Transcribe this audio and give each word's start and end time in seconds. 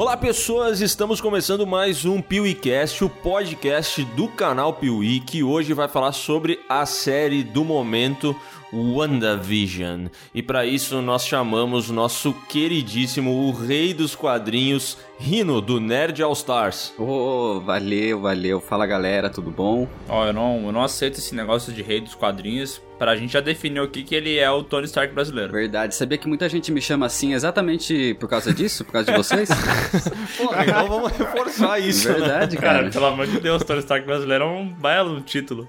Olá 0.00 0.16
pessoas, 0.16 0.80
estamos 0.80 1.20
começando 1.20 1.66
mais 1.66 2.06
um 2.06 2.22
PeeWeeCast, 2.22 3.04
o 3.04 3.10
podcast 3.10 4.02
do 4.02 4.28
canal 4.28 4.72
Piuí, 4.72 5.20
que 5.20 5.42
hoje 5.42 5.74
vai 5.74 5.88
falar 5.88 6.12
sobre 6.12 6.58
a 6.70 6.86
série 6.86 7.42
do 7.42 7.62
momento 7.62 8.34
WandaVision. 8.72 10.06
E 10.34 10.42
para 10.42 10.64
isso 10.64 11.00
nós 11.02 11.26
chamamos 11.26 11.90
nosso 11.90 12.32
queridíssimo, 12.48 13.30
o 13.30 13.52
rei 13.52 13.92
dos 13.92 14.14
quadrinhos, 14.14 14.96
Rino, 15.20 15.60
do 15.60 15.78
Nerd 15.78 16.22
All 16.22 16.32
Stars. 16.32 16.94
Ô, 16.98 17.04
oh, 17.04 17.60
valeu, 17.60 18.22
valeu. 18.22 18.58
Fala 18.58 18.86
galera, 18.86 19.28
tudo 19.28 19.50
bom? 19.50 19.86
Ó, 20.08 20.22
oh, 20.22 20.26
eu, 20.26 20.32
não, 20.32 20.62
eu 20.64 20.72
não 20.72 20.82
aceito 20.82 21.18
esse 21.18 21.34
negócio 21.34 21.72
de 21.72 21.82
rei 21.82 22.00
dos 22.00 22.14
quadrinhos. 22.14 22.80
Pra 22.98 23.16
gente 23.16 23.32
já 23.32 23.40
definir 23.40 23.80
o 23.80 23.88
que, 23.88 24.02
que 24.02 24.14
ele 24.14 24.36
é 24.36 24.50
o 24.50 24.62
Tony 24.62 24.84
Stark 24.84 25.14
brasileiro. 25.14 25.50
Verdade. 25.50 25.94
Sabia 25.94 26.18
que 26.18 26.28
muita 26.28 26.46
gente 26.50 26.70
me 26.70 26.82
chama 26.82 27.06
assim 27.06 27.32
exatamente 27.32 28.14
por 28.20 28.28
causa 28.28 28.52
disso? 28.52 28.84
Por 28.84 28.92
causa 28.92 29.10
de 29.10 29.16
vocês? 29.16 29.48
Pô, 30.36 30.54
então 30.54 30.86
vamos 30.86 31.12
reforçar 31.12 31.78
isso. 31.80 32.12
Verdade, 32.12 32.58
cara. 32.58 32.78
cara. 32.80 32.90
Pelo 32.90 33.06
amor 33.06 33.26
de 33.26 33.40
Deus, 33.40 33.64
Tony 33.64 33.78
Stark 33.78 34.04
brasileiro 34.04 34.44
é 34.44 34.46
um 34.46 34.68
belo 34.68 35.18
título. 35.22 35.66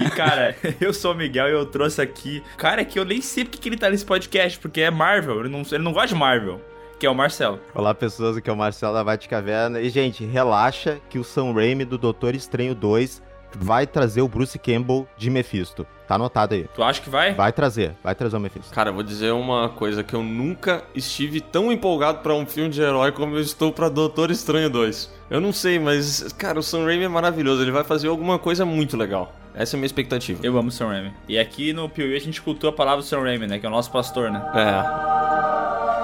E, 0.00 0.08
cara, 0.10 0.56
eu 0.80 0.94
sou 0.94 1.12
o 1.12 1.14
Miguel 1.14 1.48
e 1.48 1.52
eu 1.52 1.66
trouxe 1.66 2.00
aqui. 2.00 2.39
Cara, 2.56 2.84
que 2.84 2.98
eu 2.98 3.04
nem 3.04 3.20
sei 3.20 3.44
porque 3.44 3.58
que 3.58 3.68
ele 3.68 3.76
tá 3.76 3.90
nesse 3.90 4.04
podcast, 4.04 4.58
porque 4.58 4.80
é 4.80 4.90
Marvel. 4.90 5.40
Ele 5.40 5.48
não, 5.48 5.62
ele 5.70 5.82
não 5.82 5.92
gosta 5.92 6.08
de 6.08 6.14
Marvel 6.14 6.60
que 6.98 7.06
é 7.06 7.10
o 7.10 7.14
Marcelo. 7.14 7.58
Olá, 7.74 7.94
pessoas, 7.94 8.36
aqui 8.36 8.50
é 8.50 8.52
o 8.52 8.56
Marcelo 8.56 8.92
da 8.92 9.02
Vate 9.02 9.26
Caverna. 9.26 9.80
E, 9.80 9.88
gente, 9.88 10.22
relaxa 10.22 11.00
que 11.08 11.18
o 11.18 11.24
Sam 11.24 11.54
Raimi 11.54 11.86
do 11.86 11.96
Doutor 11.96 12.34
Estranho 12.34 12.74
2 12.74 13.22
vai 13.56 13.86
trazer 13.86 14.22
o 14.22 14.28
Bruce 14.28 14.58
Campbell 14.58 15.06
de 15.16 15.30
Mephisto. 15.30 15.86
Tá 16.06 16.16
anotado 16.16 16.54
aí. 16.54 16.66
Tu 16.74 16.82
acha 16.82 17.00
que 17.00 17.08
vai? 17.08 17.34
Vai 17.34 17.52
trazer, 17.52 17.94
vai 18.02 18.16
trazer 18.16 18.36
o 18.36 18.40
Mephisto. 18.40 18.74
Cara, 18.74 18.90
vou 18.90 19.02
dizer 19.02 19.32
uma 19.32 19.68
coisa 19.68 20.02
que 20.02 20.12
eu 20.12 20.24
nunca 20.24 20.82
estive 20.92 21.40
tão 21.40 21.70
empolgado 21.70 22.18
para 22.18 22.34
um 22.34 22.44
filme 22.44 22.68
de 22.68 22.82
herói 22.82 23.12
como 23.12 23.36
eu 23.36 23.40
estou 23.40 23.72
para 23.72 23.88
Doutor 23.88 24.28
Estranho 24.30 24.68
2. 24.68 25.08
Eu 25.30 25.40
não 25.40 25.52
sei, 25.52 25.78
mas 25.78 26.32
cara, 26.32 26.58
o 26.58 26.62
Sam 26.64 26.84
Raimi 26.84 27.04
é 27.04 27.08
maravilhoso, 27.08 27.62
ele 27.62 27.70
vai 27.70 27.84
fazer 27.84 28.08
alguma 28.08 28.40
coisa 28.40 28.64
muito 28.64 28.96
legal. 28.96 29.32
Essa 29.54 29.76
é 29.76 29.76
a 29.76 29.78
minha 29.78 29.86
expectativa. 29.86 30.40
Eu 30.42 30.58
amo 30.58 30.68
o 30.68 30.72
Sam 30.72 30.88
Raimi. 30.88 31.12
E 31.28 31.38
aqui 31.38 31.72
no 31.72 31.88
Piuí 31.88 32.16
a 32.16 32.20
gente 32.20 32.42
cultua 32.42 32.70
a 32.70 32.72
palavra 32.72 33.02
do 33.02 33.06
Sam 33.06 33.20
Raimi, 33.20 33.46
né, 33.46 33.60
que 33.60 33.66
é 33.66 33.68
o 33.68 33.72
nosso 33.72 33.92
pastor, 33.92 34.32
né? 34.32 34.42
É. 34.52 35.99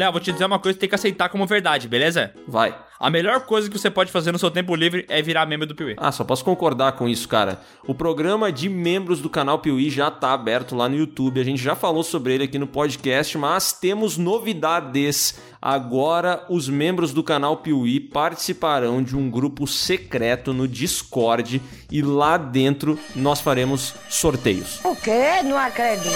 Léo, 0.00 0.12
vou 0.12 0.20
te 0.20 0.32
dizer 0.32 0.46
uma 0.46 0.58
coisa 0.58 0.74
que 0.76 0.80
tem 0.80 0.88
que 0.88 0.94
aceitar 0.94 1.28
como 1.28 1.46
verdade, 1.46 1.86
beleza? 1.86 2.32
Vai. 2.48 2.74
A 2.98 3.10
melhor 3.10 3.40
coisa 3.42 3.68
que 3.68 3.78
você 3.78 3.90
pode 3.90 4.10
fazer 4.10 4.32
no 4.32 4.38
seu 4.38 4.50
tempo 4.50 4.74
livre 4.74 5.04
é 5.10 5.20
virar 5.20 5.44
membro 5.44 5.66
do 5.66 5.74
Piuí. 5.74 5.94
Ah, 5.98 6.10
só 6.10 6.24
posso 6.24 6.42
concordar 6.42 6.92
com 6.92 7.06
isso, 7.06 7.28
cara. 7.28 7.60
O 7.86 7.94
programa 7.94 8.50
de 8.50 8.68
membros 8.70 9.20
do 9.20 9.28
canal 9.28 9.58
Piuí 9.58 9.90
já 9.90 10.10
tá 10.10 10.32
aberto 10.32 10.74
lá 10.74 10.88
no 10.88 10.96
YouTube. 10.96 11.38
A 11.38 11.44
gente 11.44 11.62
já 11.62 11.74
falou 11.74 12.02
sobre 12.02 12.34
ele 12.34 12.44
aqui 12.44 12.58
no 12.58 12.66
podcast, 12.66 13.36
mas 13.36 13.74
temos 13.74 14.16
novidades. 14.16 15.38
Agora, 15.60 16.46
os 16.48 16.66
membros 16.66 17.12
do 17.12 17.22
canal 17.22 17.58
Piuí 17.58 18.00
participarão 18.00 19.02
de 19.02 19.14
um 19.14 19.30
grupo 19.30 19.66
secreto 19.66 20.54
no 20.54 20.66
Discord 20.66 21.60
e 21.90 22.00
lá 22.00 22.38
dentro 22.38 22.98
nós 23.14 23.40
faremos 23.42 23.94
sorteios. 24.08 24.82
O 24.82 24.96
quê? 24.96 25.42
Não 25.44 25.58
acredito. 25.58 26.08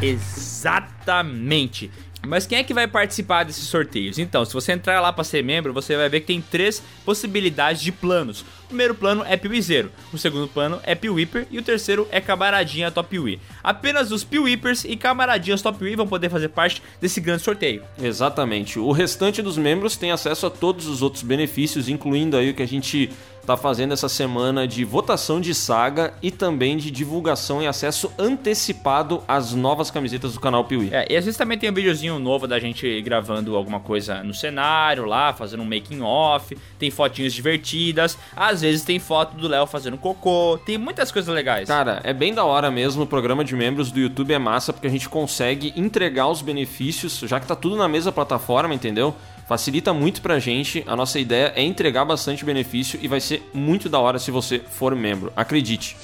Exatamente. 0.00 1.90
Mas 2.26 2.46
quem 2.46 2.58
é 2.58 2.64
que 2.64 2.74
vai 2.74 2.86
participar 2.86 3.44
desses 3.44 3.64
sorteios? 3.64 4.18
Então, 4.18 4.44
se 4.44 4.52
você 4.52 4.72
entrar 4.72 5.00
lá 5.00 5.12
para 5.12 5.24
ser 5.24 5.42
membro, 5.42 5.72
você 5.72 5.96
vai 5.96 6.08
ver 6.08 6.20
que 6.20 6.26
tem 6.26 6.40
três 6.40 6.82
possibilidades 7.04 7.82
de 7.82 7.92
planos. 7.92 8.40
O 8.40 8.68
primeiro 8.68 8.94
plano 8.94 9.22
é 9.26 9.36
Piuizeiro, 9.36 9.92
o 10.12 10.18
segundo 10.18 10.48
plano 10.48 10.80
é 10.82 10.94
Piuíper 10.94 11.46
e 11.50 11.58
o 11.58 11.62
terceiro 11.62 12.08
é 12.10 12.20
Camaradinha 12.20 12.90
Top 12.90 13.08
Piuí. 13.08 13.38
Apenas 13.62 14.10
os 14.10 14.24
Piuípers 14.24 14.84
e 14.84 14.96
Camaradinhas 14.96 15.62
Top 15.62 15.78
Piuí 15.78 15.94
vão 15.94 16.06
poder 16.06 16.28
fazer 16.28 16.48
parte 16.48 16.82
desse 17.00 17.20
grande 17.20 17.42
sorteio. 17.42 17.82
Exatamente. 18.02 18.78
O 18.78 18.90
restante 18.90 19.42
dos 19.42 19.56
membros 19.56 19.96
tem 19.96 20.10
acesso 20.10 20.46
a 20.46 20.50
todos 20.50 20.86
os 20.86 21.02
outros 21.02 21.22
benefícios, 21.22 21.88
incluindo 21.88 22.36
aí 22.36 22.50
o 22.50 22.54
que 22.54 22.62
a 22.62 22.68
gente 22.68 23.10
tá 23.44 23.56
fazendo 23.56 23.92
essa 23.92 24.08
semana 24.08 24.66
de 24.66 24.84
votação 24.84 25.40
de 25.40 25.54
saga 25.54 26.14
e 26.22 26.30
também 26.30 26.76
de 26.76 26.90
divulgação 26.90 27.62
e 27.62 27.66
acesso 27.66 28.10
antecipado 28.18 29.22
às 29.28 29.52
novas 29.52 29.90
camisetas 29.90 30.34
do 30.34 30.40
canal 30.40 30.64
Piuí. 30.64 30.88
É, 30.92 31.06
e 31.10 31.16
às 31.16 31.24
vezes 31.24 31.36
também 31.36 31.58
tem 31.58 31.70
um 31.70 31.74
videozinho 31.74 32.18
novo 32.18 32.46
da 32.46 32.58
gente 32.58 33.00
gravando 33.02 33.56
alguma 33.56 33.80
coisa 33.80 34.22
no 34.22 34.32
cenário 34.32 35.04
lá, 35.04 35.32
fazendo 35.32 35.62
um 35.62 35.66
making 35.66 36.00
off, 36.00 36.56
tem 36.78 36.90
fotinhas 36.90 37.32
divertidas, 37.32 38.18
às 38.34 38.62
vezes 38.62 38.82
tem 38.82 38.98
foto 38.98 39.36
do 39.36 39.46
Léo 39.46 39.66
fazendo 39.66 39.98
cocô, 39.98 40.58
tem 40.64 40.78
muitas 40.78 41.12
coisas 41.12 41.32
legais. 41.32 41.68
Cara, 41.68 42.00
é 42.02 42.12
bem 42.12 42.32
da 42.34 42.44
hora 42.44 42.70
mesmo, 42.70 43.02
o 43.02 43.06
programa 43.06 43.44
de 43.44 43.54
membros 43.54 43.90
do 43.90 44.00
YouTube 44.00 44.32
é 44.32 44.38
massa 44.38 44.72
porque 44.72 44.86
a 44.86 44.90
gente 44.90 45.08
consegue 45.08 45.72
entregar 45.76 46.28
os 46.28 46.40
benefícios, 46.40 47.18
já 47.20 47.38
que 47.38 47.46
tá 47.46 47.54
tudo 47.54 47.76
na 47.76 47.88
mesma 47.88 48.12
plataforma, 48.12 48.74
entendeu? 48.74 49.14
Facilita 49.46 49.92
muito 49.92 50.22
pra 50.22 50.38
gente. 50.38 50.82
A 50.86 50.96
nossa 50.96 51.18
ideia 51.18 51.52
é 51.54 51.62
entregar 51.62 52.04
bastante 52.04 52.44
benefício 52.44 52.98
e 53.02 53.08
vai 53.08 53.20
ser 53.20 53.48
muito 53.52 53.88
da 53.88 53.98
hora 53.98 54.18
se 54.18 54.30
você 54.30 54.58
for 54.58 54.94
membro. 54.94 55.32
Acredite. 55.36 55.96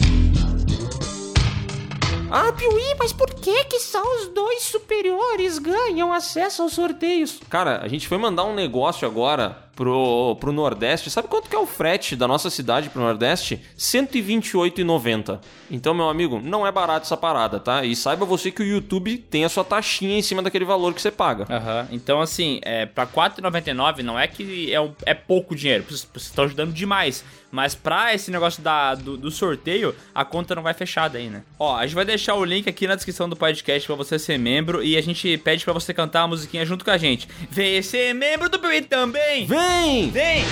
Ah, 2.33 2.53
Piuí, 2.53 2.95
mas 2.97 3.13
por 3.13 3.35
que 3.35 3.65
que 3.65 3.81
só 3.81 4.01
os 4.01 4.29
dois 4.29 4.63
superiores 4.63 5.59
ganham 5.59 6.13
acesso 6.13 6.63
aos 6.63 6.75
sorteios? 6.75 7.41
Cara, 7.49 7.81
a 7.83 7.89
gente 7.89 8.07
foi 8.07 8.19
mandar 8.19 8.45
um 8.45 8.55
negócio 8.55 9.09
agora 9.09 9.59
pro, 9.81 10.37
pro 10.39 10.53
Nordeste. 10.53 11.09
Sabe 11.09 11.27
quanto 11.27 11.49
que 11.49 11.57
é 11.57 11.59
o 11.59 11.65
frete 11.65 12.15
da 12.15 12.29
nossa 12.29 12.51
cidade 12.51 12.91
pro 12.91 13.01
Nordeste? 13.01 13.55
R$ 13.55 13.63
128,90. 13.79 15.41
Então, 15.71 15.95
meu 15.95 16.11
amigo, 16.11 16.39
não 16.39 16.67
é 16.67 16.71
barato 16.71 17.07
essa 17.07 17.17
parada, 17.17 17.59
tá? 17.59 17.83
E 17.83 17.97
saiba 17.97 18.27
você 18.27 18.51
que 18.51 18.63
o 18.63 18.67
YouTube 18.67 19.17
tem 19.17 19.43
a 19.43 19.49
sua 19.49 19.65
taxinha 19.65 20.19
em 20.19 20.21
cima 20.21 20.43
daquele 20.43 20.67
valor 20.67 20.93
que 20.93 21.01
você 21.01 21.11
paga. 21.11 21.47
Aham. 21.49 21.81
Uhum. 21.81 21.97
Então, 21.97 22.21
assim, 22.21 22.61
é, 22.61 22.85
pra 22.85 23.05
R$ 23.05 23.11
4,99 23.11 24.03
não 24.03 24.19
é 24.19 24.27
que 24.27 24.71
é, 24.71 24.79
um, 24.79 24.93
é 25.07 25.15
pouco 25.15 25.57
dinheiro. 25.57 25.83
Vocês 25.89 26.07
estão 26.15 26.45
ajudando 26.45 26.75
demais. 26.75 27.25
Mas 27.51 27.75
pra 27.75 28.15
esse 28.15 28.31
negócio 28.31 28.63
da, 28.63 28.95
do, 28.95 29.17
do, 29.17 29.31
sorteio, 29.31 29.95
a 30.15 30.25
conta 30.25 30.55
não 30.55 30.63
vai 30.63 30.73
fechada 30.73 31.19
aí, 31.19 31.29
né? 31.29 31.43
Ó, 31.59 31.75
a 31.75 31.85
gente 31.85 31.97
vai 31.97 32.05
deixar 32.05 32.35
o 32.35 32.45
link 32.45 32.69
aqui 32.69 32.87
na 32.87 32.95
descrição 32.95 33.29
do 33.29 33.35
podcast 33.35 33.87
pra 33.87 33.97
você 33.97 34.19
ser 34.19 34.39
membro. 34.39 34.85
E 34.85 34.97
a 34.97 35.01
gente 35.01 35.39
pede 35.39 35.65
pra 35.65 35.73
você 35.73 35.95
cantar 35.95 36.23
a 36.23 36.29
musiquinha 36.29 36.67
junto 36.67 36.85
com 36.85 36.91
a 36.91 36.99
gente. 36.99 37.27
Vem 37.51 37.81
ser 37.83 38.15
membro 38.15 38.49
do 38.49 38.59
Piuí 38.59 38.83
também! 38.83 39.47
Vem! 39.47 39.70
Vem! 39.71 40.11
Vem! 40.11 40.45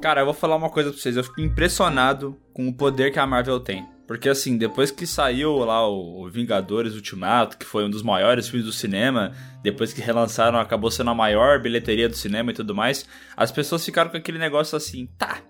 Cara, 0.00 0.22
eu 0.22 0.24
vou 0.24 0.34
falar 0.34 0.56
uma 0.56 0.70
coisa 0.70 0.90
pra 0.90 0.98
vocês. 0.98 1.16
Eu 1.16 1.22
fico 1.22 1.40
impressionado 1.40 2.36
com 2.52 2.66
o 2.66 2.74
poder 2.74 3.12
que 3.12 3.18
a 3.18 3.26
Marvel 3.26 3.60
tem. 3.60 3.86
Porque 4.08 4.26
assim, 4.26 4.56
depois 4.56 4.90
que 4.90 5.06
saiu 5.06 5.58
lá 5.58 5.86
o 5.86 6.26
Vingadores 6.30 6.94
Ultimato, 6.94 7.58
que 7.58 7.66
foi 7.66 7.84
um 7.84 7.90
dos 7.90 8.02
maiores 8.02 8.48
filmes 8.48 8.64
do 8.64 8.72
cinema, 8.72 9.32
depois 9.62 9.92
que 9.92 10.00
relançaram, 10.00 10.58
acabou 10.58 10.90
sendo 10.90 11.10
a 11.10 11.14
maior 11.14 11.60
bilheteria 11.60 12.08
do 12.08 12.16
cinema 12.16 12.50
e 12.50 12.54
tudo 12.54 12.74
mais, 12.74 13.06
as 13.36 13.52
pessoas 13.52 13.84
ficaram 13.84 14.10
com 14.10 14.16
aquele 14.16 14.38
negócio 14.38 14.74
assim, 14.78 15.10
tá, 15.18 15.42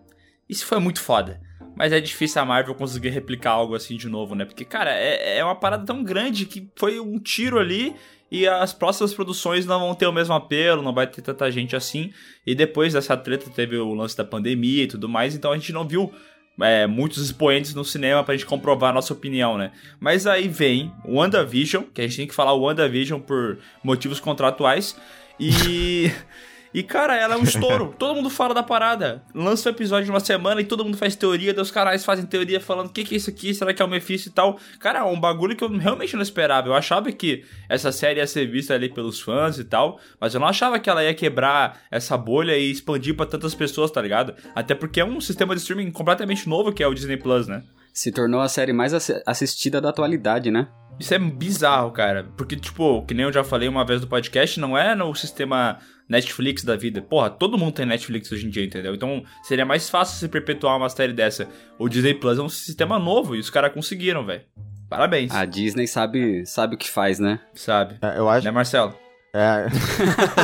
isso 0.48 0.66
foi 0.66 0.80
muito 0.80 1.00
foda. 1.00 1.40
Mas 1.76 1.92
é 1.92 2.00
difícil 2.00 2.42
a 2.42 2.44
Marvel 2.44 2.74
conseguir 2.74 3.10
replicar 3.10 3.52
algo 3.52 3.76
assim 3.76 3.96
de 3.96 4.08
novo, 4.08 4.34
né? 4.34 4.44
Porque, 4.44 4.64
cara, 4.64 4.90
é, 4.90 5.38
é 5.38 5.44
uma 5.44 5.54
parada 5.54 5.86
tão 5.86 6.02
grande 6.02 6.44
que 6.44 6.68
foi 6.74 6.98
um 6.98 7.16
tiro 7.20 7.60
ali 7.60 7.94
e 8.28 8.48
as 8.48 8.72
próximas 8.72 9.14
produções 9.14 9.66
não 9.66 9.78
vão 9.78 9.94
ter 9.94 10.08
o 10.08 10.12
mesmo 10.12 10.34
apelo, 10.34 10.82
não 10.82 10.92
vai 10.92 11.06
ter 11.06 11.22
tanta 11.22 11.48
gente 11.52 11.76
assim. 11.76 12.12
E 12.44 12.56
depois 12.56 12.92
dessa 12.92 13.16
treta 13.16 13.48
teve 13.50 13.76
o 13.76 13.94
lance 13.94 14.16
da 14.16 14.24
pandemia 14.24 14.82
e 14.82 14.88
tudo 14.88 15.08
mais, 15.08 15.36
então 15.36 15.52
a 15.52 15.56
gente 15.56 15.72
não 15.72 15.86
viu 15.86 16.12
é, 16.60 16.86
muitos 16.86 17.24
expoentes 17.24 17.74
no 17.74 17.84
cinema 17.84 18.24
pra 18.24 18.34
gente 18.34 18.46
comprovar 18.46 18.90
a 18.90 18.92
nossa 18.92 19.12
opinião, 19.12 19.56
né? 19.56 19.72
Mas 20.00 20.26
aí 20.26 20.48
vem 20.48 20.92
o 21.04 21.16
WandaVision, 21.16 21.84
que 21.92 22.00
a 22.00 22.04
gente 22.04 22.16
tem 22.16 22.26
que 22.26 22.34
falar 22.34 22.52
o 22.52 22.62
WandaVision 22.62 23.20
por 23.20 23.58
motivos 23.82 24.20
contratuais, 24.20 24.96
e 25.38 26.10
E, 26.72 26.82
cara, 26.82 27.16
ela 27.16 27.34
é 27.34 27.36
um 27.36 27.42
estouro. 27.42 27.94
todo 27.98 28.14
mundo 28.14 28.30
fala 28.30 28.54
da 28.54 28.62
parada. 28.62 29.22
Lança 29.34 29.68
o 29.68 29.72
um 29.72 29.74
episódio 29.74 30.04
de 30.04 30.10
uma 30.10 30.20
semana 30.20 30.60
e 30.60 30.64
todo 30.64 30.84
mundo 30.84 30.96
faz 30.96 31.16
teoria. 31.16 31.54
Daí 31.54 31.62
os 31.62 31.70
canais 31.70 32.04
fazem 32.04 32.26
teoria 32.26 32.60
falando: 32.60 32.88
o 32.88 32.92
que, 32.92 33.04
que 33.04 33.14
é 33.14 33.18
isso 33.18 33.30
aqui? 33.30 33.54
Será 33.54 33.72
que 33.72 33.82
é 33.82 33.84
o 33.84 33.88
Mephisto 33.88 34.28
e 34.28 34.32
tal? 34.32 34.58
Cara, 34.78 35.00
é 35.00 35.02
um 35.02 35.18
bagulho 35.18 35.56
que 35.56 35.64
eu 35.64 35.68
realmente 35.68 36.14
não 36.14 36.22
esperava. 36.22 36.68
Eu 36.68 36.74
achava 36.74 37.10
que 37.10 37.44
essa 37.68 37.90
série 37.90 38.20
ia 38.20 38.26
ser 38.26 38.46
vista 38.46 38.74
ali 38.74 38.88
pelos 38.88 39.20
fãs 39.20 39.58
e 39.58 39.64
tal. 39.64 39.98
Mas 40.20 40.34
eu 40.34 40.40
não 40.40 40.48
achava 40.48 40.78
que 40.78 40.90
ela 40.90 41.02
ia 41.02 41.14
quebrar 41.14 41.80
essa 41.90 42.16
bolha 42.16 42.56
e 42.56 42.70
expandir 42.70 43.14
para 43.14 43.26
tantas 43.26 43.54
pessoas, 43.54 43.90
tá 43.90 44.00
ligado? 44.00 44.34
Até 44.54 44.74
porque 44.74 45.00
é 45.00 45.04
um 45.04 45.20
sistema 45.20 45.54
de 45.54 45.60
streaming 45.60 45.90
completamente 45.90 46.48
novo 46.48 46.72
que 46.72 46.82
é 46.82 46.86
o 46.86 46.94
Disney 46.94 47.16
Plus, 47.16 47.46
né? 47.46 47.62
Se 47.92 48.12
tornou 48.12 48.40
a 48.40 48.48
série 48.48 48.72
mais 48.72 48.92
assistida 49.26 49.80
da 49.80 49.88
atualidade, 49.88 50.50
né? 50.50 50.68
Isso 50.98 51.14
é 51.14 51.18
bizarro, 51.18 51.92
cara. 51.92 52.28
Porque, 52.36 52.56
tipo, 52.56 53.04
que 53.06 53.14
nem 53.14 53.24
eu 53.24 53.32
já 53.32 53.44
falei 53.44 53.68
uma 53.68 53.84
vez 53.84 54.00
no 54.00 54.06
podcast, 54.06 54.58
não 54.58 54.76
é 54.76 54.94
no 54.94 55.14
sistema 55.14 55.78
Netflix 56.08 56.64
da 56.64 56.74
vida. 56.74 57.02
Porra, 57.02 57.28
todo 57.28 57.58
mundo 57.58 57.72
tem 57.72 57.86
Netflix 57.86 58.32
hoje 58.32 58.46
em 58.46 58.50
dia, 58.50 58.64
entendeu? 58.64 58.94
Então 58.94 59.22
seria 59.42 59.66
mais 59.66 59.90
fácil 59.90 60.18
se 60.18 60.28
perpetuar 60.28 60.76
uma 60.76 60.88
série 60.88 61.12
dessa. 61.12 61.48
O 61.78 61.88
Disney 61.88 62.14
Plus 62.14 62.38
é 62.38 62.42
um 62.42 62.48
sistema 62.48 62.98
novo 62.98 63.36
e 63.36 63.38
os 63.38 63.50
caras 63.50 63.72
conseguiram, 63.72 64.24
velho. 64.24 64.42
Parabéns. 64.88 65.34
A 65.34 65.44
Disney 65.44 65.86
sabe, 65.86 66.46
sabe 66.46 66.74
o 66.74 66.78
que 66.78 66.88
faz, 66.88 67.18
né? 67.18 67.40
Sabe. 67.54 67.96
É, 68.00 68.18
eu 68.18 68.28
acho. 68.28 68.46
Né, 68.46 68.50
Marcelo? 68.50 68.94
É. 69.34 69.66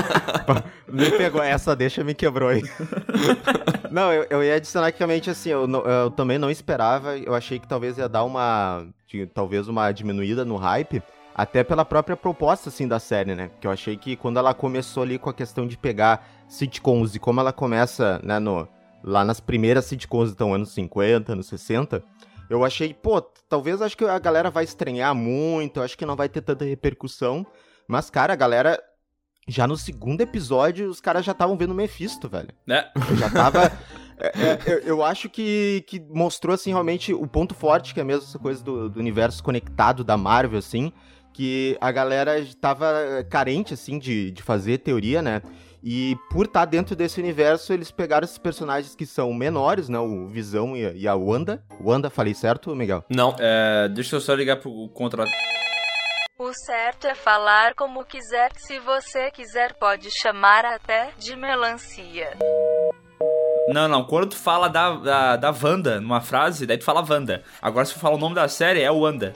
me 0.92 1.10
pegou, 1.12 1.42
essa 1.42 1.74
deixa 1.74 2.04
me 2.04 2.14
quebrou 2.14 2.50
aí. 2.50 2.62
não, 3.90 4.12
eu, 4.12 4.26
eu 4.28 4.44
ia 4.44 4.56
adicionar 4.56 4.92
que 4.92 4.98
realmente 4.98 5.30
assim, 5.30 5.48
eu, 5.48 5.66
eu 5.66 6.10
também 6.10 6.38
não 6.38 6.50
esperava, 6.50 7.16
eu 7.16 7.34
achei 7.34 7.58
que 7.58 7.66
talvez 7.66 7.96
ia 7.96 8.08
dar 8.08 8.24
uma. 8.24 8.86
talvez 9.32 9.66
uma 9.68 9.90
diminuída 9.90 10.44
no 10.44 10.56
hype. 10.56 11.02
Até 11.34 11.64
pela 11.64 11.84
própria 11.84 12.16
proposta, 12.16 12.68
assim, 12.68 12.86
da 12.86 13.00
série, 13.00 13.34
né? 13.34 13.50
Que 13.60 13.66
eu 13.66 13.70
achei 13.70 13.96
que 13.96 14.14
quando 14.16 14.38
ela 14.38 14.54
começou 14.54 15.02
ali 15.02 15.18
com 15.18 15.28
a 15.28 15.34
questão 15.34 15.66
de 15.66 15.76
pegar 15.76 16.26
sitcoms 16.46 17.14
e 17.14 17.18
como 17.18 17.40
ela 17.40 17.52
começa, 17.52 18.20
né, 18.22 18.38
no, 18.38 18.68
lá 19.02 19.24
nas 19.24 19.40
primeiras 19.40 19.86
sitcoms, 19.86 20.30
então, 20.30 20.54
anos 20.54 20.70
50, 20.72 21.32
anos 21.32 21.46
60, 21.46 22.02
eu 22.48 22.64
achei, 22.64 22.94
pô, 22.94 23.20
talvez 23.20 23.82
acho 23.82 23.96
que 23.96 24.04
a 24.04 24.18
galera 24.18 24.50
vai 24.50 24.64
estranhar 24.64 25.14
muito, 25.14 25.78
eu 25.78 25.82
acho 25.82 25.96
que 25.96 26.06
não 26.06 26.16
vai 26.16 26.28
ter 26.28 26.40
tanta 26.40 26.64
repercussão. 26.64 27.46
Mas, 27.86 28.10
cara, 28.10 28.32
a 28.32 28.36
galera. 28.36 28.80
Já 29.46 29.66
no 29.66 29.76
segundo 29.76 30.22
episódio, 30.22 30.88
os 30.88 31.02
caras 31.02 31.22
já 31.22 31.32
estavam 31.32 31.54
vendo 31.54 31.74
Mephisto, 31.74 32.28
velho. 32.30 32.48
Né? 32.66 32.90
Eu 33.10 33.16
já 33.16 33.28
tava. 33.28 33.70
é, 34.16 34.26
é, 34.26 34.58
eu, 34.66 34.78
eu 34.78 35.04
acho 35.04 35.28
que, 35.28 35.84
que 35.86 36.00
mostrou, 36.00 36.54
assim, 36.54 36.70
realmente 36.70 37.12
o 37.12 37.26
ponto 37.26 37.54
forte, 37.54 37.92
que 37.92 38.00
é 38.00 38.04
mesmo 38.04 38.24
essa 38.24 38.38
coisa 38.38 38.64
do, 38.64 38.88
do 38.88 38.98
universo 38.98 39.42
conectado 39.42 40.02
da 40.02 40.16
Marvel, 40.16 40.58
assim. 40.58 40.92
Que 41.34 41.76
a 41.80 41.92
galera 41.92 42.34
tava 42.60 42.86
carente, 43.28 43.74
assim, 43.74 43.98
de, 43.98 44.30
de 44.30 44.42
fazer 44.42 44.78
teoria, 44.78 45.20
né? 45.20 45.42
E 45.86 46.16
por 46.30 46.46
estar 46.46 46.64
dentro 46.64 46.96
desse 46.96 47.20
universo, 47.20 47.70
eles 47.70 47.90
pegaram 47.90 48.24
esses 48.24 48.38
personagens 48.38 48.94
que 48.94 49.04
são 49.04 49.34
menores, 49.34 49.86
né? 49.90 49.98
O 49.98 50.28
Visão 50.28 50.74
e 50.74 50.86
a, 50.86 50.92
e 50.92 51.06
a 51.06 51.14
Wanda. 51.14 51.62
Wanda, 51.78 52.08
falei 52.08 52.32
certo, 52.32 52.74
Miguel? 52.74 53.04
Não. 53.10 53.36
É, 53.38 53.86
deixa 53.90 54.16
eu 54.16 54.20
só 54.20 54.32
ligar 54.32 54.56
pro 54.56 54.88
contra. 54.94 55.26
O 56.38 56.52
certo 56.54 57.06
é 57.06 57.14
falar 57.14 57.74
como 57.74 58.02
quiser. 58.04 58.50
Se 58.56 58.78
você 58.78 59.30
quiser, 59.30 59.74
pode 59.74 60.10
chamar 60.10 60.64
até 60.64 61.10
de 61.18 61.36
melancia. 61.36 62.30
Não, 63.68 63.86
não. 63.86 64.04
Quando 64.04 64.30
tu 64.30 64.36
fala 64.36 64.68
da, 64.68 64.96
da, 64.96 65.36
da 65.36 65.50
Wanda 65.50 66.00
numa 66.00 66.20
frase, 66.20 66.66
daí 66.66 66.78
tu 66.78 66.84
fala 66.84 67.04
Wanda. 67.08 67.42
Agora, 67.60 67.84
se 67.84 67.92
tu 67.92 68.00
fala 68.00 68.16
o 68.16 68.18
nome 68.18 68.34
da 68.34 68.48
série, 68.48 68.80
é 68.80 68.90
Wanda. 68.90 69.32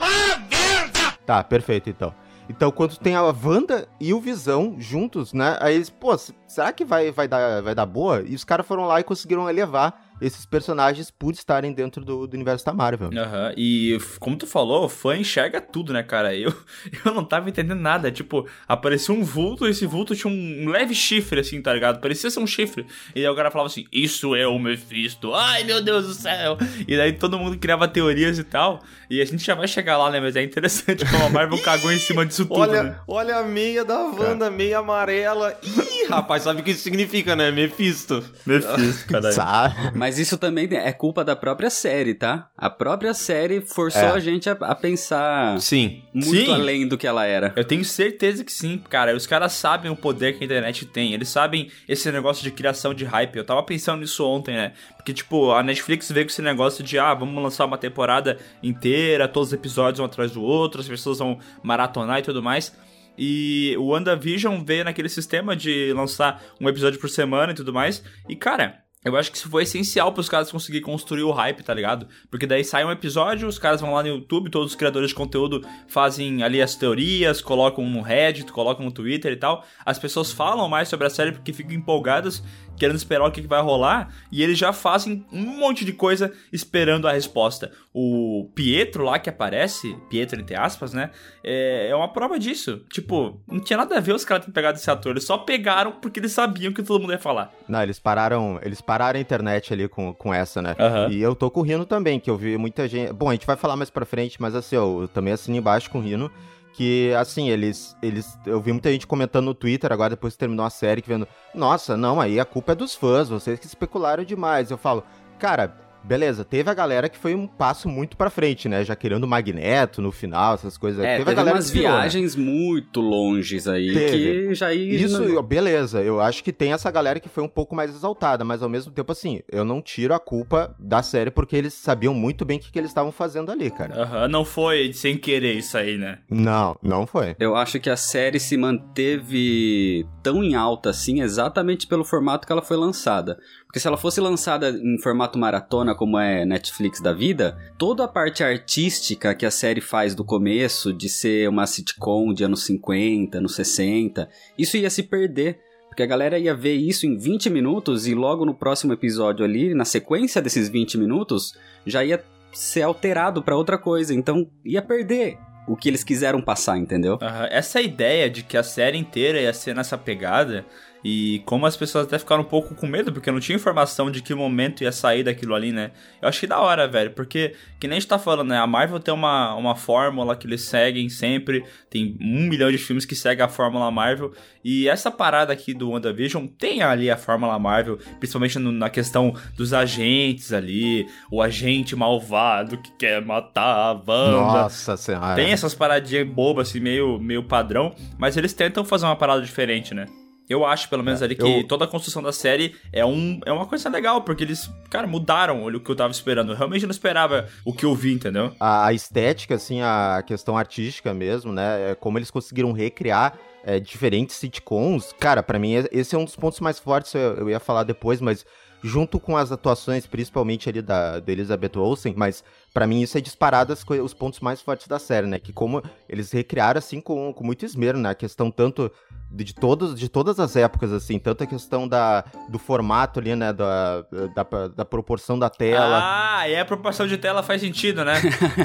Tá, 1.29 1.43
perfeito, 1.43 1.91
então. 1.91 2.11
Então, 2.49 2.71
quando 2.71 2.97
tem 2.97 3.13
a 3.13 3.21
Wanda 3.21 3.87
e 3.99 4.15
o 4.15 4.19
Visão 4.19 4.77
juntos, 4.79 5.31
né? 5.31 5.59
Aí 5.61 5.75
eles, 5.75 5.87
pô, 5.87 6.17
será 6.47 6.73
que 6.73 6.83
vai, 6.83 7.11
vai, 7.11 7.27
dar, 7.27 7.61
vai 7.61 7.75
dar 7.75 7.85
boa? 7.85 8.23
E 8.25 8.33
os 8.33 8.43
caras 8.43 8.65
foram 8.65 8.87
lá 8.87 8.99
e 8.99 9.03
conseguiram 9.03 9.47
elevar 9.47 10.08
esses 10.21 10.45
personagens 10.45 11.11
por 11.11 11.33
estarem 11.33 11.71
dentro 11.71 12.03
do, 12.03 12.27
do 12.27 12.33
universo 12.33 12.65
da 12.65 12.73
Marvel. 12.73 13.09
Aham, 13.15 13.53
e 13.55 13.97
como 14.19 14.35
tu 14.35 14.47
falou, 14.47 14.85
o 14.85 14.89
fã 14.89 15.15
enxerga 15.15 15.61
tudo, 15.61 15.93
né, 15.93 16.03
cara? 16.03 16.35
Eu, 16.35 16.53
eu 17.05 17.13
não 17.13 17.23
tava 17.23 17.49
entendendo 17.49 17.79
nada. 17.79 18.11
Tipo, 18.11 18.47
apareceu 18.67 19.15
um 19.15 19.23
vulto 19.23 19.67
e 19.67 19.71
esse 19.71 19.85
vulto 19.85 20.15
tinha 20.15 20.31
um, 20.31 20.69
leve 20.69 20.93
chifre, 20.93 21.39
assim, 21.39 21.61
tá 21.61 21.73
ligado? 21.73 21.99
Parecia 21.99 22.29
ser 22.29 22.39
um 22.39 22.47
chifre. 22.47 22.85
E 23.15 23.19
aí 23.19 23.27
o 23.27 23.35
cara 23.35 23.51
falava 23.51 23.67
assim: 23.67 23.85
Isso 23.91 24.35
é 24.35 24.47
o 24.47 24.57
Mephisto. 24.57 25.33
Ai, 25.33 25.63
meu 25.63 25.81
Deus 25.83 26.07
do 26.07 26.13
céu. 26.13 26.57
E 26.87 26.97
daí 26.97 27.13
todo 27.13 27.37
mundo 27.37 27.57
criava 27.57 27.87
teorias 27.87 28.37
e 28.39 28.43
tal. 28.43 28.81
E 29.09 29.21
a 29.21 29.25
gente 29.25 29.43
já 29.43 29.55
vai 29.55 29.67
chegar 29.67 29.97
lá, 29.97 30.09
né? 30.11 30.19
Mas 30.19 30.35
é 30.35 30.43
interessante 30.43 31.05
como 31.05 31.25
a 31.25 31.29
Marvel 31.29 31.61
cagou 31.61 31.91
em 31.91 31.97
cima 31.97 32.25
disso 32.25 32.45
tudo, 32.45 32.59
Olha, 32.59 32.83
né? 32.83 32.95
olha 33.07 33.37
a 33.37 33.43
meia 33.43 33.83
da 33.83 33.97
Wanda, 33.99 34.49
meia 34.49 34.79
amarela. 34.79 35.57
Ih, 35.63 36.07
rapaz, 36.07 36.43
sabe 36.43 36.61
o 36.61 36.63
que 36.63 36.71
isso 36.71 36.83
significa, 36.83 37.35
né? 37.35 37.51
Mephisto. 37.51 38.23
Mephisto, 38.45 39.07
caralho. 39.07 39.33
Sabe? 39.33 39.75
Mas 39.95 40.08
isso 40.17 40.37
também 40.37 40.67
é 40.71 40.91
culpa 40.93 41.23
da 41.23 41.35
própria 41.35 41.69
série, 41.69 42.13
tá? 42.13 42.49
A 42.57 42.69
própria 42.69 43.13
série 43.13 43.61
forçou 43.61 44.01
É. 44.01 44.11
a 44.11 44.19
gente 44.19 44.49
a, 44.49 44.53
a 44.53 44.73
pensar 44.73 45.59
Sim. 45.59 46.01
muito 46.13 46.45
Sim. 46.45 46.53
além 46.53 46.87
do 46.87 46.97
que 46.97 47.05
ela 47.05 47.25
era. 47.25 47.53
Eu 47.55 47.65
tenho 47.65 47.83
certeza 47.83 48.43
que 48.43 48.51
sim, 48.51 48.81
cara. 48.89 49.15
Os 49.15 49.27
caras 49.27 49.51
sabem 49.53 49.91
o 49.91 49.95
poder 49.95 50.37
que 50.37 50.43
a 50.43 50.45
internet 50.45 50.85
tem. 50.85 51.13
Eles 51.13 51.27
sabem 51.29 51.69
esse 51.87 52.11
negócio 52.11 52.41
de 52.43 52.49
criação 52.51 52.93
de 52.93 53.03
hype. 53.05 53.35
Eu 53.35 53.43
tava 53.45 53.61
pensando 53.61 53.99
nisso 53.99 54.25
ontem, 54.25 54.55
né? 54.55 54.73
Porque, 54.95 55.13
tipo, 55.13 55.51
a 55.51 55.61
Netflix 55.61 56.11
veio 56.11 56.25
com 56.25 56.31
esse 56.31 56.41
negócio 56.41 56.83
de, 56.83 56.97
ah, 56.97 57.13
vamos 57.13 57.43
lançar 57.43 57.65
uma 57.65 57.77
temporada 57.77 58.37
inteira, 58.63 59.27
todos 59.27 59.49
os 59.49 59.53
episódios 59.53 59.99
um 59.99 60.05
atrás 60.05 60.31
do 60.31 60.41
outro, 60.41 60.79
as 60.81 60.87
pessoas 60.87 61.19
vão 61.19 61.37
maratonar 61.61 62.19
e 62.19 62.23
tudo 62.23 62.41
mais. 62.41 62.73
E 63.21 63.75
o 63.77 63.87
WandaVision 63.87 64.63
veio 64.63 64.85
naquele 64.85 65.09
sistema 65.09 65.53
de 65.55 65.91
lançar 65.93 66.41
um 66.61 66.69
episódio 66.69 66.97
por 66.99 67.09
semana 67.09 67.51
e 67.51 67.55
tudo 67.55 67.73
mais. 67.73 68.01
E, 68.29 68.35
cara, 68.35 68.79
eu 69.03 69.15
acho 69.15 69.31
que 69.31 69.37
isso 69.37 69.49
foi 69.49 69.63
essencial 69.63 70.11
para 70.11 70.19
os 70.19 70.27
caras 70.27 70.51
conseguirem 70.51 70.85
construir 70.85 71.23
o 71.23 71.31
hype, 71.31 71.63
tá 71.63 71.73
ligado? 71.73 72.05
Porque 72.29 72.45
daí 72.45 72.65
sai 72.65 72.83
um 72.83 72.91
episódio, 72.91 73.47
os 73.47 73.57
caras 73.57 73.79
vão 73.79 73.93
lá 73.93 74.03
no 74.03 74.09
YouTube, 74.09 74.49
todos 74.49 74.71
os 74.71 74.75
criadores 74.75 75.09
de 75.09 75.15
conteúdo 75.15 75.65
fazem 75.87 76.43
ali 76.43 76.61
as 76.61 76.75
teorias, 76.75 77.41
colocam 77.41 77.89
no 77.89 78.01
Reddit, 78.01 78.51
colocam 78.51 78.85
no 78.85 78.91
Twitter 78.91 79.31
e 79.31 79.37
tal. 79.37 79.65
As 79.85 79.97
pessoas 79.97 80.33
falam 80.33 80.67
mais 80.67 80.89
sobre 80.89 81.07
a 81.07 81.09
série 81.09 81.31
porque 81.31 81.53
ficam 81.53 81.73
empolgadas, 81.73 82.43
querendo 82.79 82.95
esperar 82.95 83.27
o 83.27 83.31
que 83.31 83.41
vai 83.41 83.61
rolar, 83.61 84.13
e 84.31 84.41
eles 84.41 84.57
já 84.57 84.71
fazem 84.73 85.25
um 85.31 85.41
monte 85.59 85.83
de 85.83 85.91
coisa 85.93 86.33
esperando 86.51 87.07
a 87.07 87.11
resposta. 87.11 87.71
O 87.93 88.49
Pietro 88.55 89.03
lá 89.03 89.19
que 89.19 89.29
aparece, 89.29 89.95
Pietro 90.09 90.39
entre 90.39 90.55
aspas, 90.55 90.93
né? 90.93 91.11
É, 91.43 91.89
é 91.89 91.95
uma 91.95 92.07
prova 92.07 92.39
disso. 92.39 92.81
Tipo, 92.91 93.39
não 93.47 93.59
tinha 93.59 93.77
nada 93.77 93.97
a 93.97 93.99
ver 93.99 94.15
os 94.15 94.23
caras 94.23 94.45
terem 94.45 94.53
pegado 94.53 94.77
esse 94.77 94.89
ator, 94.89 95.11
eles 95.11 95.25
só 95.25 95.37
pegaram 95.37 95.91
porque 95.91 96.19
eles 96.19 96.31
sabiam 96.31 96.71
que 96.71 96.81
todo 96.81 97.01
mundo 97.01 97.11
ia 97.11 97.19
falar. 97.19 97.51
Não, 97.67 97.83
eles 97.83 97.99
pararam, 97.99 98.59
eles 98.63 98.79
pararam 98.79 99.19
a 99.19 99.21
internet 99.21 99.73
ali 99.73 99.87
com, 99.87 100.13
com 100.13 100.33
essa, 100.33 100.61
né? 100.61 100.75
Aham. 100.79 101.09
E 101.11 101.21
eu 101.21 101.35
tô 101.35 101.51
com 101.51 101.59
o 101.59 101.63
Rino 101.63 101.85
também, 101.85 102.19
que 102.19 102.29
eu 102.29 102.37
vi 102.37 102.57
muita 102.57 102.87
gente. 102.87 103.11
Bom, 103.11 103.29
a 103.29 103.33
gente 103.33 103.45
vai 103.45 103.57
falar 103.57 103.75
mais 103.75 103.89
pra 103.89 104.05
frente, 104.05 104.41
mas 104.41 104.55
assim, 104.55 104.77
ó, 104.77 105.01
eu 105.01 105.07
também 105.07 105.33
assino 105.33 105.57
embaixo 105.57 105.89
com 105.89 105.99
o 105.99 106.01
Rino. 106.01 106.31
Que, 106.79 107.13
assim, 107.15 107.49
eles, 107.49 107.93
eles. 108.01 108.39
Eu 108.45 108.61
vi 108.61 108.71
muita 108.71 108.89
gente 108.89 109.05
comentando 109.05 109.43
no 109.43 109.53
Twitter 109.53 109.91
agora, 109.91 110.11
depois 110.11 110.31
que 110.31 110.39
terminou 110.39 110.65
a 110.65 110.69
série, 110.69 111.01
que 111.01 111.09
vendo. 111.09 111.27
Nossa, 111.53 111.97
não, 111.97 112.21
aí 112.21 112.39
a 112.39 112.45
culpa 112.45 112.71
é 112.71 112.75
dos 112.75 112.95
fãs, 112.95 113.27
vocês 113.27 113.59
que 113.59 113.65
especularam 113.65 114.23
demais. 114.23 114.71
Eu 114.71 114.77
falo, 114.77 115.03
cara, 115.37 115.75
beleza, 116.03 116.43
teve 116.43 116.69
a 116.69 116.73
galera 116.73 117.09
que 117.09 117.17
foi 117.17 117.35
um 117.35 117.47
passo 117.47 117.87
muito 117.87 118.17
pra 118.17 118.29
frente, 118.29 118.67
né? 118.67 118.83
Já 118.83 118.95
querendo 118.95 119.23
o 119.23 119.27
Magneto 119.27 120.01
no 120.01 120.11
final, 120.11 120.55
essas 120.55 120.77
coisas. 120.77 121.03
É, 121.03 121.13
teve, 121.13 121.19
teve, 121.19 121.31
a 121.31 121.33
galera 121.33 121.55
umas 121.55 121.73
né? 121.73 121.79
viagens 121.79 122.35
muito 122.35 123.01
longes 123.01 123.67
aí 123.67 123.93
Teve. 123.93 124.47
que 124.47 124.55
já 124.55 124.73
ia... 124.73 124.95
Isso, 124.95 125.41
beleza, 125.43 126.01
eu 126.01 126.19
acho 126.19 126.43
que 126.43 126.51
tem 126.51 126.73
essa 126.73 126.89
galera 126.91 127.19
que 127.19 127.29
foi 127.29 127.43
um 127.43 127.47
pouco 127.47 127.75
mais 127.75 127.93
exaltada, 127.93 128.43
mas 128.43 128.61
ao 128.61 128.69
mesmo 128.69 128.91
tempo, 128.91 129.11
assim, 129.11 129.41
eu 129.51 129.63
não 129.63 129.81
tiro 129.81 130.13
a 130.13 130.19
culpa 130.19 130.75
da 130.79 131.01
série 131.01 131.31
porque 131.31 131.55
eles 131.55 131.73
sabiam 131.73 132.13
muito 132.13 132.45
bem 132.45 132.57
o 132.57 132.61
que, 132.61 132.71
que 132.71 132.79
eles 132.79 132.91
estavam 132.91 133.11
fazendo 133.11 133.51
ali, 133.51 133.69
cara. 133.69 134.01
Aham, 134.01 134.27
não 134.27 134.45
foi 134.45 134.93
sem 134.93 135.17
querer 135.17 135.53
isso 135.53 135.77
aí, 135.77 135.97
né? 135.97 136.19
Não, 136.29 136.77
não 136.81 137.05
foi. 137.05 137.35
Eu 137.39 137.55
acho 137.55 137.79
que 137.79 137.89
a 137.89 137.97
série 137.97 138.39
se 138.39 138.57
manteve 138.57 140.05
tão 140.23 140.43
em 140.43 140.55
alta 140.55 140.89
assim 140.89 141.21
exatamente 141.21 141.87
pelo 141.87 142.03
formato 142.03 142.45
que 142.45 142.51
ela 142.51 142.61
foi 142.61 142.77
lançada. 142.77 143.37
Porque 143.69 143.79
se 143.79 143.87
ela 143.87 143.97
fosse 143.97 144.19
lançada 144.19 144.71
em 144.71 144.97
formato 144.97 145.37
maratona, 145.37 145.93
como 145.93 146.17
é 146.17 146.43
Netflix 146.43 146.99
da 146.99 147.13
vida, 147.13 147.55
toda 147.77 148.03
a 148.03 148.07
parte 148.07 148.43
artística 148.43 149.35
que 149.35 149.45
a 149.45 149.51
série 149.51 149.79
faz 149.79 150.15
do 150.15 150.25
começo, 150.25 150.91
de 150.91 151.07
ser 151.07 151.47
uma 151.47 151.67
sitcom 151.67 152.33
de 152.33 152.43
anos 152.43 152.65
50, 152.65 153.37
anos 153.37 153.53
60, 153.53 154.27
isso 154.57 154.75
ia 154.75 154.89
se 154.89 155.03
perder. 155.03 155.59
Porque 155.87 156.01
a 156.01 156.07
galera 156.07 156.39
ia 156.39 156.55
ver 156.55 156.73
isso 156.73 157.05
em 157.05 157.15
20 157.15 157.51
minutos 157.51 158.07
e 158.07 158.15
logo 158.15 158.43
no 158.43 158.55
próximo 158.55 158.91
episódio 158.91 159.45
ali, 159.45 159.75
na 159.75 159.85
sequência 159.85 160.41
desses 160.41 160.67
20 160.67 160.97
minutos, 160.97 161.53
já 161.85 162.03
ia 162.03 162.25
ser 162.51 162.81
alterado 162.81 163.43
pra 163.43 163.55
outra 163.55 163.77
coisa. 163.77 164.15
Então 164.15 164.49
ia 164.65 164.81
perder 164.81 165.37
o 165.67 165.75
que 165.75 165.87
eles 165.87 166.03
quiseram 166.03 166.41
passar, 166.41 166.79
entendeu? 166.79 167.19
Aham, 167.21 167.47
Essa 167.51 167.79
ideia 167.79 168.27
de 168.27 168.41
que 168.41 168.57
a 168.57 168.63
série 168.63 168.97
inteira 168.97 169.39
ia 169.39 169.53
ser 169.53 169.75
nessa 169.75 169.95
pegada. 169.95 170.65
E 171.03 171.41
como 171.45 171.65
as 171.65 171.77
pessoas 171.77 172.05
até 172.05 172.19
ficaram 172.19 172.41
um 172.41 172.45
pouco 172.45 172.75
com 172.75 172.85
medo, 172.85 173.13
porque 173.13 173.31
não 173.31 173.39
tinha 173.39 173.55
informação 173.55 174.11
de 174.11 174.21
que 174.21 174.33
momento 174.35 174.83
ia 174.83 174.91
sair 174.91 175.23
daquilo 175.23 175.55
ali, 175.55 175.71
né? 175.71 175.91
Eu 176.21 176.27
achei 176.27 176.47
da 176.47 176.59
hora, 176.59 176.87
velho, 176.87 177.11
porque, 177.11 177.53
que 177.79 177.87
nem 177.87 177.97
a 177.97 177.99
gente 177.99 178.09
tá 178.09 178.19
falando, 178.19 178.49
né? 178.49 178.57
A 178.59 178.67
Marvel 178.67 178.99
tem 178.99 179.13
uma, 179.13 179.55
uma 179.55 179.75
fórmula 179.75 180.35
que 180.35 180.45
eles 180.45 180.61
seguem 180.63 181.07
sempre, 181.07 181.63
tem 181.89 182.17
um 182.19 182.41
milhão 182.49 182.69
de 182.69 182.77
filmes 182.77 183.05
que 183.05 183.15
seguem 183.15 183.45
a 183.45 183.47
fórmula 183.47 183.89
Marvel, 183.89 184.33
e 184.63 184.89
essa 184.89 185.09
parada 185.09 185.53
aqui 185.53 185.73
do 185.73 185.89
WandaVision 185.91 186.45
tem 186.47 186.81
ali 186.81 187.09
a 187.09 187.15
fórmula 187.15 187.57
Marvel, 187.57 187.97
principalmente 188.19 188.59
no- 188.59 188.71
na 188.71 188.89
questão 188.89 189.33
dos 189.55 189.71
agentes 189.73 190.51
ali, 190.51 191.07
o 191.31 191.41
agente 191.41 191.95
malvado 191.95 192.77
que 192.77 192.91
quer 192.97 193.23
matar 193.23 193.63
a 193.63 193.91
Wanda. 193.93 194.61
Nossa 194.63 194.97
senhora. 194.97 195.35
Tem 195.35 195.51
essas 195.51 195.73
paradinhas 195.73 196.27
bobas, 196.27 196.69
assim, 196.69 196.81
meio, 196.81 197.17
meio 197.19 197.43
padrão, 197.43 197.95
mas 198.17 198.35
eles 198.35 198.51
tentam 198.53 198.83
fazer 198.83 199.05
uma 199.05 199.15
parada 199.15 199.41
diferente, 199.41 199.93
né? 199.93 200.05
Eu 200.49 200.65
acho, 200.65 200.89
pelo 200.89 201.03
menos, 201.03 201.21
ali, 201.21 201.35
que 201.35 201.43
eu- 201.43 201.67
toda 201.67 201.85
a 201.85 201.87
construção 201.87 202.23
da 202.23 202.33
série 202.33 202.75
é, 202.91 203.05
um, 203.05 203.39
é 203.45 203.51
uma 203.51 203.67
coisa 203.67 203.87
legal, 203.87 204.23
porque 204.23 204.43
eles, 204.43 204.69
cara, 204.89 205.05
mudaram 205.05 205.63
o 205.65 205.79
que 205.79 205.89
eu 205.91 205.95
tava 205.95 206.11
esperando. 206.11 206.51
Eu 206.53 206.57
realmente 206.57 206.85
não 206.85 206.91
esperava 206.91 207.47
o 207.63 207.71
que 207.71 207.85
eu 207.85 207.93
vi, 207.93 208.13
entendeu? 208.13 208.51
A, 208.59 208.87
a 208.87 208.93
estética, 208.93 209.53
assim, 209.55 209.81
a 209.81 210.23
questão 210.25 210.57
artística 210.57 211.13
mesmo, 211.13 211.53
né? 211.53 211.91
é 211.91 211.95
Como 211.95 212.17
eles 212.17 212.31
conseguiram 212.31 212.71
recriar 212.71 213.37
é, 213.63 213.79
diferentes 213.79 214.35
sitcoms. 214.37 215.13
Cara, 215.19 215.43
pra 215.43 215.59
mim, 215.59 215.73
esse 215.91 216.15
é 216.15 216.17
um 216.17 216.25
dos 216.25 216.35
pontos 216.35 216.59
mais 216.61 216.79
fortes, 216.79 217.13
eu, 217.13 217.21
eu 217.35 217.49
ia 217.49 217.59
falar 217.59 217.83
depois, 217.83 218.19
mas 218.19 218.43
junto 218.83 219.19
com 219.19 219.35
as 219.35 219.51
atuações, 219.51 220.05
principalmente 220.07 220.69
ali 220.69 220.81
da, 220.81 221.19
da 221.19 221.31
Elizabeth 221.31 221.77
Olsen, 221.77 222.13
mas 222.15 222.43
para 222.73 222.85
mim 222.87 223.01
isso 223.01 223.17
é 223.17 223.21
disparado 223.21 223.73
as 223.73 223.83
os 224.03 224.13
pontos 224.13 224.39
mais 224.39 224.61
fortes 224.61 224.87
da 224.87 224.99
série, 224.99 225.27
né? 225.27 225.39
Que 225.39 225.51
como 225.51 225.83
eles 226.07 226.31
recriaram 226.31 226.77
assim 226.77 227.01
com, 227.01 227.33
com 227.33 227.43
muito 227.43 227.65
esmero, 227.65 227.97
né? 227.97 228.09
A 228.09 228.15
questão 228.15 228.49
tanto 228.51 228.91
de, 229.31 229.43
de 229.43 229.53
todos, 229.53 229.99
de 229.99 230.07
todas 230.09 230.39
as 230.39 230.55
épocas, 230.55 230.91
assim, 230.91 231.19
tanto 231.19 231.43
a 231.43 231.47
questão 231.47 231.87
da, 231.87 232.23
do 232.47 232.57
formato 232.59 233.19
ali, 233.19 233.35
né? 233.35 233.51
Da, 233.51 234.01
da, 234.35 234.67
da 234.69 234.85
proporção 234.85 235.37
da 235.37 235.49
tela. 235.49 235.99
Ah, 236.01 236.47
e 236.47 236.55
a 236.57 236.63
proporção 236.65 237.07
de 237.07 237.17
tela 237.17 237.43
faz 237.43 237.61
sentido, 237.61 238.05
né? 238.05 238.13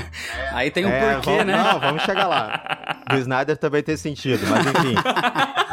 Aí 0.53 0.71
tem 0.71 0.85
um 0.87 0.91
É, 0.91 1.15
porquê, 1.15 1.31
vamos- 1.31 1.47
né? 1.47 1.57
Não, 1.73 1.81
vamos 1.81 2.03
chegar 2.03 2.27
lá. 2.27 3.03
Do 3.11 3.17
Snyder 3.17 3.57
também 3.57 3.83
tem 3.83 3.97
sentido, 3.97 4.47
mas 4.49 4.67
enfim. 4.67 4.95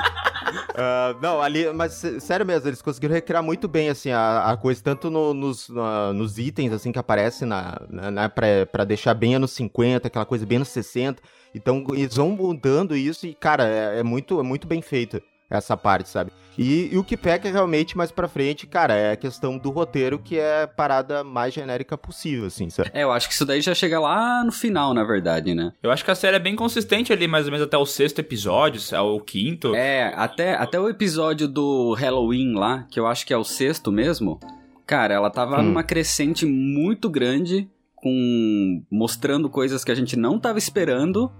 Ah, 0.83 1.15
não, 1.21 1.39
ali, 1.41 1.71
mas 1.73 1.93
sé- 1.93 2.19
sério 2.19 2.43
mesmo, 2.45 2.67
eles 2.67 2.81
conseguiram 2.81 3.13
recriar 3.13 3.43
muito 3.43 3.67
bem, 3.67 3.89
assim, 3.89 4.09
a, 4.09 4.49
a 4.51 4.57
coisa, 4.57 4.81
tanto 4.83 5.11
no- 5.11 5.31
nos, 5.33 5.69
na- 5.69 6.11
nos 6.11 6.39
itens, 6.39 6.73
assim, 6.73 6.91
que 6.91 6.97
aparecem 6.97 7.47
na, 7.47 7.79
na, 7.87 8.09
na- 8.09 8.29
pra, 8.29 8.65
pra 8.71 8.83
deixar 8.83 9.13
bem 9.13 9.35
anos 9.35 9.51
50, 9.51 10.07
aquela 10.07 10.25
coisa 10.25 10.45
bem 10.45 10.55
anos 10.57 10.69
60. 10.69 11.21
Então, 11.53 11.85
eles 11.93 12.15
vão 12.15 12.29
mudando 12.29 12.95
isso 12.95 13.27
e, 13.27 13.33
cara, 13.35 13.65
é, 13.67 13.99
é 13.99 14.03
muito, 14.03 14.39
é 14.39 14.43
muito 14.43 14.65
bem 14.67 14.81
feito 14.81 15.21
essa 15.51 15.75
parte, 15.77 16.09
sabe? 16.09 16.31
E, 16.57 16.89
e 16.93 16.97
o 16.97 17.03
que 17.03 17.15
peca 17.15 17.49
realmente 17.49 17.95
mais 17.97 18.11
pra 18.11 18.27
frente, 18.27 18.67
cara, 18.67 18.93
é 18.93 19.11
a 19.13 19.15
questão 19.15 19.57
do 19.57 19.69
roteiro, 19.69 20.19
que 20.19 20.37
é 20.37 20.63
a 20.63 20.67
parada 20.67 21.23
mais 21.23 21.53
genérica 21.53 21.97
possível, 21.97 22.45
assim, 22.45 22.69
sabe? 22.69 22.91
É, 22.93 23.03
eu 23.03 23.11
acho 23.11 23.27
que 23.29 23.33
isso 23.33 23.45
daí 23.45 23.61
já 23.61 23.73
chega 23.73 23.99
lá 23.99 24.43
no 24.43 24.51
final, 24.51 24.93
na 24.93 25.03
verdade, 25.03 25.55
né? 25.55 25.71
Eu 25.81 25.89
acho 25.91 26.03
que 26.03 26.11
a 26.11 26.15
série 26.15 26.35
é 26.35 26.39
bem 26.39 26.55
consistente 26.55 27.13
ali, 27.13 27.25
mais 27.27 27.45
ou 27.45 27.51
menos 27.51 27.65
até 27.65 27.77
o 27.77 27.85
sexto 27.85 28.19
episódio, 28.19 28.81
é 28.93 28.99
o 28.99 29.19
quinto. 29.21 29.73
É, 29.75 30.13
até, 30.15 30.53
até 30.55 30.79
o 30.79 30.89
episódio 30.89 31.47
do 31.47 31.93
Halloween 31.93 32.53
lá, 32.53 32.85
que 32.91 32.99
eu 32.99 33.07
acho 33.07 33.25
que 33.25 33.33
é 33.33 33.37
o 33.37 33.45
sexto 33.45 33.89
mesmo, 33.91 34.37
cara, 34.85 35.13
ela 35.13 35.29
tava 35.29 35.59
Hum. 35.59 35.63
numa 35.63 35.83
crescente 35.83 36.45
muito 36.45 37.09
grande, 37.09 37.69
com 37.95 38.83
mostrando 38.91 39.49
coisas 39.49 39.83
que 39.85 39.91
a 39.91 39.95
gente 39.95 40.17
não 40.17 40.37
tava 40.37 40.57
esperando, 40.59 41.31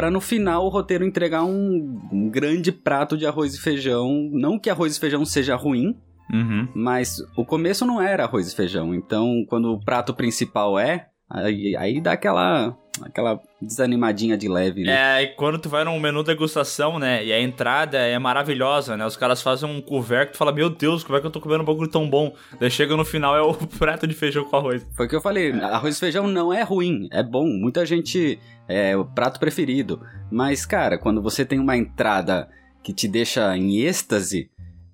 pra 0.00 0.10
no 0.10 0.18
final 0.18 0.64
o 0.64 0.70
roteiro 0.70 1.04
entregar 1.04 1.44
um, 1.44 2.00
um 2.10 2.30
grande 2.30 2.72
prato 2.72 3.18
de 3.18 3.26
arroz 3.26 3.54
e 3.54 3.60
feijão. 3.60 4.30
Não 4.32 4.58
que 4.58 4.70
arroz 4.70 4.96
e 4.96 5.00
feijão 5.00 5.22
seja 5.26 5.54
ruim, 5.54 5.94
Uhum. 6.32 6.66
mas 6.74 7.16
o 7.36 7.44
começo 7.44 7.84
não 7.84 8.00
era 8.00 8.24
arroz 8.24 8.50
e 8.50 8.56
feijão. 8.56 8.94
Então, 8.94 9.44
quando 9.46 9.74
o 9.74 9.84
prato 9.84 10.14
principal 10.14 10.78
é, 10.78 11.08
aí, 11.28 11.76
aí 11.76 12.00
dá 12.00 12.12
aquela, 12.12 12.74
aquela 13.02 13.38
desanimadinha 13.60 14.38
de 14.38 14.48
leve, 14.48 14.84
né? 14.84 14.92
É, 15.18 15.22
e 15.24 15.26
quando 15.34 15.58
tu 15.58 15.68
vai 15.68 15.84
num 15.84 16.00
menu 16.00 16.22
degustação, 16.22 16.98
né? 16.98 17.22
E 17.22 17.30
a 17.30 17.38
entrada 17.38 17.98
é 17.98 18.18
maravilhosa, 18.18 18.96
né? 18.96 19.04
Os 19.04 19.18
caras 19.18 19.42
fazem 19.42 19.68
um 19.68 19.82
couvert 19.82 20.28
que 20.28 20.32
tu 20.32 20.38
fala, 20.38 20.52
meu 20.52 20.70
Deus, 20.70 21.04
como 21.04 21.18
é 21.18 21.20
que 21.20 21.26
eu 21.26 21.30
tô 21.30 21.40
comendo 21.42 21.62
um 21.62 21.66
bagulho 21.66 21.90
tão 21.90 22.08
bom? 22.08 22.32
Daí 22.58 22.70
chega 22.70 22.96
no 22.96 23.04
final 23.04 23.36
é 23.36 23.42
o 23.42 23.52
prato 23.78 24.06
de 24.06 24.14
feijão 24.14 24.44
com 24.44 24.56
arroz. 24.56 24.86
Foi 24.96 25.04
o 25.04 25.08
que 25.10 25.16
eu 25.16 25.20
falei, 25.20 25.52
arroz 25.52 25.96
e 25.96 26.00
feijão 26.00 26.26
não 26.26 26.50
é 26.54 26.62
ruim, 26.62 27.06
é 27.12 27.22
bom. 27.22 27.44
Muita 27.44 27.84
gente 27.84 28.38
é 28.70 28.96
o 28.96 29.04
prato 29.04 29.40
preferido. 29.40 30.00
Mas, 30.30 30.64
cara, 30.64 30.98
quando 30.98 31.20
você 31.20 31.44
tem 31.44 31.58
uma 31.58 31.76
entrada 31.76 32.48
que 32.82 32.92
te 32.92 33.08
deixa 33.08 33.56
em 33.56 33.78
êxtase, 33.80 34.50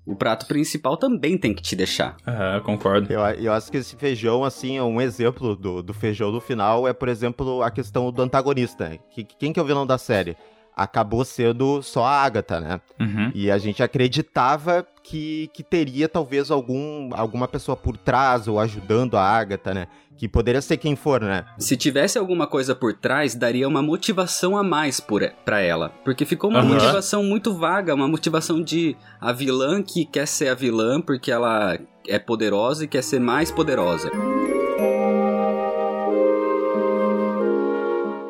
o 0.07 0.15
prato 0.15 0.47
principal 0.47 0.97
também 0.97 1.37
tem 1.37 1.53
que 1.53 1.63
te 1.63 1.75
deixar. 1.75 2.17
Aham, 2.27 2.61
concordo. 2.61 3.13
Eu, 3.13 3.21
eu 3.21 3.53
acho 3.53 3.71
que 3.71 3.77
esse 3.77 3.97
feijão, 3.97 4.45
assim, 4.45 4.77
é 4.77 4.83
um 4.83 5.01
exemplo 5.01 5.57
do, 5.57 5.83
do 5.83 5.93
feijão 5.93 6.31
do 6.31 6.41
final, 6.41 6.87
é, 6.87 6.93
por 6.93 7.09
exemplo, 7.09 7.63
a 7.63 7.71
questão 7.71 8.11
do 8.13 8.23
antagonista. 8.23 8.99
Que, 9.11 9.25
quem 9.25 9.53
que 9.53 9.59
é 9.59 9.63
o 9.63 9.67
vilão 9.67 9.87
da 9.87 9.99
série? 9.99 10.37
Acabou 10.77 11.25
sendo 11.25 11.83
só 11.83 12.05
a 12.05 12.23
Agatha, 12.23 12.61
né? 12.61 12.81
Uhum. 13.01 13.33
E 13.35 13.51
a 13.51 13.57
gente 13.57 13.83
acreditava 13.83 14.87
que, 15.03 15.49
que 15.55 15.63
teria 15.63 16.07
talvez 16.07 16.51
algum, 16.51 17.09
alguma 17.15 17.49
pessoa 17.49 17.75
por 17.75 17.97
trás 17.97 18.47
ou 18.47 18.61
ajudando 18.61 19.17
a 19.17 19.23
Agatha, 19.23 19.73
né? 19.73 19.87
Que 20.19 20.29
poderia 20.29 20.61
ser 20.61 20.77
quem 20.77 20.95
for, 20.95 21.21
né? 21.21 21.45
Se 21.59 21.77
tivesse 21.77 22.19
alguma 22.19 22.47
coisa 22.47 22.75
por 22.75 22.93
trás, 22.93 23.35
daria 23.35 23.67
uma 23.67 23.81
motivação 23.81 24.57
a 24.57 24.63
mais 24.63 25.01
por, 25.01 25.27
pra 25.45 25.61
ela. 25.61 25.91
Porque 26.05 26.25
ficou 26.27 26.51
uma 26.51 26.61
Aham. 26.61 26.75
motivação 26.75 27.23
muito 27.23 27.55
vaga, 27.55 27.95
uma 27.95 28.09
motivação 28.09 28.63
de 28.63 28.97
a 29.21 29.33
vilã 29.33 29.83
que 29.83 30.05
quer 30.05 30.27
ser 30.27 30.49
a 30.49 30.55
vilã 30.55 31.01
porque 31.01 31.31
ela 31.31 31.79
é 32.07 32.19
poderosa 32.19 32.85
e 32.85 32.89
quer 32.89 33.03
ser 33.03 33.21
mais 33.21 33.51
poderosa. 33.51 34.11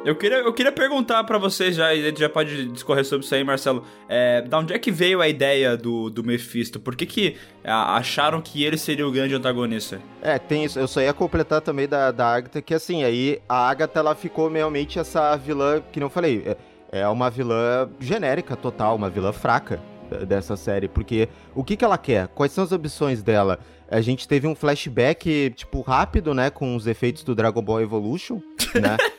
Eu 0.06 0.14
queria, 0.14 0.36
eu 0.36 0.52
queria 0.52 0.70
perguntar 0.70 1.24
pra 1.24 1.36
vocês 1.36 1.74
já, 1.74 1.92
e 1.92 2.00
a 2.00 2.08
gente 2.10 2.20
já 2.20 2.28
pode 2.28 2.66
discorrer 2.66 3.04
sobre 3.04 3.26
isso 3.26 3.34
aí, 3.34 3.42
Marcelo. 3.42 3.82
É, 4.08 4.40
da 4.40 4.60
onde 4.60 4.72
é 4.72 4.78
que 4.78 4.92
veio 4.92 5.20
a 5.20 5.26
ideia 5.26 5.76
do, 5.76 6.08
do 6.08 6.22
Mephisto? 6.22 6.78
Por 6.78 6.94
que 6.94 7.04
que 7.04 7.36
acharam 7.64 8.40
que 8.40 8.62
ele 8.62 8.78
seria 8.78 9.04
o 9.04 9.10
grande 9.10 9.34
antagonista? 9.34 10.00
É, 10.22 10.38
tem 10.38 10.64
isso. 10.64 10.78
Eu 10.78 10.86
só 10.86 11.00
ia 11.00 11.12
completar 11.12 11.60
também 11.60 11.88
da, 11.88 12.12
da 12.12 12.24
Agatha, 12.24 12.62
que 12.62 12.72
assim, 12.72 13.02
aí 13.02 13.42
a 13.48 13.68
Agatha, 13.68 13.98
ela 13.98 14.14
ficou 14.14 14.48
realmente 14.48 14.96
essa 14.96 15.34
vilã, 15.34 15.82
que 15.90 15.98
não 15.98 16.08
falei, 16.08 16.56
é, 16.92 17.00
é 17.00 17.08
uma 17.08 17.28
vilã 17.28 17.90
genérica 17.98 18.54
total, 18.54 18.94
uma 18.94 19.10
vilã 19.10 19.32
fraca 19.32 19.82
dessa 20.24 20.56
série, 20.56 20.86
porque 20.86 21.28
o 21.52 21.64
que 21.64 21.76
que 21.76 21.84
ela 21.84 21.98
quer? 21.98 22.28
Quais 22.28 22.52
são 22.52 22.62
as 22.62 22.70
ambições 22.70 23.24
dela? 23.24 23.58
A 23.90 24.00
gente 24.00 24.28
teve 24.28 24.46
um 24.46 24.54
flashback, 24.54 25.52
tipo, 25.56 25.80
rápido, 25.80 26.32
né, 26.32 26.48
com 26.48 26.76
os 26.76 26.86
efeitos 26.86 27.24
do 27.24 27.34
Dragon 27.34 27.60
Ball 27.60 27.80
Evolution, 27.80 28.40
né? 28.74 28.96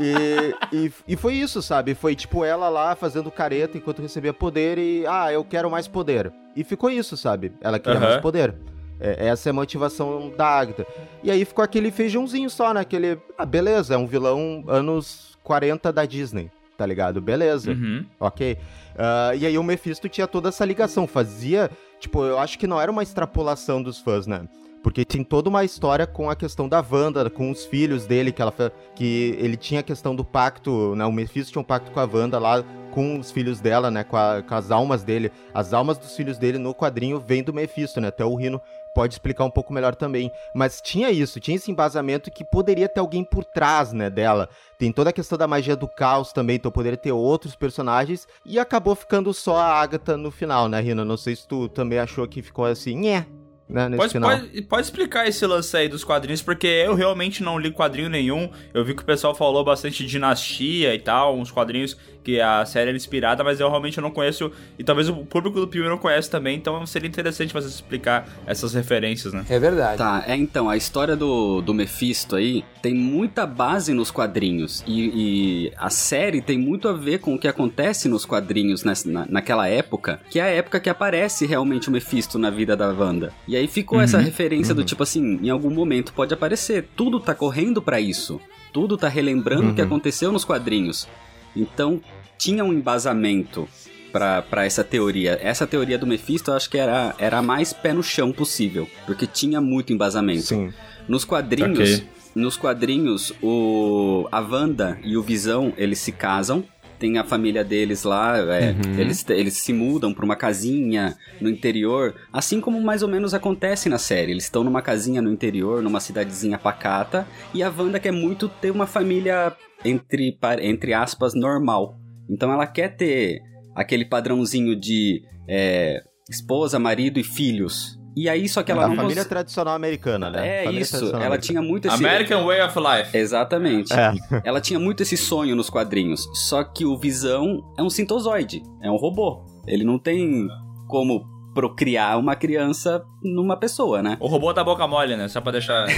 E, 0.00 0.54
e, 0.72 0.92
e 1.08 1.16
foi 1.16 1.34
isso, 1.34 1.60
sabe? 1.62 1.94
Foi 1.94 2.14
tipo 2.14 2.44
ela 2.44 2.68
lá 2.68 2.94
fazendo 2.96 3.30
careta 3.30 3.76
enquanto 3.76 4.00
recebia 4.02 4.32
poder 4.32 4.78
e, 4.78 5.04
ah, 5.06 5.32
eu 5.32 5.44
quero 5.44 5.70
mais 5.70 5.86
poder. 5.86 6.32
E 6.56 6.64
ficou 6.64 6.90
isso, 6.90 7.16
sabe? 7.16 7.52
Ela 7.60 7.78
queria 7.78 7.98
Aham. 7.98 8.08
mais 8.08 8.20
poder. 8.20 8.54
É, 9.00 9.28
essa 9.28 9.48
é 9.48 9.50
a 9.50 9.54
motivação 9.54 10.32
da 10.36 10.46
Agatha. 10.46 10.86
E 11.22 11.30
aí 11.30 11.44
ficou 11.44 11.64
aquele 11.64 11.90
feijãozinho 11.90 12.48
só, 12.48 12.72
né? 12.72 12.80
Aquele, 12.80 13.18
ah, 13.36 13.44
beleza, 13.44 13.94
é 13.94 13.96
um 13.96 14.06
vilão 14.06 14.64
anos 14.68 15.36
40 15.42 15.92
da 15.92 16.04
Disney, 16.06 16.50
tá 16.78 16.86
ligado? 16.86 17.20
Beleza, 17.20 17.72
Uhum. 17.72 18.04
ok. 18.20 18.56
Ah, 18.96 19.32
e 19.34 19.44
aí 19.46 19.58
o 19.58 19.62
Mephisto 19.62 20.08
tinha 20.08 20.26
toda 20.26 20.48
essa 20.50 20.64
ligação, 20.64 21.06
fazia, 21.06 21.70
tipo, 21.98 22.24
eu 22.24 22.38
acho 22.38 22.58
que 22.58 22.66
não 22.66 22.80
era 22.80 22.90
uma 22.92 23.02
extrapolação 23.02 23.82
dos 23.82 23.98
fãs, 23.98 24.26
né? 24.26 24.46
Porque 24.82 25.04
tem 25.04 25.22
toda 25.22 25.48
uma 25.48 25.64
história 25.64 26.06
com 26.06 26.28
a 26.28 26.34
questão 26.34 26.68
da 26.68 26.84
Wanda, 26.88 27.30
com 27.30 27.50
os 27.50 27.64
filhos 27.64 28.04
dele, 28.04 28.32
que, 28.32 28.42
ela, 28.42 28.52
que 28.96 29.36
ele 29.38 29.56
tinha 29.56 29.80
a 29.80 29.82
questão 29.82 30.14
do 30.14 30.24
pacto, 30.24 30.94
né? 30.96 31.04
O 31.04 31.12
Mephisto 31.12 31.52
tinha 31.52 31.60
um 31.62 31.64
pacto 31.64 31.90
com 31.92 32.00
a 32.00 32.04
Wanda 32.04 32.38
lá, 32.38 32.64
com 32.90 33.18
os 33.18 33.30
filhos 33.30 33.60
dela, 33.60 33.90
né? 33.90 34.02
Com, 34.02 34.16
a- 34.16 34.42
com 34.42 34.54
as 34.54 34.70
almas 34.72 35.04
dele. 35.04 35.30
As 35.54 35.72
almas 35.72 35.98
dos 35.98 36.16
filhos 36.16 36.36
dele 36.36 36.58
no 36.58 36.74
quadrinho 36.74 37.20
vêm 37.20 37.42
do 37.44 37.52
Mephisto, 37.54 38.00
né? 38.00 38.08
Até 38.08 38.24
o 38.24 38.34
Rino 38.34 38.60
pode 38.92 39.14
explicar 39.14 39.44
um 39.44 39.50
pouco 39.50 39.72
melhor 39.72 39.94
também. 39.94 40.30
Mas 40.52 40.80
tinha 40.82 41.10
isso, 41.10 41.38
tinha 41.40 41.56
esse 41.56 41.70
embasamento 41.70 42.30
que 42.30 42.44
poderia 42.44 42.88
ter 42.88 43.00
alguém 43.00 43.24
por 43.24 43.44
trás, 43.44 43.92
né, 43.92 44.10
dela. 44.10 44.48
Tem 44.78 44.92
toda 44.92 45.08
a 45.10 45.12
questão 45.14 45.38
da 45.38 45.46
magia 45.48 45.74
do 45.76 45.88
caos 45.88 46.32
também, 46.32 46.56
então 46.56 46.70
poderia 46.70 46.98
ter 46.98 47.12
outros 47.12 47.54
personagens. 47.56 48.26
E 48.44 48.58
acabou 48.58 48.94
ficando 48.94 49.32
só 49.32 49.56
a 49.56 49.80
Agatha 49.80 50.16
no 50.16 50.30
final, 50.30 50.68
né, 50.68 50.80
Rina? 50.80 51.04
Não 51.04 51.16
sei 51.16 51.34
se 51.36 51.46
tu 51.48 51.68
também 51.70 51.98
achou 52.00 52.26
que 52.28 52.42
ficou 52.42 52.66
assim, 52.66 52.94
nhé, 52.96 53.24
né, 53.72 53.88
nesse 53.88 53.98
Pode, 53.98 54.12
final. 54.12 54.30
pode, 54.30 54.62
pode 54.62 54.82
explicar 54.82 55.26
esse 55.26 55.44
lance 55.46 55.76
aí 55.76 55.88
dos 55.88 56.04
quadrinhos, 56.04 56.42
porque 56.42 56.66
eu 56.66 56.94
realmente 56.94 57.42
não 57.42 57.58
li 57.58 57.70
quadrinho 57.70 58.08
nenhum. 58.08 58.50
Eu 58.72 58.84
vi 58.84 58.94
que 58.94 59.02
o 59.02 59.04
pessoal 59.04 59.34
falou 59.34 59.64
bastante 59.64 60.04
de 60.04 60.10
dinastia 60.10 60.94
e 60.94 60.98
tal, 60.98 61.36
uns 61.36 61.50
quadrinhos 61.50 61.96
que 62.22 62.40
a 62.40 62.64
série 62.64 62.88
era 62.90 62.96
inspirada, 62.96 63.42
mas 63.42 63.58
eu 63.60 63.68
realmente 63.68 64.00
não 64.00 64.10
conheço. 64.10 64.50
E 64.78 64.84
talvez 64.84 65.08
o 65.08 65.16
público 65.24 65.58
do 65.60 65.66
Piuí 65.68 65.88
não 65.88 65.98
conhece 65.98 66.30
também, 66.30 66.56
então 66.56 66.84
seria 66.86 67.08
interessante 67.08 67.52
você 67.52 67.66
explicar 67.68 68.28
essas 68.46 68.74
referências, 68.74 69.32
né? 69.32 69.44
É 69.48 69.58
verdade. 69.58 69.98
Tá, 69.98 70.24
é 70.26 70.36
então, 70.36 70.68
a 70.70 70.76
história 70.76 71.16
do, 71.16 71.60
do 71.60 71.74
Mephisto 71.74 72.36
aí 72.36 72.64
tem 72.80 72.94
muita 72.94 73.46
base 73.46 73.92
nos 73.92 74.10
quadrinhos. 74.10 74.82
E, 74.86 75.66
e 75.66 75.72
a 75.76 75.90
série 75.90 76.40
tem 76.40 76.58
muito 76.58 76.88
a 76.88 76.92
ver 76.92 77.18
com 77.18 77.34
o 77.34 77.38
que 77.38 77.48
acontece 77.48 78.08
nos 78.08 78.24
quadrinhos 78.24 78.84
nessa, 78.84 79.08
na, 79.10 79.26
naquela 79.28 79.68
época, 79.68 80.20
que 80.30 80.38
é 80.38 80.42
a 80.42 80.46
época 80.46 80.80
que 80.80 80.88
aparece 80.90 81.46
realmente 81.46 81.88
o 81.88 81.92
Mephisto 81.92 82.38
na 82.38 82.50
vida 82.50 82.76
da 82.76 82.88
Wanda. 82.92 83.32
E 83.48 83.56
aí 83.56 83.66
ficou 83.66 84.00
essa 84.00 84.18
referência 84.18 84.74
do 84.74 84.84
tipo 84.84 85.02
assim, 85.02 85.40
em 85.42 85.50
algum 85.50 85.70
momento 85.70 86.12
pode 86.12 86.32
aparecer. 86.32 86.88
Tudo 86.96 87.18
tá 87.20 87.34
correndo 87.34 87.80
pra 87.82 88.00
isso. 88.00 88.40
Tudo 88.72 88.96
tá 88.96 89.08
relembrando 89.08 89.70
o 89.70 89.74
que 89.74 89.80
Uhum. 89.80 89.86
aconteceu 89.86 90.32
nos 90.32 90.44
quadrinhos. 90.44 91.06
Então, 91.54 92.00
tinha 92.38 92.64
um 92.64 92.72
embasamento 92.72 93.68
pra 94.12 94.42
pra 94.42 94.64
essa 94.64 94.84
teoria. 94.84 95.38
Essa 95.42 95.66
teoria 95.66 95.98
do 95.98 96.06
Mephisto 96.06 96.50
eu 96.50 96.54
acho 96.56 96.68
que 96.68 96.78
era, 96.78 97.14
era 97.18 97.38
a 97.38 97.42
mais 97.42 97.72
pé 97.72 97.92
no 97.92 98.02
chão 98.02 98.32
possível, 98.32 98.86
porque 99.06 99.26
tinha 99.26 99.60
muito 99.60 99.92
embasamento. 99.92 100.42
Sim. 100.42 100.72
Nos 101.08 101.24
quadrinhos, 101.24 101.78
Ok. 101.98 102.04
nos 102.34 102.56
quadrinhos, 102.56 103.32
o 103.42 104.26
a 104.30 104.40
Wanda 104.40 104.98
e 105.02 105.16
o 105.16 105.22
Visão, 105.22 105.72
eles 105.76 105.98
se 105.98 106.12
casam. 106.12 106.64
Tem 107.02 107.18
a 107.18 107.24
família 107.24 107.64
deles 107.64 108.04
lá, 108.04 108.38
é, 108.38 108.76
eles, 108.96 109.28
eles 109.28 109.54
se 109.54 109.72
mudam 109.72 110.14
pra 110.14 110.24
uma 110.24 110.36
casinha 110.36 111.16
no 111.40 111.48
interior, 111.48 112.14
assim 112.32 112.60
como 112.60 112.80
mais 112.80 113.02
ou 113.02 113.08
menos 113.08 113.34
acontece 113.34 113.88
na 113.88 113.98
série. 113.98 114.30
Eles 114.30 114.44
estão 114.44 114.62
numa 114.62 114.80
casinha 114.80 115.20
no 115.20 115.28
interior, 115.28 115.82
numa 115.82 115.98
cidadezinha 115.98 116.58
pacata, 116.58 117.26
e 117.52 117.60
a 117.60 117.68
Wanda 117.76 117.98
quer 117.98 118.12
muito 118.12 118.48
ter 118.48 118.70
uma 118.70 118.86
família 118.86 119.52
entre, 119.84 120.38
entre 120.60 120.94
aspas, 120.94 121.34
normal. 121.34 121.98
Então 122.30 122.52
ela 122.52 122.68
quer 122.68 122.94
ter 122.94 123.40
aquele 123.74 124.04
padrãozinho 124.04 124.78
de 124.78 125.24
é, 125.48 126.04
esposa, 126.30 126.78
marido 126.78 127.18
e 127.18 127.24
filhos. 127.24 127.98
E 128.14 128.28
aí, 128.28 128.48
só 128.48 128.62
que 128.62 128.70
ela 128.70 128.84
a 128.84 128.88
não 128.88 128.96
família 128.96 129.22
cons- 129.22 129.28
tradicional 129.28 129.74
americana, 129.74 130.28
né? 130.30 130.60
É 130.60 130.64
Família 130.64 130.82
isso, 130.82 130.96
ela 130.96 131.08
americana. 131.16 131.38
tinha 131.38 131.62
muito 131.62 131.88
esse... 131.88 131.96
American 131.96 132.44
Way 132.44 132.60
of 132.62 132.78
Life. 132.78 133.16
Exatamente. 133.16 133.92
É. 133.92 134.12
Ela 134.44 134.60
tinha 134.60 134.78
muito 134.78 135.02
esse 135.02 135.16
sonho 135.16 135.56
nos 135.56 135.70
quadrinhos. 135.70 136.28
Só 136.34 136.62
que 136.62 136.84
o 136.84 136.96
Visão 136.98 137.62
é 137.78 137.82
um 137.82 137.88
sintozoide, 137.90 138.62
é 138.82 138.90
um 138.90 138.96
robô. 138.96 139.42
Ele 139.66 139.84
não 139.84 139.98
tem 139.98 140.46
como 140.88 141.24
procriar 141.54 142.18
uma 142.18 142.34
criança 142.36 143.02
numa 143.22 143.56
pessoa, 143.56 144.02
né? 144.02 144.16
O 144.20 144.26
robô 144.26 144.52
da 144.52 144.62
boca 144.64 144.86
mole, 144.86 145.16
né? 145.16 145.28
Só 145.28 145.40
pra 145.40 145.52
deixar. 145.52 145.86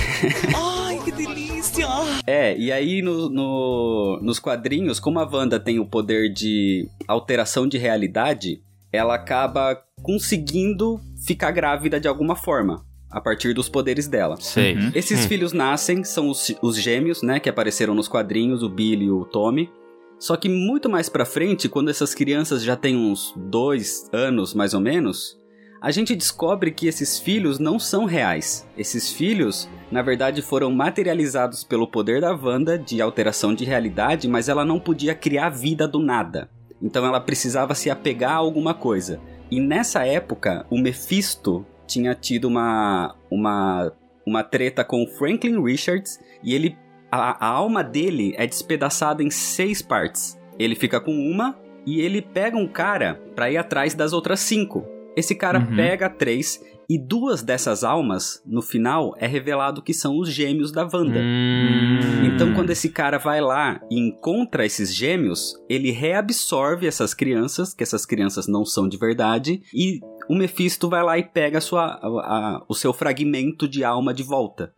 É, 2.26 2.56
e 2.56 2.72
aí 2.72 3.02
no, 3.02 3.28
no- 3.28 4.20
nos 4.22 4.38
quadrinhos, 4.38 4.98
como 5.00 5.18
a 5.18 5.28
Wanda 5.30 5.58
tem 5.60 5.78
o 5.78 5.86
poder 5.86 6.32
de 6.32 6.88
alteração 7.06 7.66
de 7.66 7.76
realidade, 7.78 8.60
ela 8.92 9.14
acaba 9.14 9.76
conseguindo 10.02 11.00
ficar 11.26 11.50
grávida 11.50 12.00
de 12.00 12.08
alguma 12.08 12.36
forma. 12.36 12.84
A 13.10 13.20
partir 13.20 13.54
dos 13.54 13.68
poderes 13.68 14.08
dela. 14.08 14.36
Sei. 14.40 14.74
Uhum. 14.74 14.90
Esses 14.92 15.24
filhos 15.26 15.52
nascem, 15.52 16.02
são 16.02 16.28
os, 16.28 16.52
os 16.60 16.76
gêmeos, 16.76 17.22
né, 17.22 17.38
que 17.38 17.48
apareceram 17.48 17.94
nos 17.94 18.08
quadrinhos, 18.08 18.62
o 18.62 18.68
Billy 18.68 19.04
e 19.04 19.10
o 19.10 19.24
Tommy. 19.24 19.70
Só 20.18 20.36
que 20.36 20.48
muito 20.48 20.90
mais 20.90 21.08
pra 21.08 21.24
frente, 21.24 21.68
quando 21.68 21.90
essas 21.90 22.12
crianças 22.12 22.62
já 22.62 22.74
têm 22.74 22.96
uns 22.96 23.32
dois 23.36 24.08
anos, 24.12 24.52
mais 24.52 24.74
ou 24.74 24.80
menos, 24.80 25.38
a 25.80 25.90
gente 25.90 26.16
descobre 26.16 26.70
que 26.70 26.86
esses 26.86 27.18
filhos 27.18 27.58
não 27.58 27.78
são 27.78 28.04
reais. 28.04 28.66
Esses 28.76 29.12
filhos, 29.12 29.68
na 29.92 30.02
verdade, 30.02 30.40
foram 30.40 30.72
materializados 30.72 31.62
pelo 31.62 31.86
poder 31.86 32.22
da 32.22 32.34
Wanda 32.34 32.78
de 32.78 33.02
alteração 33.02 33.54
de 33.54 33.64
realidade, 33.64 34.26
mas 34.26 34.48
ela 34.48 34.64
não 34.64 34.80
podia 34.80 35.14
criar 35.14 35.50
vida 35.50 35.86
do 35.86 35.98
nada. 36.00 36.48
Então 36.80 37.04
ela 37.04 37.20
precisava 37.20 37.74
se 37.74 37.90
apegar 37.90 38.32
a 38.32 38.36
alguma 38.36 38.72
coisa. 38.72 39.20
E 39.50 39.60
nessa 39.60 40.04
época, 40.06 40.66
o 40.70 40.78
Mephisto 40.78 41.64
tinha 41.86 42.14
tido 42.14 42.46
uma, 42.48 43.14
uma, 43.30 43.92
uma 44.26 44.42
treta 44.42 44.84
com 44.84 45.02
o 45.02 45.06
Franklin 45.06 45.62
Richards 45.62 46.18
e 46.42 46.54
ele 46.54 46.76
a, 47.10 47.46
a 47.46 47.48
alma 47.48 47.84
dele 47.84 48.34
é 48.36 48.46
despedaçada 48.46 49.22
em 49.22 49.30
seis 49.30 49.80
partes. 49.80 50.38
Ele 50.58 50.74
fica 50.74 51.00
com 51.00 51.12
uma 51.12 51.56
e 51.86 52.00
ele 52.00 52.20
pega 52.22 52.56
um 52.56 52.66
cara 52.66 53.20
pra 53.36 53.50
ir 53.50 53.56
atrás 53.56 53.94
das 53.94 54.12
outras 54.12 54.40
cinco. 54.40 54.84
Esse 55.16 55.34
cara 55.34 55.60
Uhum. 55.60 55.76
pega 55.76 56.08
três 56.10 56.60
e 56.88 56.98
duas 56.98 57.42
dessas 57.42 57.82
almas, 57.84 58.42
no 58.46 58.60
final, 58.62 59.14
é 59.18 59.26
revelado 59.26 59.82
que 59.82 59.94
são 59.94 60.18
os 60.18 60.30
gêmeos 60.30 60.70
da 60.72 60.82
Wanda. 60.84 61.18
Hum. 61.20 62.24
Então, 62.26 62.52
quando 62.54 62.70
esse 62.70 62.88
cara 62.88 63.18
vai 63.18 63.40
lá 63.40 63.80
e 63.90 63.98
encontra 63.98 64.64
esses 64.66 64.94
gêmeos, 64.94 65.54
ele 65.68 65.90
reabsorve 65.90 66.86
essas 66.86 67.14
crianças, 67.14 67.72
que 67.74 67.82
essas 67.82 68.04
crianças 68.06 68.46
não 68.46 68.64
são 68.64 68.88
de 68.88 68.96
verdade, 68.96 69.62
e 69.74 70.00
o 70.28 70.34
Mephisto 70.34 70.88
vai 70.88 71.02
lá 71.02 71.18
e 71.18 71.22
pega 71.22 71.58
a 71.58 71.60
sua, 71.60 71.84
a- 71.84 71.98
a- 72.06 72.64
o 72.68 72.74
seu 72.74 72.92
fragmento 72.92 73.68
de 73.68 73.84
alma 73.84 74.12
de 74.14 74.22
volta. 74.22 74.72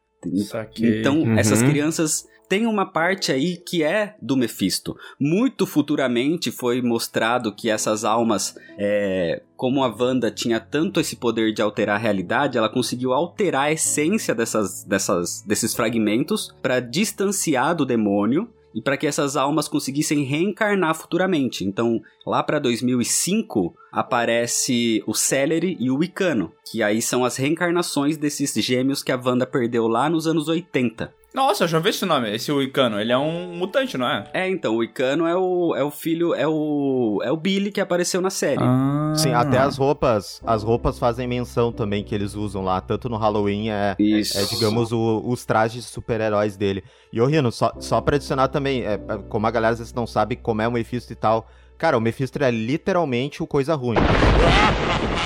Saquei. 0.48 1.00
Então, 1.00 1.20
Uhum. 1.20 1.38
essas 1.38 1.62
crianças 1.62 2.24
têm 2.48 2.66
uma 2.66 2.86
parte 2.86 3.32
aí 3.32 3.56
que 3.56 3.82
é 3.82 4.16
do 4.20 4.36
Mephisto. 4.36 4.96
Muito 5.18 5.66
futuramente 5.66 6.50
foi 6.50 6.80
mostrado 6.80 7.54
que 7.54 7.70
essas 7.70 8.04
almas, 8.04 8.56
é, 8.78 9.42
como 9.56 9.82
a 9.82 9.88
Wanda 9.88 10.30
tinha 10.30 10.60
tanto 10.60 11.00
esse 11.00 11.16
poder 11.16 11.52
de 11.52 11.62
alterar 11.62 11.96
a 11.96 12.02
realidade, 12.02 12.58
ela 12.58 12.68
conseguiu 12.68 13.12
alterar 13.12 13.64
a 13.64 13.72
essência 13.72 14.34
dessas, 14.34 14.84
dessas, 14.84 15.42
desses 15.42 15.74
fragmentos 15.74 16.54
para 16.62 16.80
distanciar 16.80 17.74
do 17.74 17.86
demônio 17.86 18.48
e 18.76 18.82
para 18.82 18.98
que 18.98 19.06
essas 19.06 19.36
almas 19.36 19.68
conseguissem 19.68 20.22
reencarnar 20.22 20.94
futuramente. 20.94 21.64
Então, 21.64 22.02
lá 22.26 22.42
para 22.42 22.58
2005 22.58 23.74
aparece 23.90 25.02
o 25.06 25.14
Celery 25.14 25.78
e 25.80 25.90
o 25.90 25.96
Wicano, 25.96 26.52
que 26.70 26.82
aí 26.82 27.00
são 27.00 27.24
as 27.24 27.36
reencarnações 27.36 28.18
desses 28.18 28.52
gêmeos 28.52 29.02
que 29.02 29.10
a 29.10 29.16
Wanda 29.16 29.46
perdeu 29.46 29.88
lá 29.88 30.10
nos 30.10 30.26
anos 30.26 30.46
80. 30.46 31.10
Nossa, 31.36 31.64
eu 31.64 31.68
já 31.68 31.78
vi 31.78 31.90
esse 31.90 32.06
nome, 32.06 32.34
esse 32.34 32.50
Wicano. 32.50 32.98
Ele 32.98 33.12
é 33.12 33.18
um 33.18 33.54
mutante, 33.54 33.98
não 33.98 34.08
é? 34.08 34.24
É, 34.32 34.48
então, 34.48 34.74
o 34.74 34.78
Wicano 34.78 35.26
é 35.26 35.36
o, 35.36 35.76
é 35.76 35.84
o 35.84 35.90
filho, 35.90 36.34
é 36.34 36.48
o, 36.48 37.20
é 37.22 37.30
o 37.30 37.36
Billy 37.36 37.70
que 37.70 37.78
apareceu 37.78 38.22
na 38.22 38.30
série. 38.30 38.62
Ah. 38.62 39.12
Sim, 39.14 39.34
até 39.34 39.58
as 39.58 39.76
roupas, 39.76 40.40
as 40.46 40.62
roupas 40.62 40.98
fazem 40.98 41.28
menção 41.28 41.70
também 41.70 42.02
que 42.02 42.14
eles 42.14 42.34
usam 42.34 42.64
lá, 42.64 42.80
tanto 42.80 43.10
no 43.10 43.18
Halloween 43.18 43.68
é, 43.68 43.94
Isso. 43.98 44.38
é 44.38 44.44
digamos, 44.46 44.92
o- 44.92 45.22
os 45.26 45.44
trajes 45.44 45.84
de 45.84 45.90
super-heróis 45.90 46.56
dele. 46.56 46.82
E, 47.12 47.20
ô 47.20 47.26
Rino, 47.26 47.52
só, 47.52 47.70
só 47.80 48.00
pra 48.00 48.16
adicionar 48.16 48.48
também, 48.48 48.86
é, 48.86 48.94
é, 48.94 48.98
como 49.28 49.46
a 49.46 49.50
galera 49.50 49.74
às 49.74 49.78
vezes 49.78 49.92
não 49.92 50.06
sabe 50.06 50.36
como 50.36 50.62
é 50.62 50.68
o 50.68 50.72
Mephisto 50.72 51.12
e 51.12 51.16
tal, 51.16 51.46
cara, 51.78 51.96
o 51.96 52.00
Mephisto 52.00 52.42
é 52.42 52.50
literalmente 52.50 53.42
o 53.42 53.46
coisa 53.46 53.74
ruim. 53.74 53.96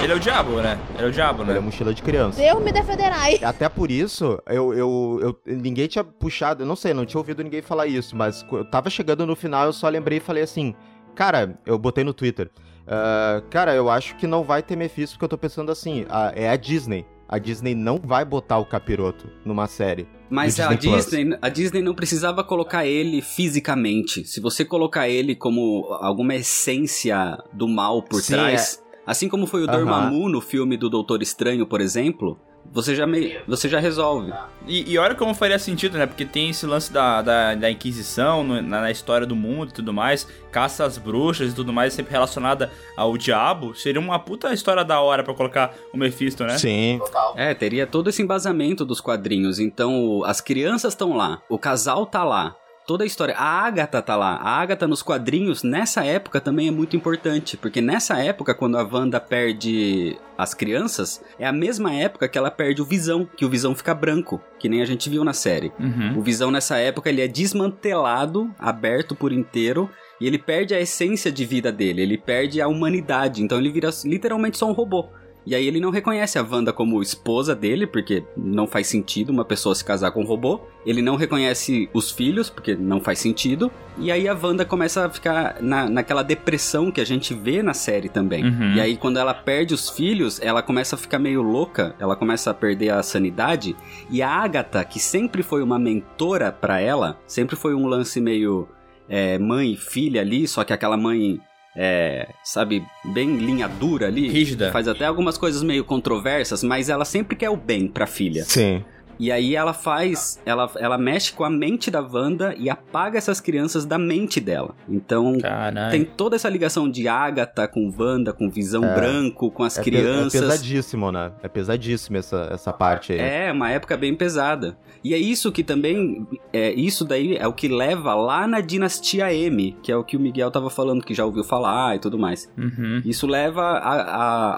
Ele 0.02 0.12
é 0.12 0.16
o 0.16 0.20
diabo, 0.20 0.60
né? 0.60 0.78
Ele 0.96 1.04
é 1.06 1.08
o 1.08 1.12
diabo, 1.12 1.42
Ele 1.42 1.50
é 1.50 1.54
né? 1.54 1.60
mochila 1.60 1.92
de 1.92 2.02
criança. 2.02 2.40
Deus 2.40 2.62
me 2.62 2.72
defenderai. 2.72 3.38
Até 3.42 3.68
por 3.68 3.90
isso, 3.90 4.40
eu, 4.46 4.72
eu, 4.72 5.18
eu- 5.22 5.40
ninguém 5.56 5.86
tinha 5.86 6.02
puxado, 6.02 6.62
eu 6.62 6.66
não 6.66 6.76
sei, 6.76 6.94
não 6.94 7.04
tinha 7.04 7.18
ouvido 7.18 7.42
ninguém 7.44 7.60
falar 7.62 7.86
isso, 7.86 8.16
mas 8.16 8.44
eu 8.50 8.64
tava 8.64 8.88
chegando 8.88 9.26
no 9.26 9.36
final, 9.36 9.66
eu 9.66 9.72
só 9.72 9.88
lembrei 9.88 10.18
e 10.18 10.20
falei 10.20 10.42
assim, 10.42 10.74
cara, 11.14 11.58
eu 11.66 11.78
botei 11.78 12.02
no 12.02 12.14
Twitter, 12.14 12.50
ah, 12.86 13.42
cara, 13.50 13.74
eu 13.74 13.90
acho 13.90 14.16
que 14.16 14.26
não 14.26 14.42
vai 14.42 14.62
ter 14.62 14.74
Mephisto, 14.76 15.16
porque 15.16 15.24
eu 15.26 15.28
tô 15.28 15.38
pensando 15.38 15.70
assim, 15.70 16.06
ah, 16.08 16.32
é 16.34 16.48
a 16.48 16.56
Disney. 16.56 17.04
A 17.28 17.38
Disney 17.38 17.74
não 17.76 17.98
vai 18.02 18.24
botar 18.24 18.58
o 18.58 18.64
capiroto 18.64 19.28
numa 19.44 19.66
série. 19.68 20.08
Mas 20.30 20.56
do 20.56 20.62
a 20.62 20.74
Disney 20.74 20.92
Plus. 20.92 21.04
Disney, 21.06 21.38
a 21.42 21.48
Disney 21.48 21.82
não 21.82 21.94
precisava 21.94 22.44
colocar 22.44 22.86
ele 22.86 23.20
fisicamente. 23.20 24.24
Se 24.24 24.40
você 24.40 24.64
colocar 24.64 25.08
ele 25.08 25.34
como 25.34 25.86
alguma 26.00 26.36
essência 26.36 27.36
do 27.52 27.66
mal 27.66 28.02
por 28.02 28.22
Sim, 28.22 28.34
trás, 28.34 28.82
assim 29.04 29.28
como 29.28 29.46
foi 29.46 29.62
o 29.62 29.68
Aham. 29.68 29.78
Dormammu 29.78 30.28
no 30.28 30.40
filme 30.40 30.76
do 30.76 30.88
Doutor 30.88 31.20
Estranho, 31.20 31.66
por 31.66 31.80
exemplo, 31.80 32.38
você 32.72 32.94
já, 32.94 33.06
me, 33.06 33.36
você 33.48 33.68
já 33.68 33.80
resolve. 33.80 34.32
E, 34.66 34.92
e 34.92 34.98
olha 34.98 35.14
como 35.14 35.34
faria 35.34 35.58
sentido, 35.58 35.98
né? 35.98 36.06
Porque 36.06 36.24
tem 36.24 36.50
esse 36.50 36.64
lance 36.66 36.92
da, 36.92 37.20
da, 37.20 37.54
da 37.54 37.70
Inquisição 37.70 38.44
no- 38.44 38.62
na, 38.62 38.82
na 38.82 38.90
história 38.90 39.26
do 39.26 39.34
mundo 39.34 39.70
e 39.70 39.72
tudo 39.72 39.92
mais, 39.92 40.26
caça 40.52 40.84
às 40.84 40.96
bruxas 40.98 41.50
e 41.52 41.54
tudo 41.54 41.72
mais, 41.72 41.92
sempre 41.94 42.12
relacionada 42.12 42.70
ao 42.96 43.16
diabo. 43.16 43.74
Seria 43.74 44.00
uma 44.00 44.18
puta 44.18 44.52
história 44.52 44.84
da 44.84 45.00
hora 45.00 45.24
pra 45.24 45.34
colocar 45.34 45.74
o 45.92 45.96
Mephisto, 45.96 46.44
né? 46.44 46.56
Sim. 46.58 47.00
É, 47.34 47.54
teria 47.54 47.86
todo 47.86 48.08
esse 48.10 48.22
embasamento 48.22 48.84
dos 48.84 49.00
quadrinhos. 49.00 49.58
Então, 49.58 50.22
as 50.24 50.40
crianças 50.40 50.92
estão 50.92 51.16
lá, 51.16 51.42
o 51.48 51.58
casal 51.58 52.06
tá 52.06 52.22
lá, 52.22 52.54
toda 52.90 53.04
a 53.04 53.06
história. 53.06 53.36
A 53.36 53.64
Agatha 53.64 54.02
tá 54.02 54.16
lá. 54.16 54.34
A 54.34 54.60
Agatha 54.60 54.88
nos 54.88 55.00
quadrinhos, 55.00 55.62
nessa 55.62 56.04
época, 56.04 56.40
também 56.40 56.66
é 56.66 56.72
muito 56.72 56.96
importante. 56.96 57.56
Porque 57.56 57.80
nessa 57.80 58.18
época, 58.18 58.52
quando 58.52 58.76
a 58.76 58.82
Wanda 58.82 59.20
perde 59.20 60.18
as 60.36 60.54
crianças, 60.54 61.22
é 61.38 61.46
a 61.46 61.52
mesma 61.52 61.94
época 61.94 62.28
que 62.28 62.36
ela 62.36 62.50
perde 62.50 62.82
o 62.82 62.84
Visão, 62.84 63.28
que 63.36 63.44
o 63.44 63.48
Visão 63.48 63.76
fica 63.76 63.94
branco, 63.94 64.42
que 64.58 64.68
nem 64.68 64.82
a 64.82 64.84
gente 64.84 65.08
viu 65.08 65.22
na 65.22 65.32
série. 65.32 65.70
Uhum. 65.78 66.18
O 66.18 66.22
Visão 66.22 66.50
nessa 66.50 66.78
época 66.78 67.08
ele 67.08 67.20
é 67.20 67.28
desmantelado, 67.28 68.52
aberto 68.58 69.14
por 69.14 69.30
inteiro, 69.30 69.88
e 70.20 70.26
ele 70.26 70.38
perde 70.38 70.74
a 70.74 70.80
essência 70.80 71.30
de 71.30 71.44
vida 71.44 71.70
dele, 71.70 72.02
ele 72.02 72.18
perde 72.18 72.60
a 72.60 72.66
humanidade, 72.66 73.42
então 73.42 73.58
ele 73.58 73.70
vira 73.70 73.90
literalmente 74.04 74.58
só 74.58 74.68
um 74.68 74.72
robô. 74.72 75.10
E 75.46 75.54
aí 75.54 75.66
ele 75.66 75.80
não 75.80 75.90
reconhece 75.90 76.38
a 76.38 76.46
Wanda 76.48 76.72
como 76.72 77.02
esposa 77.02 77.54
dele, 77.54 77.86
porque 77.86 78.24
não 78.36 78.66
faz 78.66 78.86
sentido 78.86 79.30
uma 79.30 79.44
pessoa 79.44 79.74
se 79.74 79.84
casar 79.84 80.10
com 80.10 80.22
um 80.22 80.26
robô. 80.26 80.60
Ele 80.84 81.02
não 81.02 81.16
reconhece 81.16 81.88
os 81.92 82.10
filhos, 82.10 82.50
porque 82.50 82.74
não 82.74 83.00
faz 83.00 83.18
sentido. 83.18 83.70
E 83.98 84.10
aí 84.10 84.28
a 84.28 84.34
Wanda 84.34 84.64
começa 84.64 85.06
a 85.06 85.10
ficar 85.10 85.56
na, 85.60 85.88
naquela 85.88 86.22
depressão 86.22 86.90
que 86.90 87.00
a 87.00 87.04
gente 87.04 87.34
vê 87.34 87.62
na 87.62 87.74
série 87.74 88.08
também. 88.08 88.44
Uhum. 88.44 88.74
E 88.74 88.80
aí 88.80 88.96
quando 88.96 89.18
ela 89.18 89.34
perde 89.34 89.74
os 89.74 89.88
filhos, 89.90 90.40
ela 90.40 90.62
começa 90.62 90.94
a 90.94 90.98
ficar 90.98 91.18
meio 91.18 91.42
louca, 91.42 91.94
ela 91.98 92.16
começa 92.16 92.50
a 92.50 92.54
perder 92.54 92.90
a 92.90 93.02
sanidade. 93.02 93.76
E 94.10 94.22
a 94.22 94.28
Agatha, 94.28 94.84
que 94.84 94.98
sempre 94.98 95.42
foi 95.42 95.62
uma 95.62 95.78
mentora 95.78 96.52
pra 96.52 96.80
ela, 96.80 97.18
sempre 97.26 97.56
foi 97.56 97.74
um 97.74 97.86
lance 97.86 98.20
meio 98.20 98.68
é, 99.10 99.38
mãe 99.38 99.72
e 99.72 99.76
filha 99.76 100.20
ali, 100.20 100.46
só 100.46 100.62
que 100.62 100.72
aquela 100.72 100.96
mãe, 100.96 101.40
é, 101.76 102.28
sabe, 102.42 102.84
bem 103.04 103.36
linha 103.36 103.68
dura 103.68 104.06
ali. 104.06 104.28
Rígida. 104.28 104.70
Faz 104.72 104.88
até 104.88 105.04
algumas 105.04 105.38
coisas 105.38 105.62
meio 105.62 105.84
controversas, 105.84 106.62
mas 106.62 106.88
ela 106.88 107.04
sempre 107.04 107.36
quer 107.36 107.50
o 107.50 107.56
bem 107.56 107.86
pra 107.88 108.06
filha. 108.06 108.44
Sim. 108.44 108.84
E 109.18 109.30
aí 109.30 109.54
ela 109.54 109.74
faz, 109.74 110.40
ela, 110.46 110.70
ela 110.78 110.96
mexe 110.96 111.30
com 111.34 111.44
a 111.44 111.50
mente 111.50 111.90
da 111.90 112.00
Wanda 112.00 112.54
e 112.56 112.70
apaga 112.70 113.18
essas 113.18 113.38
crianças 113.38 113.84
da 113.84 113.98
mente 113.98 114.40
dela. 114.40 114.74
Então 114.88 115.36
Caralho. 115.38 115.90
tem 115.90 116.06
toda 116.06 116.36
essa 116.36 116.48
ligação 116.48 116.90
de 116.90 117.06
Agatha 117.06 117.68
com 117.68 117.92
Wanda, 117.98 118.32
com 118.32 118.48
Visão 118.48 118.82
É. 118.82 118.94
Branco, 118.94 119.50
com 119.50 119.62
as 119.62 119.76
É, 119.76 119.82
pe- 119.82 119.90
crianças. 119.90 120.34
é 120.36 120.40
pesadíssimo, 120.46 121.12
né? 121.12 121.32
É 121.42 121.48
pesadíssimo 121.48 122.16
essa, 122.16 122.48
essa 122.50 122.72
parte 122.72 123.12
aí. 123.12 123.18
É, 123.20 123.52
uma 123.52 123.70
época 123.70 123.94
bem 123.94 124.14
pesada. 124.14 124.74
E 125.02 125.14
é 125.14 125.18
isso 125.18 125.50
que 125.50 125.64
também. 125.64 126.26
É, 126.52 126.72
isso 126.72 127.04
daí 127.04 127.36
é 127.36 127.46
o 127.46 127.52
que 127.52 127.68
leva 127.68 128.14
lá 128.14 128.46
na 128.46 128.60
dinastia 128.60 129.32
M, 129.32 129.76
que 129.82 129.90
é 129.90 129.96
o 129.96 130.04
que 130.04 130.16
o 130.16 130.20
Miguel 130.20 130.50
tava 130.50 130.68
falando, 130.68 131.02
que 131.04 131.14
já 131.14 131.24
ouviu 131.24 131.42
falar 131.42 131.96
e 131.96 131.98
tudo 131.98 132.18
mais. 132.18 132.50
Uhum. 132.56 133.00
Isso 133.04 133.26
leva 133.26 133.62
a, 133.62 133.94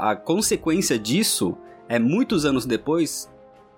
a, 0.09 0.11
a 0.11 0.17
consequência 0.17 0.99
disso 0.99 1.57
é 1.89 1.99
muitos 1.99 2.45
anos 2.45 2.67
depois 2.67 3.31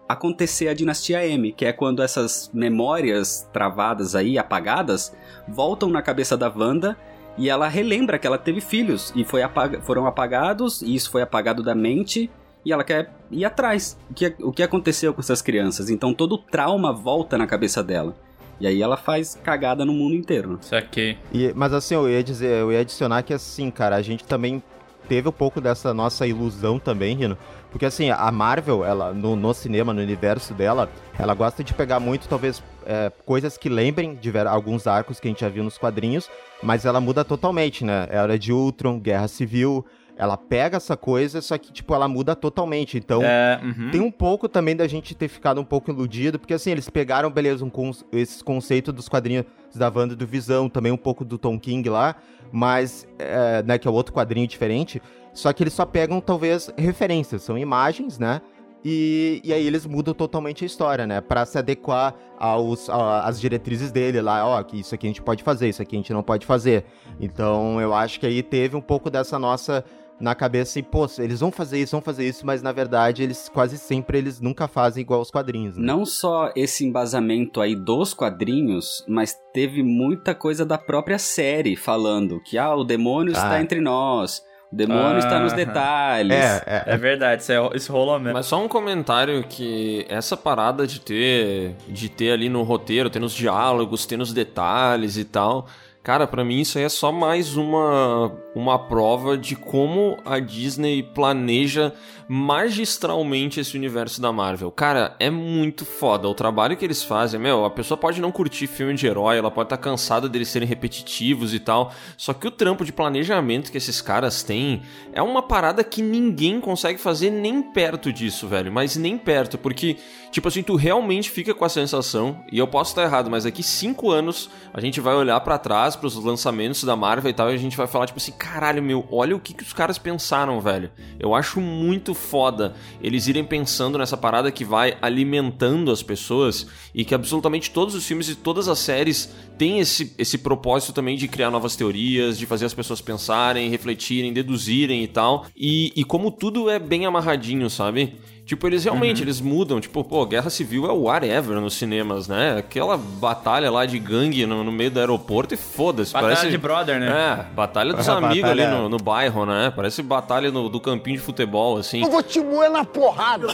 acontecer 0.08 0.68
a 0.68 0.74
dinastia 0.74 1.26
M, 1.26 1.52
que 1.52 1.64
é 1.64 1.72
quando 1.72 2.02
essas 2.02 2.50
memórias 2.52 3.48
travadas 3.52 4.14
aí, 4.14 4.38
apagadas, 4.38 5.14
voltam 5.48 5.88
na 5.88 6.02
cabeça 6.02 6.36
da 6.36 6.48
Wanda 6.54 6.96
e 7.36 7.48
ela 7.48 7.68
relembra 7.68 8.18
que 8.18 8.26
ela 8.26 8.38
teve 8.38 8.60
filhos 8.60 9.12
e 9.16 9.24
foi 9.24 9.42
apaga- 9.42 9.80
foram 9.80 10.06
apagados, 10.06 10.82
e 10.82 10.94
isso 10.94 11.10
foi 11.10 11.22
apagado 11.22 11.62
da 11.62 11.74
mente. 11.74 12.30
E 12.64 12.72
ela 12.72 12.84
quer 12.84 13.12
ir 13.30 13.44
atrás. 13.44 13.98
O 14.10 14.14
que, 14.14 14.34
o 14.40 14.52
que 14.52 14.62
aconteceu 14.62 15.12
com 15.14 15.20
essas 15.20 15.42
crianças? 15.42 15.90
Então 15.90 16.12
todo 16.14 16.32
o 16.34 16.38
trauma 16.38 16.92
volta 16.92 17.36
na 17.38 17.46
cabeça 17.46 17.82
dela. 17.82 18.16
E 18.60 18.66
aí 18.66 18.80
ela 18.80 18.96
faz 18.96 19.34
cagada 19.42 19.84
no 19.84 19.92
mundo 19.92 20.14
inteiro. 20.14 20.52
né? 20.52 20.58
Saquei. 20.60 21.18
E, 21.32 21.52
mas 21.54 21.72
assim, 21.72 21.94
eu 21.94 22.08
ia 22.08 22.22
dizer, 22.22 22.60
eu 22.60 22.72
ia 22.72 22.80
adicionar 22.80 23.22
que 23.22 23.34
assim, 23.34 23.70
cara, 23.70 23.96
a 23.96 24.02
gente 24.02 24.24
também 24.24 24.62
teve 25.08 25.28
um 25.28 25.32
pouco 25.32 25.60
dessa 25.60 25.92
nossa 25.92 26.26
ilusão 26.26 26.78
também, 26.78 27.16
Rino. 27.16 27.36
Porque 27.70 27.84
assim, 27.84 28.08
a 28.10 28.30
Marvel, 28.30 28.84
ela, 28.84 29.12
no, 29.12 29.34
no 29.34 29.52
cinema, 29.52 29.92
no 29.92 30.00
universo 30.00 30.54
dela, 30.54 30.88
ela 31.18 31.34
gosta 31.34 31.64
de 31.64 31.74
pegar 31.74 31.98
muito, 31.98 32.28
talvez, 32.28 32.62
é, 32.86 33.10
coisas 33.26 33.58
que 33.58 33.68
lembrem 33.68 34.14
de 34.14 34.30
ver- 34.30 34.46
alguns 34.46 34.86
arcos 34.86 35.18
que 35.18 35.26
a 35.26 35.30
gente 35.30 35.40
já 35.40 35.48
viu 35.48 35.64
nos 35.64 35.76
quadrinhos, 35.76 36.30
mas 36.62 36.84
ela 36.86 37.00
muda 37.00 37.24
totalmente, 37.24 37.84
né? 37.84 38.06
Era 38.08 38.38
de 38.38 38.52
Ultron, 38.52 39.00
Guerra 39.00 39.26
Civil. 39.26 39.84
Ela 40.16 40.36
pega 40.36 40.76
essa 40.76 40.96
coisa, 40.96 41.42
só 41.42 41.58
que, 41.58 41.72
tipo, 41.72 41.92
ela 41.94 42.06
muda 42.06 42.36
totalmente. 42.36 42.96
Então, 42.96 43.20
É, 43.22 43.60
uhum. 43.62 43.90
tem 43.90 44.00
um 44.00 44.10
pouco 44.12 44.48
também 44.48 44.76
da 44.76 44.86
gente 44.86 45.14
ter 45.14 45.26
ficado 45.26 45.60
um 45.60 45.64
pouco 45.64 45.90
iludido, 45.90 46.38
porque 46.38 46.54
assim, 46.54 46.70
eles 46.70 46.88
pegaram, 46.88 47.28
beleza, 47.30 47.64
um 47.64 47.70
conce- 47.70 48.04
esses 48.12 48.40
conceitos 48.40 48.94
dos 48.94 49.08
quadrinhos 49.08 49.44
da 49.74 49.90
Wanda 49.94 50.14
do 50.14 50.24
Visão, 50.26 50.68
também 50.68 50.92
um 50.92 50.96
pouco 50.96 51.24
do 51.24 51.36
Tom 51.36 51.58
King 51.58 51.88
lá, 51.88 52.14
mas, 52.52 53.06
é, 53.18 53.62
né, 53.64 53.76
que 53.76 53.88
é 53.88 53.90
outro 53.90 54.12
quadrinho 54.14 54.46
diferente, 54.46 55.02
só 55.32 55.52
que 55.52 55.64
eles 55.64 55.72
só 55.72 55.84
pegam, 55.84 56.20
talvez, 56.20 56.70
referências, 56.78 57.42
são 57.42 57.58
imagens, 57.58 58.16
né, 58.16 58.40
e, 58.84 59.40
e 59.42 59.52
aí 59.52 59.66
eles 59.66 59.84
mudam 59.84 60.14
totalmente 60.14 60.62
a 60.62 60.66
história, 60.66 61.06
né, 61.08 61.20
pra 61.20 61.44
se 61.44 61.58
adequar 61.58 62.14
aos, 62.38 62.88
a- 62.88 63.24
às 63.26 63.40
diretrizes 63.40 63.90
dele 63.90 64.20
lá, 64.20 64.46
ó, 64.46 64.62
que 64.62 64.78
isso 64.78 64.94
aqui 64.94 65.06
a 65.06 65.10
gente 65.10 65.22
pode 65.22 65.42
fazer, 65.42 65.68
isso 65.70 65.82
aqui 65.82 65.96
a 65.96 65.98
gente 65.98 66.12
não 66.12 66.22
pode 66.22 66.46
fazer. 66.46 66.84
Então, 67.18 67.80
eu 67.80 67.92
acho 67.94 68.20
que 68.20 68.26
aí 68.26 68.42
teve 68.44 68.76
um 68.76 68.80
pouco 68.80 69.10
dessa 69.10 69.38
nossa 69.40 69.84
na 70.20 70.34
cabeça 70.34 70.78
e, 70.78 70.82
pô, 70.82 71.06
eles 71.18 71.40
vão 71.40 71.50
fazer 71.50 71.78
isso, 71.80 71.92
vão 71.92 72.00
fazer 72.00 72.26
isso, 72.26 72.46
mas 72.46 72.62
na 72.62 72.70
verdade 72.72 73.22
eles 73.22 73.48
quase 73.52 73.76
sempre 73.76 74.16
eles 74.18 74.40
nunca 74.40 74.68
fazem 74.68 75.00
igual 75.02 75.20
os 75.20 75.30
quadrinhos. 75.30 75.76
Né? 75.76 75.84
Não 75.84 76.06
só 76.06 76.52
esse 76.54 76.84
embasamento 76.86 77.60
aí 77.60 77.74
dos 77.74 78.14
quadrinhos, 78.14 79.04
mas 79.08 79.36
teve 79.52 79.82
muita 79.82 80.34
coisa 80.34 80.64
da 80.64 80.78
própria 80.78 81.18
série 81.18 81.76
falando 81.76 82.40
que 82.44 82.56
ah, 82.58 82.74
o 82.74 82.84
demônio 82.84 83.32
está 83.32 83.52
Ah. 83.54 83.60
entre 83.60 83.80
nós, 83.80 84.40
o 84.72 84.76
demônio 84.76 85.18
está 85.18 85.38
nos 85.40 85.52
Aham. 85.52 85.56
detalhes. 85.56 86.32
É, 86.32 86.62
é, 86.66 86.94
É 86.94 86.96
verdade, 86.96 87.42
isso, 87.42 87.52
é, 87.52 87.70
isso 87.74 87.92
rolou 87.92 88.18
mesmo. 88.18 88.34
Mas 88.34 88.46
só 88.46 88.62
um 88.62 88.68
comentário 88.68 89.44
que 89.48 90.04
essa 90.08 90.36
parada 90.36 90.86
de 90.86 91.00
ter 91.00 91.74
de 91.88 92.08
ter 92.08 92.30
ali 92.32 92.48
no 92.48 92.62
roteiro, 92.62 93.10
ter 93.10 93.18
nos 93.20 93.32
diálogos, 93.32 94.06
ter 94.06 94.16
nos 94.16 94.32
detalhes 94.32 95.16
e 95.16 95.24
tal, 95.24 95.66
cara, 96.04 96.26
pra 96.26 96.44
mim 96.44 96.60
isso 96.60 96.76
aí 96.76 96.84
é 96.84 96.88
só 96.88 97.10
mais 97.10 97.56
uma 97.56 98.30
uma 98.54 98.78
prova 98.78 99.36
de 99.38 99.56
como 99.56 100.18
a 100.24 100.38
Disney 100.38 101.02
planeja 101.02 101.94
magistralmente 102.28 103.60
esse 103.60 103.76
universo 103.76 104.20
da 104.20 104.32
Marvel. 104.32 104.70
Cara, 104.70 105.14
é 105.18 105.30
muito 105.30 105.84
foda 105.84 106.28
o 106.28 106.34
trabalho 106.34 106.76
que 106.76 106.84
eles 106.84 107.02
fazem. 107.02 107.38
Meu, 107.38 107.64
a 107.64 107.70
pessoa 107.70 107.98
pode 107.98 108.20
não 108.20 108.32
curtir 108.32 108.66
filme 108.66 108.94
de 108.94 109.06
herói, 109.06 109.38
ela 109.38 109.50
pode 109.50 109.66
estar 109.66 109.76
cansada 109.76 110.28
deles 110.28 110.48
serem 110.48 110.66
repetitivos 110.68 111.52
e 111.52 111.58
tal, 111.58 111.92
só 112.16 112.32
que 112.32 112.46
o 112.46 112.50
trampo 112.50 112.84
de 112.84 112.92
planejamento 112.92 113.70
que 113.70 113.78
esses 113.78 114.00
caras 114.00 114.42
têm 114.42 114.82
é 115.12 115.22
uma 115.22 115.42
parada 115.42 115.84
que 115.84 116.02
ninguém 116.02 116.60
consegue 116.60 116.98
fazer 116.98 117.30
nem 117.30 117.62
perto 117.62 118.12
disso, 118.12 118.48
velho. 118.48 118.72
Mas 118.72 118.96
nem 118.96 119.18
perto, 119.18 119.58
porque, 119.58 119.96
tipo 120.30 120.48
assim, 120.48 120.62
tu 120.62 120.76
realmente 120.76 121.30
fica 121.30 121.54
com 121.54 121.64
a 121.64 121.68
sensação, 121.68 122.42
e 122.50 122.58
eu 122.58 122.66
posso 122.66 122.92
estar 122.92 123.02
errado, 123.02 123.30
mas 123.30 123.44
daqui 123.44 123.62
cinco 123.62 124.10
anos 124.10 124.50
a 124.72 124.80
gente 124.80 125.00
vai 125.00 125.14
olhar 125.14 125.38
pra 125.40 125.58
trás, 125.58 125.96
pros 125.96 126.16
lançamentos 126.16 126.84
da 126.84 126.96
Marvel 126.96 127.30
e 127.30 127.34
tal, 127.34 127.50
e 127.50 127.54
a 127.54 127.58
gente 127.58 127.76
vai 127.76 127.86
falar, 127.86 128.06
tipo 128.06 128.18
assim, 128.18 128.32
caralho, 128.32 128.82
meu, 128.82 129.06
olha 129.10 129.36
o 129.36 129.40
que, 129.40 129.52
que 129.52 129.62
os 129.62 129.72
caras 129.72 129.98
pensaram, 129.98 130.60
velho. 130.60 130.90
Eu 131.18 131.34
acho 131.34 131.60
muito 131.60 132.13
foda 132.14 132.74
eles 133.02 133.26
irem 133.26 133.44
pensando 133.44 133.98
nessa 133.98 134.16
parada 134.16 134.50
que 134.50 134.64
vai 134.64 134.96
alimentando 135.02 135.90
as 135.90 136.02
pessoas 136.02 136.66
e 136.94 137.04
que 137.04 137.14
absolutamente 137.14 137.70
todos 137.70 137.94
os 137.94 138.06
filmes 138.06 138.28
e 138.28 138.34
todas 138.34 138.68
as 138.68 138.78
séries 138.78 139.34
têm 139.58 139.80
esse, 139.80 140.14
esse 140.18 140.38
propósito 140.38 140.92
também 140.92 141.16
de 141.16 141.28
criar 141.28 141.50
novas 141.50 141.76
teorias, 141.76 142.38
de 142.38 142.46
fazer 142.46 142.66
as 142.66 142.74
pessoas 142.74 143.00
pensarem, 143.00 143.68
refletirem, 143.68 144.32
deduzirem 144.32 145.02
e 145.02 145.08
tal. 145.08 145.46
E, 145.56 145.92
e 145.94 146.04
como 146.04 146.30
tudo 146.30 146.70
é 146.70 146.78
bem 146.78 147.06
amarradinho, 147.06 147.68
sabe? 147.68 148.16
Tipo, 148.44 148.66
eles 148.66 148.84
realmente, 148.84 149.22
eles 149.22 149.40
mudam. 149.40 149.80
Tipo, 149.80 150.04
pô, 150.04 150.26
Guerra 150.26 150.50
Civil 150.50 150.84
é 150.86 150.92
o 150.92 151.04
whatever 151.04 151.58
nos 151.60 151.74
cinemas, 151.74 152.28
né? 152.28 152.58
Aquela 152.58 152.96
batalha 152.98 153.70
lá 153.70 153.86
de 153.86 153.98
gangue 153.98 154.44
no, 154.44 154.62
no 154.62 154.70
meio 154.70 154.90
do 154.90 155.00
aeroporto 155.00 155.54
e 155.54 155.56
foda-se. 155.56 156.12
Batalha 156.12 156.34
parece... 156.36 156.50
de 156.50 156.58
brother, 156.58 157.00
né? 157.00 157.06
É, 157.08 157.54
batalha 157.54 157.94
dos 157.94 158.06
amigos 158.08 158.42
batalha- 158.42 158.68
ali 158.68 158.76
no, 158.82 158.88
no 158.90 158.98
bairro, 158.98 159.46
né? 159.46 159.72
Parece 159.74 160.02
batalha 160.02 160.50
no- 160.50 160.68
do 160.68 160.78
campinho 160.78 161.16
de 161.16 161.22
futebol, 161.22 161.78
assim. 161.78 162.02
vou 162.02 162.22
te 162.22 162.38
moer 162.38 162.70
na 162.70 162.84
porrada. 162.84 163.46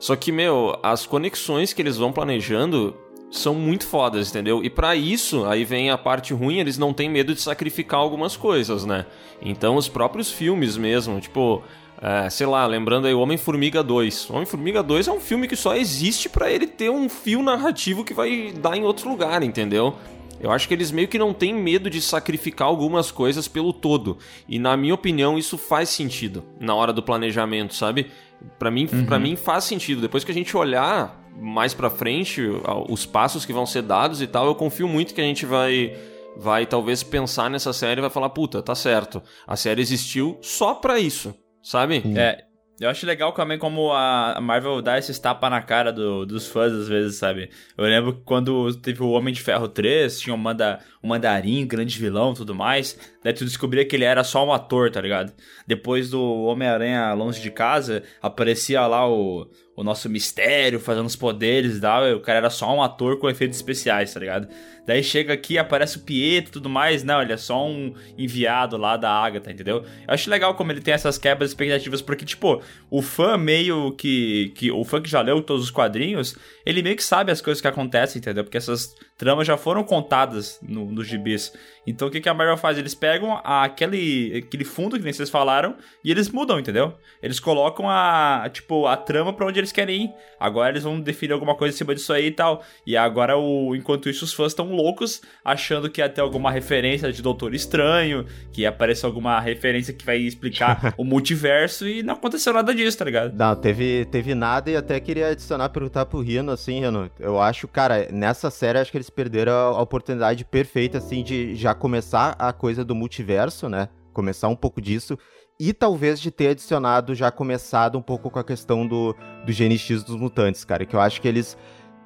Só 0.00 0.16
que, 0.16 0.32
meu, 0.32 0.78
as 0.82 1.04
conexões 1.04 1.74
que 1.74 1.82
eles 1.82 1.98
vão 1.98 2.10
planejando 2.10 2.96
são 3.30 3.54
muito 3.54 3.86
fodas, 3.86 4.30
entendeu? 4.30 4.64
E 4.64 4.70
pra 4.70 4.96
isso, 4.96 5.44
aí 5.44 5.62
vem 5.64 5.90
a 5.90 5.98
parte 5.98 6.32
ruim, 6.32 6.58
eles 6.58 6.78
não 6.78 6.92
têm 6.92 7.10
medo 7.10 7.34
de 7.34 7.40
sacrificar 7.42 8.00
algumas 8.00 8.34
coisas, 8.34 8.86
né? 8.86 9.04
Então, 9.42 9.76
os 9.76 9.88
próprios 9.88 10.30
filmes 10.30 10.76
mesmo, 10.78 11.20
tipo, 11.20 11.62
é, 12.00 12.28
sei 12.28 12.46
lá, 12.46 12.66
lembrando 12.66 13.06
aí 13.06 13.14
o 13.14 13.20
Homem-Formiga 13.20 13.82
2. 13.82 14.30
O 14.30 14.34
Homem-Formiga 14.34 14.82
2 14.82 15.08
é 15.08 15.12
um 15.12 15.20
filme 15.20 15.48
que 15.48 15.56
só 15.56 15.74
existe 15.74 16.28
pra 16.28 16.50
ele 16.50 16.66
ter 16.66 16.90
um 16.90 17.08
fio 17.08 17.42
narrativo 17.42 18.04
que 18.04 18.14
vai 18.14 18.52
dar 18.52 18.76
em 18.76 18.84
outro 18.84 19.08
lugar, 19.08 19.42
entendeu? 19.42 19.94
Eu 20.38 20.50
acho 20.50 20.68
que 20.68 20.74
eles 20.74 20.90
meio 20.90 21.08
que 21.08 21.18
não 21.18 21.32
têm 21.32 21.54
medo 21.54 21.88
de 21.88 22.00
sacrificar 22.02 22.68
algumas 22.68 23.10
coisas 23.10 23.48
pelo 23.48 23.72
todo. 23.72 24.18
E 24.46 24.58
na 24.58 24.76
minha 24.76 24.94
opinião, 24.94 25.38
isso 25.38 25.56
faz 25.56 25.88
sentido 25.88 26.44
na 26.60 26.74
hora 26.74 26.92
do 26.92 27.02
planejamento, 27.02 27.74
sabe? 27.74 28.10
Pra 28.58 28.70
mim, 28.70 28.86
para 28.86 29.18
mim 29.18 29.34
faz 29.34 29.64
sentido. 29.64 30.02
Depois 30.02 30.24
que 30.24 30.30
a 30.30 30.34
gente 30.34 30.54
olhar 30.54 31.24
mais 31.40 31.72
pra 31.72 31.88
frente 31.88 32.42
os 32.88 33.06
passos 33.06 33.46
que 33.46 33.52
vão 33.52 33.64
ser 33.64 33.82
dados 33.82 34.20
e 34.20 34.26
tal, 34.26 34.46
eu 34.46 34.54
confio 34.54 34.86
muito 34.86 35.14
que 35.14 35.20
a 35.20 35.24
gente 35.24 35.46
vai 35.46 35.96
vai 36.38 36.66
talvez 36.66 37.02
pensar 37.02 37.48
nessa 37.48 37.72
série 37.72 37.98
e 37.98 38.02
vai 38.02 38.10
falar, 38.10 38.28
puta, 38.28 38.62
tá 38.62 38.74
certo. 38.74 39.22
A 39.46 39.56
série 39.56 39.80
existiu 39.80 40.36
só 40.42 40.74
pra 40.74 40.98
isso, 40.98 41.34
sabe? 41.70 42.02
É, 42.16 42.44
eu 42.78 42.90
acho 42.90 43.06
legal 43.06 43.32
também 43.32 43.58
como 43.58 43.90
a 43.90 44.38
Marvel 44.40 44.82
dá 44.82 44.98
esses 44.98 45.18
tapas 45.18 45.50
na 45.50 45.62
cara 45.62 45.90
do- 45.90 46.26
dos 46.26 46.46
fãs 46.46 46.72
às 46.74 46.86
vezes, 46.88 47.16
sabe? 47.16 47.48
Eu 47.76 47.84
lembro 47.84 48.12
que 48.14 48.20
quando 48.22 48.74
teve 48.76 49.02
o 49.02 49.10
Homem 49.12 49.32
de 49.32 49.40
Ferro 49.40 49.66
3, 49.66 50.20
tinha 50.20 50.34
o, 50.34 50.38
manda, 50.38 50.80
o 51.02 51.08
Mandarim, 51.08 51.66
grande 51.66 51.98
vilão 51.98 52.32
e 52.32 52.36
tudo 52.36 52.54
mais. 52.54 52.98
Daí 53.24 53.32
tu 53.32 53.44
descobria 53.46 53.84
que 53.86 53.96
ele 53.96 54.04
era 54.04 54.22
só 54.22 54.46
um 54.46 54.52
ator, 54.52 54.90
tá 54.90 55.00
ligado? 55.00 55.32
Depois 55.66 56.10
do 56.10 56.22
Homem-Aranha 56.22 57.14
Longe 57.14 57.40
de 57.40 57.50
Casa, 57.50 58.02
aparecia 58.20 58.86
lá 58.86 59.08
o, 59.08 59.50
o 59.74 59.82
nosso 59.82 60.08
mistério 60.10 60.78
fazendo 60.78 61.06
os 61.06 61.16
poderes 61.16 61.78
e 61.78 61.80
tal. 61.80 62.06
E 62.06 62.12
o 62.12 62.20
cara 62.20 62.38
era 62.40 62.50
só 62.50 62.74
um 62.76 62.82
ator 62.82 63.18
com 63.18 63.28
efeitos 63.30 63.56
especiais, 63.56 64.12
tá 64.12 64.20
ligado? 64.20 64.48
Daí 64.86 65.02
chega 65.02 65.32
aqui, 65.32 65.58
aparece 65.58 65.96
o 65.96 66.00
Pietro 66.00 66.50
e 66.50 66.52
tudo 66.52 66.70
mais. 66.70 67.02
Não, 67.02 67.20
ele 67.20 67.32
é 67.32 67.36
só 67.36 67.66
um 67.66 67.92
enviado 68.16 68.76
lá 68.76 68.96
da 68.96 69.10
Agatha, 69.10 69.50
entendeu? 69.50 69.78
Eu 69.78 70.14
acho 70.14 70.30
legal 70.30 70.54
como 70.54 70.70
ele 70.70 70.80
tem 70.80 70.94
essas 70.94 71.18
quebras 71.18 71.50
expectativas, 71.50 72.00
porque, 72.00 72.24
tipo, 72.24 72.62
o 72.88 73.02
fã 73.02 73.36
meio 73.36 73.92
que, 73.92 74.52
que. 74.54 74.70
O 74.70 74.84
fã 74.84 75.02
que 75.02 75.10
já 75.10 75.20
leu 75.20 75.42
todos 75.42 75.64
os 75.64 75.70
quadrinhos, 75.70 76.36
ele 76.64 76.82
meio 76.82 76.96
que 76.96 77.04
sabe 77.04 77.32
as 77.32 77.40
coisas 77.40 77.60
que 77.60 77.68
acontecem, 77.68 78.20
entendeu? 78.20 78.44
Porque 78.44 78.56
essas 78.56 78.94
tramas 79.18 79.46
já 79.46 79.56
foram 79.56 79.82
contadas 79.82 80.58
no, 80.62 80.90
nos 80.90 81.06
gibis. 81.06 81.52
Então 81.86 82.08
o 82.08 82.10
que, 82.10 82.20
que 82.20 82.28
a 82.28 82.34
Marvel 82.34 82.56
faz? 82.56 82.76
Eles 82.76 82.94
pegam 82.94 83.40
aquele, 83.44 84.38
aquele 84.38 84.64
fundo 84.64 84.96
que 84.96 85.04
nem 85.04 85.12
vocês 85.12 85.30
falaram 85.30 85.76
e 86.04 86.10
eles 86.10 86.28
mudam, 86.28 86.58
entendeu? 86.58 86.94
Eles 87.22 87.38
colocam 87.38 87.88
a, 87.88 88.48
tipo, 88.52 88.86
a 88.86 88.96
trama 88.96 89.32
pra 89.32 89.46
onde 89.46 89.60
eles 89.60 89.72
querem 89.72 90.04
ir. 90.04 90.10
Agora 90.38 90.70
eles 90.70 90.82
vão 90.82 91.00
definir 91.00 91.32
alguma 91.32 91.54
coisa 91.54 91.74
em 91.74 91.78
cima 91.78 91.94
disso 91.94 92.12
aí 92.12 92.26
e 92.26 92.30
tal. 92.32 92.62
E 92.84 92.96
agora, 92.96 93.38
o, 93.38 93.74
enquanto 93.74 94.10
isso, 94.10 94.24
os 94.24 94.34
fãs 94.34 94.52
estão 94.52 94.75
loucos, 94.76 95.22
achando 95.44 95.90
que 95.90 96.00
ia 96.00 96.08
ter 96.08 96.20
alguma 96.20 96.50
referência 96.50 97.10
de 97.10 97.22
Doutor 97.22 97.54
Estranho, 97.54 98.26
que 98.52 98.62
ia 98.62 98.68
aparecer 98.68 99.06
alguma 99.06 99.40
referência 99.40 99.94
que 99.94 100.04
vai 100.04 100.18
explicar 100.18 100.94
o 100.98 101.04
multiverso 101.04 101.88
e 101.88 102.02
não 102.02 102.14
aconteceu 102.14 102.52
nada 102.52 102.74
disso, 102.74 102.98
tá 102.98 103.04
ligado? 103.04 103.34
Não, 103.34 103.56
teve, 103.56 104.04
teve 104.06 104.34
nada 104.34 104.70
e 104.70 104.76
até 104.76 105.00
queria 105.00 105.28
adicionar, 105.28 105.68
perguntar 105.70 106.06
pro 106.06 106.20
Rino, 106.20 106.52
assim, 106.52 106.80
Rino. 106.80 107.10
Eu 107.18 107.40
acho, 107.40 107.66
cara, 107.66 108.08
nessa 108.12 108.50
série 108.50 108.78
acho 108.78 108.90
que 108.90 108.96
eles 108.96 109.10
perderam 109.10 109.52
a, 109.52 109.80
oportunidade 109.80 110.44
perfeita, 110.44 110.98
assim, 110.98 111.22
de 111.22 111.54
já 111.54 111.74
começar 111.74 112.36
a 112.38 112.52
coisa 112.52 112.84
do 112.84 112.94
multiverso, 112.94 113.68
né? 113.68 113.88
Começar 114.12 114.48
um 114.48 114.56
pouco 114.56 114.80
disso. 114.80 115.18
E 115.58 115.72
talvez 115.72 116.20
de 116.20 116.30
ter 116.30 116.48
adicionado, 116.48 117.14
já 117.14 117.30
começado 117.30 117.96
um 117.96 118.02
pouco 118.02 118.30
com 118.30 118.38
a 118.38 118.44
questão 118.44 118.86
do, 118.86 119.14
do 119.46 119.52
GNX 119.52 120.02
dos 120.04 120.16
mutantes, 120.16 120.64
cara. 120.64 120.84
Que 120.84 120.94
eu 120.94 121.00
acho 121.00 121.20
que 121.20 121.26
eles. 121.26 121.56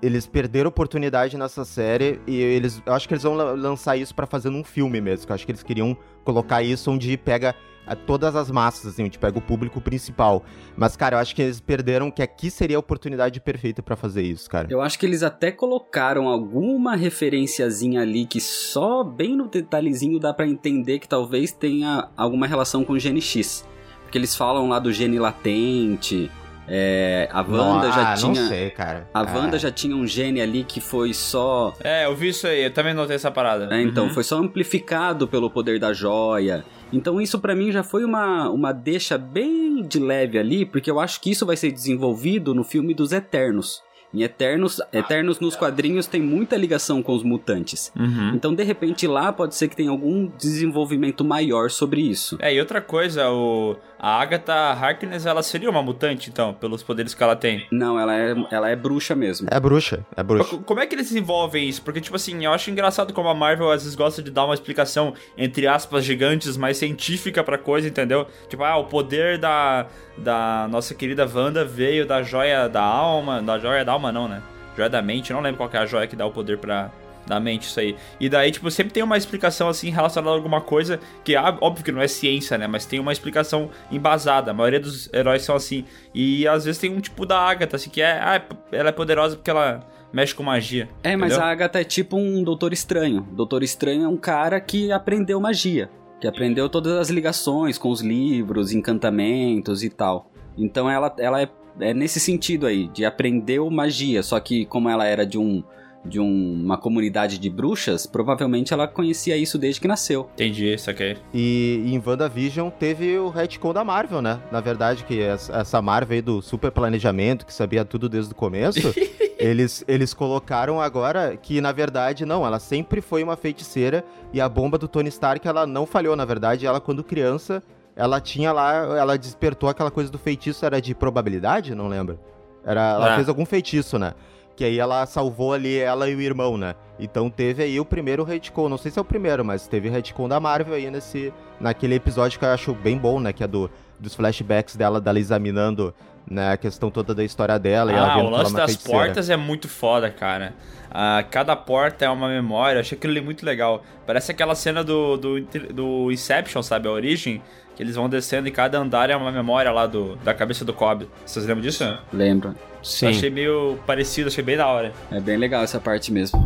Eles 0.03 0.27
perderam 0.27 0.69
oportunidade 0.69 1.37
nessa 1.37 1.65
série 1.65 2.21
e 2.27 2.37
eles. 2.41 2.83
Eu 2.87 2.95
acho 2.95 3.07
que 3.07 3.13
eles 3.15 3.23
vão 3.23 3.35
la- 3.35 3.53
lançar 3.53 3.97
isso 3.97 4.15
pra 4.15 4.27
fazer 4.27 4.49
num 4.51 4.65
filme 4.65 5.01
mesmo. 5.01 5.27
Que 5.27 5.33
eu 5.33 5.35
acho 5.35 5.45
que 5.45 5.53
eles 5.53 5.63
queriam 5.63 5.97
colocar 6.25 6.63
isso 6.63 6.91
onde 6.91 7.17
pega 7.19 7.55
a 7.87 7.97
todas 7.97 8.37
as 8.37 8.51
massas, 8.51 8.93
assim, 8.93 9.05
onde 9.05 9.19
pega 9.19 9.37
o 9.37 9.43
público 9.43 9.81
principal. 9.81 10.45
Mas, 10.77 10.97
cara, 10.97 11.17
eu 11.17 11.19
acho 11.19 11.35
que 11.35 11.43
eles 11.43 11.61
perderam 11.61 12.11
que 12.11 12.23
aqui 12.23 12.51
seria 12.51 12.77
a 12.77 12.81
oportunidade 12.81 13.41
perfeita 13.41 13.83
pra 13.83 13.97
fazer 13.97 14.23
isso, 14.23 14.49
cara. 14.49 14.69
Eu 14.71 14.81
acho 14.81 14.99
que 14.99 15.05
eles 15.05 15.23
até 15.23 15.51
colocaram 15.51 16.29
alguma 16.29 16.95
referenciazinha 16.95 18.01
ali 18.03 18.27
que 18.27 18.41
só 18.41 19.03
bem 19.03 19.37
no 19.37 19.49
detalhezinho 19.49 20.19
dá 20.21 20.33
pra 20.33 20.47
entender 20.47 20.99
que 21.01 21.09
talvez 21.09 21.53
tenha 21.53 22.09
alguma 22.17 22.47
relação 22.47 22.85
com 22.85 22.93
o 22.93 22.99
GNX. 22.99 23.67
Porque 24.03 24.17
eles 24.19 24.35
falam 24.37 24.69
lá 24.69 24.79
do 24.79 24.93
gene 24.93 25.19
latente. 25.19 26.31
É, 26.73 27.29
a 27.33 27.41
Wanda 27.43 27.89
Não, 27.89 27.93
já 27.93 28.13
ah, 28.13 28.15
tinha. 28.15 28.41
Não 28.43 28.49
sei, 28.49 28.71
cara. 28.71 29.09
A 29.13 29.21
Ah, 29.21 29.35
Wanda 29.35 29.59
já 29.59 29.73
tinha 29.73 29.97
um 29.97 30.07
gene 30.07 30.41
ali 30.41 30.63
que 30.63 30.81
foi 30.81 31.13
só. 31.13 31.75
É, 31.83 32.07
eu 32.07 32.15
vi 32.15 32.29
isso 32.29 32.47
aí, 32.47 32.63
eu 32.65 32.71
também 32.73 32.95
notei 32.95 33.17
essa 33.17 33.31
parada. 33.31 33.69
É, 33.75 33.83
então, 33.83 34.05
Uhum. 34.05 34.11
foi 34.15 34.23
só 34.23 34.37
amplificado 34.39 35.27
pelo 35.27 35.51
poder 35.51 35.81
da 35.81 35.93
joia. 35.93 36.65
Então 36.93 37.21
isso 37.21 37.39
pra 37.41 37.55
mim 37.55 37.73
já 37.73 37.83
foi 37.83 38.05
uma, 38.05 38.49
uma 38.51 38.73
deixa 38.73 39.19
bem 39.19 39.83
de 39.83 39.99
leve 39.99 40.39
ali, 40.39 40.65
porque 40.65 40.91
eu 40.91 41.01
acho 41.01 41.21
que 41.21 41.31
isso 41.33 41.45
vai 41.45 41.57
ser 41.57 41.73
desenvolvido 41.73 42.55
no 42.55 42.63
filme 42.65 42.95
dos 42.95 43.11
Eternos. 43.13 43.83
Em 44.13 44.23
Eternos, 44.23 44.81
Eternos 44.93 45.39
nos 45.41 45.55
quadrinhos 45.55 46.07
tem 46.07 46.21
muita 46.21 46.57
ligação 46.57 47.03
com 47.03 47.15
os 47.15 47.23
mutantes. 47.23 47.93
Uhum. 47.97 48.33
Então, 48.35 48.55
de 48.55 48.63
repente, 48.65 49.07
lá 49.07 49.33
pode 49.33 49.55
ser 49.55 49.69
que 49.69 49.77
tenha 49.77 49.91
algum 49.91 50.27
desenvolvimento 50.39 51.25
maior 51.25 51.71
sobre 51.71 52.01
isso. 52.01 52.37
É, 52.41 52.53
e 52.53 52.59
outra 52.59 52.81
coisa, 52.81 53.31
o... 53.31 53.77
a 53.99 54.21
Agatha 54.21 54.53
Harkness, 54.53 55.27
ela 55.27 55.43
seria 55.43 55.71
uma 55.71 55.83
mutante, 55.83 56.29
então, 56.29 56.53
pelos 56.55 56.83
poderes 56.83 57.15
que 57.15 57.23
ela 57.23 57.37
tem. 57.37 57.67
Não, 57.71 57.99
ela 57.99 58.17
é, 58.17 58.35
ela 58.51 58.69
é 58.69 58.75
bruxa 58.77 59.15
mesmo. 59.15 59.47
É 59.51 59.61
bruxa, 59.61 60.05
é 60.17 60.23
bruxa. 60.23 60.57
Co- 60.57 60.59
Como 60.65 60.81
é 60.81 60.87
que 60.87 60.95
eles 60.95 61.09
desenvolvem 61.09 61.69
isso? 61.69 61.83
Porque, 61.83 62.01
tipo 62.01 62.17
assim, 62.17 62.45
eu 62.45 62.53
acho 62.53 62.71
engraçado 62.71 63.13
como 63.13 63.29
a 63.29 63.35
Marvel 63.35 63.71
às 63.71 63.83
vezes 63.83 63.95
gosta 63.95 64.21
de 64.23 64.31
dar 64.31 64.45
uma 64.45 64.55
explicação, 64.55 65.15
entre 65.39 65.67
aspas, 65.67 66.05
gigantes, 66.05 66.57
mais 66.57 66.77
científica 66.79 67.45
pra 67.45 67.57
coisa, 67.59 67.87
entendeu? 67.87 68.27
Tipo, 68.49 68.65
ah, 68.65 68.77
o 68.77 68.85
poder 68.85 69.39
da, 69.39 69.87
da 70.19 70.67
nossa 70.69 70.95
querida 70.95 71.29
Wanda 71.33 71.65
veio 71.65 72.05
da 72.07 72.23
joia 72.23 72.69
da 72.69 72.83
alma. 72.83 73.41
Da 73.41 73.59
joia 73.59 73.85
da 73.85 73.93
alma, 73.93 74.00
não, 74.13 74.29
né? 74.29 74.43
Joia 74.77 74.89
da 74.89 75.03
mente, 75.03 75.31
eu 75.31 75.37
não 75.37 75.43
lembro 75.43 75.59
qual 75.59 75.71
é 75.73 75.79
a 75.79 75.87
joia 75.87 76.07
que 76.07 76.17
dá 76.17 76.27
o 76.27 76.31
poder 76.31 76.59
pra. 76.59 76.91
Da 77.27 77.39
mente, 77.39 77.65
isso 77.65 77.79
aí. 77.79 77.95
E 78.19 78.31
daí, 78.31 78.51
tipo, 78.51 78.69
sempre 78.71 78.95
tem 78.95 79.03
uma 79.03 79.17
explicação 79.17 79.69
assim 79.69 79.91
relacionada 79.91 80.35
a 80.35 80.35
alguma 80.35 80.61
coisa 80.61 80.99
que, 81.23 81.37
ah, 81.37 81.57
óbvio 81.61 81.85
que 81.85 81.93
não 81.93 82.01
é 82.01 82.09
ciência, 82.09 82.57
né? 82.57 82.67
Mas 82.67 82.87
tem 82.87 82.99
uma 82.99 83.13
explicação 83.13 83.71
embasada. 83.93 84.51
A 84.51 84.55
maioria 84.55 84.81
dos 84.81 85.13
heróis 85.13 85.43
são 85.43 85.55
assim. 85.55 85.85
E 86.15 86.49
às 86.49 86.65
vezes 86.65 86.81
tem 86.81 86.91
um 86.91 86.99
tipo 86.99 87.27
da 87.27 87.39
Agatha, 87.39 87.77
assim, 87.77 87.91
que 87.91 88.01
é, 88.01 88.13
ah, 88.13 88.43
ela 88.73 88.89
é 88.89 88.93
poderosa 88.93 89.37
porque 89.37 89.51
ela 89.51 89.87
mexe 90.13 90.35
com 90.35 90.43
magia. 90.43 90.89
É, 91.03 91.17
mas 91.17 91.33
entendeu? 91.33 91.47
a 91.47 91.53
Agatha 91.53 91.81
é 91.81 91.85
tipo 91.85 92.17
um 92.17 92.43
Doutor 92.43 92.73
Estranho. 92.73 93.21
Doutor 93.33 93.63
Estranho 93.63 94.05
é 94.05 94.09
um 94.09 94.17
cara 94.17 94.61
que 94.61 94.91
aprendeu 94.91 95.39
magia. 95.41 95.91
Que 96.21 96.27
aprendeu 96.27 96.69
todas 96.69 96.95
as 96.95 97.11
ligações 97.11 97.79
com 97.79 97.91
os 97.91 98.01
livros, 98.01 98.73
encantamentos 98.73 99.83
e 99.83 99.91
tal. 99.91 100.31
Então 100.57 100.91
ela, 100.91 101.15
ela 101.19 101.41
é, 101.41 101.49
é 101.81 101.93
nesse 101.95 102.21
sentido 102.21 102.67
aí, 102.67 102.89
de 102.89 103.05
aprender 103.05 103.59
magia. 103.71 104.23
Só 104.23 104.39
que 104.41 104.65
como 104.67 104.89
ela 104.89 105.07
era 105.07 105.27
de 105.27 105.39
um 105.39 105.63
de 106.03 106.19
um- 106.19 106.55
uma 106.65 106.79
comunidade 106.79 107.37
de 107.39 107.51
bruxas, 107.51 108.07
provavelmente 108.07 108.73
ela 108.73 108.89
conhecia 108.89 109.37
isso 109.37 109.59
desde 109.59 109.83
que 109.83 109.87
nasceu. 109.87 110.31
Entendi, 110.33 110.73
isso 110.73 110.89
aqui. 110.89 111.15
E 111.35 111.83
em 111.85 112.03
WandaVision 112.03 112.71
teve 112.71 113.19
o 113.19 113.29
retcon 113.29 113.75
da 113.75 113.85
Marvel, 113.85 114.23
né? 114.23 114.41
Na 114.51 114.63
verdade, 114.63 115.05
que 115.05 115.21
essa 115.21 115.59
essa 115.59 115.83
Marvel 115.83 116.15
aí 116.17 116.23
do 116.23 116.41
super 116.41 116.71
planejamento, 116.71 117.45
que 117.45 117.53
sabia 117.53 117.85
tudo 117.85 118.09
desde 118.09 118.33
o 118.33 118.35
começo, 118.35 118.79
eles, 119.39 119.85
eles 119.87 120.15
colocaram 120.15 120.81
agora 120.81 121.37
que, 121.37 121.61
na 121.61 121.71
verdade, 121.71 122.25
não, 122.25 122.47
ela 122.47 122.59
sempre 122.59 123.03
foi 123.03 123.23
uma 123.23 123.37
feiticeira 123.37 124.03
e 124.33 124.41
a 124.41 124.49
bomba 124.49 124.79
do 124.79 124.89
Tony 124.89 125.11
Stark, 125.11 125.47
ela 125.47 125.67
não 125.67 125.85
falhou, 125.85 126.17
na 126.17 126.25
verdade, 126.25 126.65
ela, 126.65 126.81
quando 126.81 127.05
criança, 127.05 127.63
ela 127.97 128.21
tinha 128.21 128.53
lá, 128.53 128.75
ela 128.99 129.17
despertou 129.19 129.69
aquela 129.69 129.91
coisa 129.91 130.11
do 130.11 130.19
feitiço, 130.19 130.65
era 130.65 130.81
de 130.81 130.95
probabilidade? 130.95 131.75
Não 131.75 131.89
lembro. 131.89 132.19
Era, 132.65 132.93
ela 132.95 133.13
Ah. 133.13 133.15
fez 133.17 133.29
algum 133.29 133.45
feitiço, 133.47 133.99
né? 133.99 134.15
Que 134.57 134.65
aí 134.65 134.79
ela 134.79 135.07
salvou 135.07 135.55
ali 135.55 135.79
ela 135.79 136.09
e 136.09 136.15
o 136.15 136.21
irmão, 136.21 136.57
né? 136.59 136.75
Então 136.99 137.31
teve 137.31 137.63
aí 137.63 137.81
o 137.81 137.85
primeiro 137.85 138.23
retcon, 138.25 138.69
não 138.69 138.77
sei 138.77 138.91
se 138.91 138.99
é 138.99 139.03
o 139.03 139.05
primeiro, 139.05 139.43
mas 139.45 139.67
teve 139.67 139.89
retcon 139.89 140.29
da 140.29 140.39
Marvel 140.39 140.75
aí 140.75 140.91
nesse 140.91 141.33
naquele 141.59 141.95
episódio 141.95 142.39
que 142.39 142.45
eu 142.45 142.51
acho 142.51 142.75
bem 142.75 142.99
bom, 142.99 143.19
né, 143.21 143.33
que 143.33 143.43
é 143.43 143.47
do 143.47 143.71
dos 143.99 144.15
flashbacks 144.15 144.77
dela 144.77 144.99
dela 145.01 145.19
examinando, 145.19 145.95
né, 146.31 146.53
a 146.53 146.57
questão 146.59 146.91
toda 146.91 147.15
da 147.15 147.23
história 147.25 147.59
dela 147.59 147.91
e 147.93 147.95
ela 147.95 148.13
Ah, 148.15 148.17
o 148.19 148.21
é 148.21 148.31
lance 148.31 148.51
uma 148.51 148.59
das 148.61 148.71
feiticeira. 148.73 148.99
portas 149.07 149.31
é 149.31 149.37
muito 149.37 149.67
foda, 149.69 150.11
cara. 150.11 150.53
Ah, 150.91 151.25
cada 151.31 151.55
porta 151.57 152.05
é 152.05 152.09
uma 152.11 152.29
memória, 152.29 152.77
eu 152.77 152.81
achei 152.81 152.99
aquilo 152.99 153.13
ali 153.13 153.21
muito 153.23 153.47
legal. 153.47 153.83
Parece 154.07 154.31
aquela 154.33 154.55
cena 154.55 154.83
do, 154.85 155.17
do, 155.17 155.41
do 155.73 156.13
Inception, 156.13 156.63
sabe? 156.63 156.87
A 156.89 156.91
origem, 156.91 157.43
eles 157.81 157.97
vão 157.97 158.11
descendo 158.11 158.47
e 158.47 158.51
cada 158.51 158.79
andar 158.79 159.09
é 159.09 159.17
uma 159.17 159.33
memória 159.33 159.73
lá 159.73 159.87
do, 159.87 160.17
da 160.17 160.35
cabeça 160.35 160.67
do 160.67 160.75
Cobb. 160.75 161.09
Vocês 161.25 161.47
lembram 161.47 161.63
disso? 161.63 161.99
Lembra? 162.13 162.55
Sim. 162.83 163.07
Eu 163.07 163.11
achei 163.11 163.31
meio 163.31 163.79
parecido, 163.87 164.29
achei 164.29 164.45
bem 164.45 164.57
da 164.57 164.67
hora. 164.67 164.93
É 165.11 165.19
bem 165.19 165.39
legal 165.39 165.63
essa 165.63 165.81
parte 165.81 166.13
mesmo. 166.13 166.39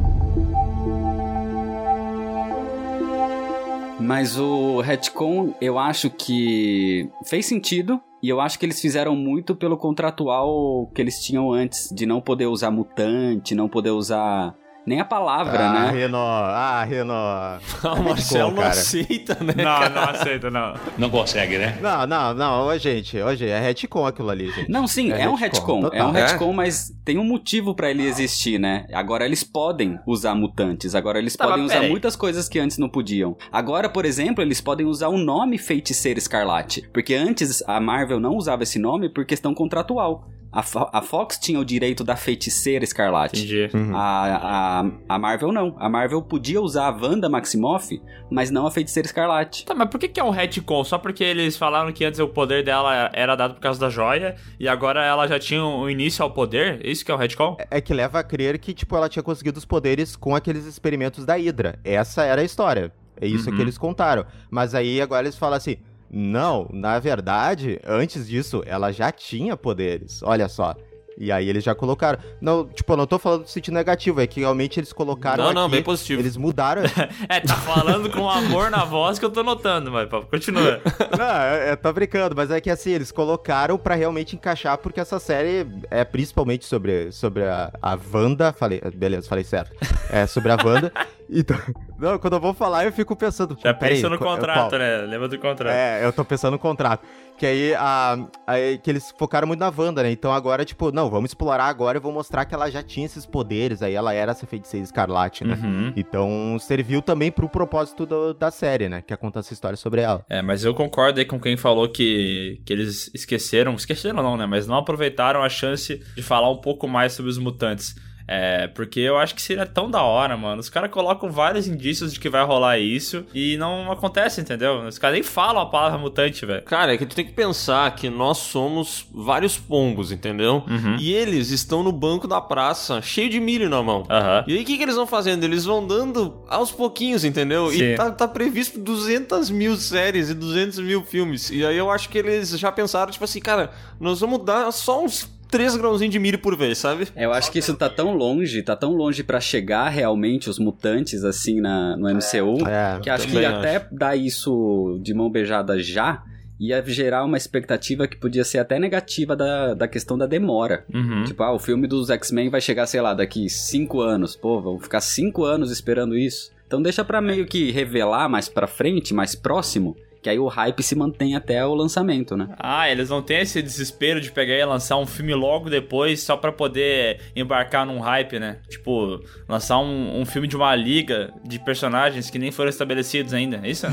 Mas 3.98 4.38
o 4.38 4.80
retcon, 4.80 5.54
eu 5.60 5.76
acho 5.76 6.08
que 6.08 7.10
fez 7.24 7.46
sentido. 7.46 8.00
E 8.22 8.28
eu 8.28 8.40
acho 8.40 8.58
que 8.58 8.64
eles 8.64 8.80
fizeram 8.80 9.14
muito 9.14 9.54
pelo 9.54 9.76
contratual 9.76 10.90
que 10.94 11.02
eles 11.02 11.22
tinham 11.22 11.52
antes, 11.52 11.90
de 11.92 12.06
não 12.06 12.22
poder 12.22 12.46
usar 12.46 12.70
mutante, 12.70 13.54
não 13.54 13.68
poder 13.68 13.90
usar 13.90 14.54
nem 14.86 15.00
a 15.00 15.04
palavra, 15.04 15.68
ah, 15.68 15.72
né? 15.72 15.90
Reno, 15.90 16.16
ah. 16.18 17.58
Ah, 17.82 17.92
o 17.94 18.02
Marcelo 18.02 18.50
não 18.50 18.56
cara. 18.58 18.68
aceita, 18.70 19.34
né? 19.42 19.54
Não, 19.56 19.88
não 19.90 20.02
aceito, 20.10 20.50
não. 20.50 20.74
Não 20.98 21.10
consegue, 21.10 21.58
né? 21.58 21.78
Não, 21.80 22.06
não, 22.06 22.34
não, 22.34 22.66
ô, 22.66 22.78
gente, 22.78 23.20
ô, 23.20 23.34
gente, 23.34 23.50
é 23.50 23.60
retcon 23.60 24.06
aquilo 24.06 24.30
ali, 24.30 24.50
gente. 24.50 24.70
Não, 24.70 24.86
sim, 24.86 25.12
É 25.12 25.22
é, 25.22 25.28
um 25.28 25.34
retcon, 25.34 25.80
retcon. 25.82 25.96
É 25.96 26.02
um 26.02 26.06
total. 26.12 26.16
É? 26.16 26.26
retcon, 26.26 26.52
mas 26.52 26.92
tem 27.04 27.18
um 27.18 27.24
motivo 27.24 27.74
pra 27.74 27.90
ele 27.90 28.06
existir, 28.06 28.58
né? 28.58 28.86
Agora 28.92 29.24
eles 29.24 29.42
podem 29.44 29.98
usar 30.06 30.34
mutantes. 30.34 30.94
Agora 30.94 31.18
eles 31.18 31.34
Tá, 31.36 31.46
podem 31.46 31.64
usar 31.64 31.74
peraí. 31.74 31.90
muitas 31.90 32.14
coisas 32.16 32.48
que 32.48 32.58
antes 32.58 32.78
não 32.78 32.88
podiam. 32.88 33.36
Agora, 33.52 33.88
por 33.88 34.04
exemplo, 34.04 34.42
eles 34.42 34.60
podem 34.60 34.86
usar 34.86 35.08
o 35.08 35.18
nome 35.18 35.58
Feiticeira 35.58 36.18
Escarlate. 36.18 36.88
Porque 36.92 37.14
antes 37.14 37.62
a 37.66 37.80
Marvel 37.80 38.20
não 38.20 38.36
usava 38.36 38.62
esse 38.62 38.78
nome 38.78 39.08
por 39.08 39.24
questão 39.24 39.54
contratual. 39.54 40.28
A, 40.54 40.62
Fo- 40.62 40.88
a 40.92 41.02
Fox 41.02 41.36
tinha 41.38 41.58
o 41.58 41.64
direito 41.64 42.04
da 42.04 42.14
Feiticeira 42.16 42.84
Escarlate. 42.84 43.38
Entendi. 43.40 43.68
Uhum. 43.76 43.96
A, 43.96 44.80
a, 45.08 45.14
a 45.14 45.18
Marvel 45.18 45.50
não. 45.52 45.74
A 45.78 45.88
Marvel 45.88 46.22
podia 46.22 46.60
usar 46.60 46.86
a 46.88 46.90
Wanda 46.90 47.28
Maximoff, 47.28 48.00
mas 48.30 48.50
não 48.50 48.66
a 48.66 48.70
Feiticeira 48.70 49.06
Escarlate. 49.06 49.64
Tá, 49.64 49.74
mas 49.74 49.88
por 49.90 49.98
que, 49.98 50.08
que 50.08 50.20
é 50.20 50.24
um 50.24 50.30
retcon? 50.30 50.84
Só 50.84 50.96
porque 50.98 51.24
eles 51.24 51.56
falaram 51.56 51.92
que 51.92 52.04
antes 52.04 52.20
o 52.20 52.28
poder 52.28 52.62
dela 52.64 53.10
era 53.12 53.34
dado 53.34 53.54
por 53.54 53.60
causa 53.60 53.80
da 53.80 53.90
joia 53.90 54.36
e 54.60 54.68
agora 54.68 55.04
ela 55.04 55.26
já 55.26 55.38
tinha 55.38 55.64
o 55.64 55.90
início 55.90 56.22
ao 56.22 56.30
poder? 56.30 56.84
Isso 56.86 57.04
que 57.04 57.10
é 57.10 57.14
o 57.14 57.18
retcon? 57.18 57.56
É 57.70 57.80
que 57.80 57.92
leva 57.92 58.20
a 58.20 58.22
crer 58.22 58.58
que, 58.58 58.72
tipo, 58.72 58.96
ela 58.96 59.08
tinha 59.08 59.22
conseguido 59.22 59.58
os 59.58 59.64
poderes 59.64 60.14
com 60.14 60.34
aqueles 60.36 60.66
experimentos 60.66 61.24
da 61.26 61.34
Hydra. 61.34 61.78
Essa 61.84 62.22
era 62.24 62.40
a 62.42 62.44
história. 62.44 62.92
É 63.20 63.26
isso 63.26 63.48
Uhum. 63.50 63.56
que 63.56 63.62
eles 63.62 63.78
contaram. 63.78 64.24
Mas 64.50 64.74
aí 64.74 65.00
agora 65.00 65.24
eles 65.26 65.36
falam 65.38 65.56
assim: 65.56 65.76
não, 66.10 66.68
na 66.72 66.98
verdade, 66.98 67.80
antes 67.84 68.28
disso, 68.28 68.62
ela 68.66 68.92
já 68.92 69.10
tinha 69.10 69.56
poderes. 69.56 70.22
Olha 70.22 70.48
só. 70.48 70.74
E 71.16 71.30
aí 71.30 71.48
eles 71.48 71.62
já 71.62 71.74
colocaram. 71.74 72.18
Não, 72.40 72.66
tipo, 72.66 72.92
eu 72.92 72.96
não 72.96 73.06
tô 73.06 73.18
falando 73.18 73.44
do 73.44 73.48
sentido 73.48 73.74
negativo, 73.74 74.20
é 74.20 74.26
que 74.26 74.40
realmente 74.40 74.80
eles 74.80 74.92
colocaram. 74.92 75.44
Não, 75.44 75.52
não, 75.52 75.62
aqui, 75.62 75.72
bem 75.72 75.82
positivo. 75.82 76.20
Eles 76.20 76.36
mudaram. 76.36 76.82
É, 77.28 77.40
tá 77.40 77.54
falando 77.54 78.10
com 78.10 78.28
amor 78.28 78.70
na 78.70 78.84
voz 78.84 79.18
que 79.18 79.24
eu 79.24 79.30
tô 79.30 79.42
notando, 79.42 79.90
mas 79.90 80.08
continua. 80.30 80.80
Não, 81.16 81.42
eu, 81.42 81.68
eu 81.68 81.76
tô 81.76 81.92
brincando, 81.92 82.34
mas 82.36 82.50
é 82.50 82.60
que 82.60 82.70
assim, 82.70 82.90
eles 82.90 83.10
colocaram 83.10 83.78
pra 83.78 83.94
realmente 83.94 84.36
encaixar, 84.36 84.76
porque 84.78 85.00
essa 85.00 85.18
série 85.18 85.66
é 85.90 86.04
principalmente 86.04 86.64
sobre, 86.64 87.10
sobre 87.12 87.44
a, 87.44 87.72
a 87.80 87.98
Wanda. 88.12 88.52
Falei, 88.52 88.80
beleza, 88.94 89.28
falei 89.28 89.44
certo. 89.44 89.74
É 90.10 90.26
sobre 90.26 90.52
a 90.52 90.56
Wanda. 90.62 90.92
Então, 91.30 91.56
não, 91.98 92.18
quando 92.18 92.34
eu 92.34 92.40
vou 92.40 92.52
falar, 92.54 92.84
eu 92.84 92.92
fico 92.92 93.14
pensando. 93.16 93.56
Já 93.62 93.72
pensa 93.74 94.08
no 94.08 94.18
qual- 94.18 94.36
contrato, 94.36 94.76
né? 94.78 94.98
Lembra 94.98 95.28
do 95.28 95.38
contrato. 95.38 95.72
É, 95.74 96.04
eu 96.04 96.12
tô 96.12 96.24
pensando 96.24 96.52
no 96.52 96.58
contrato. 96.58 97.06
Que 97.36 97.46
aí, 97.46 97.74
a, 97.74 98.28
aí 98.46 98.78
que 98.78 98.88
eles 98.88 99.12
focaram 99.18 99.48
muito 99.48 99.58
na 99.58 99.72
Wanda, 99.76 100.04
né? 100.04 100.10
Então 100.12 100.32
agora, 100.32 100.64
tipo, 100.64 100.92
não, 100.92 101.10
vamos 101.10 101.30
explorar 101.30 101.64
agora 101.64 101.98
e 101.98 102.00
vou 102.00 102.12
mostrar 102.12 102.44
que 102.44 102.54
ela 102.54 102.70
já 102.70 102.80
tinha 102.80 103.06
esses 103.06 103.26
poderes. 103.26 103.82
Aí 103.82 103.92
ela 103.94 104.14
era 104.14 104.30
essa 104.30 104.46
feiticeira 104.46 104.84
escarlate, 104.84 105.42
né? 105.44 105.58
Uhum. 105.60 105.92
Então 105.96 106.56
serviu 106.60 107.02
também 107.02 107.32
pro 107.32 107.48
propósito 107.48 108.06
do- 108.06 108.34
da 108.34 108.52
série, 108.52 108.88
né? 108.88 109.02
Que 109.04 109.12
é 109.12 109.16
contar 109.16 109.40
essa 109.40 109.52
história 109.52 109.76
sobre 109.76 110.00
ela. 110.00 110.24
É, 110.30 110.42
mas 110.42 110.64
eu 110.64 110.72
concordo 110.74 111.18
aí 111.18 111.24
com 111.26 111.40
quem 111.40 111.56
falou 111.56 111.88
que, 111.88 112.60
que 112.64 112.72
eles 112.72 113.10
esqueceram, 113.12 113.74
esqueceram 113.74 114.22
não, 114.22 114.36
né? 114.36 114.46
Mas 114.46 114.68
não 114.68 114.76
aproveitaram 114.76 115.42
a 115.42 115.48
chance 115.48 116.00
de 116.14 116.22
falar 116.22 116.48
um 116.50 116.60
pouco 116.60 116.86
mais 116.86 117.14
sobre 117.14 117.32
os 117.32 117.38
mutantes. 117.38 117.96
É, 118.26 118.68
porque 118.68 119.00
eu 119.00 119.18
acho 119.18 119.34
que 119.34 119.42
seria 119.42 119.66
tão 119.66 119.90
da 119.90 120.02
hora, 120.02 120.36
mano. 120.36 120.60
Os 120.60 120.68
caras 120.68 120.90
colocam 120.90 121.30
vários 121.30 121.66
indícios 121.66 122.12
de 122.12 122.20
que 122.20 122.28
vai 122.28 122.44
rolar 122.44 122.78
isso 122.78 123.24
e 123.34 123.56
não 123.58 123.90
acontece, 123.92 124.40
entendeu? 124.40 124.86
Os 124.86 124.98
caras 124.98 125.14
nem 125.14 125.22
falam 125.22 125.62
a 125.62 125.66
palavra 125.66 125.98
mutante, 125.98 126.44
velho. 126.46 126.62
Cara, 126.62 126.94
é 126.94 126.96
que 126.96 127.06
tu 127.06 127.14
tem 127.14 127.24
que 127.24 127.32
pensar 127.32 127.94
que 127.94 128.08
nós 128.08 128.38
somos 128.38 129.06
vários 129.12 129.58
pombos, 129.58 130.10
entendeu? 130.10 130.62
Uhum. 130.66 130.96
E 130.98 131.12
eles 131.12 131.50
estão 131.50 131.82
no 131.82 131.92
banco 131.92 132.26
da 132.26 132.40
praça, 132.40 133.02
cheio 133.02 133.28
de 133.28 133.40
milho 133.40 133.68
na 133.68 133.82
mão. 133.82 134.04
Aham. 134.08 134.44
E 134.46 134.54
aí, 134.56 134.62
o 134.62 134.64
que, 134.64 134.76
que 134.76 134.82
eles 134.82 134.96
vão 134.96 135.06
fazendo? 135.06 135.44
Eles 135.44 135.64
vão 135.64 135.86
dando 135.86 136.42
aos 136.48 136.72
pouquinhos, 136.72 137.24
entendeu? 137.24 137.70
Sim. 137.70 137.82
E 137.82 137.94
tá, 137.94 138.10
tá 138.10 138.28
previsto 138.28 138.78
200 138.78 139.50
mil 139.50 139.76
séries 139.76 140.30
e 140.30 140.34
200 140.34 140.78
mil 140.80 141.02
filmes. 141.04 141.50
E 141.50 141.64
aí 141.64 141.76
eu 141.76 141.90
acho 141.90 142.08
que 142.08 142.18
eles 142.18 142.58
já 142.58 142.72
pensaram, 142.72 143.12
tipo 143.12 143.24
assim, 143.24 143.40
cara, 143.40 143.70
nós 144.00 144.20
vamos 144.20 144.44
dar 144.44 144.70
só 144.72 145.02
uns 145.02 145.33
3 145.54 145.76
grãozinhos 145.76 146.10
de 146.10 146.18
milho 146.18 146.38
por 146.40 146.56
vez, 146.56 146.78
sabe? 146.78 147.06
Eu 147.14 147.32
acho 147.32 147.52
que 147.52 147.60
isso 147.60 147.76
tá 147.76 147.88
tão 147.88 148.16
longe, 148.16 148.60
tá 148.60 148.74
tão 148.74 148.92
longe 148.92 149.22
pra 149.22 149.38
chegar 149.38 149.88
realmente 149.88 150.50
os 150.50 150.58
mutantes 150.58 151.22
assim 151.22 151.60
na, 151.60 151.96
no 151.96 152.08
MCU, 152.08 152.66
É, 152.68 152.98
que 153.00 153.08
acho 153.08 153.28
que 153.28 153.44
até 153.44 153.86
dar 153.92 154.16
isso 154.16 154.98
de 155.00 155.14
mão 155.14 155.30
beijada 155.30 155.78
já, 155.78 156.24
ia 156.58 156.82
gerar 156.84 157.24
uma 157.24 157.36
expectativa 157.36 158.08
que 158.08 158.16
podia 158.16 158.42
ser 158.42 158.58
até 158.58 158.80
negativa 158.80 159.36
da, 159.36 159.74
da 159.74 159.86
questão 159.86 160.18
da 160.18 160.26
demora. 160.26 160.84
Uhum. 160.92 161.22
Tipo, 161.22 161.44
ah, 161.44 161.52
o 161.52 161.58
filme 161.60 161.86
dos 161.86 162.10
X-Men 162.10 162.50
vai 162.50 162.60
chegar, 162.60 162.86
sei 162.88 163.00
lá, 163.00 163.14
daqui 163.14 163.48
cinco 163.48 164.00
anos. 164.00 164.34
Pô, 164.34 164.60
vamos 164.60 164.82
ficar 164.82 165.00
cinco 165.00 165.44
anos 165.44 165.70
esperando 165.70 166.18
isso. 166.18 166.52
Então 166.66 166.82
deixa 166.82 167.04
pra 167.04 167.20
meio 167.20 167.46
que 167.46 167.70
revelar 167.70 168.28
mais 168.28 168.48
pra 168.48 168.66
frente, 168.66 169.14
mais 169.14 169.36
próximo, 169.36 169.96
que 170.24 170.30
aí 170.30 170.38
o 170.38 170.48
hype 170.48 170.82
se 170.82 170.94
mantém 170.94 171.36
até 171.36 171.66
o 171.66 171.74
lançamento, 171.74 172.34
né? 172.34 172.48
Ah, 172.58 172.90
eles 172.90 173.10
não 173.10 173.20
têm 173.20 173.40
esse 173.40 173.60
desespero 173.60 174.22
de 174.22 174.32
pegar 174.32 174.54
e 174.54 174.64
lançar 174.64 174.96
um 174.96 175.04
filme 175.04 175.34
logo 175.34 175.68
depois 175.68 176.22
só 176.22 176.34
pra 176.34 176.50
poder 176.50 177.20
embarcar 177.36 177.84
num 177.84 178.00
hype, 178.00 178.38
né? 178.38 178.56
Tipo, 178.66 179.20
lançar 179.46 179.78
um, 179.80 180.18
um 180.18 180.24
filme 180.24 180.48
de 180.48 180.56
uma 180.56 180.74
liga 180.74 181.30
de 181.44 181.58
personagens 181.58 182.30
que 182.30 182.38
nem 182.38 182.50
foram 182.50 182.70
estabelecidos 182.70 183.34
ainda, 183.34 183.60
é 183.62 183.68
isso? 183.68 183.86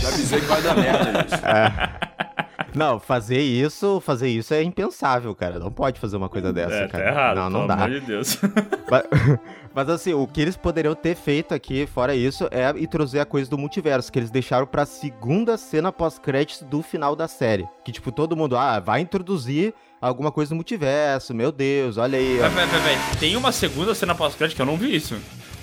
Já 0.00 0.08
avisei 0.08 0.40
que 0.40 0.46
vai 0.46 0.62
dar 0.62 0.74
merda 0.74 1.26
isso. 1.26 1.42
Não, 2.74 3.00
fazer 3.00 3.40
isso, 3.40 4.00
fazer 4.00 4.28
isso 4.28 4.54
é 4.54 4.62
impensável, 4.62 5.34
cara. 5.34 5.58
Não 5.58 5.72
pode 5.72 5.98
fazer 5.98 6.16
uma 6.16 6.28
coisa 6.28 6.52
dessa, 6.52 6.74
é, 6.74 6.88
cara. 6.88 7.04
tá 7.04 7.10
errado, 7.10 7.36
não, 7.36 7.50
não 7.50 7.60
pelo 7.60 7.68
dá. 7.68 7.74
amor 7.74 7.90
de 7.90 8.00
Deus. 8.00 8.38
Mas, 9.74 9.88
assim, 9.88 10.12
o 10.12 10.26
que 10.26 10.40
eles 10.40 10.56
poderiam 10.56 10.94
ter 10.94 11.14
feito 11.14 11.54
aqui, 11.54 11.86
fora 11.86 12.14
isso, 12.14 12.48
é 12.50 12.70
introduzir 12.78 13.20
a 13.20 13.24
coisa 13.24 13.48
do 13.48 13.56
multiverso, 13.56 14.10
que 14.10 14.18
eles 14.18 14.30
deixaram 14.30 14.66
pra 14.66 14.84
segunda 14.84 15.56
cena 15.56 15.92
pós-créditos 15.92 16.66
do 16.68 16.82
final 16.82 17.14
da 17.14 17.28
série. 17.28 17.68
Que, 17.84 17.92
tipo, 17.92 18.10
todo 18.10 18.36
mundo, 18.36 18.56
ah, 18.56 18.80
vai 18.80 19.00
introduzir 19.00 19.72
alguma 20.00 20.32
coisa 20.32 20.50
do 20.50 20.56
multiverso, 20.56 21.34
meu 21.34 21.52
Deus, 21.52 21.98
olha 21.98 22.18
aí. 22.18 22.38
vai, 22.38 22.50
vai, 22.50 22.66
vai. 22.66 23.16
Tem 23.18 23.36
uma 23.36 23.52
segunda 23.52 23.94
cena 23.94 24.14
pós-crédito 24.14 24.56
que 24.56 24.62
eu 24.62 24.66
não 24.66 24.76
vi 24.76 24.96
isso. 24.96 25.16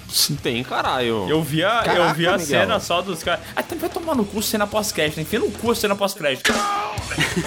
Sim, 0.09 0.35
Tem, 0.35 0.63
caralho. 0.63 1.27
Eu 1.29 1.41
vi 1.43 1.63
a, 1.63 1.79
eu 1.79 1.83
Caraca, 1.83 2.13
vi 2.13 2.27
a 2.27 2.31
Miguel. 2.33 2.45
cena 2.47 2.79
só 2.79 3.01
dos 3.01 3.23
caras. 3.23 3.41
Ah, 3.55 3.61
então 3.65 3.77
vai 3.77 3.89
tomar 3.89 4.15
no 4.15 4.23
cu 4.25 4.41
cena 4.41 4.65
pós-crédito. 4.65 5.19
Enfia 5.19 5.39
no 5.39 5.51
cu 5.51 5.75
cena 5.75 5.95
pós-crédito. 5.95 6.51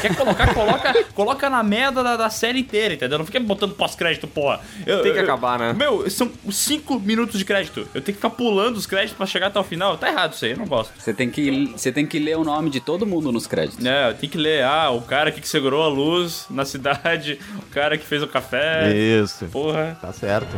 Quer 0.01 0.15
colocar? 0.17 0.53
Coloca, 0.55 1.05
coloca 1.15 1.51
na 1.51 1.63
merda 1.63 2.03
da, 2.03 2.17
da 2.17 2.31
série 2.31 2.61
inteira, 2.61 2.95
entendeu? 2.95 3.19
Não 3.19 3.25
fica 3.27 3.41
botando 3.41 3.75
pós-crédito, 3.75 4.27
porra. 4.27 4.61
Eu- 4.87 5.03
Tem 5.03 5.13
que 5.13 5.19
eu- 5.19 5.23
acabar, 5.23 5.59
né? 5.59 5.73
Meu, 5.73 6.09
são 6.11 6.31
5 6.51 6.99
minutos 7.01 7.39
de 7.39 7.45
crédito. 7.45 7.81
Eu 7.95 8.01
tenho 8.03 8.05
que 8.05 8.13
ficar 8.15 8.31
pulando 8.31 8.77
os 8.77 8.87
créditos 8.87 9.17
pra 9.17 9.27
chegar 9.27 9.47
até 9.49 9.59
o 9.59 9.65
final. 9.65 9.97
Tá 9.97 10.09
errado 10.09 10.35
isso 10.35 10.45
aí, 10.45 10.51
eu 10.53 10.59
não 10.59 10.67
gosto. 10.67 10.93
Você 10.99 11.15
tem 11.15 11.31
que, 11.31 11.73
você 11.77 11.91
tem 11.93 12.07
que 12.07 12.19
ler 12.19 12.37
o 12.37 12.45
nome 12.45 12.69
de 12.71 12.81
todo 12.81 13.07
mundo 13.07 13.31
nos 13.33 13.47
créditos. 13.47 13.85
É, 13.85 14.13
tem 14.13 14.29
que 14.29 14.39
ler. 14.39 14.65
Ah, 14.65 14.91
o 14.91 15.01
cara 15.03 15.31
que 15.33 15.47
segurou 15.49 15.83
a 15.83 15.89
luz 15.89 16.47
na 16.51 16.65
cidade, 16.65 17.39
o 17.59 17.73
cara 17.73 17.97
que 17.97 18.07
fez 18.07 18.23
o 18.23 18.29
café. 18.29 18.93
Isso, 18.95 19.47
Porra. 19.47 19.97
tá 20.01 20.13
certo. 20.13 20.57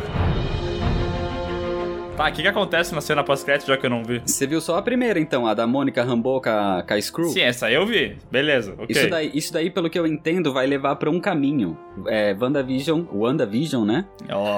Tá, 2.15 2.29
o 2.29 2.31
que, 2.31 2.43
que 2.43 2.47
acontece 2.47 2.93
na 2.93 3.01
cena 3.01 3.23
pós-crédito 3.23 3.67
já 3.67 3.75
que 3.75 3.85
eu 3.87 3.89
não 3.89 4.03
vi? 4.03 4.21
Você 4.23 4.45
viu 4.45 4.61
só 4.61 4.77
a 4.77 4.81
primeira, 4.83 5.19
então, 5.19 5.47
a 5.47 5.53
da 5.55 5.65
Mônica 5.65 6.03
Rambeau 6.03 6.39
com 6.39 6.49
a, 6.49 6.83
com 6.87 6.93
a 6.93 7.01
Screw? 7.01 7.29
Sim, 7.29 7.41
essa 7.41 7.65
aí 7.65 7.73
eu 7.73 7.87
vi. 7.87 8.15
Beleza, 8.31 8.73
ok. 8.73 8.85
Isso 8.89 9.09
daí, 9.09 9.31
isso 9.33 9.51
daí, 9.53 9.69
pelo 9.71 9.89
que 9.89 9.97
eu 9.97 10.05
entendo, 10.05 10.53
vai 10.53 10.67
levar 10.67 10.95
pra 10.97 11.09
um 11.09 11.19
caminho. 11.19 11.75
É, 12.07 12.35
WandaVision, 12.39 13.05
WandaVision, 13.11 13.83
né? 13.83 14.05
Ó, 14.31 14.57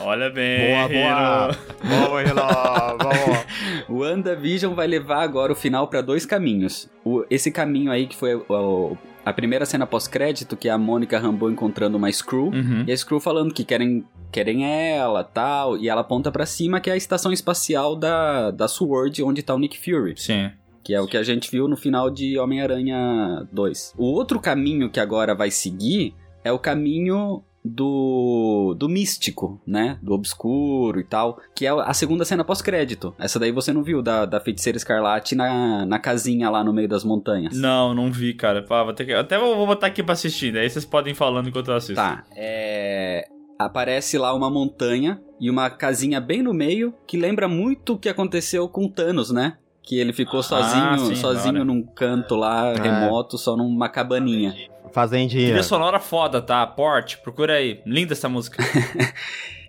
olha 0.04 0.28
bem. 0.30 0.74
Boa, 0.74 0.88
boa. 0.88 1.56
Vamos, 1.84 2.22
Renan, 2.28 2.96
vamos. 2.98 3.46
WandaVision 3.88 4.74
vai 4.74 4.88
levar 4.88 5.22
agora 5.22 5.52
o 5.52 5.56
final 5.56 5.86
pra 5.86 6.00
dois 6.00 6.26
caminhos. 6.26 6.90
O- 7.04 7.24
esse 7.30 7.52
caminho 7.52 7.92
aí 7.92 8.08
que 8.08 8.16
foi 8.16 8.34
o- 8.34 8.96
a 9.26 9.32
primeira 9.32 9.66
cena 9.66 9.84
pós-crédito, 9.84 10.56
que 10.56 10.68
é 10.68 10.70
a 10.70 10.78
Mônica 10.78 11.18
Rambeau 11.18 11.50
encontrando 11.50 11.98
uma 11.98 12.10
Screw. 12.12 12.44
Uhum. 12.44 12.84
E 12.86 12.92
a 12.92 12.96
Screw 12.96 13.18
falando 13.18 13.52
que 13.52 13.64
querem, 13.64 14.04
querem 14.30 14.64
ela, 14.64 15.24
tal. 15.24 15.76
E 15.76 15.88
ela 15.88 16.02
aponta 16.02 16.30
pra 16.30 16.46
cima, 16.46 16.78
que 16.78 16.88
é 16.88 16.92
a 16.92 16.96
estação 16.96 17.32
espacial 17.32 17.96
da, 17.96 18.52
da 18.52 18.68
SWORD, 18.68 19.24
onde 19.24 19.42
tá 19.42 19.52
o 19.52 19.58
Nick 19.58 19.80
Fury. 19.80 20.14
Sim. 20.16 20.52
Que 20.84 20.94
é 20.94 21.00
o 21.00 21.08
que 21.08 21.16
a 21.16 21.24
gente 21.24 21.50
viu 21.50 21.66
no 21.66 21.76
final 21.76 22.08
de 22.08 22.38
Homem-Aranha 22.38 23.48
2. 23.52 23.94
O 23.98 24.04
outro 24.04 24.38
caminho 24.38 24.88
que 24.88 25.00
agora 25.00 25.34
vai 25.34 25.50
seguir 25.50 26.14
é 26.44 26.52
o 26.52 26.58
caminho 26.60 27.42
do, 27.66 28.74
do 28.78 28.88
místico, 28.88 29.60
né? 29.66 29.98
Do 30.02 30.12
obscuro 30.14 31.00
e 31.00 31.04
tal. 31.04 31.38
Que 31.54 31.66
é 31.66 31.70
a 31.70 31.92
segunda 31.94 32.24
cena 32.24 32.44
pós-crédito. 32.44 33.14
Essa 33.18 33.38
daí 33.38 33.52
você 33.52 33.72
não 33.72 33.82
viu, 33.82 34.02
da, 34.02 34.24
da 34.24 34.40
feiticeira 34.40 34.76
escarlate 34.76 35.34
na, 35.34 35.84
na 35.84 35.98
casinha 35.98 36.48
lá 36.50 36.62
no 36.62 36.72
meio 36.72 36.88
das 36.88 37.04
montanhas. 37.04 37.56
Não, 37.58 37.94
não 37.94 38.10
vi, 38.10 38.34
cara. 38.34 38.62
Pá, 38.62 38.82
vou 38.82 38.92
ter 38.92 39.04
que... 39.04 39.12
Até 39.12 39.38
vou, 39.38 39.56
vou 39.56 39.66
botar 39.66 39.86
aqui 39.88 40.02
pra 40.02 40.12
assistir, 40.12 40.52
daí 40.52 40.68
vocês 40.68 40.84
podem 40.84 41.12
ir 41.12 41.16
falando 41.16 41.48
enquanto 41.48 41.68
eu 41.70 41.74
assisto. 41.76 41.94
Tá, 41.96 42.24
é. 42.34 43.26
Aparece 43.58 44.18
lá 44.18 44.34
uma 44.34 44.50
montanha 44.50 45.20
e 45.40 45.48
uma 45.50 45.70
casinha 45.70 46.20
bem 46.20 46.42
no 46.42 46.52
meio 46.52 46.92
que 47.06 47.16
lembra 47.16 47.48
muito 47.48 47.94
o 47.94 47.98
que 47.98 48.08
aconteceu 48.08 48.68
com 48.68 48.86
Thanos, 48.88 49.30
né? 49.30 49.56
Que 49.82 49.98
ele 49.98 50.12
ficou 50.12 50.42
sozinho, 50.42 50.84
Ah, 50.84 50.98
sim, 50.98 51.10
da 51.10 51.14
sozinho 51.16 51.64
num 51.64 51.82
canto 51.82 52.34
lá, 52.34 52.72
É. 52.72 52.76
remoto, 52.78 53.38
só 53.38 53.56
numa 53.56 53.88
cabaninha. 53.88 54.54
Fazendinha. 54.96 55.48
Trilha 55.48 55.62
sonora 55.62 56.00
foda, 56.00 56.40
tá? 56.40 56.66
Porte, 56.66 57.18
procura 57.18 57.52
aí. 57.52 57.82
Linda 57.84 58.14
essa 58.14 58.30
música. 58.30 58.62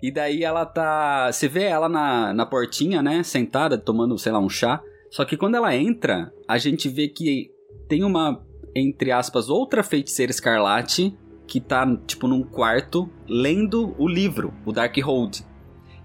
E 0.00 0.12
daí 0.12 0.44
ela 0.44 0.64
tá. 0.64 1.28
Você 1.32 1.48
vê 1.48 1.64
ela 1.64 1.88
na, 1.88 2.32
na 2.32 2.46
portinha, 2.46 3.02
né? 3.02 3.24
Sentada, 3.24 3.76
tomando, 3.76 4.16
sei 4.16 4.30
lá, 4.30 4.38
um 4.38 4.48
chá. 4.48 4.80
Só 5.10 5.24
que 5.24 5.36
quando 5.36 5.56
ela 5.56 5.74
entra, 5.74 6.32
a 6.46 6.56
gente 6.56 6.88
vê 6.88 7.08
que 7.08 7.50
tem 7.88 8.04
uma, 8.04 8.40
entre 8.76 9.10
aspas, 9.10 9.50
outra 9.50 9.82
feiticeira 9.82 10.30
escarlate 10.30 11.18
que 11.48 11.58
tá, 11.58 11.84
tipo, 12.06 12.28
num 12.28 12.44
quarto 12.44 13.10
lendo 13.28 13.92
o 13.98 14.06
livro, 14.06 14.54
o 14.64 14.70
Darkhold. 14.70 15.44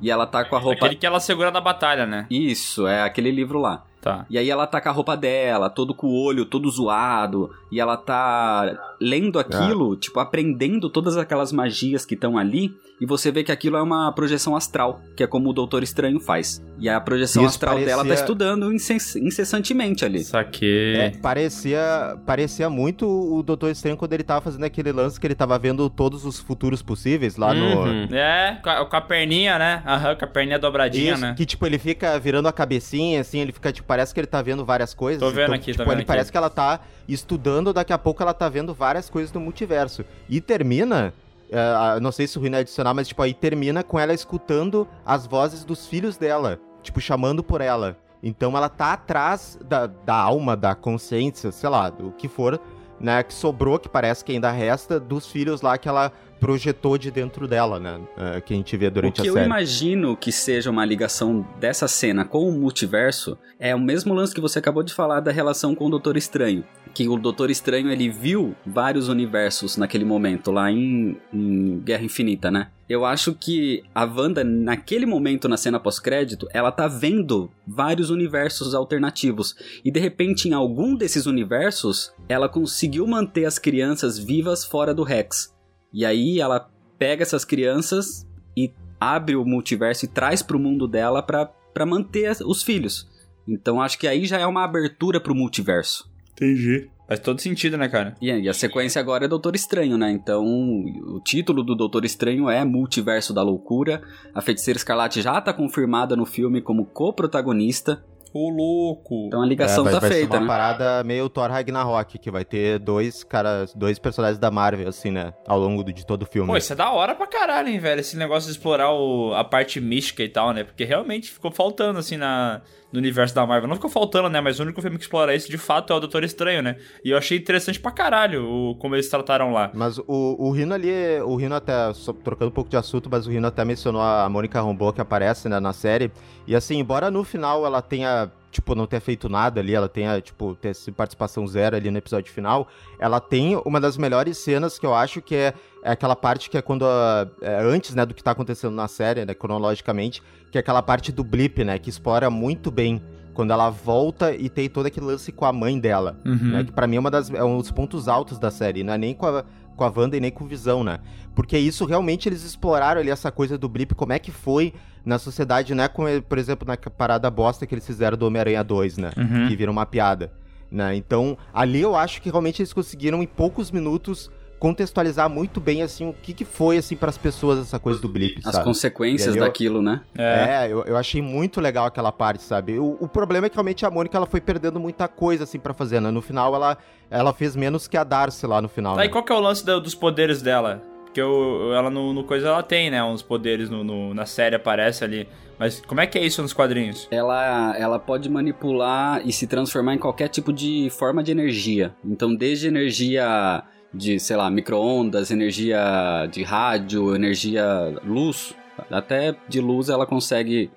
E 0.02 0.10
ela 0.10 0.26
tá 0.26 0.44
com 0.44 0.56
a 0.56 0.60
roupa. 0.60 0.88
Aquele 0.88 1.00
que 1.00 1.06
ela 1.06 1.20
segura 1.20 1.52
na 1.52 1.62
batalha, 1.62 2.08
né? 2.08 2.26
Isso, 2.32 2.88
é 2.88 3.04
aquele 3.04 3.30
livro 3.30 3.60
lá. 3.60 3.86
Tá. 4.04 4.26
E 4.30 4.38
aí 4.38 4.50
ela 4.50 4.68
tá 4.68 4.82
com 4.82 4.90
a 4.90 4.92
roupa 4.92 5.16
dela, 5.16 5.70
todo 5.70 5.96
com 5.96 6.08
o 6.08 6.22
olho 6.22 6.44
todo 6.44 6.70
zoado, 6.70 7.50
e 7.72 7.80
ela 7.80 7.96
tá 7.96 8.94
lendo 9.00 9.40
aquilo, 9.40 9.96
tipo, 9.96 10.20
aprendendo 10.20 10.90
todas 10.90 11.16
aquelas 11.16 11.54
magias 11.54 12.06
que 12.06 12.14
estão 12.14 12.38
ali, 12.38 12.76
e 13.02 13.06
você 13.06 13.32
vê 13.32 13.44
que 13.44 13.52
aquilo 13.52 13.76
é 13.78 13.82
uma 13.82 14.12
projeção 14.14 14.56
astral, 14.56 15.02
que 15.18 15.24
é 15.24 15.28
como 15.28 15.50
o 15.50 15.54
Doutor 15.54 15.84
Estranho 15.84 16.20
faz. 16.20 16.64
E 16.80 16.88
a 16.88 17.00
projeção 17.02 17.44
Isso 17.44 17.52
astral 17.56 17.76
dela 17.80 17.90
tá 17.90 17.98
parecia- 18.10 18.24
estudando 18.24 18.74
incess- 18.74 19.16
incessantemente 19.16 20.06
ali. 20.06 20.24
Saquei. 20.24 20.96
É, 20.96 21.10
parecia, 21.12 22.18
parecia 22.26 22.70
muito 22.70 23.08
o 23.08 23.42
Doutor 23.44 23.72
Estranho 23.72 23.98
quando 23.98 24.14
ele 24.14 24.24
tava 24.24 24.42
fazendo 24.42 24.64
aquele 24.64 24.92
lance 24.92 25.20
que 25.20 25.28
ele 25.28 25.36
tava 25.36 25.58
vendo 25.60 25.90
todos 25.90 26.26
os 26.26 26.40
futuros 26.40 26.82
possíveis 26.82 27.36
lá 27.38 27.54
no. 27.54 27.84
Uhum. 27.84 28.08
É, 28.16 28.60
com 28.64 28.70
a, 28.70 28.86
com 28.86 28.96
a 28.96 29.02
perninha, 29.02 29.58
né? 29.60 29.84
Aham, 29.86 30.16
com 30.16 30.26
a 30.26 30.28
perninha 30.28 30.60
dobradinha, 30.60 31.14
Isso, 31.14 31.22
né? 31.22 31.34
que 31.36 31.46
tipo, 31.46 31.66
ele 31.66 31.78
fica 31.78 32.18
virando 32.20 32.48
a 32.48 32.54
cabecinha, 32.54 33.22
assim, 33.22 33.40
ele 33.40 33.52
fica, 33.52 33.72
tipo, 33.72 33.88
parece 33.88 34.14
que 34.14 34.20
ele 34.20 34.28
tá 34.28 34.42
vendo 34.42 34.64
várias 34.66 34.94
coisas. 34.94 35.20
Tô 35.20 35.30
vendo 35.30 35.44
então, 35.44 35.56
aqui, 35.56 35.66
tô 35.68 35.72
tipo, 35.72 35.84
vendo 35.84 35.92
ele 35.94 36.02
aqui. 36.02 36.08
parece 36.08 36.32
que 36.32 36.38
ela 36.38 36.50
tá 36.50 36.80
estudando, 37.08 37.74
daqui 37.74 37.92
a 37.94 37.98
pouco 37.98 38.22
ela 38.24 38.34
tá 38.34 38.48
vendo 38.50 38.74
várias 38.74 39.10
coisas 39.10 39.32
do 39.32 39.40
multiverso. 39.40 40.06
E 40.30 40.40
termina, 40.40 41.14
é, 41.54 42.00
não 42.00 42.12
sei 42.12 42.26
se 42.26 42.38
o 42.38 42.42
Rui 42.42 42.50
vai 42.50 42.62
adicionar, 42.62 42.94
mas 42.94 43.08
tipo, 43.08 43.22
aí 43.22 43.34
termina 43.34 43.84
com 43.84 44.00
ela 44.00 44.14
escutando 44.14 44.88
as 45.06 45.28
vozes 45.28 45.64
dos 45.64 45.86
filhos 45.86 46.18
dela, 46.18 46.60
tipo, 46.82 47.00
chamando 47.00 47.44
por 47.44 47.62
ela. 47.62 47.96
Então 48.24 48.58
ela 48.58 48.70
tá 48.70 48.94
atrás 48.94 49.60
da, 49.64 49.86
da 49.86 50.16
alma, 50.16 50.58
da 50.58 50.74
consciência, 50.74 51.52
sei 51.52 51.70
lá, 51.70 51.90
do 51.90 52.12
que 52.14 52.28
for, 52.28 52.60
né, 53.00 53.22
que 53.22 53.34
sobrou, 53.34 53.78
que 53.78 53.90
parece 53.90 54.24
que 54.26 54.32
ainda 54.32 54.50
resta, 54.50 55.00
dos 55.00 55.28
filhos 55.28 55.62
lá 55.62 55.78
que 55.78 55.88
ela 55.88 56.12
projetou 56.44 56.98
de 56.98 57.10
dentro 57.10 57.48
dela, 57.48 57.80
né, 57.80 58.02
é, 58.18 58.42
que 58.42 58.54
a 58.54 58.58
gente 58.58 58.76
vê 58.76 58.88
O 58.88 58.92
durante 58.92 59.22
que 59.22 59.22
a 59.22 59.26
eu 59.26 59.34
série. 59.34 59.46
imagino 59.46 60.18
que 60.18 60.32
seja 60.32 60.70
uma 60.70 60.84
ligação 60.84 61.48
dessa 61.58 61.88
cena 61.88 62.26
com 62.26 62.50
o 62.50 62.52
multiverso 62.52 63.38
é 63.58 63.74
o 63.74 63.80
mesmo 63.80 64.14
lance 64.14 64.36
que 64.36 64.42
você 64.42 64.60
acabou 64.60 64.84
de 64.84 64.94
falar 64.94 65.22
da 65.22 65.32
relação 65.32 65.74
com 65.74 65.86
o 65.86 65.90
Doutor 65.90 66.18
Estranho. 66.18 66.66
Que 66.94 67.08
o 67.08 67.18
Doutor 67.18 67.50
Estranho 67.50 67.90
ele 67.90 68.10
viu 68.10 68.54
vários 68.66 69.08
universos 69.08 69.78
naquele 69.78 70.04
momento, 70.04 70.52
lá 70.52 70.70
em, 70.70 71.18
em 71.34 71.80
Guerra 71.80 72.04
Infinita, 72.04 72.52
né? 72.52 72.68
Eu 72.90 73.06
acho 73.06 73.34
que 73.34 73.82
a 73.96 74.04
Wanda, 74.04 74.44
naquele 74.44 75.06
momento 75.06 75.48
na 75.48 75.56
cena 75.56 75.80
pós-crédito, 75.80 76.48
ela 76.54 76.72
tá 76.72 76.88
vendo 76.88 77.50
vários 77.66 78.10
universos 78.10 78.76
alternativos. 78.76 79.56
E 79.84 79.90
de 79.90 80.00
repente, 80.00 80.50
em 80.50 80.54
algum 80.54 80.94
desses 80.94 81.26
universos, 81.26 82.12
ela 82.28 82.50
conseguiu 82.50 83.08
manter 83.08 83.46
as 83.46 83.58
crianças 83.58 84.20
vivas 84.20 84.66
fora 84.66 84.94
do 84.94 85.04
Rex. 85.04 85.54
E 85.94 86.06
aí 86.06 86.40
ela 86.40 86.70
pega 86.98 87.24
essas 87.24 87.46
crianças 87.46 88.28
e 88.58 88.72
abre 89.00 89.36
o 89.36 89.46
multiverso 89.46 90.06
e 90.06 90.08
traz 90.08 90.42
pro 90.42 90.60
mundo 90.60 90.88
dela 90.88 91.22
pra, 91.22 91.46
pra 91.46 91.86
manter 91.86 92.36
os 92.46 92.64
filhos. 92.64 93.10
Então 93.48 93.82
acho 93.82 94.00
que 94.00 94.08
aí 94.08 94.26
já 94.26 94.40
é 94.40 94.48
uma 94.48 94.64
abertura 94.64 95.20
pro 95.20 95.36
multiverso. 95.36 96.10
Entendi. 96.32 96.90
Faz 97.08 97.20
todo 97.20 97.42
sentido, 97.42 97.78
né, 97.78 97.90
cara? 97.90 98.16
E, 98.22 98.32
e 98.32 98.50
a 98.50 98.54
sequência 98.54 99.00
agora 99.00 99.26
é 99.26 99.28
Doutor 99.28 99.56
Estranho, 99.56 99.98
né? 99.98 100.10
Então 100.10 100.44
o 100.46 101.20
título 101.24 101.62
do 101.64 101.76
Doutor 101.76 102.06
Estranho 102.06 102.50
é 102.50 102.64
Multiverso 102.64 103.34
da 103.34 103.44
Loucura. 103.44 104.02
A 104.34 104.42
Feiticeira 104.42 104.78
Escarlate 104.78 105.22
já 105.22 105.40
tá 105.42 105.54
confirmada 105.54 106.16
no 106.16 106.26
filme 106.26 106.62
como 106.62 106.86
co-protagonista. 106.86 108.04
Ô, 108.34 108.50
louco. 108.50 109.26
Então 109.28 109.42
a 109.42 109.46
ligação 109.46 109.82
É, 109.82 109.84
vai, 109.86 109.94
tá 109.94 110.00
vai 110.00 110.10
ser 110.10 110.16
feita, 110.18 110.34
uma 110.38 110.42
né? 110.42 110.48
parada 110.48 111.04
meio 111.04 111.30
Thor 111.30 111.50
Ragnarok, 111.52 112.18
que 112.18 112.32
vai 112.32 112.44
ter 112.44 112.80
dois 112.80 113.24
caras, 113.24 113.74
dois 113.74 114.00
personagens 114.00 114.40
da 114.40 114.50
Marvel, 114.50 114.88
assim, 114.90 115.12
né? 115.12 115.34
Ao 115.48 115.60
longo 115.60 115.84
do- 115.84 115.94
de 115.94 116.06
todo 116.06 116.24
o 116.24 116.26
filme. 116.26 116.48
Pô, 116.50 116.58
isso 116.58 116.74
é 116.74 116.76
da 116.76 116.90
hora 116.92 117.14
pra 117.14 117.28
caralho, 117.28 117.68
hein, 117.70 117.80
velho? 117.80 118.00
Esse 118.02 118.18
negócio 118.18 118.50
de 118.52 118.58
explorar 118.58 118.92
o- 118.92 119.34
a 119.36 119.44
parte 119.44 119.80
mística 119.80 120.24
e 120.24 120.30
tal, 120.30 120.52
né? 120.52 120.64
Porque 120.64 120.84
realmente 120.84 121.32
ficou 121.32 121.52
faltando, 121.52 122.00
assim, 122.00 122.18
na, 122.18 122.62
no 122.92 123.00
universo 123.00 123.36
da 123.36 123.46
Marvel. 123.46 123.68
Não 123.68 123.76
ficou 123.76 123.90
faltando, 123.90 124.30
né? 124.30 124.42
Mas 124.42 124.60
o 124.60 124.64
único 124.64 124.82
filme 124.82 124.98
que 124.98 125.04
explora 125.04 125.36
isso, 125.36 125.50
de 125.50 125.58
fato, 125.58 125.94
é 125.94 125.96
o 125.96 126.00
Doutor 126.00 126.24
Estranho, 126.24 126.62
né? 126.64 126.78
E 127.06 127.12
eu 127.12 127.18
achei 127.18 127.38
interessante 127.38 127.80
pra 127.80 127.92
caralho 127.92 128.46
o, 128.48 128.76
como 128.76 128.96
eles 128.96 129.08
trataram 129.10 129.52
lá. 129.54 129.70
Mas 129.74 129.98
o, 130.00 130.04
o 130.08 130.52
Rino 130.52 130.74
ali, 130.74 130.92
o 131.24 131.36
Rino 131.36 131.54
até, 131.56 131.94
só 131.94 132.14
trocando 132.14 132.50
um 132.50 132.54
pouco 132.54 132.70
de 132.70 132.78
assunto, 132.78 133.10
mas 133.12 133.28
o 133.28 133.30
Rino 133.30 133.48
até 133.48 133.64
mencionou 133.64 134.02
a 134.02 134.28
Mônica 134.28 134.60
Rambeau 134.62 134.92
que 134.92 135.02
aparece 135.02 135.48
né, 135.48 135.60
na 135.60 135.74
série. 135.74 136.12
E 136.46 136.56
assim, 136.56 136.78
embora 136.78 137.10
no 137.10 137.24
final 137.24 137.66
ela 137.66 137.82
tenha, 137.82 138.23
tipo, 138.54 138.74
não 138.76 138.86
ter 138.88 139.02
feito 139.02 139.28
nada 139.28 139.60
ali, 139.60 139.74
ela 139.76 139.90
tenha, 139.90 140.22
tipo, 140.22 140.56
ter 140.56 140.74
participação 140.96 141.46
zero 141.46 141.76
ali 141.76 141.92
no 141.92 141.98
episódio 141.98 142.32
final, 142.32 142.68
ela 143.00 143.20
tem 143.20 143.60
uma 143.66 143.82
das 143.82 143.98
melhores 143.98 144.38
cenas 144.38 144.80
que 144.80 144.86
eu 144.86 144.94
acho 144.96 145.22
que 145.22 145.36
é, 145.36 145.54
é 145.84 145.92
aquela 145.92 146.16
parte 146.16 146.50
que 146.50 146.58
é 146.58 146.62
quando, 146.62 146.86
a- 146.86 147.28
é 147.42 147.60
antes, 147.62 147.94
né, 147.96 148.06
do 148.06 148.14
que 148.14 148.24
tá 148.24 148.32
acontecendo 148.32 148.74
na 148.74 148.88
série, 148.88 149.26
né, 149.26 149.34
cronologicamente, 149.34 150.22
que 150.52 150.58
é 150.58 150.62
aquela 150.62 150.82
parte 150.82 151.12
do 151.12 151.24
blip, 151.24 151.64
né, 151.64 151.78
que 151.80 151.90
explora 151.90 152.30
muito 152.30 152.70
bem. 152.72 153.02
Quando 153.34 153.50
ela 153.50 153.72
volta 153.72 154.32
e 154.36 154.48
tem 154.48 154.70
todo 154.70 154.86
aquele 154.86 155.08
lance 155.08 155.32
com 155.32 155.44
a 155.44 155.52
mãe 155.52 155.80
dela 155.80 156.20
né? 156.52 156.64
Que 156.66 156.72
pra 156.72 156.86
mim 156.86 156.98
é, 156.98 157.00
uma 157.00 157.10
das, 157.10 157.32
é 157.32 157.44
um 157.44 157.58
dos 157.58 157.72
pontos 157.72 158.08
altos 158.08 158.38
da 158.38 158.52
série, 158.52 158.84
não 158.84 158.94
é 158.94 158.98
nem 159.00 159.16
com 159.16 159.26
a, 159.26 159.44
com 159.76 159.84
a 159.84 159.92
Wanda 159.96 160.16
e 160.16 160.20
nem 160.20 160.30
com 160.30 160.44
o 160.44 160.48
Visão, 160.48 160.84
né? 160.84 161.00
Porque 161.34 161.58
isso 161.58 161.84
realmente 161.84 162.30
eles 162.30 162.44
exploraram 162.44 163.02
ali 163.02 163.10
essa 163.10 163.32
coisa 163.32 163.58
do 163.58 163.68
blip, 163.68 163.96
como 163.96 164.14
é 164.14 164.20
que 164.20 164.30
foi 164.32 164.72
na 165.06 165.20
sociedade, 165.20 165.74
né? 165.76 165.88
Com, 165.88 166.04
por 166.28 166.38
exemplo, 166.38 166.68
na 166.68 166.78
parada 166.78 167.30
bosta 167.30 167.66
que 167.68 167.74
eles 167.76 167.86
fizeram 167.86 168.18
do 168.18 168.26
Homem-Aranha 168.26 168.64
2, 168.64 168.98
né? 168.98 169.12
Uhum. 169.18 169.48
Que 169.48 169.56
vira 169.56 169.70
uma 169.72 169.86
piada. 169.86 170.32
Né? 170.72 170.96
Então, 170.96 171.38
ali 171.54 171.82
eu 171.82 171.96
acho 171.96 172.22
que 172.22 172.30
realmente 172.30 172.62
eles 172.62 172.74
conseguiram, 172.74 173.22
em 173.22 173.28
poucos 173.28 173.70
minutos, 173.70 174.32
contextualizar 174.58 175.30
muito 175.30 175.60
bem, 175.60 175.82
assim, 175.84 176.08
o 176.10 176.14
que, 176.14 176.34
que 176.34 176.46
foi, 176.46 176.78
assim, 176.78 176.96
pras 176.96 177.18
pessoas 177.18 177.60
essa 177.60 177.78
coisa 177.78 178.00
do 178.00 178.08
blip, 178.08 178.40
As 178.46 178.54
sabe? 178.54 178.64
consequências 178.64 179.36
E 179.36 179.38
aí 179.38 179.42
eu- 179.42 179.44
daquilo, 179.46 179.82
né? 179.82 180.02
É. 180.18 180.24
É, 180.64 180.72
eu, 180.72 180.84
eu 180.86 180.96
achei 180.98 181.22
muito 181.22 181.60
legal 181.60 181.86
aquela 181.86 182.12
parte, 182.14 182.42
sabe? 182.44 182.80
O, 182.80 182.98
o 183.00 183.08
problema 183.10 183.48
é 183.48 183.50
que 183.50 183.56
realmente 183.56 183.86
a 183.86 183.92
Mônica 183.92 184.16
ela 184.18 184.26
foi 184.26 184.40
perdendo 184.40 184.80
muita 184.80 185.06
coisa, 185.08 185.44
assim, 185.44 185.60
pra 185.60 185.74
fazer, 185.74 186.00
né? 186.00 186.10
No 186.10 186.22
final, 186.22 186.56
ela, 186.56 186.78
ela 187.12 187.34
fez 187.34 187.56
menos 187.58 187.88
que 187.90 187.98
a 187.98 188.04
Darcy 188.06 188.48
lá 188.48 188.62
no 188.62 188.70
final. 188.70 188.96
Tá, 188.96 189.04
e 189.04 189.08
né? 189.08 189.12
qual 189.12 189.24
que 189.24 189.34
é 189.34 189.36
o 189.36 189.40
lance 189.42 189.66
da- 189.66 189.80
dos 189.80 189.94
poderes 189.94 190.42
dela? 190.42 190.82
Porque 191.14 191.22
o- 191.22 191.72
ela 191.76 191.92
no, 191.92 192.12
no 192.12 192.24
coisa 192.24 192.48
ela 192.48 192.64
tem, 192.64 192.90
né? 192.90 193.04
Uns 193.04 193.22
poderes 193.22 193.70
no, 193.70 193.84
no- 193.84 194.16
na 194.16 194.26
série 194.26 194.56
aparece 194.56 195.04
ali. 195.04 195.28
Mas 195.60 195.80
como 195.86 196.02
é 196.02 196.08
que 196.08 196.18
é 196.18 196.26
isso 196.26 196.42
nos 196.42 196.54
quadrinhos? 196.54 197.08
Ela, 197.12 197.78
ela 197.78 198.00
pode 198.00 198.28
manipular 198.28 199.22
e 199.24 199.32
se 199.32 199.46
transformar 199.46 199.94
em 199.94 200.00
qualquer 200.00 200.28
tipo 200.28 200.52
de 200.52 200.90
forma 200.90 201.22
de 201.22 201.32
energia. 201.32 201.94
Então, 202.04 202.34
desde 202.34 202.68
energia 202.68 203.62
de, 203.94 204.20
sei 204.20 204.36
lá, 204.36 204.50
micro-ondas, 204.50 205.30
energia 205.30 206.28
de 206.32 206.42
rádio, 206.42 207.14
energia 207.16 207.94
luz, 208.04 208.56
até 208.90 209.36
de 209.48 209.62
luz 209.62 209.90
ela 209.90 210.08
consegue 210.08 210.72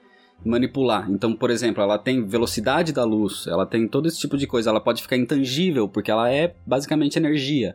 manipular. 0.44 1.10
Então, 1.10 1.34
por 1.34 1.48
exemplo, 1.50 1.82
ela 1.82 1.96
tem 1.98 2.26
velocidade 2.26 2.92
da 2.92 3.04
luz, 3.04 3.46
ela 3.46 3.64
tem 3.64 3.88
todo 3.88 4.06
esse 4.06 4.20
tipo 4.20 4.36
de 4.36 4.46
coisa. 4.46 4.68
Ela 4.68 4.80
pode 4.82 5.00
ficar 5.00 5.16
intangível, 5.16 5.88
porque 5.88 6.10
ela 6.10 6.30
é 6.30 6.54
basicamente 6.66 7.16
energia. 7.16 7.74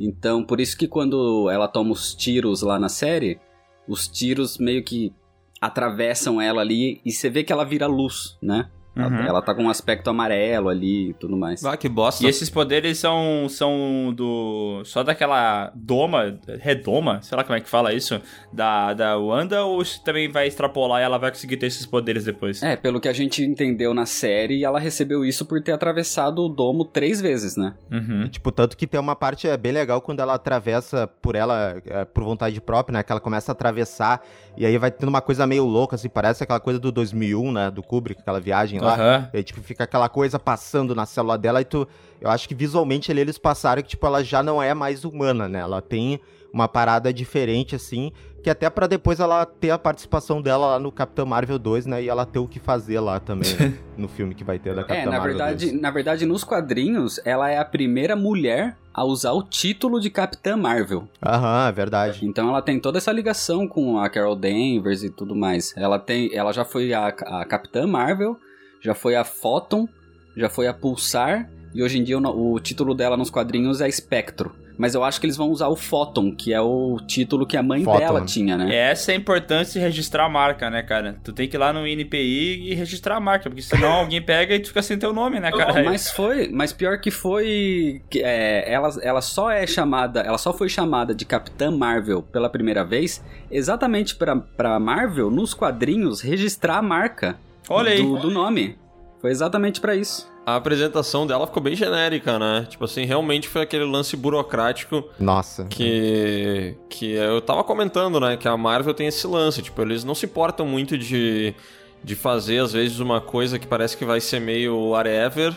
Então, 0.00 0.42
por 0.42 0.58
isso 0.58 0.78
que 0.78 0.88
quando 0.88 1.50
ela 1.50 1.68
toma 1.68 1.92
os 1.92 2.14
tiros 2.14 2.62
lá 2.62 2.78
na 2.78 2.88
série, 2.88 3.38
os 3.86 4.08
tiros 4.08 4.56
meio 4.56 4.82
que 4.82 5.12
atravessam 5.60 6.40
ela 6.40 6.62
ali 6.62 7.02
e 7.04 7.12
você 7.12 7.28
vê 7.28 7.44
que 7.44 7.52
ela 7.52 7.64
vira 7.64 7.86
luz, 7.86 8.38
né? 8.40 8.70
Ela- 9.00 9.10
Uhum. 9.10 9.26
Ela 9.26 9.42
tá 9.42 9.54
com 9.54 9.64
um 9.64 9.68
aspecto 9.70 10.08
amarelo 10.10 10.68
ali 10.68 11.10
e 11.10 11.14
tudo 11.14 11.36
mais. 11.36 11.64
Ah, 11.64 11.76
que 11.76 11.88
bosta. 11.88 12.24
E 12.24 12.28
esses 12.28 12.48
poderes 12.50 12.98
são, 12.98 13.48
são 13.48 14.12
do. 14.14 14.82
só 14.84 15.02
daquela 15.02 15.72
doma, 15.74 16.38
redoma, 16.60 17.20
sei 17.22 17.36
lá 17.36 17.44
como 17.44 17.56
é 17.56 17.60
que 17.60 17.68
fala 17.68 17.92
isso, 17.92 18.20
da, 18.52 18.92
da 18.94 19.16
Wanda, 19.16 19.64
ou 19.64 19.82
isso 19.82 20.02
também 20.04 20.28
vai 20.30 20.46
extrapolar 20.46 21.00
e 21.00 21.04
ela 21.04 21.18
vai 21.18 21.30
conseguir 21.30 21.56
ter 21.56 21.66
esses 21.66 21.86
poderes 21.86 22.24
depois? 22.24 22.62
É, 22.62 22.76
pelo 22.76 23.00
que 23.00 23.08
a 23.08 23.12
gente 23.12 23.42
entendeu 23.42 23.92
na 23.94 24.06
série, 24.06 24.64
ela 24.64 24.78
recebeu 24.78 25.24
isso 25.24 25.44
por 25.44 25.62
ter 25.62 25.72
atravessado 25.72 26.44
o 26.44 26.48
domo 26.48 26.84
três 26.84 27.20
vezes, 27.20 27.56
né? 27.56 27.74
Uhum. 27.90 28.24
E, 28.24 28.28
tipo, 28.28 28.50
tanto 28.52 28.76
que 28.76 28.86
tem 28.86 29.00
uma 29.00 29.16
parte 29.16 29.48
é, 29.48 29.56
bem 29.56 29.72
legal 29.72 30.00
quando 30.00 30.20
ela 30.20 30.34
atravessa 30.34 31.06
por 31.06 31.34
ela, 31.34 31.80
é, 31.86 32.04
por 32.04 32.24
vontade 32.24 32.60
própria, 32.60 32.92
né? 32.98 33.02
Que 33.02 33.12
ela 33.12 33.20
começa 33.20 33.50
a 33.50 33.54
atravessar 33.54 34.22
e 34.56 34.66
aí 34.66 34.76
vai 34.78 34.90
tendo 34.90 35.08
uma 35.08 35.20
coisa 35.20 35.46
meio 35.46 35.64
louca, 35.64 35.96
assim, 35.96 36.08
parece 36.08 36.42
aquela 36.42 36.60
coisa 36.60 36.78
do 36.78 36.90
2001, 36.92 37.52
né? 37.52 37.70
Do 37.70 37.82
Kubrick, 37.82 38.20
aquela 38.20 38.40
viagem 38.40 38.80
lá. 38.80 38.89
Aham. 38.94 39.28
E 39.32 39.36
aí, 39.38 39.42
tipo, 39.42 39.60
fica 39.62 39.84
aquela 39.84 40.08
coisa 40.08 40.38
passando 40.38 40.94
na 40.94 41.06
célula 41.06 41.36
dela 41.38 41.60
e 41.60 41.64
tu... 41.64 41.86
Eu 42.20 42.28
acho 42.30 42.46
que 42.48 42.54
visualmente 42.54 43.10
ali 43.10 43.20
eles 43.22 43.38
passaram 43.38 43.82
que, 43.82 43.88
tipo, 43.88 44.06
ela 44.06 44.22
já 44.22 44.42
não 44.42 44.62
é 44.62 44.74
mais 44.74 45.04
humana, 45.04 45.48
né? 45.48 45.60
Ela 45.60 45.80
tem 45.80 46.20
uma 46.52 46.68
parada 46.68 47.12
diferente, 47.14 47.74
assim, 47.76 48.12
que 48.42 48.50
até 48.50 48.68
pra 48.68 48.86
depois 48.86 49.20
ela 49.20 49.46
ter 49.46 49.70
a 49.70 49.78
participação 49.78 50.42
dela 50.42 50.66
lá 50.72 50.78
no 50.78 50.90
Capitão 50.92 51.24
Marvel 51.24 51.58
2, 51.58 51.86
né? 51.86 52.02
E 52.02 52.08
ela 52.08 52.26
ter 52.26 52.38
o 52.40 52.46
que 52.48 52.58
fazer 52.58 53.00
lá 53.00 53.18
também, 53.20 53.54
né? 53.54 53.72
no 53.96 54.06
filme 54.08 54.34
que 54.34 54.44
vai 54.44 54.58
ter 54.58 54.74
da 54.74 54.82
É, 54.82 54.84
Capitã 54.84 55.04
na 55.06 55.10
Marvel 55.12 55.28
verdade, 55.28 55.66
2. 55.70 55.80
na 55.80 55.90
verdade, 55.90 56.26
nos 56.26 56.44
quadrinhos, 56.44 57.18
ela 57.24 57.48
é 57.48 57.56
a 57.56 57.64
primeira 57.64 58.14
mulher 58.16 58.76
a 58.92 59.02
usar 59.04 59.32
o 59.32 59.42
título 59.42 59.98
de 60.00 60.10
Capitã 60.10 60.56
Marvel. 60.56 61.08
Aham, 61.24 61.68
é 61.68 61.72
verdade. 61.72 62.26
Então 62.26 62.48
ela 62.50 62.60
tem 62.60 62.78
toda 62.80 62.98
essa 62.98 63.12
ligação 63.12 63.66
com 63.66 63.98
a 63.98 64.10
Carol 64.10 64.36
Danvers 64.36 65.02
e 65.04 65.08
tudo 65.08 65.34
mais. 65.34 65.72
Ela 65.76 65.98
tem, 65.98 66.34
ela 66.34 66.52
já 66.52 66.64
foi 66.66 66.92
a, 66.92 67.06
a 67.06 67.44
Capitã 67.46 67.86
Marvel, 67.86 68.36
já 68.80 68.94
foi 68.94 69.14
a 69.14 69.24
Photon, 69.24 69.88
já 70.36 70.48
foi 70.48 70.66
a 70.66 70.74
Pulsar 70.74 71.48
e 71.74 71.82
hoje 71.82 71.98
em 71.98 72.04
dia 72.04 72.18
o, 72.18 72.52
o 72.54 72.60
título 72.60 72.94
dela 72.94 73.16
nos 73.16 73.30
quadrinhos 73.30 73.80
é 73.80 73.90
Spectro. 73.90 74.52
Mas 74.80 74.94
eu 74.94 75.04
acho 75.04 75.20
que 75.20 75.26
eles 75.26 75.36
vão 75.36 75.50
usar 75.50 75.68
o 75.68 75.76
Photon, 75.76 76.34
que 76.34 76.54
é 76.54 76.60
o 76.60 76.96
título 77.06 77.46
que 77.46 77.54
a 77.54 77.62
mãe 77.62 77.84
Photon. 77.84 77.98
dela 77.98 78.24
tinha, 78.24 78.56
né? 78.56 78.74
Essa 78.74 79.12
é 79.12 79.14
a 79.14 79.18
importância 79.18 79.78
de 79.78 79.86
registrar 79.86 80.24
a 80.24 80.28
marca, 80.28 80.70
né, 80.70 80.82
cara? 80.82 81.18
Tu 81.22 81.34
tem 81.34 81.46
que 81.46 81.54
ir 81.54 81.58
lá 81.58 81.70
no 81.70 81.86
INPI 81.86 82.70
e 82.70 82.74
registrar 82.74 83.16
a 83.16 83.20
marca, 83.20 83.50
porque 83.50 83.60
senão 83.60 83.92
alguém 84.00 84.22
pega 84.22 84.54
e 84.54 84.58
tu 84.58 84.68
fica 84.68 84.80
sem 84.80 84.98
teu 84.98 85.12
nome, 85.12 85.38
né, 85.38 85.50
cara? 85.52 85.84
Mas 85.84 86.10
foi, 86.10 86.48
mas 86.48 86.72
pior 86.72 86.98
que 86.98 87.10
foi, 87.10 88.00
que, 88.08 88.22
é, 88.22 88.72
ela, 88.72 88.88
ela 89.02 89.20
só 89.20 89.50
é 89.50 89.66
chamada, 89.66 90.20
ela 90.20 90.38
só 90.38 90.50
foi 90.50 90.70
chamada 90.70 91.14
de 91.14 91.26
Capitã 91.26 91.70
Marvel 91.70 92.22
pela 92.22 92.48
primeira 92.48 92.82
vez, 92.82 93.22
exatamente 93.50 94.16
pra, 94.16 94.34
pra 94.34 94.80
Marvel 94.80 95.30
nos 95.30 95.52
quadrinhos 95.52 96.22
registrar 96.22 96.78
a 96.78 96.82
marca 96.82 97.38
Olha 97.70 97.92
aí. 97.92 98.02
do, 98.02 98.18
do 98.18 98.30
nome. 98.30 98.76
Foi 99.20 99.30
exatamente 99.30 99.80
pra 99.80 99.94
isso. 99.94 100.28
A 100.44 100.56
apresentação 100.56 101.26
dela 101.26 101.46
ficou 101.46 101.62
bem 101.62 101.76
genérica, 101.76 102.38
né? 102.38 102.66
Tipo 102.68 102.86
assim, 102.86 103.04
realmente 103.04 103.46
foi 103.46 103.62
aquele 103.62 103.84
lance 103.84 104.16
burocrático 104.16 105.04
Nossa. 105.18 105.66
que 105.66 106.74
que 106.88 107.12
eu 107.12 107.40
tava 107.40 107.62
comentando, 107.62 108.18
né, 108.18 108.36
que 108.36 108.48
a 108.48 108.56
Marvel 108.56 108.94
tem 108.94 109.06
esse 109.06 109.26
lance, 109.26 109.62
tipo, 109.62 109.80
eles 109.82 110.02
não 110.02 110.14
se 110.14 110.26
importam 110.26 110.66
muito 110.66 110.98
de 110.98 111.54
de 112.02 112.14
fazer 112.14 112.58
às 112.58 112.72
vezes 112.72 112.98
uma 112.98 113.20
coisa 113.20 113.58
que 113.58 113.66
parece 113.66 113.94
que 113.94 114.06
vai 114.06 114.20
ser 114.20 114.40
meio 114.40 114.74
whatever, 114.88 115.54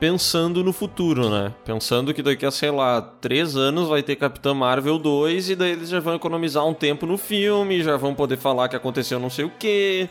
pensando 0.00 0.64
no 0.64 0.72
futuro, 0.72 1.28
né? 1.28 1.54
Pensando 1.66 2.14
que 2.14 2.22
daqui 2.22 2.46
a, 2.46 2.50
sei 2.50 2.70
lá, 2.70 3.00
três 3.02 3.54
anos 3.54 3.88
vai 3.88 4.02
ter 4.02 4.16
Capitã 4.16 4.54
Marvel 4.54 4.98
2 4.98 5.50
e 5.50 5.54
daí 5.54 5.72
eles 5.72 5.90
já 5.90 6.00
vão 6.00 6.14
economizar 6.14 6.66
um 6.66 6.72
tempo 6.72 7.04
no 7.04 7.18
filme, 7.18 7.82
já 7.82 7.98
vão 7.98 8.14
poder 8.14 8.38
falar 8.38 8.70
que 8.70 8.74
aconteceu 8.74 9.20
não 9.20 9.30
sei 9.30 9.44
o 9.44 9.52
quê. 9.58 10.08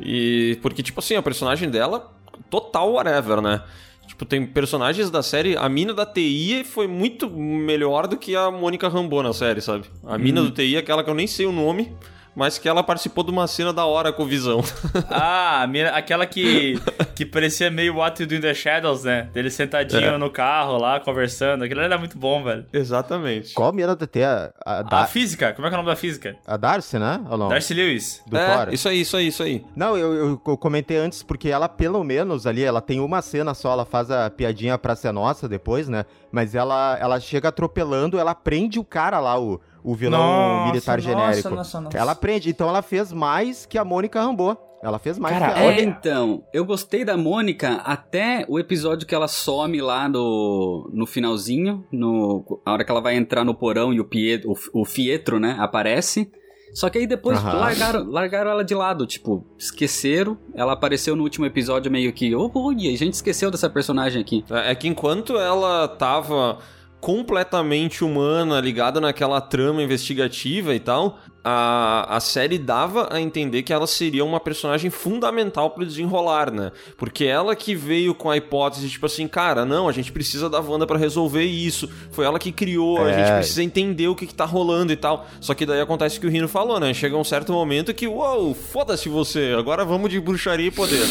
E 0.00 0.58
porque 0.62 0.82
tipo 0.82 1.00
assim, 1.00 1.16
a 1.16 1.22
personagem 1.22 1.70
dela 1.70 2.12
total 2.50 2.92
whatever, 2.92 3.40
né? 3.40 3.62
Tipo, 4.06 4.24
tem 4.24 4.46
personagens 4.46 5.10
da 5.10 5.22
série. 5.22 5.56
A 5.56 5.68
mina 5.68 5.92
da 5.92 6.06
TI 6.06 6.64
foi 6.64 6.86
muito 6.86 7.28
melhor 7.28 8.06
do 8.06 8.16
que 8.16 8.36
a 8.36 8.50
Mônica 8.50 8.88
Rambeau 8.88 9.22
na 9.22 9.32
série, 9.32 9.60
sabe? 9.60 9.84
A 10.04 10.16
mina 10.16 10.42
do 10.42 10.50
TI 10.50 10.76
é 10.76 10.78
aquela 10.78 11.02
que 11.02 11.10
eu 11.10 11.14
nem 11.14 11.26
sei 11.26 11.44
o 11.44 11.52
nome, 11.52 11.92
mas 12.36 12.58
que 12.58 12.68
ela 12.68 12.82
participou 12.84 13.24
de 13.24 13.30
uma 13.32 13.48
cena 13.48 13.72
da 13.72 13.84
hora 13.86 14.12
com 14.12 14.22
o 14.22 14.26
Visão. 14.26 14.62
Ah, 15.10 15.62
a 15.62 15.66
mina- 15.66 15.90
aquela 15.90 16.26
que, 16.26 16.78
que 17.14 17.24
parecia 17.24 17.70
meio 17.70 17.96
What 17.96 18.22
You 18.22 18.28
Do 18.28 18.34
in 18.34 18.40
the 18.40 18.52
Shadows, 18.52 19.04
né? 19.04 19.28
Dele 19.32 19.50
sentadinho 19.50 20.02
É. 20.14 20.18
no 20.18 20.30
carro 20.30 20.76
lá, 20.78 21.00
conversando. 21.00 21.64
Aquilo 21.64 21.80
era 21.80 21.96
muito 21.96 22.18
bom, 22.18 22.42
velho. 22.44 22.66
Exatamente. 22.72 23.54
Qual 23.54 23.68
a 23.68 23.72
mina 23.72 23.96
da 23.96 24.06
ter 24.06 24.24
a, 24.24 24.52
a, 24.64 25.02
A 25.02 25.06
física, 25.06 25.52
como 25.54 25.66
é 25.66 25.70
que 25.70 25.74
é 25.74 25.78
o 25.78 25.82
nome 25.82 25.90
da 25.94 25.96
física? 25.96 26.36
a 26.46 26.56
Darcy, 26.56 26.98
né? 26.98 27.20
Ou 27.30 27.38
não? 27.38 27.48
Darcy 27.48 27.72
Lewis. 27.74 28.22
Do 28.26 28.36
é, 28.36 28.56
Thor? 28.64 28.74
isso 28.74 28.88
aí, 28.88 29.00
isso 29.00 29.16
aí, 29.16 29.26
isso 29.28 29.42
aí. 29.42 29.64
Não, 29.74 29.96
eu, 29.96 30.12
eu- 30.14 30.42
eu 30.46 30.56
comentei 30.58 30.98
antes, 30.98 31.22
porque 31.22 31.48
ela, 31.48 31.68
pelo 31.68 32.02
menos, 32.04 32.46
ali, 32.46 32.62
ela 32.62 32.80
tem 32.82 33.00
uma 33.00 33.22
cena 33.22 33.54
só, 33.54 33.72
ela 33.72 33.84
faz 33.86 34.10
a 34.10 34.28
piadinha 34.28 34.76
pra 34.76 34.94
ser 34.94 35.12
nossa 35.12 35.48
depois, 35.48 35.88
né? 35.88 36.04
Mas 36.30 36.54
ela, 36.54 36.98
ela 37.00 37.18
chega 37.20 37.48
atropelando, 37.48 38.18
ela 38.18 38.34
prende 38.34 38.78
o 38.78 38.84
cara 38.84 39.18
lá, 39.20 39.40
o, 39.40 39.60
o 39.86 39.94
vilão 39.94 40.18
Nossa, 40.18 40.66
militar 40.66 40.96
nossa, 40.98 41.08
genérico. 41.08 41.50
nossa, 41.50 41.80
nossa. 41.80 41.96
Ela 41.96 42.12
prende, 42.16 42.50
então 42.50 42.68
ela 42.68 42.82
fez 42.82 43.12
mais 43.12 43.64
que 43.64 43.78
a 43.78 43.84
Mônica 43.84 44.20
Rambeau. 44.20 44.60
Ela 44.82 44.98
fez 44.98 45.16
mais 45.16 45.38
Cara, 45.38 45.54
que 45.54 45.60
ela. 45.60 45.72
É, 45.72 45.80
então, 45.80 46.42
eu 46.52 46.64
gostei 46.64 47.04
da 47.04 47.16
Mônica 47.16 47.74
até 47.84 48.44
o 48.48 48.58
episódio 48.58 49.06
que 49.06 49.14
ela 49.14 49.28
some 49.28 49.80
lá 49.80 50.08
no, 50.08 50.90
no 50.92 51.06
finalzinho, 51.06 51.84
no, 51.92 52.60
a 52.64 52.72
hora 52.72 52.84
que 52.84 52.90
ela 52.90 53.00
vai 53.00 53.16
entrar 53.16 53.44
no 53.44 53.54
porão 53.54 53.94
e 53.94 54.00
o, 54.00 54.04
Pietro, 54.04 54.52
o, 54.74 54.80
o 54.82 54.84
Fietro, 54.84 55.38
né, 55.38 55.56
aparece. 55.58 56.30
Só 56.74 56.90
que 56.90 56.98
aí 56.98 57.06
depois 57.06 57.38
Aham. 57.38 57.58
largaram, 57.58 58.10
largaram 58.10 58.50
ela 58.50 58.64
de 58.64 58.74
lado, 58.74 59.06
tipo, 59.06 59.46
esqueceram. 59.56 60.36
Ela 60.52 60.72
apareceu 60.72 61.14
no 61.14 61.22
último 61.22 61.46
episódio 61.46 61.90
meio 61.90 62.12
que, 62.12 62.34
oh, 62.34 62.50
olha, 62.54 62.92
a 62.92 62.96
gente 62.96 63.14
esqueceu 63.14 63.52
dessa 63.52 63.70
personagem 63.70 64.20
aqui. 64.20 64.44
É 64.50 64.72
é 64.72 64.74
que 64.74 64.88
enquanto 64.88 65.38
ela 65.38 65.88
tava 65.88 66.58
completamente 67.06 68.02
humana, 68.02 68.60
ligada 68.60 69.00
naquela 69.00 69.40
trama 69.40 69.80
investigativa 69.80 70.74
e 70.74 70.80
tal, 70.80 71.20
a, 71.48 72.16
a 72.16 72.18
série 72.18 72.58
dava 72.58 73.08
a 73.12 73.20
entender 73.20 73.62
que 73.62 73.72
ela 73.72 73.86
seria 73.86 74.24
uma 74.24 74.40
personagem 74.40 74.90
fundamental 74.90 75.70
pro 75.70 75.86
desenrolar, 75.86 76.50
né? 76.50 76.72
Porque 76.98 77.24
ela 77.24 77.54
que 77.54 77.72
veio 77.72 78.16
com 78.16 78.28
a 78.28 78.36
hipótese, 78.36 78.88
tipo 78.90 79.06
assim, 79.06 79.28
cara, 79.28 79.64
não, 79.64 79.88
a 79.88 79.92
gente 79.92 80.10
precisa 80.10 80.50
da 80.50 80.58
Wanda 80.58 80.88
pra 80.88 80.98
resolver 80.98 81.44
isso. 81.44 81.88
Foi 82.10 82.24
ela 82.24 82.36
que 82.40 82.50
criou, 82.50 82.98
a 83.04 83.10
É. 83.10 83.14
gente 83.14 83.34
precisa 83.36 83.62
entender 83.62 84.08
o 84.08 84.16
que, 84.16 84.26
que 84.26 84.34
tá 84.34 84.44
rolando 84.44 84.92
e 84.92 84.96
tal. 84.96 85.24
Só 85.40 85.54
que 85.54 85.64
daí 85.64 85.80
acontece 85.80 86.18
o 86.18 86.20
que 86.20 86.26
o 86.26 86.30
Rino 86.30 86.48
falou, 86.48 86.80
né? 86.80 86.92
Chega 86.92 87.16
um 87.16 87.22
certo 87.22 87.52
momento 87.52 87.94
que, 87.94 88.08
uou, 88.08 88.52
foda-se 88.52 89.08
você, 89.08 89.54
agora 89.56 89.84
vamos 89.84 90.10
de 90.10 90.18
bruxaria 90.20 90.66
e 90.66 90.70
poder. 90.72 91.06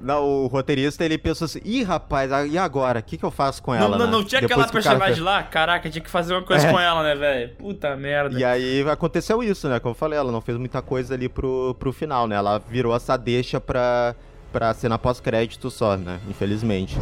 Não, 0.00 0.24
o 0.24 0.46
roteirista 0.46 1.04
ele 1.04 1.18
pensou 1.18 1.44
assim: 1.44 1.60
ih, 1.64 1.82
rapaz, 1.82 2.30
e 2.50 2.56
agora? 2.56 3.00
O 3.00 3.02
que, 3.02 3.18
que 3.18 3.24
eu 3.24 3.30
faço 3.30 3.62
com 3.62 3.74
ela? 3.74 3.90
Não, 3.90 3.98
não, 3.98 4.06
né? 4.06 4.12
não 4.12 4.24
tinha 4.24 4.40
Depois 4.40 4.52
aquela 4.60 4.64
cara 4.66 4.72
personagem 4.72 5.14
fez- 5.16 5.24
lá? 5.24 5.42
Caraca, 5.42 5.90
tinha 5.90 6.02
que 6.02 6.08
fazer 6.10 6.32
uma 6.34 6.42
coisa 6.42 6.66
É. 6.66 6.70
com 6.72 6.78
ela, 6.80 7.02
né, 7.02 7.14
velho? 7.14 7.50
Puta 7.58 7.94
merda. 7.96 8.38
E 8.38 8.44
aí 8.44 8.82
aconteceu 8.98 9.42
isso, 9.42 9.68
né? 9.68 9.78
Como 9.80 9.92
eu 9.92 9.96
falei, 9.98 10.18
ela 10.18 10.32
não 10.32 10.40
fez 10.40 10.58
muita 10.58 10.82
coisa 10.82 11.14
ali 11.14 11.28
pro, 11.28 11.74
pro 11.78 11.92
final, 11.92 12.26
né? 12.26 12.36
Ela 12.36 12.58
virou 12.58 12.94
essa 12.94 13.16
deixa 13.16 13.60
pra, 13.60 14.14
pra 14.52 14.74
cena 14.74 14.98
pós-crédito 14.98 15.70
só, 15.70 15.96
né? 15.96 16.20
Infelizmente. 16.28 16.96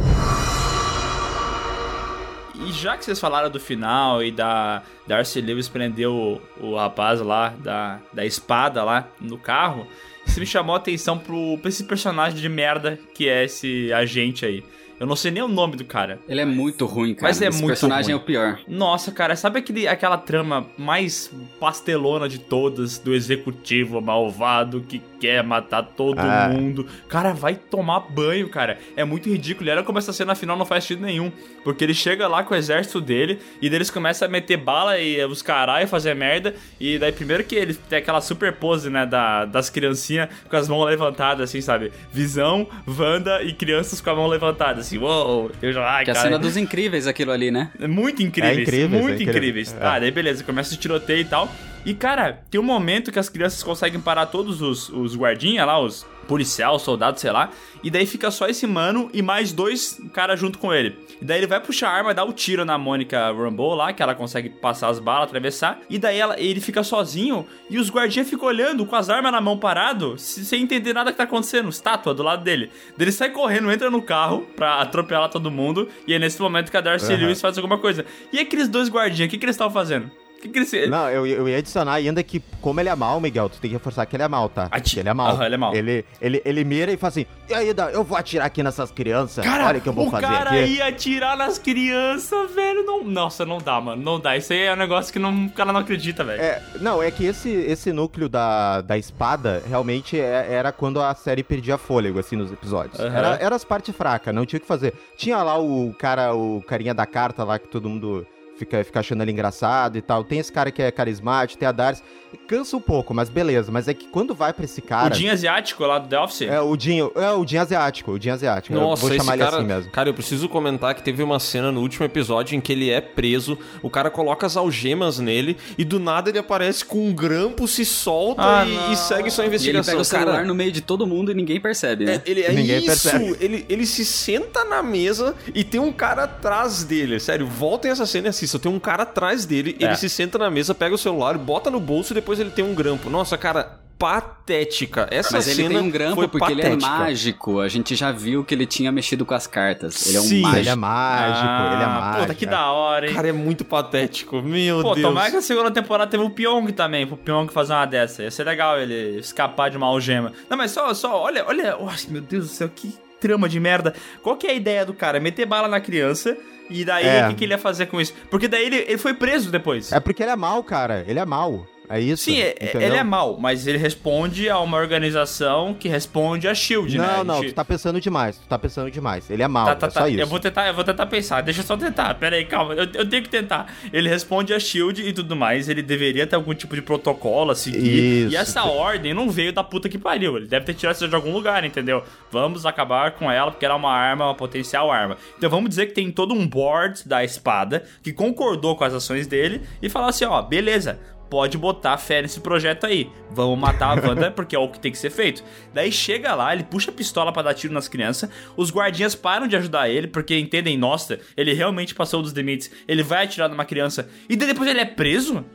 E 2.55 2.71
já 2.71 2.95
que 2.95 3.03
vocês 3.03 3.19
falaram 3.19 3.49
do 3.49 3.59
final 3.59 4.23
e 4.23 4.31
da 4.31 4.81
Darcy 5.05 5.41
Lewis 5.41 5.67
prendeu 5.67 6.41
o, 6.59 6.67
o 6.67 6.75
rapaz 6.75 7.19
lá 7.19 7.49
da, 7.49 7.99
da 8.13 8.25
espada 8.25 8.83
lá 8.83 9.07
no 9.19 9.37
carro, 9.37 9.87
isso 10.25 10.39
me 10.39 10.45
chamou 10.45 10.75
a 10.75 10.77
atenção 10.77 11.17
pro, 11.17 11.57
pra 11.59 11.69
esse 11.69 11.83
personagem 11.83 12.39
de 12.39 12.49
merda 12.49 12.99
que 13.13 13.27
é 13.27 13.45
esse 13.45 13.91
agente 13.93 14.45
aí. 14.45 14.63
Eu 14.99 15.05
não 15.05 15.15
sei 15.15 15.29
nem 15.31 15.43
o 15.43 15.47
nome 15.47 15.75
do 15.75 15.85
cara. 15.85 16.19
Ele 16.27 16.41
é 16.41 16.45
muito 16.45 16.85
ruim, 16.85 17.13
cara. 17.13 17.27
Mas 17.27 17.41
é 17.41 17.47
Esse 17.49 17.57
muito 17.59 17.67
personagem 17.69 18.13
ruim. 18.13 18.19
é 18.19 18.23
o 18.23 18.25
pior. 18.25 18.59
Nossa, 18.67 19.11
cara, 19.11 19.35
sabe 19.35 19.59
aquele, 19.59 19.87
aquela 19.87 20.17
trama 20.17 20.67
mais 20.77 21.31
pastelona 21.59 22.27
de 22.29 22.39
todas 22.39 22.97
do 22.97 23.13
executivo 23.13 24.01
malvado 24.01 24.81
que 24.81 25.01
quer 25.19 25.43
matar 25.43 25.83
todo 25.83 26.19
Ah. 26.19 26.49
mundo? 26.49 26.87
Cara, 27.07 27.33
vai 27.33 27.55
tomar 27.55 27.99
banho, 28.01 28.47
cara. 28.49 28.77
É 28.95 29.03
muito 29.03 29.29
ridículo. 29.29 29.69
E 29.69 29.71
olha 29.71 29.83
como 29.83 29.97
essa 29.99 30.13
cena 30.13 30.33
final 30.35 30.55
não 30.57 30.65
faz 30.65 30.83
sentido 30.83 31.05
nenhum. 31.05 31.31
Porque 31.63 31.83
ele 31.83 31.93
chega 31.93 32.27
lá 32.27 32.43
com 32.43 32.53
o 32.53 32.57
exército 32.57 33.01
dele 33.01 33.39
e 33.61 33.69
daí 33.69 33.77
eles 33.77 33.89
começam 33.91 34.27
a 34.27 34.31
meter 34.31 34.57
bala 34.57 34.97
e 34.99 35.23
os 35.25 35.41
caralho 35.41 35.87
fazer 35.87 36.13
merda. 36.15 36.55
E 36.79 36.97
daí, 36.97 37.11
primeiro 37.11 37.43
que 37.43 37.55
ele 37.55 37.73
tem 37.73 37.99
aquela 37.99 38.21
super 38.21 38.53
pose, 38.53 38.89
né, 38.89 39.05
da, 39.05 39.45
das 39.45 39.69
criancinhas 39.69 40.29
com 40.49 40.55
as 40.55 40.67
mãos 40.67 40.85
levantadas, 40.85 41.49
assim, 41.49 41.61
sabe? 41.61 41.91
Visão, 42.11 42.67
Wanda 42.87 43.43
e 43.43 43.53
crianças 43.53 43.99
com 44.01 44.09
a 44.09 44.15
mão 44.15 44.27
levantada, 44.27 44.79
assim, 44.87 44.97
uou. 44.97 45.51
Eu 45.61 45.71
já, 45.71 45.83
ai, 45.87 46.03
Que 46.03 46.09
é 46.09 46.13
a 46.13 46.15
cara. 46.15 46.27
cena 46.27 46.39
dos 46.39 46.57
incríveis, 46.57 47.07
aquilo 47.07 47.31
ali, 47.31 47.51
né? 47.51 47.69
É 47.79 47.87
Muito 47.87 48.23
incríveis. 48.23 48.57
É 48.57 48.61
incríveis, 48.61 48.89
muito 49.01 49.09
é 49.11 49.15
incrível. 49.15 49.33
incríveis. 49.35 49.73
É. 49.73 49.79
Tá, 49.79 49.99
daí 49.99 50.11
beleza, 50.11 50.43
começa 50.43 50.73
o 50.73 50.77
tiroteio 50.77 51.21
e 51.21 51.25
tal. 51.25 51.49
E, 51.85 51.93
cara, 51.93 52.39
tem 52.51 52.59
um 52.59 52.63
momento 52.63 53.11
que 53.11 53.19
as 53.19 53.29
crianças 53.29 53.63
conseguem 53.63 53.99
parar 53.99 54.25
todos 54.25 54.61
os, 54.61 54.89
os 54.89 55.15
guardinhas 55.15 55.65
lá, 55.65 55.79
os 55.79 56.05
policial, 56.27 56.77
soldado, 56.79 57.19
sei 57.19 57.31
lá. 57.31 57.49
E 57.83 57.89
daí 57.91 58.05
fica 58.05 58.29
só 58.31 58.47
esse 58.47 58.65
mano 58.67 59.09
e 59.13 59.21
mais 59.21 59.51
dois 59.51 59.99
caras 60.13 60.39
junto 60.39 60.57
com 60.59 60.73
ele. 60.73 60.97
E 61.21 61.25
daí 61.25 61.39
ele 61.39 61.47
vai 61.47 61.59
puxar 61.59 61.89
a 61.89 61.93
arma, 61.93 62.13
dá 62.13 62.23
o 62.23 62.33
tiro 62.33 62.65
na 62.65 62.77
Mônica 62.77 63.31
Rambeau 63.31 63.73
lá, 63.75 63.93
que 63.93 64.01
ela 64.03 64.13
consegue 64.15 64.49
passar 64.49 64.89
as 64.89 64.99
balas, 64.99 65.25
atravessar. 65.29 65.79
E 65.89 65.97
daí 65.97 66.17
ela, 66.19 66.39
ele 66.39 66.59
fica 66.59 66.83
sozinho 66.83 67.45
e 67.69 67.77
os 67.79 67.89
guardinhas 67.89 68.29
ficam 68.29 68.47
olhando 68.47 68.85
com 68.85 68.95
as 68.95 69.09
armas 69.09 69.31
na 69.31 69.39
mão 69.41 69.57
parado, 69.57 70.17
se- 70.17 70.43
sem 70.45 70.63
entender 70.63 70.93
nada 70.93 71.11
que 71.11 71.17
tá 71.17 71.23
acontecendo. 71.23 71.69
Estátua 71.69 72.13
do 72.13 72.23
lado 72.23 72.43
dele. 72.43 72.69
Daí 72.97 73.05
ele 73.05 73.11
sai 73.11 73.29
correndo, 73.29 73.71
entra 73.71 73.89
no 73.89 74.01
carro 74.01 74.47
pra 74.55 74.81
atropelar 74.81 75.29
todo 75.29 75.49
mundo. 75.51 75.87
E 76.07 76.13
é 76.13 76.19
nesse 76.19 76.41
momento 76.41 76.69
que 76.71 76.77
a 76.77 76.81
Darcy 76.81 77.13
Aham. 77.13 77.21
Lewis 77.23 77.39
faz 77.41 77.57
alguma 77.57 77.77
coisa. 77.77 78.05
E 78.33 78.39
aqueles 78.39 78.67
dois 78.67 78.89
guardinhas, 78.89 79.27
o 79.27 79.31
que, 79.31 79.37
que 79.37 79.45
eles 79.45 79.55
estavam 79.55 79.73
fazendo? 79.73 80.11
O 80.37 80.39
que, 80.39 80.49
que 80.49 80.59
eles. 80.59 80.89
Não, 80.89 81.09
eu, 81.09 81.25
eu 81.25 81.49
ia 81.49 81.57
adicionar 81.57 81.93
ainda 81.93 82.21
que, 82.21 82.39
como 82.61 82.79
ele 82.79 82.89
é 82.89 82.95
mal, 82.95 83.19
Miguel, 83.19 83.49
tu 83.49 83.59
tem 83.59 83.69
que 83.71 83.75
reforçar 83.75 84.05
que 84.05 84.15
ele 84.15 84.21
é 84.23 84.27
mal, 84.27 84.47
tá? 84.47 84.67
Ati- 84.69 84.99
ele 84.99 85.09
é 85.09 85.13
mal. 85.13 85.31
Aham, 85.31 85.45
ele 85.45 85.55
é 85.55 85.57
mau. 85.57 85.75
Ele, 85.75 86.05
ele, 86.21 86.41
ele 86.45 86.63
mira 86.63 86.91
e 86.91 86.97
fala 86.97 87.09
assim: 87.09 87.25
e 87.49 87.53
aí, 87.53 87.73
eu 87.91 88.03
vou 88.03 88.15
atirar 88.17 88.45
aqui 88.45 88.61
nessas 88.61 88.91
crianças. 88.91 89.43
Cara, 89.43 89.65
Olha 89.65 89.79
o 89.79 89.81
que 89.81 89.89
eu 89.89 89.93
vou 89.93 90.07
o 90.07 90.11
fazer 90.11 90.27
cara 90.27 90.51
aqui. 90.51 90.75
ia 90.75 90.87
atirar 90.87 91.35
nas 91.35 91.57
crianças, 91.57 92.51
velho. 92.53 92.85
Não... 92.85 93.03
Nossa, 93.03 93.45
não 93.45 93.57
dá, 93.57 93.81
mano. 93.81 94.01
Não 94.01 94.19
dá. 94.19 94.37
Isso 94.37 94.53
aí 94.53 94.61
é 94.63 94.73
um 94.73 94.77
negócio 94.77 95.11
que 95.11 95.17
não... 95.19 95.45
o 95.47 95.49
cara 95.51 95.73
não 95.73 95.79
acredita, 95.79 96.23
velho. 96.23 96.39
É, 96.41 96.61
não, 96.79 97.01
é 97.01 97.09
que 97.09 97.25
esse, 97.25 97.49
esse 97.49 97.91
núcleo 97.91 98.29
da, 98.29 98.81
da 98.81 98.97
espada 98.97 99.63
realmente 99.67 100.19
é- 100.19 100.47
era 100.51 100.71
quando 100.71 101.01
a 101.01 101.15
série 101.15 101.43
perdia 101.43 101.77
fôlego, 101.77 102.19
assim, 102.19 102.35
nos 102.35 102.51
episódios. 102.51 102.99
Aham. 102.99 103.15
Era, 103.17 103.35
era 103.41 103.55
as 103.55 103.63
partes 103.63 103.95
fracas, 103.95 104.33
não 104.35 104.45
tinha 104.45 104.57
o 104.57 104.61
que 104.61 104.67
fazer. 104.67 104.93
Tinha 105.17 105.41
lá 105.41 105.57
o 105.59 105.93
cara, 105.97 106.33
o 106.35 106.61
carinha 106.67 106.93
da 106.93 107.05
carta 107.05 107.43
lá 107.43 107.57
que 107.57 107.67
todo 107.67 107.89
mundo 107.89 108.25
fica, 108.57 108.83
fica 108.83 108.99
achando 108.99 109.21
ele 109.21 109.31
engraçado 109.31 109.97
e 109.97 110.01
tal. 110.01 110.23
Tem 110.23 110.39
esse 110.39 110.51
cara 110.51 110.71
que 110.71 110.81
é 110.81 110.91
carismático, 110.91 111.59
tem 111.59 111.67
a 111.67 111.71
Darcy. 111.71 112.03
Cansa 112.47 112.77
um 112.77 112.81
pouco, 112.81 113.13
mas 113.13 113.29
beleza. 113.29 113.71
Mas 113.71 113.87
é 113.87 113.93
que 113.93 114.05
quando 114.07 114.33
vai 114.33 114.53
pra 114.53 114.65
esse 114.65 114.81
cara. 114.81 115.13
o 115.13 115.17
Dinho 115.17 115.31
asiático 115.31 115.83
lá 115.85 115.99
do 115.99 116.07
The 116.07 116.19
Office. 116.19 116.41
É, 116.43 116.59
o 116.61 116.75
Dinho, 116.77 117.11
é 117.15 117.29
o 117.31 117.43
Dinho 117.45 117.61
asiático, 117.61 118.11
o 118.11 118.19
Dinho 118.19 118.33
asiático. 118.33 118.75
eu 118.75 118.79
Nossa, 118.81 119.01
vou 119.01 119.09
esse 119.11 119.17
chamar 119.19 119.33
ele 119.35 119.43
cara, 119.43 119.57
assim 119.57 119.65
mesmo. 119.65 119.91
cara, 119.91 120.09
eu 120.09 120.13
preciso 120.13 120.47
comentar 120.49 120.93
que 120.95 121.03
teve 121.03 121.21
uma 121.23 121.39
cena 121.39 121.71
no 121.71 121.81
último 121.81 122.05
episódio 122.05 122.55
em 122.55 122.61
que 122.61 122.71
ele 122.71 122.89
é 122.89 123.01
preso, 123.01 123.57
o 123.81 123.89
cara 123.89 124.09
coloca 124.09 124.45
as 124.45 124.55
algemas 124.57 125.19
nele 125.19 125.57
e 125.77 125.83
do 125.85 125.99
nada 125.99 126.29
ele 126.29 126.39
aparece 126.39 126.83
com 126.85 127.07
um 127.07 127.13
grampo, 127.13 127.67
se 127.67 127.83
solta 127.85 128.41
Ah, 128.41 128.65
e, 128.65 128.93
e 128.93 128.95
segue 128.95 129.29
sua 129.31 129.43
E 129.43 129.47
ele 129.47 129.55
investigação. 129.55 129.91
pega 129.93 130.01
o 130.01 130.05
celular 130.05 130.31
cara, 130.33 130.45
no 130.45 130.55
meio 130.55 130.71
de 130.71 130.81
todo 130.81 131.05
mundo 131.07 131.31
e 131.31 131.33
ninguém 131.35 131.59
percebe, 131.59 132.05
né? 132.05 132.15
é, 132.25 132.29
ele 132.29 132.41
é 132.41 132.51
Ninguém 132.51 132.77
isso, 132.77 132.85
percebe. 133.09 133.35
ele, 133.39 133.65
ele 133.67 133.85
se 133.85 134.05
senta 134.05 134.63
na 134.65 134.81
mesa 134.81 135.35
e 135.53 135.63
tem 135.63 135.79
um 135.79 135.91
cara 135.91 136.23
atrás 136.23 136.83
dele. 136.83 137.19
Sério, 137.19 137.45
voltem 137.47 137.91
essa 137.91 138.05
cena 138.05 138.27
e 138.27 138.29
assistam. 138.29 138.59
Tem 138.59 138.71
um 138.71 138.79
cara 138.79 139.03
atrás 139.03 139.45
dele, 139.45 139.75
É. 139.79 139.85
ele 139.85 139.95
se 139.95 140.09
senta 140.09 140.37
na 140.37 140.49
mesa, 140.49 140.73
pega 140.75 140.95
o 140.95 140.97
celular, 140.97 141.37
bota 141.37 141.69
no 141.69 141.79
bolso 141.79 142.13
e 142.13 142.16
depois 142.17 142.39
ele 142.39 142.49
tem 142.51 142.63
um 142.65 142.73
grampo. 142.75 143.09
Nossa, 143.09 143.37
cara, 143.37 143.79
patética. 143.97 145.07
Essa 145.09 145.37
Mas 145.37 145.47
ele 145.47 145.55
cena 145.63 145.69
tem 145.69 145.77
um 145.79 145.89
grampo 145.89 146.15
foi 146.15 146.27
porque 146.27 146.51
ele 146.51 146.61
é 146.61 146.65
patética. 146.65 146.89
mágico. 146.91 147.59
A 147.59 147.67
gente 147.67 147.95
já 147.95 148.11
viu 148.11 148.43
que 148.43 148.53
ele 148.53 148.65
tinha 148.65 148.91
mexido 148.91 149.25
com 149.25 149.33
as 149.33 149.47
cartas. 149.47 150.05
Ele 150.07 150.17
é 150.17 150.19
um 150.19 150.23
Sim, 150.23 150.41
mágico. 150.41 150.59
Ele 150.61 150.69
é 150.69 150.75
mágico, 150.75 151.45
ele 151.73 151.81
é 151.81 151.85
Ah, 151.85 151.89
mágico. 151.89 152.21
Puta, 152.21 152.33
que 152.35 152.45
da 152.45 152.71
hora, 152.71 153.07
hein? 153.07 153.13
Cara, 153.15 153.27
é 153.29 153.31
muito 153.31 153.65
patético. 153.65 154.41
Meu 154.41 154.81
Pô, 154.81 154.93
Deus. 154.95 155.07
tomara 155.07 155.31
que 155.31 155.37
a 155.37 155.41
segunda 155.41 155.71
temporada 155.71 156.09
teve 156.11 156.23
o 156.23 156.29
Pyong 156.29 156.71
também, 156.73 157.07
pro 157.07 157.17
Pyong 157.17 157.47
fazer 157.51 157.73
uma 157.73 157.85
dessa. 157.85 158.23
Ia 158.23 158.31
ser 158.31 158.43
legal 158.43 158.79
ele 158.79 159.19
escapar 159.19 159.69
de 159.69 159.77
uma 159.77 159.87
algema. 159.87 160.31
Não, 160.49 160.57
mas 160.57 160.71
só, 160.71 160.93
só, 160.93 161.19
olha, 161.21 161.43
olha. 161.47 161.75
Nossa, 161.77 162.09
meu 162.09 162.21
Deus 162.21 162.45
do 162.45 162.51
céu, 162.51 162.69
que 162.73 162.93
trama 163.19 163.49
de 163.49 163.59
merda. 163.59 163.93
Qual 164.21 164.35
que 164.37 164.45
é 164.47 164.51
a 164.51 164.53
ideia 164.53 164.85
do 164.85 164.93
cara? 164.93 165.19
Meter 165.19 165.45
bala 165.45 165.67
na 165.67 165.79
criança 165.79 166.37
e 166.69 166.85
daí 166.85 167.05
É. 167.07 167.25
o 167.25 167.29
que, 167.29 167.35
que 167.35 167.43
ele 167.45 167.53
ia 167.53 167.57
fazer 167.57 167.87
com 167.87 167.99
isso? 167.99 168.13
Porque 168.29 168.47
daí 168.47 168.65
ele, 168.65 168.75
ele 168.87 168.97
foi 168.97 169.13
preso 169.15 169.49
depois. 169.49 169.91
É 169.91 169.99
porque 169.99 170.21
ele 170.21 170.31
é 170.31 170.35
mal, 170.35 170.63
cara. 170.63 171.03
Ele 171.07 171.17
é 171.19 171.25
mal. 171.25 171.65
É 171.89 171.99
isso. 172.01 172.25
Sim, 172.25 172.39
é- 172.39 172.51
entendeu? 172.61 172.81
ele 172.81 172.97
é 172.97 173.03
mal, 173.03 173.37
mas 173.39 173.65
ele 173.65 173.77
responde 173.77 174.49
a 174.49 174.59
uma 174.59 174.77
organização 174.77 175.73
que 175.73 175.87
responde 175.87 176.47
a 176.47 176.53
SHIELD, 176.53 176.97
né? 176.97 177.07
Não, 177.17 177.23
não, 177.23 177.35
gente- 177.41 177.51
tu 177.51 177.55
tá 177.55 177.63
pensando 177.65 177.99
demais. 178.01 178.37
Tu 178.37 178.47
tá 178.47 178.59
pensando 178.59 178.91
demais. 178.91 179.29
Ele 179.29 179.41
é 179.41 179.47
mal, 179.47 179.65
Tá, 179.67 179.75
tá, 179.75 179.87
é 179.87 179.89
só 179.89 179.99
tá. 180.01 180.09
isso. 180.09 180.19
Eu 180.19 180.27
vou 180.27 180.39
tentar, 180.39 180.67
eu 180.67 180.73
vou 180.73 180.83
tentar 180.83 181.05
pensar. 181.05 181.41
Deixa 181.41 181.61
eu 181.61 181.65
só 181.65 181.77
tentar. 181.77 182.13
Pera 182.15 182.35
aí, 182.35 182.45
calma. 182.45 182.73
Eu, 182.73 182.87
eu 182.93 183.07
tenho 183.09 183.23
que 183.23 183.29
tentar. 183.29 183.73
Ele 183.93 184.09
responde 184.09 184.53
a 184.53 184.59
Shield 184.59 185.01
e 185.01 185.13
tudo 185.13 185.35
mais. 185.35 185.69
Ele 185.69 185.81
deveria 185.81 186.27
ter 186.27 186.35
algum 186.35 186.53
tipo 186.53 186.75
de 186.75 186.81
protocolo 186.81 187.51
a 187.51 187.55
seguir. 187.55 188.25
Isso. 188.25 188.33
E 188.33 188.35
essa 188.35 188.63
ordem 188.65 189.13
não 189.13 189.29
veio 189.29 189.53
da 189.53 189.63
puta 189.63 189.87
que 189.87 189.97
pariu. 189.97 190.37
Ele 190.37 190.47
deve 190.47 190.65
ter 190.65 190.73
tirado 190.73 190.95
isso 190.95 191.07
de 191.07 191.15
algum 191.15 191.31
lugar, 191.31 191.63
entendeu? 191.63 192.03
Vamos 192.31 192.65
acabar 192.65 193.11
com 193.11 193.31
ela 193.31 193.49
porque 193.51 193.65
ela 193.65 193.75
é 193.75 193.77
uma 193.77 193.93
arma, 193.93 194.25
uma 194.25 194.35
potencial 194.35 194.91
arma. 194.91 195.17
Então 195.37 195.49
vamos 195.49 195.69
dizer 195.69 195.87
que 195.87 195.93
tem 195.93 196.11
todo 196.11 196.33
um 196.33 196.45
board 196.47 197.07
da 197.07 197.23
espada 197.23 197.83
que 198.03 198.11
concordou 198.11 198.75
com 198.75 198.83
as 198.83 198.93
ações 198.93 199.25
dele 199.27 199.61
e 199.81 199.87
falou 199.89 200.09
assim: 200.09 200.25
ó, 200.25 200.41
beleza. 200.41 200.99
Pode 201.29 201.57
botar 201.57 201.97
fé 201.97 202.21
nesse 202.21 202.39
projeto 202.39 202.85
aí. 202.85 203.09
Vamos 203.31 203.59
matar 203.59 203.97
a 203.97 204.01
Wanda 204.07 204.31
porque 204.31 204.55
é 204.55 204.59
o 204.59 204.69
que 204.69 204.79
tem 204.79 204.91
que 204.91 204.97
ser 204.97 205.09
feito. 205.09 205.43
Daí 205.73 205.91
chega 205.91 206.33
lá, 206.33 206.53
ele 206.53 206.63
puxa 206.63 206.91
a 206.91 206.93
pistola 206.93 207.31
pra 207.31 207.41
dar 207.41 207.53
tiro 207.53 207.73
nas 207.73 207.87
crianças. 207.87 208.29
Os 208.55 208.71
guardinhas 208.71 209.15
param 209.15 209.47
de 209.47 209.55
ajudar 209.55 209.89
ele 209.89 210.07
porque 210.07 210.37
entendem, 210.37 210.77
nossa, 210.77 211.19
ele 211.35 211.53
realmente 211.53 211.93
passou 211.93 212.21
dos 212.21 212.31
limites. 212.31 212.71
Ele 212.87 213.03
vai 213.03 213.25
atirar 213.25 213.49
numa 213.49 213.65
criança 213.65 214.07
e 214.29 214.35
daí 214.35 214.47
depois 214.47 214.69
ele 214.69 214.79
é 214.79 214.85
preso? 214.85 215.45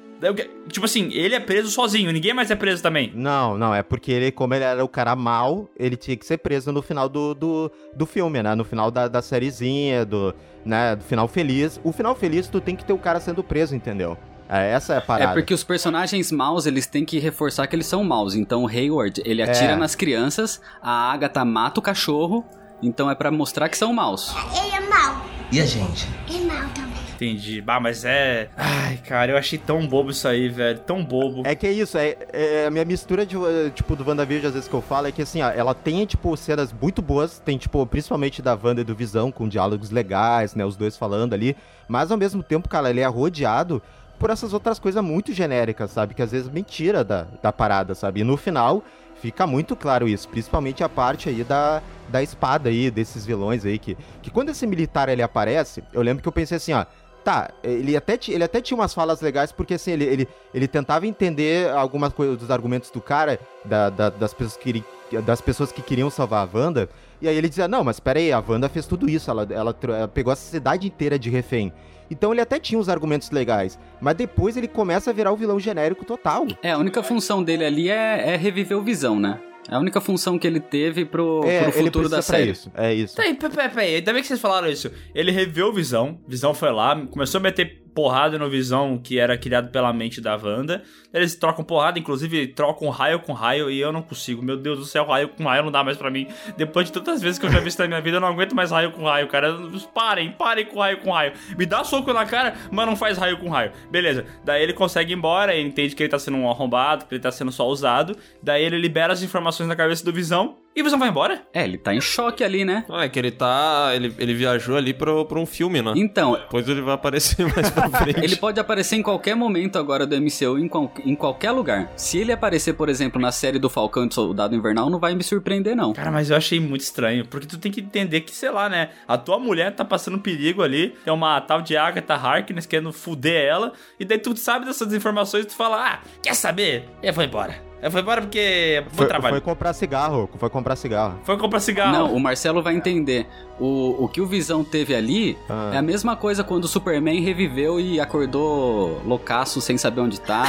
Tipo 0.68 0.86
assim, 0.86 1.10
ele 1.12 1.34
é 1.34 1.40
preso 1.40 1.68
sozinho, 1.68 2.12
ninguém 2.12 2.32
mais 2.32 2.50
é 2.50 2.54
preso 2.54 2.80
também. 2.80 3.10
Não, 3.12 3.58
não, 3.58 3.74
é 3.74 3.82
porque 3.82 4.12
ele, 4.12 4.30
como 4.30 4.54
ele 4.54 4.62
era 4.62 4.84
o 4.84 4.88
cara 4.88 5.16
mal, 5.16 5.68
ele 5.76 5.96
tinha 5.96 6.16
que 6.16 6.24
ser 6.24 6.38
preso 6.38 6.70
no 6.70 6.80
final 6.80 7.08
do, 7.08 7.34
do, 7.34 7.72
do 7.94 8.06
filme, 8.06 8.40
né? 8.40 8.54
No 8.54 8.64
final 8.64 8.88
da, 8.90 9.08
da 9.08 9.20
sériezinha, 9.20 10.04
do, 10.04 10.32
né, 10.64 10.94
do 10.94 11.02
final 11.02 11.26
feliz. 11.26 11.80
O 11.82 11.90
final 11.90 12.14
feliz, 12.14 12.46
tu 12.46 12.60
tem 12.60 12.76
que 12.76 12.84
ter 12.84 12.92
o 12.92 12.98
cara 12.98 13.18
sendo 13.18 13.42
preso, 13.42 13.74
entendeu? 13.74 14.16
É, 14.52 14.70
essa 14.72 14.92
é 14.92 14.96
a 14.96 14.98
É 14.98 15.00
parada. 15.02 15.32
porque 15.32 15.54
os 15.54 15.64
personagens 15.64 16.30
maus, 16.30 16.66
eles 16.66 16.86
têm 16.86 17.04
que 17.04 17.18
reforçar 17.18 17.66
que 17.66 17.74
eles 17.74 17.86
são 17.86 18.04
maus. 18.04 18.34
Então 18.34 18.64
o 18.64 18.68
Hayward, 18.68 19.22
ele 19.24 19.42
atira 19.42 19.72
É. 19.72 19.76
nas 19.76 19.94
crianças, 19.94 20.60
a 20.82 21.10
Agatha 21.12 21.44
mata 21.44 21.80
o 21.80 21.82
cachorro, 21.82 22.44
então 22.82 23.10
é 23.10 23.14
pra 23.14 23.30
mostrar 23.30 23.68
que 23.68 23.78
são 23.78 23.92
maus. 23.92 24.34
Ele 24.62 24.74
é 24.76 24.88
mau. 24.88 25.24
E 25.50 25.60
a 25.60 25.66
gente? 25.66 26.06
É 26.28 26.38
mau 26.44 26.68
também. 26.74 26.92
entendi. 27.14 27.60
Bah, 27.60 27.78
mas 27.78 28.04
é. 28.04 28.50
Ai, 28.56 28.96
cara, 29.06 29.30
eu 29.30 29.36
achei 29.36 29.56
tão 29.56 29.86
bobo 29.86 30.10
isso 30.10 30.26
aí, 30.26 30.48
velho. 30.48 30.80
Tão 30.80 31.04
bobo. 31.04 31.42
É 31.46 31.54
que 31.54 31.64
é 31.68 31.72
isso, 31.72 31.96
é, 31.96 32.16
é 32.32 32.66
a 32.66 32.70
minha 32.70 32.84
mistura 32.84 33.24
de, 33.24 33.36
eh, 33.36 33.70
tipo, 33.72 33.94
do 33.94 34.04
WandaVision, 34.04 34.48
às 34.48 34.54
vezes 34.54 34.68
que 34.68 34.74
eu 34.74 34.82
falo, 34.82 35.06
é 35.06 35.12
que 35.12 35.22
assim, 35.22 35.40
ó, 35.40 35.48
ela 35.50 35.72
tem, 35.72 36.04
tipo, 36.04 36.36
cenas 36.36 36.72
muito 36.72 37.00
boas, 37.00 37.38
tem, 37.38 37.56
tipo, 37.58 37.86
principalmente 37.86 38.42
da 38.42 38.58
Wanda 38.60 38.80
e 38.80 38.84
do 38.84 38.92
Visão, 38.94 39.30
com 39.30 39.46
diálogos 39.48 39.90
legais, 39.90 40.56
né, 40.56 40.64
os 40.64 40.74
dois 40.74 40.96
falando 40.96 41.32
ali, 41.32 41.56
mas 41.86 42.10
ao 42.10 42.18
mesmo 42.18 42.42
tempo, 42.42 42.68
cara, 42.68 42.90
ele 42.90 43.00
é 43.00 43.06
rodeado 43.06 43.80
por 44.22 44.30
essas 44.30 44.52
outras 44.52 44.78
coisas 44.78 45.02
muito 45.02 45.32
genéricas, 45.32 45.90
sabe, 45.90 46.14
que 46.14 46.22
às 46.22 46.30
vezes 46.30 46.48
me 46.48 46.62
tira 46.62 47.02
da, 47.02 47.26
da 47.42 47.52
parada, 47.52 47.92
sabe, 47.92 48.20
e 48.20 48.24
no 48.24 48.36
final 48.36 48.80
fica 49.20 49.48
muito 49.48 49.74
claro 49.74 50.06
isso, 50.06 50.28
principalmente 50.28 50.84
a 50.84 50.88
parte 50.88 51.28
aí 51.28 51.42
da, 51.42 51.82
da 52.08 52.22
espada 52.22 52.68
aí, 52.68 52.88
desses 52.88 53.26
vilões 53.26 53.64
aí, 53.64 53.80
que, 53.80 53.98
que 54.22 54.30
quando 54.30 54.50
esse 54.50 54.64
militar 54.64 55.08
ele 55.08 55.22
aparece, 55.22 55.82
eu 55.92 56.02
lembro 56.02 56.22
que 56.22 56.28
eu 56.28 56.32
pensei 56.32 56.56
assim, 56.56 56.72
ó, 56.72 56.86
Tá, 57.24 57.52
ele 57.62 57.96
até, 57.96 58.18
ele 58.26 58.42
até 58.42 58.60
tinha 58.60 58.76
umas 58.76 58.92
falas 58.92 59.20
legais, 59.20 59.52
porque 59.52 59.74
assim, 59.74 59.92
ele, 59.92 60.02
ele, 60.02 60.28
ele 60.52 60.66
tentava 60.66 61.06
entender 61.06 61.70
algumas 61.70 62.12
coisas 62.12 62.36
dos 62.36 62.50
argumentos 62.50 62.90
do 62.90 63.00
cara, 63.00 63.38
da, 63.64 63.90
da, 63.90 64.10
das, 64.10 64.34
pessoas 64.34 64.56
que, 64.56 64.84
das 65.20 65.40
pessoas 65.40 65.70
que 65.70 65.80
queriam 65.82 66.10
salvar 66.10 66.44
a 66.44 66.58
Wanda, 66.58 66.88
e 67.20 67.28
aí 67.28 67.36
ele 67.36 67.48
dizia, 67.48 67.68
não, 67.68 67.84
mas 67.84 68.00
peraí, 68.00 68.32
a 68.32 68.42
Wanda 68.44 68.68
fez 68.68 68.86
tudo 68.86 69.08
isso, 69.08 69.30
ela, 69.30 69.46
ela, 69.48 69.76
ela 69.80 70.08
pegou 70.08 70.32
a 70.32 70.36
cidade 70.36 70.88
inteira 70.88 71.16
de 71.16 71.30
refém. 71.30 71.72
Então 72.12 72.30
ele 72.30 72.42
até 72.42 72.58
tinha 72.58 72.78
uns 72.78 72.90
argumentos 72.90 73.30
legais, 73.30 73.78
mas 74.00 74.14
depois 74.14 74.54
ele 74.56 74.68
começa 74.68 75.08
a 75.08 75.12
virar 75.14 75.32
o 75.32 75.36
vilão 75.36 75.58
genérico 75.58 76.04
total. 76.04 76.46
É, 76.62 76.72
a 76.72 76.78
única 76.78 77.02
função 77.02 77.42
dele 77.42 77.64
ali 77.64 77.88
é, 77.88 78.34
é 78.34 78.36
reviver 78.36 78.76
o 78.76 78.82
Visão, 78.82 79.18
né? 79.18 79.40
É 79.70 79.74
a 79.74 79.78
única 79.78 80.00
função 80.00 80.38
que 80.38 80.46
ele 80.46 80.60
teve 80.60 81.04
pro, 81.04 81.40
É, 81.44 81.62
pro 81.70 81.78
ele 81.78 81.86
futuro 81.86 82.08
da 82.08 82.20
série. 82.20 82.50
isso. 82.50 82.70
É 82.74 82.92
isso. 82.92 83.16
Peraí, 83.16 83.32
peraí, 83.34 83.54
peraí, 83.54 83.68
peraí. 83.70 83.94
Ainda 83.94 84.12
bem 84.12 84.20
que 84.20 84.28
vocês 84.28 84.40
falaram 84.40 84.68
isso. 84.68 84.90
Ele 85.14 85.30
reveu 85.30 85.68
o 85.68 85.72
Visão. 85.72 86.20
Visão 86.28 86.52
foi 86.52 86.70
lá, 86.70 87.00
começou 87.06 87.38
a 87.38 87.42
meter 87.42 87.81
porrada 87.94 88.38
no 88.38 88.48
Visão 88.48 88.98
que 88.98 89.18
era 89.18 89.36
criado 89.36 89.70
pela 89.70 89.92
mente 89.92 90.20
da 90.20 90.36
Wanda. 90.36 90.82
Eles 91.12 91.34
trocam 91.34 91.64
porrada, 91.64 91.98
inclusive 91.98 92.48
trocam 92.48 92.88
raio 92.88 93.20
com 93.20 93.32
raio 93.32 93.70
e 93.70 93.80
eu 93.80 93.92
não 93.92 94.02
consigo. 94.02 94.42
Meu 94.42 94.56
Deus 94.56 94.78
do 94.78 94.84
céu, 94.84 95.06
raio 95.06 95.28
com 95.28 95.44
raio 95.44 95.64
não 95.64 95.70
dá 95.70 95.84
mais 95.84 95.96
pra 95.96 96.10
mim. 96.10 96.26
Depois 96.56 96.86
de 96.86 96.92
tantas 96.92 97.20
vezes 97.20 97.38
que 97.38 97.46
eu 97.46 97.50
já 97.50 97.60
vi 97.60 97.68
isso 97.68 97.80
na 97.80 97.86
minha 97.86 98.00
vida, 98.00 98.16
eu 98.16 98.20
não 98.20 98.28
aguento 98.28 98.54
mais 98.54 98.70
raio 98.70 98.92
com 98.92 99.04
raio, 99.04 99.28
cara. 99.28 99.56
Parem, 99.94 100.32
parem 100.32 100.66
com 100.66 100.80
raio 100.80 100.98
com 100.98 101.10
raio. 101.10 101.32
Me 101.56 101.66
dá 101.66 101.84
soco 101.84 102.12
na 102.12 102.24
cara, 102.24 102.54
mas 102.70 102.86
não 102.86 102.96
faz 102.96 103.18
raio 103.18 103.38
com 103.38 103.48
raio. 103.48 103.72
Beleza. 103.90 104.24
Daí 104.44 104.62
ele 104.62 104.72
consegue 104.72 105.12
ir 105.12 105.16
embora, 105.16 105.54
ele 105.54 105.68
entende 105.68 105.94
que 105.94 106.02
ele 106.02 106.10
tá 106.10 106.18
sendo 106.18 106.36
um 106.38 106.48
arrombado, 106.48 107.04
que 107.04 107.14
ele 107.14 107.22
tá 107.22 107.30
sendo 107.30 107.52
só 107.52 107.66
usado. 107.68 108.16
Daí 108.42 108.64
ele 108.64 108.78
libera 108.78 109.12
as 109.12 109.22
informações 109.22 109.68
na 109.68 109.76
cabeça 109.76 110.04
do 110.04 110.12
Visão 110.12 110.56
e 110.74 110.82
Visão 110.82 110.98
vai 110.98 111.08
embora. 111.08 111.42
É, 111.52 111.64
ele 111.64 111.76
tá 111.78 111.94
em 111.94 112.00
choque 112.00 112.42
ali, 112.42 112.64
né? 112.64 112.84
Ah, 112.90 113.04
é 113.04 113.08
que 113.08 113.18
ele 113.18 113.30
tá. 113.30 113.90
Ele, 113.94 114.14
ele 114.18 114.34
viajou 114.34 114.76
ali 114.76 114.92
pro, 114.94 115.24
pro 115.26 115.40
um 115.40 115.46
filme, 115.46 115.82
né? 115.82 115.92
Então, 115.96 116.32
Depois 116.32 116.68
ele 116.68 116.80
vai 116.80 116.94
aparecer 116.94 117.44
mais 117.54 117.70
pra 117.70 117.88
frente. 117.90 118.20
Ele 118.22 118.36
pode 118.36 118.58
aparecer 118.58 118.96
em 118.96 119.02
qualquer 119.02 119.34
momento 119.34 119.78
agora 119.78 120.06
do 120.06 120.16
MCU, 120.20 120.58
em, 120.58 120.68
qual- 120.68 120.92
em 121.04 121.14
qualquer 121.14 121.50
lugar. 121.50 121.90
Se 121.96 122.18
ele 122.18 122.32
aparecer, 122.32 122.72
por 122.74 122.88
exemplo, 122.88 123.20
na 123.20 123.30
série 123.32 123.58
do 123.58 123.68
Falcão 123.68 124.06
e 124.06 124.12
Soldado 124.14 124.54
Invernal, 124.54 124.88
não 124.90 124.98
vai 124.98 125.14
me 125.14 125.22
surpreender, 125.22 125.74
não. 125.76 125.92
Cara, 125.92 126.10
mas 126.10 126.30
eu 126.30 126.36
achei 126.36 126.58
muito 126.60 126.80
estranho, 126.82 127.26
porque 127.26 127.46
tu 127.46 127.58
tem 127.58 127.70
que 127.70 127.80
entender 127.80 128.22
que, 128.22 128.32
sei 128.34 128.50
lá, 128.50 128.68
né? 128.68 128.90
A 129.06 129.18
tua 129.18 129.38
mulher 129.38 129.74
tá 129.74 129.84
passando 129.84 130.18
perigo 130.18 130.62
ali, 130.62 130.90
tem 131.04 131.12
uma 131.12 131.40
tal 131.40 131.60
de 131.62 131.76
Agatha 131.76 132.14
Harkness 132.14 132.66
querendo 132.66 132.92
fuder 132.92 133.44
ela, 133.46 133.72
e 133.98 134.04
daí 134.04 134.18
tu 134.18 134.36
sabe 134.36 134.64
dessas 134.66 134.92
informações 134.94 135.44
e 135.44 135.48
tu 135.48 135.54
fala, 135.54 135.86
ah, 135.94 135.98
quer 136.22 136.34
saber? 136.34 136.84
Eu 137.02 137.12
vou 137.12 137.24
embora. 137.24 137.71
Eu 137.82 137.90
vou 137.90 138.00
embora 138.00 138.20
porque 138.22 138.38
é 138.38 138.84
Foi, 138.92 139.06
trabalho. 139.08 139.34
foi 139.34 139.40
Foi, 139.40 139.52
comprar 139.52 139.72
cigarro, 139.72 140.30
foi 140.38 140.48
comprar 140.48 140.76
cigarro. 140.76 141.18
comprar 141.36 141.58
cigarro. 141.58 141.92
Não, 141.92 142.14
o 142.14 142.20
Marcelo 142.20 142.62
vai 142.62 142.74
entender. 142.76 143.26
O, 143.58 144.04
o 144.04 144.08
que 144.08 144.20
o 144.20 144.26
Visão 144.26 144.62
teve 144.62 144.94
ali 144.94 145.36
Ah. 145.48 145.72
é 145.74 145.78
a 145.78 145.82
mesma 145.82 146.14
coisa 146.14 146.44
quando 146.44 146.64
o 146.64 146.68
Superman 146.68 147.20
reviveu 147.20 147.80
e 147.80 147.98
acordou 147.98 149.02
loucaço 149.04 149.60
sem 149.60 149.76
saber 149.76 150.00
onde 150.00 150.20
tá. 150.20 150.44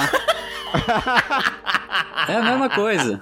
é 2.29 2.35
a 2.35 2.41
mesma 2.43 2.69
coisa. 2.69 3.21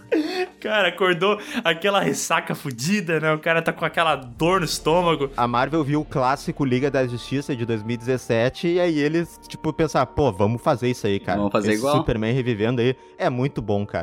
Cara, 0.59 0.89
acordou 0.89 1.39
aquela 1.63 1.99
ressaca 2.01 2.53
fudida, 2.53 3.19
né? 3.19 3.33
O 3.33 3.39
cara 3.39 3.61
tá 3.61 3.73
com 3.73 3.83
aquela 3.83 4.15
dor 4.15 4.59
no 4.59 4.65
estômago. 4.65 5.31
A 5.35 5.47
Marvel 5.47 5.83
viu 5.83 6.01
o 6.01 6.05
clássico 6.05 6.63
Liga 6.63 6.91
da 6.91 7.07
Justiça 7.07 7.55
de 7.55 7.65
2017 7.65 8.67
e 8.67 8.79
aí 8.79 8.99
eles, 8.99 9.39
tipo, 9.47 9.73
pensaram, 9.73 10.05
pô, 10.05 10.31
vamos 10.31 10.61
fazer 10.61 10.89
isso 10.89 11.07
aí, 11.07 11.19
cara. 11.19 11.39
Vamos 11.39 11.51
fazer 11.51 11.69
Esse 11.71 11.79
igual. 11.79 11.97
Superman 11.97 12.33
revivendo 12.33 12.79
aí 12.81 12.95
é 13.17 13.29
muito 13.29 13.59
bom, 13.61 13.85
cara. 13.85 14.00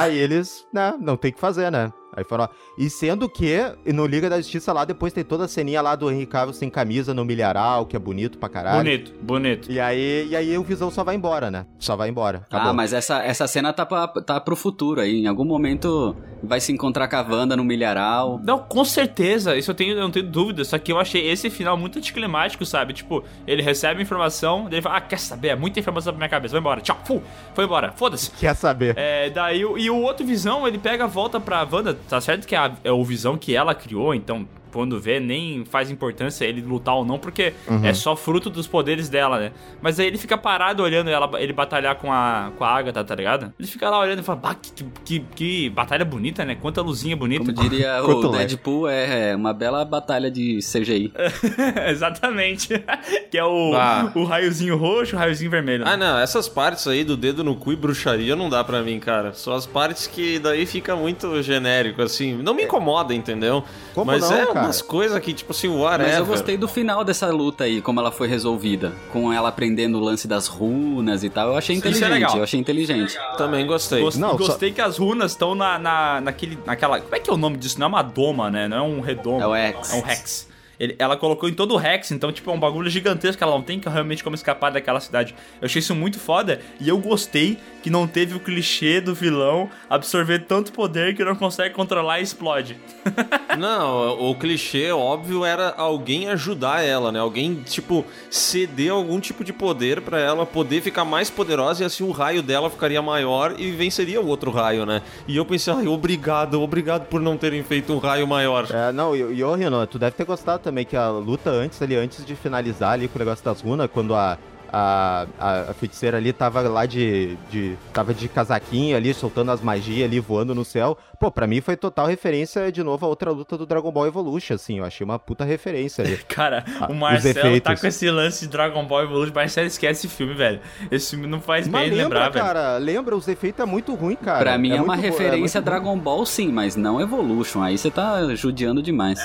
Aí 0.00 0.16
eles, 0.16 0.66
né, 0.72 0.94
não 1.00 1.16
tem 1.16 1.30
o 1.30 1.34
que 1.34 1.40
fazer, 1.40 1.70
né? 1.70 1.92
Aí 2.16 2.24
foram, 2.24 2.44
ó. 2.44 2.48
E 2.78 2.90
sendo 2.90 3.28
que 3.28 3.56
no 3.86 4.06
Liga 4.06 4.28
da 4.28 4.36
Justiça 4.38 4.72
lá 4.72 4.84
depois 4.84 5.12
tem 5.12 5.22
toda 5.24 5.44
a 5.44 5.48
ceninha 5.48 5.80
lá 5.80 5.94
do 5.94 6.10
Henry 6.10 6.26
Cavill 6.26 6.52
sem 6.52 6.68
camisa 6.68 7.14
no 7.14 7.24
milharal, 7.24 7.86
que 7.86 7.94
é 7.96 7.98
bonito 7.98 8.38
pra 8.38 8.48
caralho. 8.48 8.78
Bonito, 8.78 9.12
bonito. 9.22 9.70
E 9.70 9.78
aí, 9.78 10.28
e 10.28 10.36
aí 10.36 10.58
o 10.58 10.62
Visão 10.62 10.90
só 10.90 11.04
vai 11.04 11.14
embora, 11.14 11.50
né? 11.50 11.66
Só 11.78 11.94
vai 11.96 12.08
embora. 12.08 12.42
Acabou. 12.48 12.70
Ah, 12.70 12.72
mas 12.72 12.92
essa, 12.92 13.22
essa 13.22 13.46
cena 13.46 13.72
tá, 13.72 13.86
pra, 13.86 14.08
tá 14.08 14.40
pro 14.40 14.56
futuro 14.56 15.00
aí. 15.00 15.20
Em 15.22 15.26
algum 15.26 15.44
momento 15.44 16.16
vai 16.42 16.58
se 16.60 16.72
encontrar 16.72 17.06
com 17.08 17.16
a 17.16 17.20
Wanda 17.22 17.56
no 17.56 17.62
milharal. 17.64 18.40
Não, 18.42 18.58
com 18.58 18.84
certeza, 18.84 19.56
isso 19.56 19.70
eu, 19.70 19.74
tenho, 19.74 19.92
eu 19.94 20.00
não 20.00 20.10
tenho 20.10 20.26
dúvida. 20.26 20.64
Só 20.64 20.78
que 20.78 20.90
eu 20.92 20.98
achei 20.98 21.28
esse 21.30 21.48
final 21.50 21.76
muito 21.76 21.98
anticlimático, 21.98 22.64
sabe? 22.66 22.92
Tipo, 22.92 23.22
ele 23.46 23.62
recebe 23.62 24.00
a 24.00 24.02
informação, 24.02 24.64
daí 24.64 24.74
ele 24.74 24.82
fala, 24.82 24.96
ah, 24.96 25.00
quer 25.00 25.18
saber? 25.18 25.48
É 25.48 25.56
muita 25.56 25.78
informação 25.78 26.12
pra 26.12 26.18
minha 26.18 26.28
cabeça, 26.28 26.52
vai 26.52 26.60
embora, 26.60 26.80
tchau, 26.80 26.98
fu, 27.04 27.22
foi 27.54 27.64
embora, 27.64 27.92
foda-se. 27.92 28.30
Quer 28.32 28.54
saber? 28.56 28.94
É, 28.96 29.28
daí, 29.30 29.64
o- 29.64 29.76
e 29.78 29.90
o 29.90 29.96
outro 30.00 30.24
Visão, 30.26 30.66
ele 30.66 30.78
pega 30.78 31.04
a 31.04 31.06
volta 31.06 31.38
pra 31.40 31.66
Wanda, 31.70 31.96
tá 32.08 32.20
certo 32.20 32.46
que 32.46 32.54
é, 32.54 32.58
a- 32.58 32.76
é 32.84 32.92
o 32.92 33.04
Visão 33.04 33.36
que 33.38 33.54
ela 33.54 33.74
criou, 33.74 34.14
então 34.14 34.46
quando 34.72 35.00
vê, 35.00 35.18
nem 35.20 35.64
faz 35.64 35.90
importância 35.90 36.44
ele 36.44 36.60
lutar 36.60 36.94
ou 36.94 37.04
não, 37.04 37.18
porque 37.18 37.52
é 37.82 37.92
só 37.94 38.14
fruto 38.16 38.48
dos 38.50 38.66
poderes 38.66 39.08
dela, 39.08 39.38
né? 39.38 39.52
Mas 39.82 39.98
aí 40.00 40.06
ele 40.06 40.18
fica 40.18 40.36
parado 40.38 40.82
olhando 40.82 41.10
ela, 41.10 41.28
ele 41.40 41.52
batalhar 41.52 41.96
com 41.96 42.12
a, 42.12 42.50
com 42.56 42.64
a 42.64 42.68
Agatha, 42.68 43.02
tá 43.04 43.14
ligado? 43.14 43.52
Ele 43.58 43.68
fica 43.68 43.88
lá 43.90 43.98
olhando 44.00 44.20
e 44.20 44.22
fala, 44.22 44.38
bah, 44.38 44.54
que, 44.54 44.84
que, 45.04 45.20
que 45.34 45.70
batalha 45.70 46.04
bonita, 46.04 46.44
né? 46.44 46.54
Quanta 46.54 46.80
luzinha 46.82 47.16
bonita. 47.16 47.52
Como 47.52 47.68
diria 47.68 48.00
o. 48.04 48.28
Deadpool, 48.30 48.88
é 48.88 49.34
uma 49.34 49.52
bela 49.52 49.84
batalha 49.84 50.30
de 50.30 50.58
CGI. 50.58 51.12
Exatamente. 51.88 52.68
que 53.30 53.38
é 53.38 53.44
o, 53.44 53.74
Ah. 53.74 54.10
o 54.14 54.24
raiozinho 54.24 54.76
roxo, 54.76 55.16
o 55.16 55.18
raiozinho 55.18 55.50
vermelho. 55.50 55.84
né? 55.84 55.90
Ah, 55.92 55.96
não, 55.96 56.18
essas 56.18 56.48
partes 56.48 56.86
aí 56.86 57.04
do 57.04 57.16
dedo 57.16 57.42
no 57.44 57.56
cu 57.56 57.72
e 57.72 57.76
bruxaria 57.76 58.36
não 58.36 58.48
dá 58.48 58.62
pra 58.62 58.82
mim, 58.82 58.98
cara. 58.98 59.32
São 59.32 59.52
as 59.54 59.66
partes 59.66 60.06
que 60.06 60.38
daí 60.38 60.66
fica 60.66 60.94
muito 60.96 61.42
genérico, 61.42 62.02
assim. 62.02 62.36
Não 62.42 62.54
me 62.54 62.64
incomoda, 62.64 63.14
entendeu? 63.14 63.64
Como 63.94 64.06
Mas 64.06 64.28
não, 64.28 64.36
é 64.36 64.46
cara? 64.46 64.59
Umas 64.64 64.82
coisas 64.82 65.18
que, 65.20 65.32
tipo 65.32 65.52
assim, 65.52 65.68
whatever. 65.68 66.08
Mas 66.08 66.18
eu 66.18 66.26
gostei 66.26 66.56
do 66.56 66.68
final 66.68 67.04
dessa 67.04 67.26
luta 67.28 67.64
aí, 67.64 67.80
como 67.82 68.00
ela 68.00 68.10
foi 68.12 68.28
resolvida. 68.28 68.92
Com 69.12 69.32
ela 69.32 69.48
aprendendo 69.48 69.98
o 69.98 70.00
lance 70.00 70.26
das 70.28 70.46
runas 70.46 71.22
e 71.24 71.30
tal. 71.30 71.48
Eu 71.48 71.56
achei 71.56 71.76
Isso 71.76 71.86
é 71.86 71.90
inteligente, 71.90 72.12
legal. 72.12 72.36
eu 72.36 72.42
achei 72.42 72.60
inteligente. 72.60 73.18
Também 73.36 73.66
gostei. 73.66 74.00
Gost- 74.00 74.18
Não, 74.18 74.30
só- 74.32 74.36
gostei 74.38 74.72
que 74.72 74.80
as 74.80 74.98
runas 74.98 75.32
estão 75.32 75.54
na, 75.54 75.78
na, 75.78 76.20
naquele, 76.20 76.58
naquela... 76.66 77.00
Como 77.00 77.14
é 77.14 77.20
que 77.20 77.30
é 77.30 77.32
o 77.32 77.36
nome 77.36 77.56
disso? 77.56 77.78
Não 77.78 77.86
é 77.86 77.88
uma 77.88 78.02
doma, 78.02 78.50
né? 78.50 78.68
Não 78.68 78.76
é 78.76 78.82
um 78.82 79.00
redomo. 79.00 79.40
É 79.40 79.46
o 79.46 79.54
Hex. 79.56 79.92
É 79.92 79.96
um 79.96 80.00
Rex. 80.02 80.49
Ele- 80.80 80.96
ela 80.98 81.16
colocou 81.16 81.48
em 81.48 81.52
todo 81.54 81.74
o 81.74 81.76
Rex, 81.76 82.10
então, 82.10 82.32
tipo, 82.32 82.50
é 82.50 82.54
um 82.54 82.58
bagulho 82.58 82.88
gigantesco 82.90 83.44
ela 83.44 83.52
não 83.52 83.62
tem 83.62 83.78
que 83.78 83.88
realmente 83.88 84.24
como 84.24 84.34
escapar 84.34 84.72
daquela 84.72 84.98
cidade. 84.98 85.34
Eu 85.60 85.66
achei 85.66 85.78
isso 85.80 85.94
muito 85.94 86.18
foda 86.18 86.58
e 86.80 86.88
eu 86.88 86.96
gostei 86.98 87.58
que 87.82 87.90
não 87.90 88.06
teve 88.06 88.34
o 88.34 88.40
clichê 88.40 89.00
do 89.00 89.14
vilão 89.14 89.68
absorver 89.88 90.40
tanto 90.40 90.72
poder 90.72 91.14
que 91.14 91.22
não 91.24 91.36
consegue 91.36 91.74
controlar 91.74 92.20
e 92.20 92.22
explode. 92.22 92.76
Não, 93.58 94.30
o 94.30 94.34
clichê, 94.36 94.92
óbvio, 94.92 95.44
era 95.44 95.70
alguém 95.76 96.28
ajudar 96.28 96.82
ela, 96.84 97.10
né? 97.10 97.18
Alguém, 97.18 97.56
tipo, 97.64 98.04
ceder 98.30 98.92
algum 98.92 99.18
tipo 99.18 99.42
de 99.42 99.52
poder 99.52 100.00
pra 100.00 100.18
ela 100.20 100.46
poder 100.46 100.80
ficar 100.80 101.04
mais 101.04 101.28
poderosa 101.28 101.82
e 101.82 101.86
assim 101.86 102.04
o 102.04 102.10
raio 102.12 102.42
dela 102.42 102.70
ficaria 102.70 103.02
maior 103.02 103.54
e 103.58 103.70
venceria 103.72 104.20
o 104.20 104.26
outro 104.26 104.50
raio, 104.52 104.86
né? 104.86 105.02
E 105.26 105.36
eu 105.36 105.44
pensei, 105.44 105.72
ai, 105.74 105.86
obrigado, 105.88 106.60
obrigado 106.62 107.06
por 107.06 107.20
não 107.20 107.36
terem 107.36 107.62
feito 107.64 107.92
um 107.92 107.98
raio 107.98 108.26
maior. 108.26 108.66
É, 108.70 108.92
não, 108.92 109.16
e, 109.16 109.18
e 109.34 109.42
ô, 109.44 109.54
Renan, 109.54 109.84
tu 109.86 109.98
deve 109.98 110.12
ter 110.12 110.24
gostado 110.24 110.62
também 110.62 110.69
que 110.84 110.96
a 110.96 111.08
luta 111.10 111.50
antes 111.50 111.80
ali, 111.82 111.96
antes 111.96 112.24
de 112.24 112.34
finalizar 112.34 112.92
ali 112.92 113.08
com 113.08 113.16
o 113.16 113.18
negócio 113.18 113.44
das 113.44 113.60
runas, 113.60 113.90
quando 113.92 114.14
a, 114.14 114.38
a, 114.72 115.26
a, 115.38 115.60
a 115.70 115.74
feiticeira 115.74 116.16
ali 116.16 116.32
tava 116.32 116.60
lá 116.62 116.86
de, 116.86 117.36
de. 117.50 117.76
tava 117.92 118.14
de 118.14 118.28
casaquinho 118.28 118.96
ali, 118.96 119.12
soltando 119.12 119.50
as 119.50 119.60
magias 119.60 120.08
ali, 120.08 120.20
voando 120.20 120.54
no 120.54 120.64
céu. 120.64 120.96
Pô, 121.20 121.30
pra 121.30 121.46
mim 121.46 121.60
foi 121.60 121.76
total 121.76 122.06
referência 122.06 122.72
de 122.72 122.82
novo 122.82 123.04
a 123.04 123.08
outra 123.10 123.30
luta 123.30 123.58
do 123.58 123.66
Dragon 123.66 123.92
Ball 123.92 124.06
Evolution, 124.06 124.54
assim. 124.54 124.78
Eu 124.78 124.86
achei 124.86 125.04
uma 125.04 125.18
puta 125.18 125.44
referência 125.44 126.02
ali. 126.02 126.16
Cara, 126.26 126.64
Ah, 126.80 126.86
o 126.90 126.94
Marcelo 126.94 127.60
tá 127.60 127.76
com 127.76 127.86
esse 127.86 128.10
lance 128.10 128.46
de 128.46 128.48
Dragon 128.50 128.82
Ball 128.86 129.02
Evolution, 129.02 129.32
mas 129.34 129.52
sério, 129.52 129.68
esquece 129.68 130.06
esse 130.06 130.16
filme, 130.16 130.32
velho. 130.32 130.60
Esse 130.90 131.10
filme 131.10 131.26
não 131.26 131.38
faz 131.38 131.68
Mas 131.68 131.82
bem 131.82 131.90
lembra, 131.90 132.20
lembrar, 132.20 132.28
velho. 132.30 132.44
cara, 132.44 132.76
lembra, 132.78 133.14
os 133.14 133.28
efeitos 133.28 133.60
é 133.62 133.66
muito 133.66 133.94
ruim, 133.94 134.16
cara. 134.16 134.38
pra 134.38 134.56
mim 134.56 134.70
é, 134.72 134.80
uma 134.80 134.96
muito 134.96 134.96
bo- 134.96 135.18
referência. 135.18 135.60
Dragon 135.60 135.98
Ball, 135.98 136.24
sim, 136.24 136.48
mas 136.50 136.74
não 136.74 136.98
Evolution. 136.98 137.60
Aí 137.62 137.76
você 137.76 137.90
tá 137.90 138.34
judiando 138.34 138.82
demais. 138.82 139.20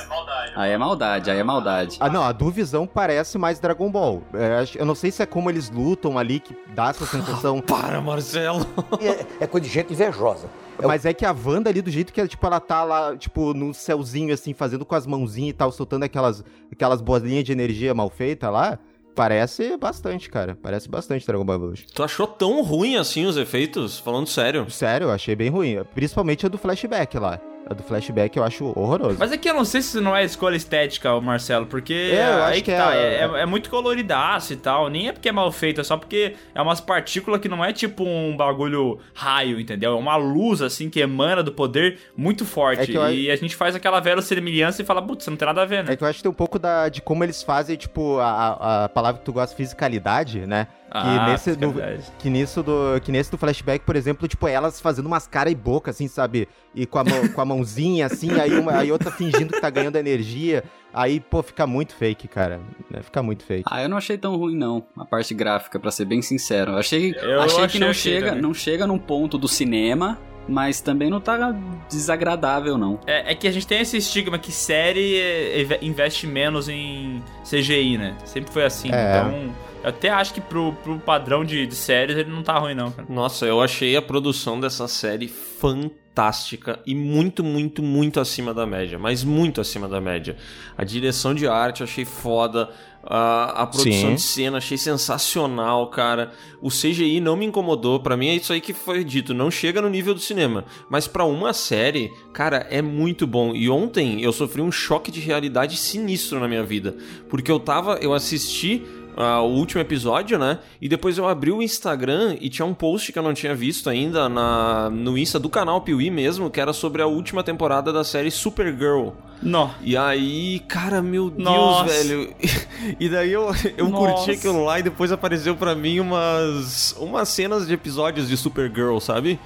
Aí 0.54 0.72
é 0.72 0.78
maldade, 0.78 1.32
aí 1.32 1.40
é 1.40 1.44
maldade. 1.44 1.96
Ah, 2.02 2.10
não, 2.10 2.24
a 2.24 2.34
do 2.34 2.52
Visão 2.52 2.86
parece 2.86 3.38
mais 3.38 3.58
Dragon 3.58 3.90
Ball. 3.90 4.22
É, 4.34 4.60
acho- 4.60 4.78
eu 4.78 4.86
não 4.86 4.96
sei 4.96 5.12
se 5.12 5.24
é 5.24 5.26
como 5.26 5.50
eles 5.50 5.70
lutam 5.70 6.18
ali 6.18 6.42
que 6.42 6.54
dá 6.76 6.90
essa 6.90 7.06
sensação. 7.06 7.62
Para, 7.66 8.02
Marcelo! 8.02 8.68
É, 9.00 9.44
é 9.46 9.48
coisa 9.48 9.66
de 9.66 9.72
gente 9.74 9.94
invejosa. 9.94 10.50
É 10.80 10.88
Mas 10.88 11.06
é 11.06 11.14
que 11.14 11.26
a 11.26 11.32
Wanda 11.32 11.70
ali, 11.70 11.82
do 11.82 11.90
jeito 11.90 12.12
que 12.12 12.20
ela, 12.20 12.28
tipo, 12.28 12.46
ela 12.46 12.60
tá 12.60 12.84
lá, 12.84 13.16
tipo, 13.16 13.54
no 13.54 13.74
céuzinho, 13.74 14.34
assim, 14.34 14.54
fazendo 14.54 14.86
com 14.86 14.96
as 14.96 15.08
mãozinhas 15.08 15.52
e 15.52 15.54
tal, 15.54 15.72
soltando 15.72 16.04
aquelas, 16.04 16.44
aquelas 16.72 17.02
bolinhas 17.02 17.44
de 17.44 17.52
energia 17.52 17.94
mal 17.94 18.10
feita 18.10 18.50
lá. 18.50 18.78
parece 19.16 19.78
bastante, 19.78 20.30
cara. 20.30 20.58
Parece 20.62 20.90
bastante 20.90 21.26
Dragon 21.26 21.46
Ball 21.46 21.56
Evolution. 21.56 21.86
Tu 21.94 22.04
achou 22.04 22.28
tão 22.28 22.62
ruim 22.62 22.98
assim 22.98 23.26
os 23.26 23.38
efeitos? 23.38 23.98
Falando 23.98 24.28
sério. 24.28 24.70
Sério, 24.70 25.06
eu 25.06 25.12
achei 25.12 25.36
bem 25.36 25.50
ruim. 25.50 25.78
Principalmente 25.94 26.46
a 26.46 26.50
do 26.50 26.58
flashback 26.58 27.18
lá. 27.18 27.40
A 27.68 27.74
do 27.74 27.82
flashback 27.82 28.38
eu 28.38 28.44
acho 28.44 28.66
horroroso. 28.80 29.18
Mas 29.20 29.32
aqui 29.32 29.50
eu 29.50 29.54
não 29.56 29.66
sei 29.66 29.82
se 29.82 30.00
não 30.00 30.16
é 30.16 30.24
escolha 30.24 30.56
estética, 30.56 31.20
Marcelo, 31.20 31.66
porque 31.66 32.12
É, 32.14 32.30
eu 32.30 32.44
acho 32.44 32.56
que, 32.58 32.62
que 32.72 32.72
tá, 32.78 32.96
é- 32.96 33.00
é, 33.16 33.22
é- 33.22 33.42
é 33.42 33.46
muito 33.48 33.72
coloridaço 33.72 34.54
e 34.54 34.56
tal. 34.56 34.88
Nem 34.88 35.08
é 35.08 35.12
porque 35.12 35.30
é 35.30 35.32
mal 35.32 35.52
feito, 35.52 35.82
é 35.82 35.84
só 35.84 35.98
porque 35.98 36.36
é 36.54 36.62
umas 36.62 36.80
partículas 36.80 37.42
que 37.42 37.50
não 37.50 37.66
é 37.66 37.74
tipo 37.74 38.04
um 38.04 38.38
bagulho 38.38 39.00
raio, 39.16 39.60
entendeu? 39.60 39.94
É 39.94 39.96
uma 39.96 40.16
luz, 40.16 40.62
assim, 40.62 40.92
que 40.92 41.00
emana 41.00 41.42
do 41.42 41.52
poder 41.52 41.98
muito 42.16 42.46
forte. 42.46 42.96
É 42.96 42.98
eu- 42.98 43.12
E 43.12 43.32
a 43.32 43.36
gente 43.36 43.56
faz 43.56 43.76
aquela 43.76 44.00
verossimilhança 44.00 44.84
e 44.84 44.86
fala, 44.86 45.02
putz, 45.02 45.26
não 45.28 45.36
tem 45.36 45.48
nada 45.48 45.64
a 45.64 45.66
ver, 45.66 45.84
né? 45.84 45.94
É 45.94 45.96
que 45.96 46.04
eu 46.04 46.08
acho 46.08 46.18
que 46.18 46.24
tem 46.24 46.32
um 46.32 46.36
pouco 46.36 46.60
da, 46.60 46.88
de 46.88 47.02
como 47.02 47.24
eles 47.24 47.42
fazem, 47.42 47.76
tipo, 47.76 48.20
a, 48.20 48.84
a 48.86 48.90
palavra 48.90 49.18
que 49.20 49.26
tu 49.26 49.34
gosta, 49.34 49.56
fisicalidade, 49.56 50.46
né? 50.46 50.68
Que, 50.86 50.92
Ah, 51.02 51.28
nesse, 51.32 51.50
no- 51.52 51.74
fiscalidade. 51.74 52.04
que, 52.20 52.30
nisso 52.30 52.64
do, 52.64 53.02
que 53.04 53.12
nesse 53.12 53.30
do 53.32 53.38
flashback, 53.38 53.84
por 53.84 53.96
exemplo, 53.96 54.28
tipo, 54.28 54.48
elas 54.48 54.80
fazendo 54.80 55.08
umas 55.08 55.28
cara 55.28 55.50
e 55.50 55.56
boca, 55.56 55.92
assim, 55.92 56.08
sabe? 56.08 56.48
E 56.74 56.86
com 56.86 57.00
a, 57.00 57.04
mão, 57.04 57.28
com 57.28 57.42
a 57.42 57.46
mãozinha, 57.46 58.06
assim, 58.06 58.40
aí, 58.40 58.58
uma, 58.58 58.78
aí 58.78 58.92
outra 58.92 59.12
fingindo 59.12 59.52
que 59.54 59.60
tá 59.60 59.70
ganhando 59.70 59.96
energia. 59.98 60.64
Aí, 60.94 61.20
pô, 61.20 61.44
fica 61.44 61.68
muito 61.68 61.94
fake, 61.96 62.28
cara. 62.30 62.62
né? 62.90 63.02
Fica 63.02 63.22
muito 63.22 63.44
fake. 63.44 63.64
Ah, 63.70 63.82
eu 63.82 63.90
não 63.90 63.98
achei 63.98 64.18
tão 64.18 64.38
ruim, 64.38 64.56
não, 64.56 64.86
a 64.96 65.04
parte 65.04 65.34
gráfica, 65.34 65.78
pra 65.80 65.92
ser 65.92 66.06
bem 66.06 66.22
sincero. 66.22 66.72
Eu 66.74 66.78
achei, 66.78 67.14
Eu 67.22 67.42
achei 67.42 67.64
achei 67.64 67.68
que 67.68 67.80
não 67.80 67.88
ok 67.88 67.94
chega, 68.00 68.28
também. 68.28 68.42
não 68.42 68.54
chega 68.54 68.88
num 68.88 68.98
ponto 69.00 69.38
do 69.38 69.48
cinema, 69.48 70.18
mas 70.48 70.80
também 70.80 71.10
não 71.10 71.20
tá 71.20 71.54
desagradável, 71.90 72.78
não. 72.78 73.00
É, 73.08 73.32
é 73.32 73.36
que 73.36 73.48
a 73.48 73.52
gente 73.52 73.66
tem 73.68 73.82
esse 73.82 73.98
estigma 73.98 74.38
que 74.38 74.52
série 74.52 75.18
é, 75.20 75.62
inve- 75.62 75.80
investe 75.82 76.28
menos 76.28 76.70
em 76.70 77.22
CGI, 77.44 77.98
né? 77.98 78.16
Sempre 78.24 78.52
foi 78.54 78.64
assim. 78.64 78.90
É. 78.92 79.18
Então, 79.18 79.54
eu 79.86 79.90
até 79.90 80.10
acho 80.10 80.34
que 80.34 80.42
pro, 80.42 80.74
pro 80.84 80.98
padrão 80.98 81.46
de, 81.46 81.68
de 81.68 81.76
séries 81.76 82.18
ele 82.18 82.32
não 82.32 82.42
tá 82.42 82.58
ruim, 82.58 82.74
não, 82.74 82.92
cara. 82.92 83.08
Nossa, 83.08 83.46
eu 83.46 83.62
achei 83.62 83.96
a 83.96 84.02
produção 84.02 84.60
dessa 84.60 84.88
série 84.88 85.28
fantástica 85.28 86.80
e 86.88 86.96
muito, 86.96 87.44
muito, 87.44 87.84
muito 87.84 88.20
acima 88.20 88.52
da 88.52 88.66
média. 88.66 88.98
Mas 88.98 89.24
muito 89.24 89.62
acima 89.62 89.88
da 89.88 90.02
média. 90.02 90.38
A 90.76 90.84
direção 90.84 91.36
de 91.36 91.48
arte 91.48 91.82
eu 91.82 91.84
achei 91.84 92.04
foda. 92.04 92.72
A, 93.04 93.62
a 93.62 93.68
produção 93.68 94.10
Sim. 94.10 94.16
de 94.16 94.22
cena 94.22 94.58
achei 94.58 94.76
sensacional, 94.76 95.88
cara. 95.92 96.32
O 96.60 96.70
CGI 96.70 97.20
não 97.20 97.36
me 97.36 97.46
incomodou. 97.46 98.00
Pra 98.00 98.18
mim 98.18 98.30
é 98.30 98.34
isso 98.34 98.54
aí 98.54 98.62
que 98.62 98.74
foi 98.74 99.04
dito. 99.04 99.36
Não 99.36 99.52
chega 99.52 99.84
no 99.84 99.90
nível 99.90 100.16
do 100.16 100.20
cinema. 100.20 100.66
Mas 100.90 101.08
pra 101.08 101.26
uma 101.26 101.54
série, 101.54 102.12
cara, 102.34 102.66
é 102.72 102.82
muito 102.82 103.28
bom. 103.28 103.54
E 103.54 103.70
ontem 103.70 104.24
eu 104.24 104.34
sofri 104.34 104.64
um 104.64 104.72
choque 104.72 105.12
de 105.12 105.20
realidade 105.20 105.78
sinistro 105.78 106.40
na 106.40 106.48
minha 106.48 106.64
vida. 106.64 106.98
Porque 107.30 107.52
eu 107.52 107.60
tava. 107.60 108.00
Eu 108.02 108.16
assisti 108.16 108.84
ah, 109.16 109.42
o 109.42 109.50
último 109.50 109.82
episódio, 109.82 110.38
né? 110.38 110.60
E 110.82 110.90
depois 110.90 111.18
eu 111.18 111.28
abri 111.28 111.52
o 111.52 111.62
Instagram 111.62 112.36
e 112.40 112.50
tinha 112.50 112.66
um 112.66 112.74
post 112.74 113.12
que 113.12 113.20
eu 113.20 113.24
não 113.24 113.34
tinha 113.34 113.56
visto 113.56 113.90
ainda 113.90 114.28
na, 114.28 114.90
no 114.90 115.18
Insta 115.18 115.40
do 115.40 115.50
canal 115.50 115.82
Piuí 115.82 116.12
mesmo, 116.12 116.50
que 116.50 116.60
era 116.60 116.74
sobre 116.74 117.02
a 117.02 117.08
última 117.08 117.44
temporada 117.44 117.94
da 117.94 118.04
série 118.04 118.30
Supergirl. 118.30 119.10
Nó. 119.42 119.70
E 119.82 119.96
aí, 119.96 120.60
cara, 120.68 121.02
meu 121.02 121.30
Deus, 121.30 121.44
Nossa. 121.44 121.86
velho. 121.94 122.34
E 123.00 123.10
daí 123.10 123.32
eu, 123.32 123.52
eu 123.78 123.90
Nossa. 123.90 124.14
curti 124.14 124.32
aquilo 124.32 124.64
lá 124.64 124.80
e 124.80 124.84
depois 124.84 125.12
apareceu 125.12 125.56
pra 125.56 125.74
mim 125.74 126.00
umas, 126.00 126.96
umas 127.00 127.30
cenas 127.30 127.66
de 127.68 127.74
episódios 127.74 128.28
de 128.28 128.38
Supergirl, 128.38 129.00
sabe? 129.00 129.40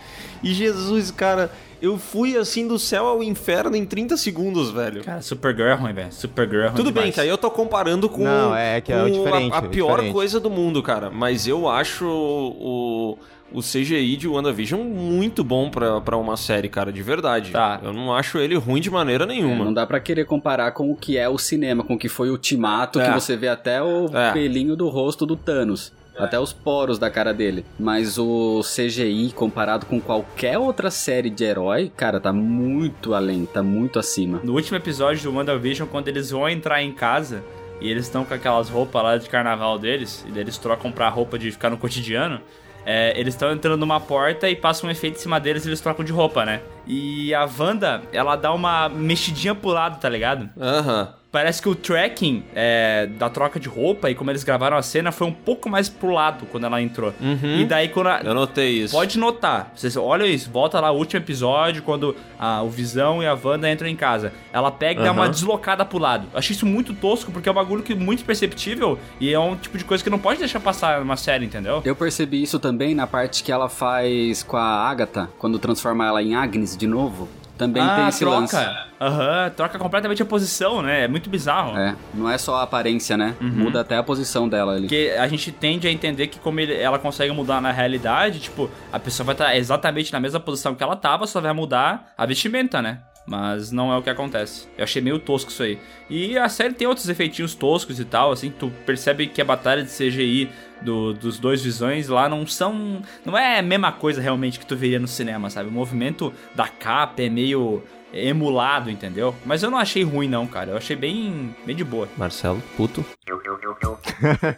E 0.44 0.54
Jesus, 0.54 1.10
cara, 1.10 1.52
eu 1.82 1.98
fui 1.98 2.38
assim 2.38 2.68
do 2.68 2.78
céu 2.80 3.06
ao 3.06 3.24
inferno 3.24 3.76
em 3.76 3.86
30 3.86 4.18
segundos, 4.18 4.70
velho. 4.72 5.04
Cara, 5.04 5.22
Supergirl 5.22 5.70
é 5.70 5.74
ruim, 5.74 5.94
velho. 5.94 6.12
Supergirl 6.12 6.62
é 6.64 6.68
ruim 6.68 6.76
Tudo 6.76 6.92
bem, 6.92 7.04
demais. 7.04 7.16
que 7.16 7.22
aí 7.22 7.30
eu 7.30 7.38
tô 7.38 7.50
comparando 7.50 8.10
com, 8.10 8.24
Não, 8.24 8.56
é 8.56 8.82
que 8.82 8.92
é 8.92 9.00
com 9.02 9.10
diferente, 9.12 9.54
a, 9.54 9.60
a 9.62 9.66
é 9.66 9.68
pior 9.70 9.90
diferente. 9.96 10.14
coisa 10.14 10.40
do 10.40 10.50
mundo, 10.50 10.82
cara. 10.84 11.10
Mas 11.10 11.48
eu 11.48 11.68
acho 11.70 12.06
o, 12.08 13.18
o 13.52 13.62
CGI 13.62 14.16
de 14.18 14.28
WandaVision 14.28 14.82
muito 14.84 15.44
bom 15.44 15.70
pra, 15.70 16.00
pra 16.02 16.18
uma 16.18 16.38
série, 16.38 16.70
cara, 16.70 16.92
de 16.92 17.02
verdade. 17.02 17.52
Tá. 17.52 17.80
Eu 17.84 17.94
não 17.94 18.14
acho 18.14 18.38
ele 18.38 18.56
ruim 18.56 18.82
de 18.82 18.90
maneira 18.92 19.24
É, 19.24 19.28
nenhuma. 19.28 19.66
não 19.66 19.74
dá 19.74 19.86
pra 19.88 20.00
querer 20.00 20.26
comparar 20.26 20.72
com 20.72 20.92
o 20.92 20.96
que 20.96 21.18
é 21.18 21.28
o 21.30 21.38
cinema, 21.38 21.84
com 21.84 21.96
o 21.96 21.98
que 21.98 22.10
foi 22.10 22.30
o 22.30 22.34
Ultimato, 22.34 23.00
É. 23.00 23.08
que 23.08 23.14
você 23.20 23.36
vê 23.36 23.48
até 23.48 23.82
o 23.82 24.06
É. 24.16 24.32
pelinho 24.34 24.76
do 24.76 24.88
rosto 24.90 25.26
do 25.26 25.36
Thanos. 25.36 25.92
Até 26.20 26.40
os 26.40 26.54
poros 26.54 27.00
da 27.00 27.10
cara 27.10 27.34
dele. 27.34 27.66
Mas 27.80 28.18
o 28.18 28.62
CGI, 28.62 29.32
comparado 29.34 29.86
com 29.86 30.00
qualquer 30.02 30.58
outra 30.58 30.92
série 30.92 31.30
de 31.30 31.44
herói, 31.44 31.92
cara, 31.96 32.20
tá 32.20 32.34
muito 32.34 33.14
além, 33.14 33.46
tá 33.46 33.64
muito 33.64 33.98
acima. 33.98 34.40
No 34.44 34.54
último 34.54 34.78
episódio 34.78 35.24
do 35.24 35.36
WandaVision, 35.36 35.88
quando 35.88 36.08
eles 36.08 36.30
vão 36.32 36.48
entrar 36.48 36.84
em 36.84 36.92
casa 36.92 37.44
e 37.82 37.90
eles 37.90 38.06
estão 38.06 38.26
com 38.26 38.34
aquelas 38.34 38.70
roupas 38.70 39.02
lá 39.02 39.18
de 39.18 39.30
carnaval 39.30 39.80
deles, 39.80 40.26
e 40.28 40.32
daí 40.32 40.42
eles 40.42 40.58
trocam 40.58 40.92
pra 40.92 41.08
roupa 41.08 41.40
de 41.40 41.50
ficar 41.52 41.70
no 41.70 41.78
cotidiano, 41.78 42.42
é, 42.86 43.14
eles 43.20 43.34
estão 43.34 43.52
entrando 43.52 43.80
numa 43.80 44.00
porta 44.00 44.50
e 44.50 44.56
passa 44.56 44.86
um 44.86 44.90
efeito 44.90 45.18
em 45.18 45.20
cima 45.20 45.40
deles 45.40 45.66
e 45.66 45.70
eles 45.70 45.82
trocam 45.82 46.04
de 46.04 46.12
roupa, 46.12 46.46
né? 46.46 46.62
E 46.88 47.34
a 47.34 47.48
Wanda, 47.58 48.02
ela 48.12 48.36
dá 48.36 48.54
uma 48.54 48.90
mexidinha 48.90 49.54
pro 49.54 49.70
lado, 49.70 50.00
tá 50.00 50.10
ligado? 50.10 50.50
Aham. 50.60 51.14
Parece 51.32 51.62
que 51.62 51.70
o 51.70 51.76
tracking 51.76 52.44
é, 52.56 53.06
da 53.06 53.30
troca 53.30 53.60
de 53.60 53.70
roupa 53.70 54.10
e 54.10 54.16
como 54.16 54.32
eles 54.32 54.44
gravaram 54.44 54.76
a 54.76 54.82
cena 54.82 55.12
foi 55.12 55.28
um 55.28 55.32
pouco 55.32 55.70
mais 55.70 55.88
pro 55.88 56.10
lado 56.10 56.48
quando 56.48 56.66
ela 56.66 56.82
entrou. 56.82 57.14
Uhum. 57.22 57.60
E 57.60 57.66
daí 57.66 57.90
quando 57.90 58.08
a, 58.08 58.22
Eu 58.22 58.34
notei 58.34 58.84
isso. 58.84 58.96
Pode 58.96 59.20
notar, 59.20 59.72
vocês 59.76 59.96
olham 59.96 60.26
isso, 60.26 60.50
volta 60.50 60.80
lá 60.80 60.90
o 60.92 60.98
último 60.98 61.22
episódio, 61.22 61.84
quando 61.84 62.16
a, 62.40 62.64
o 62.64 62.70
Visão 62.70 63.22
e 63.22 63.28
a 63.28 63.38
Wanda 63.42 63.72
entram 63.72 63.88
em 63.88 63.96
casa. 63.96 64.34
Ela 64.52 64.72
pega 64.72 65.02
e 65.02 65.04
dá 65.04 65.12
uma 65.12 65.30
deslocada 65.30 65.86
pro 65.86 66.00
lado. 66.00 66.28
Achei 66.34 66.56
isso 66.56 66.66
muito 66.66 66.96
tosco, 66.96 67.32
porque 67.32 67.48
é 67.48 67.52
um 67.52 67.56
bagulho 67.56 67.84
que 67.84 67.94
é 67.94 67.96
muito 67.96 68.26
perceptível 68.26 68.98
e 69.20 69.32
é 69.32 69.40
um 69.40 69.56
tipo 69.56 69.78
de 69.78 69.86
coisa 69.86 70.04
que 70.04 70.10
não 70.10 70.20
pode 70.20 70.40
deixar 70.40 70.60
passar 70.60 71.00
numa 71.00 71.16
série, 71.16 71.46
entendeu? 71.46 71.82
Eu 71.86 71.96
percebi 71.96 72.42
isso 72.42 72.60
também 72.60 72.96
na 72.96 73.06
parte 73.06 73.44
que 73.44 73.52
ela 73.52 73.70
faz 73.70 74.42
com 74.42 74.58
a 74.58 74.90
Agatha, 74.90 75.30
quando 75.38 75.60
transforma 75.60 76.08
ela 76.08 76.24
em 76.24 76.34
Agnes 76.34 76.76
de 76.76 76.88
novo. 76.88 77.30
Também 77.60 77.84
tem 77.88 78.08
esse 78.08 78.26
lance. 78.26 78.56
troca. 78.56 78.88
Aham, 79.02 79.50
troca 79.56 79.78
completamente 79.78 80.22
a 80.24 80.26
posição, 80.26 80.82
né? 80.82 81.04
É 81.04 81.08
muito 81.08 81.30
bizarro. 81.30 81.78
É, 81.78 81.96
não 82.14 82.30
é 82.30 82.38
só 82.38 82.56
a 82.56 82.64
aparência, 82.64 83.16
né? 83.16 83.36
Muda 83.40 83.82
até 83.82 83.98
a 83.98 84.04
posição 84.04 84.50
dela 84.50 84.72
ali. 84.72 84.82
Porque 84.88 85.14
a 85.20 85.28
gente 85.28 85.52
tende 85.52 85.88
a 85.88 85.92
entender 85.92 86.28
que 86.28 86.40
como 86.40 86.60
ele- 86.60 86.74
ela 86.76 86.98
consegue 86.98 87.32
mudar 87.34 87.62
na 87.62 87.72
realidade, 87.72 88.40
tipo, 88.40 88.70
a 88.92 88.98
pessoa 89.00 89.26
vai 89.26 89.36
estar 89.36 89.56
exatamente 89.56 90.12
na 90.12 90.20
mesma 90.20 90.40
posição 90.40 90.74
que 90.74 90.82
ela 90.82 90.96
tava, 90.96 91.28
só 91.28 91.40
vai 91.40 91.54
mudar 91.54 92.12
a 92.18 92.26
vestimenta, 92.26 92.82
né? 92.82 93.00
Mas 93.28 93.72
não 93.72 93.94
é 93.94 93.98
o 93.98 94.02
que 94.02 94.10
acontece. 94.10 94.68
Eu 94.76 94.84
achei 94.86 95.02
meio 95.04 95.20
tosco 95.20 95.52
isso 95.52 95.62
aí. 95.62 95.78
E 96.10 96.36
a 96.36 96.50
série 96.50 96.74
tem 96.74 96.88
outros 96.88 97.08
efeitinhos 97.10 97.54
toscos 97.54 98.00
e 98.00 98.06
tal, 98.06 98.32
assim, 98.32 98.50
que 98.50 98.58
tu 98.58 98.72
percebe 98.88 99.28
que 99.28 99.40
a 99.40 99.46
batalha 99.46 99.84
de 99.84 99.92
CGI 99.92 100.50
do- 100.82 101.14
dos 101.14 101.38
dois 101.40 101.64
visões 101.64 102.08
lá 102.08 102.28
não 102.30 102.46
são. 102.48 103.02
Não 103.26 103.38
é 103.38 103.60
a 103.60 103.62
mesma 103.64 103.92
coisa 103.92 104.22
realmente 104.22 104.60
que 104.60 104.66
tu 104.66 104.76
veria 104.76 105.00
no 105.00 105.08
cinema, 105.08 105.50
sabe? 105.50 105.70
O 105.70 105.72
movimento 105.72 106.34
da 106.56 106.68
capa 106.68 107.22
é 107.22 107.30
meio 107.30 107.84
emulado, 108.12 108.90
entendeu? 108.90 109.36
Mas 109.46 109.62
eu 109.62 109.70
não 109.70 109.78
achei 109.78 110.04
ruim, 110.04 110.28
não, 110.28 110.48
cara. 110.48 110.72
Eu 110.72 110.78
achei 110.78 110.96
bem, 110.96 111.56
bem 111.66 111.76
de 111.76 111.84
boa. 111.84 112.08
Marcelo, 112.18 112.62
puto. 112.76 113.06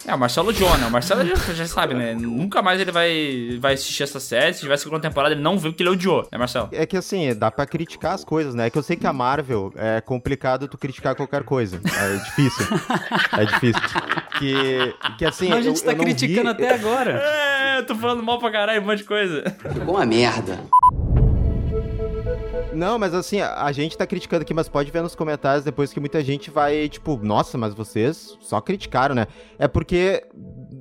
É, 0.08 0.16
o 0.16 0.18
Marcelo 0.18 0.52
John, 0.54 0.76
né? 0.78 0.88
O 0.88 0.92
Marcelo 0.92 1.24
já, 1.26 1.36
já 1.54 1.66
sabe, 1.68 1.94
né? 1.94 2.14
Nunca 2.16 2.62
mais 2.62 2.80
ele 2.80 2.92
vai, 2.92 3.58
vai 3.60 3.74
assistir 3.74 4.04
essa 4.04 4.20
série. 4.20 4.54
Se 4.54 4.62
tiver 4.62 4.78
segunda 4.78 5.02
temporada, 5.02 5.34
ele 5.36 5.42
não 5.44 5.58
viu 5.60 5.74
que 5.74 5.84
ele 5.84 5.90
odiou, 5.90 6.28
né, 6.32 6.38
Marcelo? 6.38 6.70
É 6.72 6.86
que 6.86 6.98
assim, 6.98 7.36
dá 7.36 7.52
pra 7.52 7.66
criticar 7.66 8.14
as 8.14 8.24
coisas, 8.24 8.56
né? 8.56 8.68
É 8.68 8.70
que 8.70 8.78
eu 8.78 8.84
sei 8.84 8.96
que 8.96 9.06
a 9.06 9.14
Marvel 9.14 9.72
é 9.76 10.02
complicado 10.02 10.68
tu 10.68 10.78
criticar 10.78 11.16
qualquer 11.16 11.44
coisa. 11.44 11.80
É 11.86 12.16
difícil. 12.18 12.66
é 13.38 13.46
difícil. 13.46 13.82
Que, 14.42 14.96
que 15.18 15.26
assim. 15.26 15.50
Mas 15.50 15.60
a 15.60 15.62
gente 15.62 15.78
eu, 15.80 15.86
tá 15.86 15.92
eu 15.92 15.98
vi- 15.98 16.04
criticando 16.04 16.50
até 16.50 16.74
agora. 16.74 17.12
É, 17.24 17.80
eu 17.80 17.86
tô 17.86 17.96
falando 17.96 18.24
mal 18.24 18.40
pra 18.40 18.52
caralho, 18.52 18.82
um 18.82 18.86
monte 18.86 18.98
de 19.00 19.04
coisa. 19.04 19.44
Ficou 19.74 19.96
uma 19.96 20.06
merda. 20.06 20.60
Não, 22.74 22.98
mas 22.98 23.14
assim, 23.14 23.42
a 23.42 23.64
a 23.66 23.72
gente 23.72 23.98
tá 23.98 24.08
criticando 24.08 24.44
aqui, 24.44 24.54
mas 24.54 24.70
pode 24.70 24.90
ver 24.92 25.02
nos 25.02 25.14
comentários 25.16 25.64
depois 25.64 25.92
que 25.92 26.00
muita 26.00 26.24
gente 26.24 26.50
vai, 26.50 26.88
tipo, 26.88 27.20
nossa, 27.22 27.58
mas 27.58 27.74
vocês 27.74 28.38
só 28.40 28.62
criticaram, 28.62 29.14
né? 29.14 29.28
É 29.60 29.68
porque, 29.68 30.24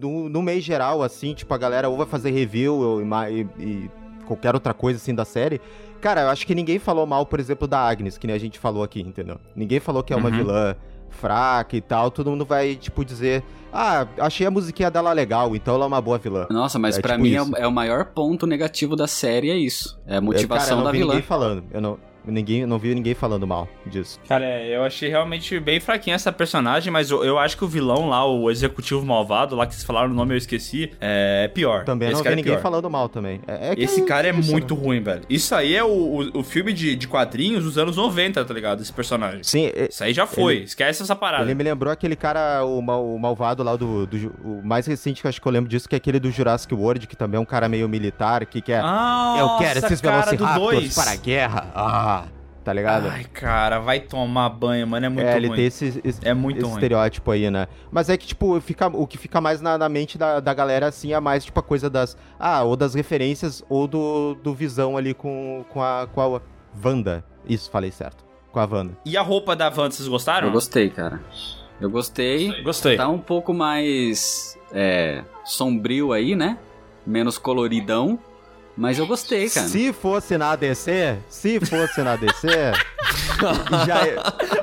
no, 0.00 0.28
no 0.28 0.40
meio 0.40 0.60
geral, 0.60 1.02
assim, 1.02 1.34
tipo, 1.34 1.52
a 1.52 1.58
galera 1.58 1.88
ou 1.88 1.96
vai 1.96 2.06
fazer 2.06 2.30
review 2.30 2.74
ou, 2.74 3.02
e, 3.28 3.46
e 3.58 3.90
qualquer 4.24 4.54
outra 4.54 4.72
coisa, 4.72 4.98
assim, 4.98 5.14
da 5.14 5.24
série. 5.24 5.60
Cara, 6.00 6.22
eu 6.22 6.28
acho 6.30 6.46
que 6.46 6.54
ninguém 6.54 6.78
falou 6.78 7.04
mal, 7.06 7.26
por 7.26 7.40
exemplo, 7.40 7.66
da 7.66 7.80
Agnes, 7.80 8.16
que 8.16 8.26
nem 8.26 8.36
a 8.36 8.40
gente 8.40 8.58
falou 8.58 8.82
aqui, 8.84 9.00
entendeu? 9.00 9.38
Ninguém 9.54 9.80
falou 9.80 10.02
que 10.02 10.12
é 10.12 10.16
uma 10.16 10.30
Uhum. 10.30 10.36
vilã 10.36 10.76
fraca 11.10 11.76
e 11.76 11.80
tal. 11.80 12.10
Todo 12.10 12.30
mundo 12.30 12.44
vai, 12.44 12.74
tipo, 12.76 13.04
dizer, 13.04 13.42
ah, 13.72 14.06
achei 14.18 14.46
a 14.46 14.50
musiquinha 14.50 14.90
dela 14.90 15.12
legal, 15.12 15.54
então 15.54 15.74
ela 15.74 15.84
é 15.84 15.88
uma 15.88 16.00
boa 16.00 16.18
vilã. 16.18 16.46
Nossa, 16.50 16.78
mas 16.78 16.98
É 16.98 17.02
pra 17.02 17.12
tipo 17.14 17.22
mim 17.24 17.34
é 17.34 17.62
é 17.62 17.66
o 17.66 17.72
maior 17.72 18.06
ponto 18.06 18.46
negativo 18.46 18.96
da 18.96 19.06
série, 19.06 19.50
é 19.50 19.56
isso. 19.56 19.98
É 20.06 20.14
a 20.14 20.16
Eu, 20.18 20.22
motivação 20.22 20.68
cara, 20.68 20.72
eu 20.72 20.76
não 20.78 20.84
da 20.84 20.90
vi 20.92 20.98
vilã. 20.98 21.08
ninguém 21.14 21.26
falando. 21.26 21.64
Eu 21.70 21.80
não, 21.80 21.98
Ninguém, 22.30 22.66
não 22.66 22.78
vi 22.78 22.94
ninguém 22.94 23.14
falando 23.14 23.46
mal 23.46 23.68
disso. 23.86 24.18
Cara, 24.28 24.44
é, 24.44 24.76
eu 24.76 24.84
achei 24.84 25.08
realmente 25.08 25.58
bem 25.60 25.80
fraquinha 25.80 26.16
essa 26.16 26.32
personagem, 26.32 26.92
mas 26.92 27.10
eu, 27.10 27.24
eu 27.24 27.38
acho 27.38 27.56
que 27.56 27.64
o 27.64 27.68
vilão 27.68 28.08
lá, 28.08 28.24
o 28.26 28.50
executivo 28.50 29.04
malvado, 29.04 29.56
lá 29.56 29.66
que 29.66 29.74
vocês 29.74 29.84
falaram 29.84 30.10
o 30.10 30.14
nome 30.14 30.34
eu 30.34 30.38
esqueci, 30.38 30.92
é 31.00 31.48
pior. 31.52 31.84
Também 31.84 32.08
Esse 32.08 32.14
não 32.14 32.20
vi 32.20 32.24
cara 32.24 32.34
é 32.34 32.36
ninguém 32.36 32.52
pior. 32.54 32.62
falando 32.62 32.88
mal 32.90 33.08
também. 33.08 33.40
É, 33.46 33.70
é 33.70 33.74
Esse 33.76 34.02
cara 34.02 34.28
é 34.28 34.30
isso, 34.34 34.50
muito 34.50 34.74
né? 34.74 34.80
ruim, 34.80 35.02
velho. 35.02 35.22
Isso 35.28 35.54
aí 35.54 35.74
é 35.74 35.82
o, 35.84 35.88
o, 35.88 36.38
o 36.40 36.42
filme 36.44 36.72
de, 36.72 36.94
de 36.96 37.08
quadrinhos 37.08 37.64
dos 37.64 37.76
anos 37.78 37.96
90, 37.96 38.44
tá 38.44 38.54
ligado? 38.54 38.80
Esse 38.82 38.92
personagem. 38.92 39.42
Sim, 39.42 39.66
é- 39.74 39.88
Isso 39.90 40.02
aí 40.04 40.12
já 40.12 40.26
foi. 40.26 40.56
Ele- 40.56 40.64
Esquece 40.64 41.02
essa 41.02 41.16
parada. 41.16 41.44
Ele 41.44 41.54
me 41.54 41.64
lembrou 41.64 41.92
aquele 41.92 42.14
cara, 42.16 42.64
o, 42.64 42.80
mal- 42.80 43.04
o 43.04 43.18
malvado 43.18 43.62
lá 43.62 43.76
do, 43.76 44.06
do 44.06 44.32
O 44.44 44.60
mais 44.64 44.86
recente 44.86 45.20
que 45.20 45.26
eu 45.26 45.28
acho 45.28 45.40
que 45.40 45.46
eu 45.48 45.52
lembro 45.52 45.68
disso, 45.68 45.88
que 45.88 45.94
é 45.94 45.98
aquele 45.98 46.20
do 46.20 46.30
Jurassic 46.30 46.72
World, 46.74 47.06
que 47.06 47.16
também 47.16 47.38
é 47.38 47.40
um 47.40 47.44
cara 47.44 47.68
meio 47.68 47.88
militar, 47.88 48.44
que 48.46 48.60
quer. 48.60 48.80
Ah, 48.84 49.36
eu 49.38 49.58
quero 49.58 49.78
esses 49.78 50.00
velociraptors 50.00 50.94
para 50.94 51.10
a 51.12 51.16
guerra. 51.16 51.66
Ah, 51.74 52.19
tá 52.70 52.74
ligado? 52.74 53.08
Ai, 53.08 53.24
cara, 53.24 53.80
vai 53.80 53.98
tomar 53.98 54.48
banho, 54.48 54.86
mano. 54.86 55.04
É 55.04 55.08
muito 55.08 55.26
é, 55.26 55.32
ruim. 55.32 55.44
ele 55.44 55.54
tem 55.54 55.66
esse, 55.66 56.00
esse, 56.04 56.20
É 56.26 56.32
muito 56.32 56.58
esse 56.58 56.66
ruim. 56.66 56.74
estereótipo 56.74 57.30
aí, 57.32 57.50
né? 57.50 57.66
Mas 57.90 58.08
é 58.08 58.16
que, 58.16 58.28
tipo, 58.28 58.60
fica, 58.60 58.86
o 58.86 59.06
que 59.08 59.18
fica 59.18 59.40
mais 59.40 59.60
na, 59.60 59.76
na 59.76 59.88
mente 59.88 60.16
da, 60.16 60.38
da 60.38 60.54
galera, 60.54 60.86
assim, 60.86 61.12
é 61.12 61.18
mais, 61.18 61.44
tipo, 61.44 61.58
a 61.58 61.62
coisa 61.62 61.90
das... 61.90 62.16
Ah, 62.38 62.62
ou 62.62 62.76
das 62.76 62.94
referências, 62.94 63.64
ou 63.68 63.88
do, 63.88 64.36
do 64.36 64.54
Visão 64.54 64.96
ali 64.96 65.12
com, 65.12 65.64
com, 65.68 65.82
a, 65.82 66.06
com 66.06 66.20
a 66.36 66.40
Wanda. 66.84 67.24
Isso, 67.44 67.68
falei 67.70 67.90
certo. 67.90 68.24
Com 68.52 68.60
a 68.60 68.64
Wanda. 68.64 68.96
E 69.04 69.16
a 69.16 69.22
roupa 69.22 69.56
da 69.56 69.66
Wanda, 69.66 69.90
vocês 69.90 70.08
gostaram? 70.08 70.46
Eu 70.46 70.52
gostei, 70.52 70.90
cara. 70.90 71.20
Eu 71.80 71.90
gostei. 71.90 72.62
Gostei. 72.62 72.96
Tá 72.96 73.08
um 73.08 73.18
pouco 73.18 73.52
mais 73.52 74.56
é, 74.72 75.24
sombrio 75.44 76.12
aí, 76.12 76.36
né? 76.36 76.56
Menos 77.04 77.36
coloridão. 77.36 78.16
Mas 78.80 78.98
eu 78.98 79.06
gostei, 79.06 79.50
cara. 79.50 79.68
Se 79.68 79.92
fosse 79.92 80.38
na 80.38 80.56
DC, 80.56 81.18
se 81.28 81.60
fosse 81.60 82.02
na 82.02 82.16
DC, 82.16 82.48
já, 83.86 84.06
é, 84.06 84.16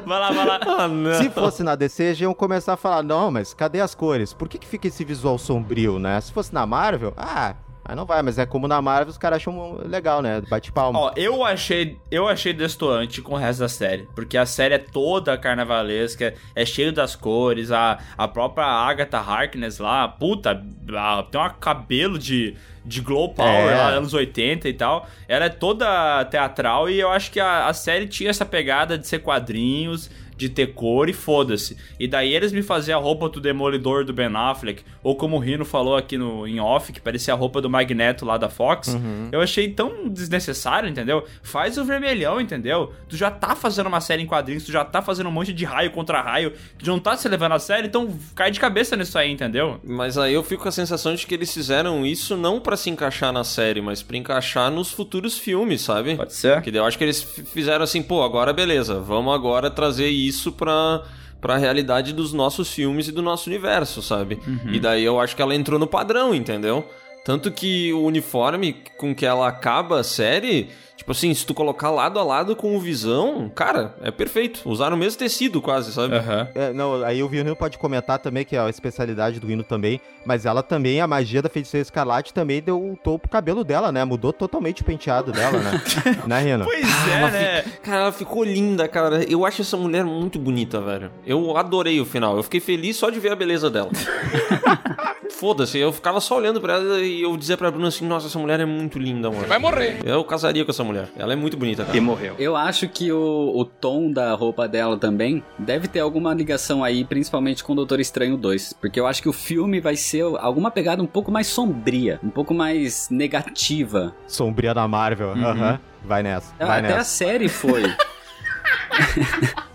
Vai 0.03 0.19
lá, 0.19 0.31
vai 0.31 0.43
lá. 0.43 0.87
Não. 0.87 1.13
se 1.13 1.29
fosse 1.29 1.61
na 1.61 1.75
DC, 1.75 2.15
já 2.15 2.23
iam 2.23 2.33
começar 2.33 2.73
a 2.73 2.77
falar, 2.77 3.03
não, 3.03 3.29
mas 3.29 3.53
cadê 3.53 3.79
as 3.79 3.93
cores? 3.93 4.33
Por 4.33 4.49
que, 4.49 4.57
que 4.57 4.65
fica 4.65 4.87
esse 4.87 5.05
visual 5.05 5.37
sombrio, 5.37 5.99
né? 5.99 6.19
Se 6.19 6.33
fosse 6.33 6.51
na 6.51 6.65
Marvel, 6.65 7.13
ah, 7.15 7.53
aí 7.85 7.95
não 7.95 8.07
vai, 8.07 8.23
mas 8.23 8.39
é 8.39 8.45
como 8.47 8.67
na 8.67 8.81
Marvel 8.81 9.11
os 9.11 9.19
caras 9.19 9.37
acham 9.37 9.81
legal, 9.85 10.19
né? 10.23 10.41
Bate 10.49 10.71
palma. 10.71 10.97
Ó, 10.97 11.11
eu 11.15 11.45
achei, 11.45 11.99
eu 12.09 12.27
achei 12.27 12.53
destoante 12.53 13.21
com 13.21 13.35
o 13.35 13.37
resto 13.37 13.59
da 13.59 13.69
série, 13.69 14.09
porque 14.15 14.35
a 14.35 14.47
série 14.47 14.73
é 14.73 14.79
toda 14.79 15.37
carnavalesca, 15.37 16.33
é 16.55 16.65
cheio 16.65 16.91
das 16.91 17.15
cores, 17.15 17.71
a, 17.71 17.99
a 18.17 18.27
própria 18.27 18.65
Agatha 18.65 19.19
Harkness 19.19 19.77
lá, 19.77 20.07
puta, 20.07 20.59
ela 20.89 21.21
tem 21.21 21.39
um 21.39 21.49
cabelo 21.59 22.17
de, 22.17 22.55
de 22.87 23.01
glow 23.01 23.29
power 23.29 23.51
É. 23.71 23.75
lá, 23.75 23.87
anos 23.89 24.13
80 24.13 24.67
e 24.69 24.73
tal, 24.73 25.07
ela 25.27 25.45
é 25.45 25.49
toda 25.49 26.23
teatral 26.25 26.89
e 26.89 26.99
eu 26.99 27.09
acho 27.09 27.29
que 27.31 27.39
a, 27.39 27.67
a 27.67 27.73
série 27.73 28.07
tinha 28.07 28.29
essa 28.29 28.45
pegada 28.45 28.97
de 28.97 29.05
ser 29.05 29.19
quadrinhos, 29.19 30.09
de 30.37 30.49
ter 30.49 30.67
cor 30.67 31.09
e 31.09 31.13
foda-se. 31.13 31.75
E 31.99 32.07
daí 32.07 32.33
eles 32.33 32.53
me 32.53 32.61
faziam 32.61 32.99
a 32.99 33.01
roupa 33.01 33.27
do 33.27 33.41
Demolidor 33.41 34.05
do 34.05 34.13
Ben 34.13 34.27
Affleck, 34.33 34.83
ou 35.03 35.15
como 35.15 35.35
o 35.35 35.39
Rino 35.39 35.65
falou 35.65 35.97
aqui 35.97 36.17
no, 36.17 36.47
em 36.47 36.59
off, 36.59 36.93
que 36.93 37.01
parecia 37.01 37.33
a 37.33 37.37
roupa 37.37 37.59
do 37.59 37.69
Magneto 37.69 38.23
lá 38.23 38.37
da 38.37 38.49
Fox, 38.49 38.95
eu 39.31 39.41
achei 39.41 39.69
tão 39.69 40.07
desnecessário, 40.07 40.87
entendeu? 40.87 41.25
Faz 41.41 41.77
o 41.77 41.83
vermelhão, 41.83 42.39
entendeu? 42.39 42.93
Tu 43.09 43.17
já 43.17 43.31
tá 43.31 43.55
fazendo 43.55 43.87
uma 43.87 43.99
série 43.99 44.21
em 44.21 44.27
quadrinhos, 44.27 44.63
tu 44.63 44.71
já 44.71 44.85
tá 44.85 45.01
fazendo 45.01 45.27
um 45.27 45.31
monte 45.31 45.51
de 45.51 45.65
raio 45.65 45.91
contra 45.91 46.21
raio, 46.21 46.53
tu 46.77 46.85
não 46.85 46.99
tá 46.99 47.17
se 47.17 47.27
levando 47.27 47.53
a 47.53 47.59
sério, 47.59 47.87
então 47.87 48.13
cai 48.35 48.51
de 48.51 48.59
cabeça 48.59 48.95
nisso 48.95 49.17
aí, 49.17 49.31
entendeu? 49.31 49.79
Mas 49.83 50.17
aí 50.17 50.33
eu 50.33 50.43
fico 50.43 50.63
com 50.63 50.69
a 50.69 50.71
sensação 50.71 51.15
de 51.15 51.25
que 51.25 51.33
eles 51.33 51.53
fizeram 51.53 52.05
isso 52.05 52.37
não 52.37 52.59
pra 52.59 52.77
se 52.77 52.89
encaixar 52.89 53.31
na 53.31 53.43
série, 53.43 53.81
mas 53.81 54.03
pra 54.03 54.17
encaixar 54.17 54.69
nos 54.69 54.91
futuros 54.91 55.37
filmes, 55.37 55.81
sabe? 55.81 56.15
Pode 56.15 56.33
ser. 56.33 56.61
Que 56.61 56.75
eu 56.75 56.85
acho 56.85 56.97
que 56.97 57.03
eles 57.03 57.23
fizeram 57.23 57.83
assim, 57.83 58.03
pô, 58.03 58.21
agora 58.23 58.53
beleza, 58.53 58.99
vamos 58.99 59.33
agora 59.33 59.69
trazer 59.69 60.09
isso 60.09 60.26
pra, 60.51 61.03
pra 61.41 61.57
realidade 61.57 62.13
dos 62.13 62.33
nossos 62.33 62.71
filmes 62.71 63.07
e 63.07 63.11
do 63.11 63.21
nosso 63.21 63.49
universo, 63.49 64.01
sabe? 64.01 64.39
E 64.71 64.79
daí 64.79 65.03
eu 65.03 65.19
acho 65.19 65.35
que 65.35 65.41
ela 65.41 65.55
entrou 65.55 65.79
no 65.79 65.87
padrão, 65.87 66.33
entendeu? 66.33 66.87
Tanto 67.25 67.51
que 67.51 67.91
o 67.93 68.03
uniforme 68.05 68.75
com 68.97 69.13
que 69.13 69.25
ela 69.25 69.47
acaba 69.47 69.99
a 69.99 70.03
série, 70.03 70.69
tipo 70.97 71.11
assim, 71.11 71.33
se 71.33 71.45
tu 71.45 71.53
colocar 71.53 71.89
lado 71.91 72.19
a 72.19 72.23
lado 72.23 72.55
com 72.55 72.75
o 72.75 72.79
Visão, 72.79 73.49
cara, 73.53 73.95
é 74.01 74.11
perfeito. 74.11 74.61
Usaram 74.65 74.95
o 74.95 74.99
mesmo 74.99 75.17
tecido 75.19 75.61
quase, 75.61 75.93
sabe? 75.93 76.15
Aham. 76.15 76.47
É, 76.55 76.73
não, 76.73 77.03
aí 77.03 77.21
o 77.23 77.27
Vino 77.29 77.55
pode 77.55 77.77
comentar 77.77 78.19
também, 78.19 78.43
que 78.43 78.55
é 78.55 78.59
a 78.59 78.69
especialidade 78.69 79.39
do 79.39 79.49
Hino 79.49 79.63
também, 79.63 80.01
mas 80.25 80.45
ela 80.45 80.61
também, 80.63 80.99
a 80.99 81.07
magia 81.07 81.41
da 81.41 81.47
feiticeira 81.49 81.81
escarlate 81.83 82.33
também 82.33 82.61
deu 82.61 82.77
o 82.77 82.97
topo 82.97 83.19
pro 83.19 83.29
cabelo 83.31 83.63
dela, 83.63 83.91
né? 83.91 84.03
Mudou 84.03 84.33
totalmente 84.33 84.81
o 84.81 84.85
penteado 84.85 85.31
dela, 85.31 85.59
né? 85.59 85.71
né, 86.27 86.41
Rino? 86.41 86.65
Pois 86.65 86.85
Ah, 86.85 87.11
é, 87.11 87.31
né? 87.31 87.61
fi- 87.61 87.69
Cara, 87.79 88.01
ela 88.01 88.11
ficou 88.11 88.43
linda, 88.43 88.87
cara. 88.87 89.23
Eu 89.29 89.45
acho 89.45 89.61
essa 89.61 89.77
mulher 89.77 90.03
muito 90.03 90.37
bonita, 90.39 90.81
velho. 90.81 91.11
Eu 91.25 91.55
adorei 91.55 92.01
o 92.01 92.05
final. 92.05 92.35
Eu 92.35 92.43
fiquei 92.43 92.59
feliz 92.59 92.95
só 92.97 93.09
de 93.09 93.19
ver 93.19 93.31
a 93.31 93.35
beleza 93.35 93.69
dela. 93.69 93.89
Foda-se, 95.39 95.77
eu 95.77 95.93
ficava 95.93 96.19
só 96.19 96.35
olhando 96.37 96.59
pra 96.59 96.73
ela 96.73 96.99
e 96.99 97.21
eu 97.21 97.37
dizia 97.37 97.55
pra 97.55 97.69
Bruna 97.69 97.89
assim: 97.89 98.07
Nossa, 98.07 98.25
essa 98.25 98.39
mulher 98.39 98.59
é 98.59 98.65
muito 98.65 98.97
linda, 98.97 99.29
mano. 99.29 99.45
Vai 99.45 99.59
morrer. 99.59 99.99
Eu 100.03 100.23
casaria 100.23 100.65
com 100.65 100.71
essa 100.71 100.83
mulher. 100.83 101.09
Ela 101.15 101.33
é 101.33 101.35
muito 101.35 101.55
bonita, 101.55 101.85
cara. 101.85 101.95
E 101.95 102.01
morreu. 102.01 102.35
Eu 102.39 102.55
acho 102.55 102.89
que 102.89 103.11
o, 103.11 103.51
o 103.55 103.63
tom 103.63 104.11
da 104.11 104.33
roupa 104.33 104.67
dela 104.67 104.97
também 104.97 105.43
deve 105.59 105.87
ter 105.87 105.99
alguma 105.99 106.33
ligação 106.33 106.83
aí, 106.83 107.05
principalmente 107.05 107.63
com 107.63 107.73
o 107.73 107.75
Doutor 107.75 107.99
Estranho 107.99 108.35
2. 108.35 108.73
Porque 108.81 108.99
eu 108.99 109.05
acho 109.05 109.21
que 109.21 109.29
o 109.29 109.33
filme 109.33 109.79
vai 109.79 109.95
ser 109.95 110.23
alguma 110.39 110.71
pegada 110.71 111.03
um 111.03 111.07
pouco 111.07 111.31
mais 111.31 111.45
sombria, 111.45 112.19
um 112.23 112.29
pouco 112.29 112.53
mais 112.53 113.07
negativa. 113.11 114.15
Sombria 114.27 114.73
da 114.73 114.87
Marvel, 114.87 115.31
aham. 115.33 115.79
Vai 116.03 116.23
nessa, 116.23 116.53
vai 116.57 116.79
Até 116.79 116.93
a 116.93 116.97
nessa. 116.97 117.03
série 117.11 117.47
foi. 117.49 117.83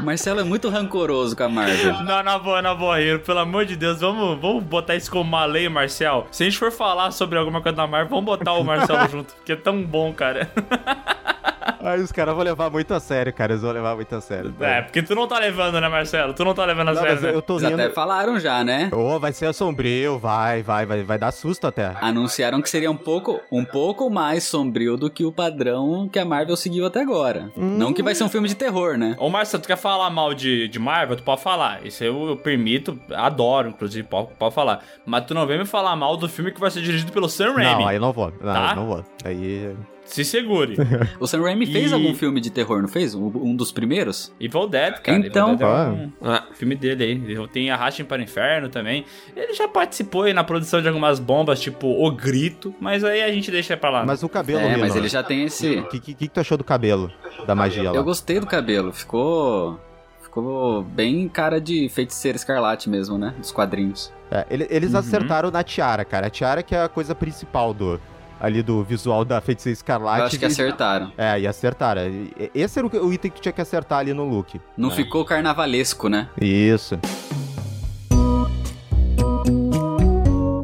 o 0.00 0.02
Marcelo 0.02 0.40
é 0.40 0.44
muito 0.44 0.68
rancoroso 0.68 1.36
com 1.36 1.44
a 1.44 1.48
Marvel. 1.48 2.02
Não, 2.02 2.22
na 2.22 2.38
boa, 2.38 2.62
na 2.62 2.74
boa, 2.74 3.00
Hiro. 3.00 3.20
Pelo 3.20 3.38
amor 3.38 3.64
de 3.64 3.76
Deus, 3.76 4.00
vamos, 4.00 4.40
vamos 4.40 4.64
botar 4.64 4.96
isso 4.96 5.10
como 5.10 5.24
uma 5.24 5.44
lei, 5.44 5.68
Marcel. 5.68 6.26
Se 6.30 6.42
a 6.42 6.46
gente 6.46 6.58
for 6.58 6.72
falar 6.72 7.10
sobre 7.10 7.38
alguma 7.38 7.60
coisa 7.60 7.76
da 7.76 7.86
Marvel, 7.86 8.10
vamos 8.10 8.24
botar 8.24 8.52
o 8.54 8.64
Marcelo 8.64 9.06
junto, 9.10 9.34
porque 9.34 9.52
é 9.52 9.56
tão 9.56 9.82
bom, 9.82 10.12
cara. 10.12 10.50
Aí 11.82 12.00
os 12.00 12.12
caras 12.12 12.34
vão 12.34 12.44
levar 12.44 12.70
muito 12.70 12.92
a 12.94 13.00
sério, 13.00 13.32
cara. 13.32 13.52
Eles 13.52 13.62
vão 13.62 13.72
levar 13.72 13.94
muito 13.94 14.14
a 14.14 14.20
sério. 14.20 14.54
É, 14.60 14.82
porque 14.82 15.02
tu 15.02 15.14
não 15.14 15.26
tá 15.26 15.38
levando, 15.38 15.80
né, 15.80 15.88
Marcelo? 15.88 16.32
Tu 16.34 16.44
não 16.44 16.54
tá 16.54 16.64
levando 16.64 16.88
a 16.88 16.92
Não, 16.94 17.00
sério, 17.00 17.14
mas 17.16 17.22
né? 17.24 17.34
eu 17.34 17.42
tô 17.42 17.54
Eles 17.58 17.68
rindo. 17.70 17.80
até 17.82 17.90
falaram 17.92 18.38
já, 18.38 18.62
né? 18.64 18.90
Ô, 18.92 19.18
vai 19.18 19.32
ser 19.32 19.52
sombrio, 19.54 20.18
vai, 20.18 20.62
vai, 20.62 20.84
vai, 20.86 21.02
vai 21.02 21.18
dar 21.18 21.32
susto 21.32 21.66
até. 21.66 21.94
Anunciaram 22.00 22.60
que 22.60 22.68
seria 22.70 22.90
um 22.90 22.96
pouco, 22.96 23.40
um 23.50 23.64
pouco 23.64 24.10
mais 24.10 24.44
sombrio 24.44 24.96
do 24.96 25.10
que 25.10 25.24
o 25.24 25.32
padrão 25.32 26.08
que 26.08 26.18
a 26.18 26.24
Marvel 26.24 26.56
seguiu 26.56 26.86
até 26.86 27.00
agora. 27.00 27.50
Não 27.56 27.92
que 27.92 28.02
vai 28.02 28.14
ser 28.14 28.24
um 28.24 28.28
filme 28.28 28.48
de 28.48 28.54
terror, 28.54 28.96
né? 28.98 29.16
Ô, 29.18 29.28
Marcelo, 29.30 29.62
tu 29.62 29.66
quer 29.66 29.76
falar 29.76 30.10
mal 30.10 30.34
de, 30.34 30.68
de 30.68 30.78
Marvel? 30.78 31.16
Tu 31.16 31.22
pode 31.22 31.42
falar. 31.42 31.84
Isso 31.86 32.04
eu, 32.04 32.28
eu 32.30 32.36
permito, 32.36 32.98
adoro, 33.14 33.68
inclusive, 33.70 34.06
pode, 34.06 34.28
pode 34.38 34.54
falar. 34.54 34.80
Mas 35.06 35.24
tu 35.24 35.34
não 35.34 35.46
vem 35.46 35.58
me 35.58 35.64
falar 35.64 35.94
mal 35.96 36.16
do 36.16 36.28
filme 36.28 36.50
que 36.52 36.60
vai 36.60 36.70
ser 36.70 36.82
dirigido 36.82 37.12
pelo 37.12 37.28
Sam 37.28 37.52
Raimi. 37.54 37.80
Não, 37.82 37.88
aí 37.88 37.96
eu 37.96 38.00
não 38.02 38.12
vou. 38.12 38.32
Não, 38.40 38.52
Tá? 38.52 38.74
não 38.74 38.86
vou. 38.86 39.04
Aí. 39.24 39.74
Se 40.04 40.24
segure. 40.24 40.76
O 41.20 41.26
Sam 41.26 41.42
Raimi 41.42 41.66
fez 41.72 41.92
algum 41.92 42.14
filme 42.14 42.40
de 42.40 42.50
terror, 42.50 42.80
não 42.82 42.88
fez? 42.88 43.14
Um, 43.14 43.26
um 43.26 43.54
dos 43.56 43.70
primeiros? 43.72 44.32
Evil 44.40 44.66
Dead, 44.68 45.00
cara. 45.00 45.18
Então. 45.18 45.52
Evil 45.54 45.58
Dead 45.58 45.68
é 45.68 45.90
um 45.92 46.12
Ah, 46.32 46.44
filme 46.54 46.74
dele 46.74 47.04
aí. 47.04 47.48
Tem 47.48 47.70
Arrastem 47.70 48.04
para 48.04 48.20
o 48.20 48.24
Inferno 48.24 48.68
também. 48.68 49.04
Ele 49.36 49.52
já 49.54 49.66
participou 49.68 50.22
aí 50.22 50.32
na 50.32 50.44
produção 50.44 50.80
de 50.82 50.88
algumas 50.88 51.18
bombas, 51.18 51.60
tipo 51.60 51.86
O 51.88 52.10
Grito, 52.10 52.74
mas 52.80 53.02
aí 53.04 53.22
a 53.22 53.32
gente 53.32 53.50
deixa 53.50 53.76
pra 53.76 53.90
lá. 53.90 54.04
Mas 54.04 54.22
o 54.22 54.28
cabelo, 54.28 54.60
é, 54.60 54.76
mas 54.76 54.94
ele 54.96 55.08
já 55.08 55.22
tem 55.22 55.44
esse. 55.44 55.76
O 55.78 55.88
que, 55.88 56.00
que, 56.00 56.14
que 56.14 56.28
tu 56.28 56.40
achou 56.40 56.56
do 56.58 56.64
cabelo? 56.64 57.10
Da 57.46 57.54
magia 57.54 57.90
lá? 57.90 57.96
Eu 57.96 58.04
gostei 58.04 58.38
do 58.40 58.46
cabelo, 58.46 58.92
ficou. 58.92 59.78
Ficou 60.22 60.82
bem 60.82 61.28
cara 61.28 61.60
de 61.60 61.88
feiticeira 61.88 62.36
escarlate 62.36 62.88
mesmo, 62.88 63.18
né? 63.18 63.34
Dos 63.36 63.50
quadrinhos. 63.50 64.12
É, 64.30 64.46
ele- 64.48 64.66
eles 64.70 64.94
acertaram 64.94 65.50
na 65.50 65.64
tiara, 65.64 66.04
cara. 66.04 66.28
A 66.28 66.30
tiara 66.30 66.62
que 66.62 66.72
é 66.72 66.84
a 66.84 66.88
coisa 66.88 67.16
principal 67.16 67.74
do 67.74 68.00
ali 68.40 68.62
do 68.62 68.82
visual 68.82 69.24
da 69.24 69.40
feiticeira 69.40 69.74
escarlate. 69.74 70.20
Eu 70.20 70.26
acho 70.26 70.38
que 70.38 70.44
E- 70.44 70.48
acertaram. 70.48 71.12
É, 71.18 71.38
e 71.40 71.46
acertaram. 71.46 72.00
Esse 72.54 72.78
era 72.78 72.88
o, 72.88 73.12
item 73.12 73.30
que 73.30 73.40
tinha 73.40 73.52
que 73.52 73.60
acertar 73.60 73.98
ali 73.98 74.14
no 74.14 74.24
look. 74.24 74.60
Não 74.76 74.90
ficou 74.90 75.24
carnavalesco, 75.24 76.08
né? 76.08 76.28
Isso. 76.40 76.98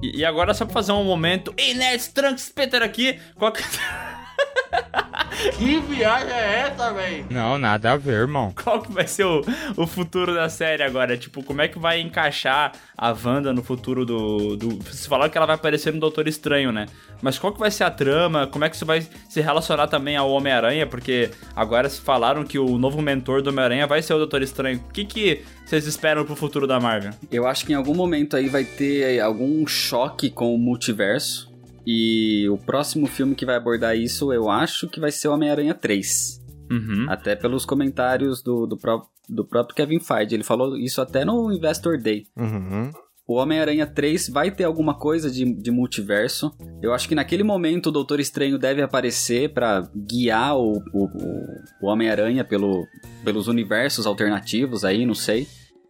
E, 0.02 0.20
e 0.20 0.24
agora 0.24 0.54
só 0.54 0.64
pra 0.64 0.72
fazer 0.74 0.92
um 0.92 1.04
momento. 1.04 1.52
Ei, 1.56 1.74
Nerds, 1.74 2.08
Trunks, 2.08 2.48
Peter 2.48 2.82
aqui. 2.82 3.18
Qual 3.36 3.52
que... 3.52 3.62
Que 5.58 5.80
viagem 5.80 6.32
é 6.32 6.60
essa, 6.60 6.92
velho? 6.92 7.26
Não, 7.30 7.58
nada 7.58 7.92
a 7.92 7.96
ver, 7.96 8.12
irmão. 8.12 8.52
Qual 8.62 8.82
que 8.82 8.90
vai 8.90 9.06
ser 9.06 9.24
o, 9.24 9.42
o 9.76 9.86
futuro 9.86 10.34
da 10.34 10.48
série 10.48 10.82
agora? 10.82 11.16
Tipo, 11.16 11.42
como 11.42 11.62
é 11.62 11.68
que 11.68 11.78
vai 11.78 12.00
encaixar 12.00 12.72
a 12.96 13.10
Wanda 13.12 13.52
no 13.52 13.62
futuro 13.62 14.04
do... 14.04 14.56
do... 14.56 14.78
Você 14.84 15.08
falou 15.08 15.28
que 15.28 15.36
ela 15.36 15.46
vai 15.46 15.56
aparecer 15.56 15.92
no 15.92 16.00
Doutor 16.00 16.26
Estranho, 16.26 16.72
né? 16.72 16.86
Mas 17.22 17.38
qual 17.38 17.52
que 17.52 17.60
vai 17.60 17.70
ser 17.70 17.84
a 17.84 17.90
trama? 17.90 18.46
Como 18.46 18.64
é 18.64 18.70
que 18.70 18.76
isso 18.76 18.86
vai 18.86 19.06
se 19.28 19.40
relacionar 19.40 19.86
também 19.88 20.16
ao 20.16 20.30
Homem-Aranha? 20.30 20.86
Porque 20.86 21.30
agora 21.54 21.88
se 21.88 22.00
falaram 22.00 22.44
que 22.44 22.58
o 22.58 22.78
novo 22.78 23.00
mentor 23.00 23.42
do 23.42 23.50
Homem-Aranha 23.50 23.86
vai 23.86 24.02
ser 24.02 24.14
o 24.14 24.18
Doutor 24.18 24.42
Estranho. 24.42 24.82
O 24.88 24.92
que 24.92 25.04
que 25.04 25.42
vocês 25.64 25.86
esperam 25.86 26.24
pro 26.24 26.36
futuro 26.36 26.66
da 26.66 26.80
Marvel? 26.80 27.12
Eu 27.30 27.46
acho 27.46 27.64
que 27.64 27.72
em 27.72 27.76
algum 27.76 27.94
momento 27.94 28.36
aí 28.36 28.48
vai 28.48 28.64
ter 28.64 29.20
algum 29.20 29.66
choque 29.66 30.30
com 30.30 30.54
o 30.54 30.58
multiverso. 30.58 31.55
E 31.86 32.48
o 32.48 32.58
próximo 32.58 33.06
filme 33.06 33.34
que 33.34 33.46
vai 33.46 33.54
abordar 33.56 33.96
isso, 33.96 34.32
eu 34.32 34.50
acho 34.50 34.88
que 34.88 34.98
vai 35.00 35.12
ser 35.12 35.28
Homem-Aranha 35.28 35.72
3. 35.74 36.44
Uhum. 36.70 37.06
Até 37.08 37.36
pelos 37.36 37.64
comentários 37.64 38.42
do, 38.42 38.66
do, 38.66 38.76
pró- 38.76 39.06
do 39.28 39.44
próprio 39.44 39.76
Kevin 39.76 40.00
Feige. 40.00 40.34
Ele 40.34 40.42
falou 40.42 40.76
isso 40.76 41.00
até 41.00 41.24
no 41.24 41.52
Investor 41.52 41.96
Day. 42.00 42.24
Uhum. 42.36 42.90
O 43.28 43.34
Homem-Aranha 43.36 43.86
3 43.86 44.28
vai 44.28 44.50
ter 44.52 44.64
alguma 44.64 44.94
coisa 44.98 45.30
de, 45.30 45.44
de 45.52 45.70
multiverso. 45.70 46.52
Eu 46.82 46.92
acho 46.92 47.08
que 47.08 47.14
naquele 47.14 47.42
momento 47.44 47.86
o 47.86 47.92
Doutor 47.92 48.18
Estranho 48.20 48.58
deve 48.58 48.82
aparecer 48.82 49.52
pra 49.52 49.88
guiar 49.94 50.56
o, 50.56 50.72
o, 50.92 51.04
o- 51.04 51.46
o 51.82 51.86
Homem-Aranha 51.88 52.44
pelo, 52.44 52.84
pelos 53.24 53.46
universos 53.48 54.06
alternativos 54.06 54.84
aí, 54.84 55.06
não 55.06 55.14
sei. 55.14 55.46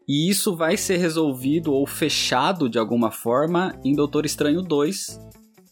E 0.09 0.31
isso 0.31 0.55
vai 0.57 0.77
ser 0.77 0.99
resolvido 0.99 1.73
ou 1.73 1.87
fechado 1.87 2.69
de 2.69 2.79
alguma 2.79 3.11
forma 3.11 3.79
em 3.85 3.95
Doutor 3.95 4.25
Estranho 4.25 4.63
2. 4.63 5.19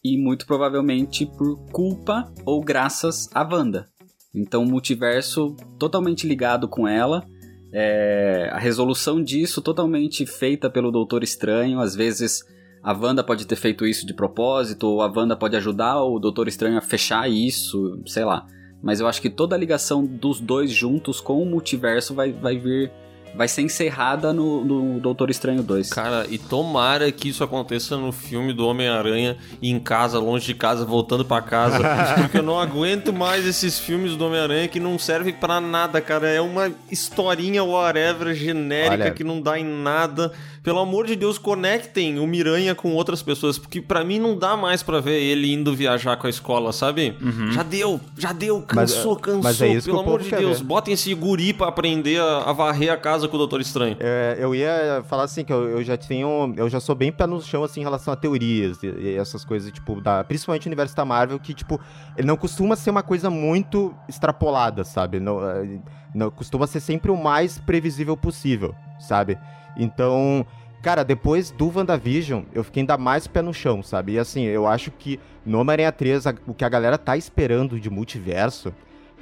E 0.07 0.19
muito 0.19 0.45
provavelmente 0.45 1.25
por 1.25 1.57
culpa 1.71 2.31
ou 2.45 2.61
graças 2.61 3.27
à 3.33 3.41
Wanda. 3.41 3.87
Então, 4.35 4.61
o 4.61 4.69
multiverso 4.69 5.55
totalmente 5.79 6.27
ligado 6.27 6.67
com 6.67 6.87
ela. 6.87 7.25
É, 7.73 8.51
a 8.53 8.59
resolução 8.59 9.19
disso 9.19 9.63
totalmente 9.63 10.23
feita 10.23 10.69
pelo 10.69 10.91
Doutor 10.91 11.23
Estranho. 11.23 11.79
Às 11.79 11.95
vezes 11.95 12.43
a 12.83 12.93
Wanda 12.93 13.23
pode 13.23 13.47
ter 13.47 13.55
feito 13.55 13.83
isso 13.83 14.05
de 14.05 14.13
propósito, 14.13 14.85
ou 14.85 15.01
a 15.01 15.11
Wanda 15.11 15.35
pode 15.35 15.55
ajudar 15.55 16.03
o 16.03 16.19
Doutor 16.19 16.47
Estranho 16.47 16.77
a 16.77 16.81
fechar 16.81 17.27
isso, 17.27 17.99
sei 18.05 18.23
lá. 18.23 18.45
Mas 18.83 18.99
eu 18.99 19.07
acho 19.07 19.19
que 19.19 19.29
toda 19.31 19.55
a 19.55 19.57
ligação 19.59 20.05
dos 20.05 20.39
dois 20.39 20.69
juntos 20.69 21.19
com 21.19 21.41
o 21.41 21.45
multiverso 21.47 22.13
vai, 22.13 22.31
vai 22.31 22.59
vir. 22.59 22.91
Vai 23.35 23.47
ser 23.47 23.61
encerrada 23.61 24.31
no, 24.31 24.63
no 24.63 24.99
Doutor 24.99 25.29
Estranho 25.29 25.61
2. 25.61 25.89
Cara, 25.89 26.25
e 26.29 26.37
tomara 26.37 27.11
que 27.11 27.29
isso 27.29 27.43
aconteça 27.43 27.97
no 27.97 28.11
filme 28.11 28.53
do 28.53 28.65
Homem-Aranha 28.67 29.37
em 29.61 29.79
casa, 29.79 30.17
longe 30.19 30.45
de 30.45 30.53
casa, 30.53 30.85
voltando 30.85 31.25
pra 31.25 31.41
casa. 31.41 31.79
porque 32.21 32.37
eu 32.37 32.43
não 32.43 32.59
aguento 32.59 33.11
mais 33.11 33.45
esses 33.45 33.77
filmes 33.77 34.15
do 34.15 34.25
Homem-Aranha 34.25 34.67
que 34.67 34.79
não 34.79 34.97
servem 34.97 35.33
pra 35.33 35.59
nada, 35.59 35.99
cara. 35.99 36.27
É 36.29 36.39
uma 36.39 36.71
historinha 36.89 37.63
whatever 37.63 38.33
genérica 38.33 38.93
Olha- 38.93 39.11
que 39.11 39.23
não 39.23 39.41
dá 39.41 39.59
em 39.59 39.65
nada. 39.65 40.31
Pelo 40.65 40.79
amor 40.79 41.05
de 41.05 41.15
Deus, 41.15 41.37
conectem 41.37 42.17
o 42.17 42.25
Miranha 42.25 42.73
com 42.73 42.91
outras 42.95 43.21
pessoas, 43.21 43.59
porque 43.59 43.79
pra 43.79 44.03
mim 44.03 44.17
não 44.17 44.35
dá 44.35 44.57
mais 44.57 44.81
pra 44.81 44.99
ver 44.99 45.21
ele 45.21 45.53
indo 45.53 45.75
viajar 45.75 46.17
com 46.17 46.25
a 46.25 46.29
escola, 46.29 46.73
sabe? 46.73 47.15
Já 47.51 47.61
deu, 47.61 48.01
já 48.17 48.33
deu, 48.33 48.65
Mas, 48.73 48.91
cansou, 48.95 49.15
é, 49.15 49.19
cansou. 49.19 49.43
mas 49.43 49.61
é 49.61 49.67
isso 49.67 49.85
Pelo 49.87 49.99
amor 49.99 50.23
de 50.23 50.31
Deus, 50.31 50.57
ver. 50.59 50.65
botem 50.65 50.95
esse 50.95 51.13
guri 51.13 51.53
pra 51.53 51.67
aprender 51.67 52.19
a, 52.19 52.49
a 52.49 52.51
varrer 52.51 52.91
a 52.91 52.97
casa 52.97 53.27
com 53.27 53.35
o 53.35 53.37
Doutor 53.37 53.61
Estranho. 53.61 53.95
É, 53.99 54.37
eu 54.39 54.55
ia 54.55 55.03
falar 55.07 55.25
assim 55.25 55.45
que 55.45 55.53
eu, 55.53 55.69
eu 55.69 55.83
já 55.83 55.95
tenho. 55.97 56.51
Eu 56.57 56.67
já 56.67 56.79
sou 56.79 56.95
bem 56.95 57.11
pé 57.11 57.27
no 57.27 57.39
chão 57.39 57.63
assim 57.63 57.81
em 57.81 57.83
relação 57.83 58.11
a 58.11 58.17
teorias 58.17 58.81
e, 58.81 58.87
e 58.87 59.15
essas 59.17 59.45
coisas, 59.45 59.71
tipo, 59.71 60.01
da, 60.01 60.23
principalmente 60.23 60.65
o 60.65 60.69
universo 60.69 60.95
da 60.95 61.05
Marvel, 61.05 61.37
que, 61.39 61.53
tipo, 61.53 61.79
ele 62.17 62.25
não 62.25 62.35
costuma 62.35 62.75
ser 62.75 62.89
uma 62.89 63.03
coisa 63.03 63.29
muito 63.29 63.93
extrapolada, 64.09 64.83
sabe? 64.83 65.19
Não, 65.19 65.47
é, 65.47 65.79
não 66.15 66.31
costuma 66.31 66.65
ser 66.65 66.79
sempre 66.79 67.11
o 67.11 67.15
mais 67.15 67.59
previsível 67.59 68.17
possível, 68.17 68.73
sabe? 68.99 69.37
Então, 69.77 70.45
cara, 70.81 71.03
depois 71.03 71.51
do 71.51 71.71
WandaVision, 71.75 72.43
eu 72.53 72.63
fiquei 72.63 72.81
ainda 72.81 72.97
mais 72.97 73.27
pé 73.27 73.41
no 73.41 73.53
chão, 73.53 73.81
sabe? 73.83 74.13
E 74.13 74.19
assim, 74.19 74.43
eu 74.43 74.65
acho 74.67 74.91
que 74.91 75.19
no 75.45 75.59
Homem-Aranha 75.59 75.91
3, 75.91 76.27
a- 76.27 76.35
o 76.47 76.53
que 76.53 76.63
a 76.65 76.69
galera 76.69 76.97
tá 76.97 77.15
esperando 77.17 77.79
de 77.79 77.89
multiverso, 77.89 78.73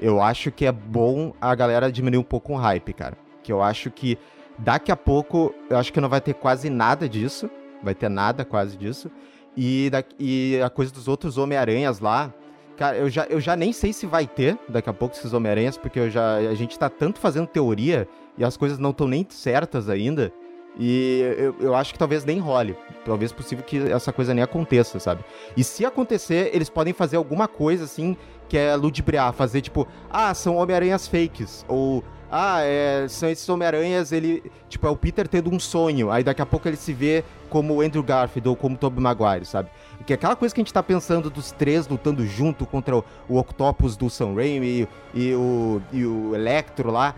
eu 0.01 0.21
acho 0.21 0.51
que 0.51 0.65
é 0.65 0.71
bom 0.71 1.33
a 1.39 1.53
galera 1.55 1.91
diminuir 1.91 2.19
um 2.19 2.23
pouco 2.23 2.53
o 2.53 2.55
hype, 2.57 2.93
cara. 2.93 3.17
Que 3.41 3.51
eu 3.51 3.61
acho 3.61 3.89
que 3.91 4.17
daqui 4.57 4.91
a 4.91 4.95
pouco, 4.97 5.53
eu 5.69 5.77
acho 5.77 5.91
que 5.93 6.01
não 6.01 6.09
vai 6.09 6.21
ter 6.21 6.33
quase 6.33 6.69
nada 6.69 7.07
disso. 7.07 7.49
Vai 7.81 7.93
ter 7.93 8.09
nada 8.09 8.45
quase 8.45 8.77
disso. 8.77 9.11
E, 9.55 9.89
da, 9.91 10.03
e 10.19 10.59
a 10.63 10.69
coisa 10.69 10.91
dos 10.91 11.07
outros 11.07 11.37
Homem-Aranhas 11.37 11.99
lá. 11.99 12.33
Cara, 12.77 12.97
eu 12.97 13.07
já, 13.09 13.25
eu 13.25 13.39
já 13.39 13.55
nem 13.55 13.71
sei 13.71 13.93
se 13.93 14.05
vai 14.07 14.25
ter 14.25 14.57
daqui 14.67 14.89
a 14.89 14.93
pouco 14.93 15.15
esses 15.15 15.31
Homem-Aranhas, 15.31 15.77
porque 15.77 15.99
eu 15.99 16.09
já, 16.09 16.37
a 16.37 16.55
gente 16.55 16.79
tá 16.79 16.89
tanto 16.89 17.19
fazendo 17.19 17.45
teoria 17.45 18.07
e 18.37 18.43
as 18.43 18.57
coisas 18.57 18.79
não 18.79 18.89
estão 18.89 19.07
nem 19.07 19.25
certas 19.29 19.89
ainda. 19.89 20.31
E 20.77 21.35
eu, 21.37 21.55
eu 21.59 21.75
acho 21.75 21.93
que 21.93 21.99
talvez 21.99 22.25
nem 22.25 22.39
role. 22.39 22.75
Talvez 23.05 23.31
possível 23.31 23.63
que 23.63 23.77
essa 23.91 24.11
coisa 24.11 24.33
nem 24.33 24.43
aconteça, 24.43 24.99
sabe? 24.99 25.23
E 25.55 25.63
se 25.63 25.85
acontecer, 25.85 26.49
eles 26.53 26.69
podem 26.69 26.93
fazer 26.93 27.17
alguma 27.17 27.47
coisa 27.47 27.83
assim 27.83 28.17
que 28.47 28.57
é 28.57 28.75
ludibriar, 28.75 29.33
fazer 29.33 29.61
tipo, 29.61 29.87
ah, 30.09 30.33
são 30.33 30.55
Homem-Aranhas 30.55 31.07
fakes. 31.07 31.65
Ou, 31.67 32.03
ah, 32.31 32.61
é, 32.61 33.07
são 33.07 33.29
esses 33.29 33.47
Homem-Aranhas, 33.47 34.11
ele. 34.11 34.43
Tipo, 34.67 34.87
é 34.87 34.89
o 34.89 34.95
Peter 34.95 35.27
tendo 35.27 35.53
um 35.53 35.59
sonho. 35.59 36.09
Aí 36.09 36.23
daqui 36.23 36.41
a 36.41 36.45
pouco 36.45 36.67
ele 36.67 36.77
se 36.77 36.93
vê 36.93 37.23
como 37.49 37.75
o 37.75 37.81
Andrew 37.81 38.01
Garfield 38.01 38.49
ou 38.49 38.55
como 38.55 38.75
o 38.75 38.77
Tobey 38.77 39.01
Maguire, 39.01 39.45
sabe? 39.45 39.69
Que 40.05 40.13
é 40.13 40.15
aquela 40.15 40.35
coisa 40.35 40.53
que 40.53 40.59
a 40.59 40.63
gente 40.63 40.73
tá 40.73 40.81
pensando 40.81 41.29
dos 41.29 41.51
três 41.51 41.87
lutando 41.87 42.25
junto 42.25 42.65
contra 42.65 42.97
o, 42.97 43.05
o 43.29 43.37
Octopus 43.37 43.95
do 43.95 44.09
Sam 44.09 44.33
Raimi 44.33 44.87
e, 45.13 45.29
e 45.29 45.35
o, 45.35 45.81
e 45.91 46.05
o 46.05 46.35
Electro 46.35 46.91
lá. 46.91 47.15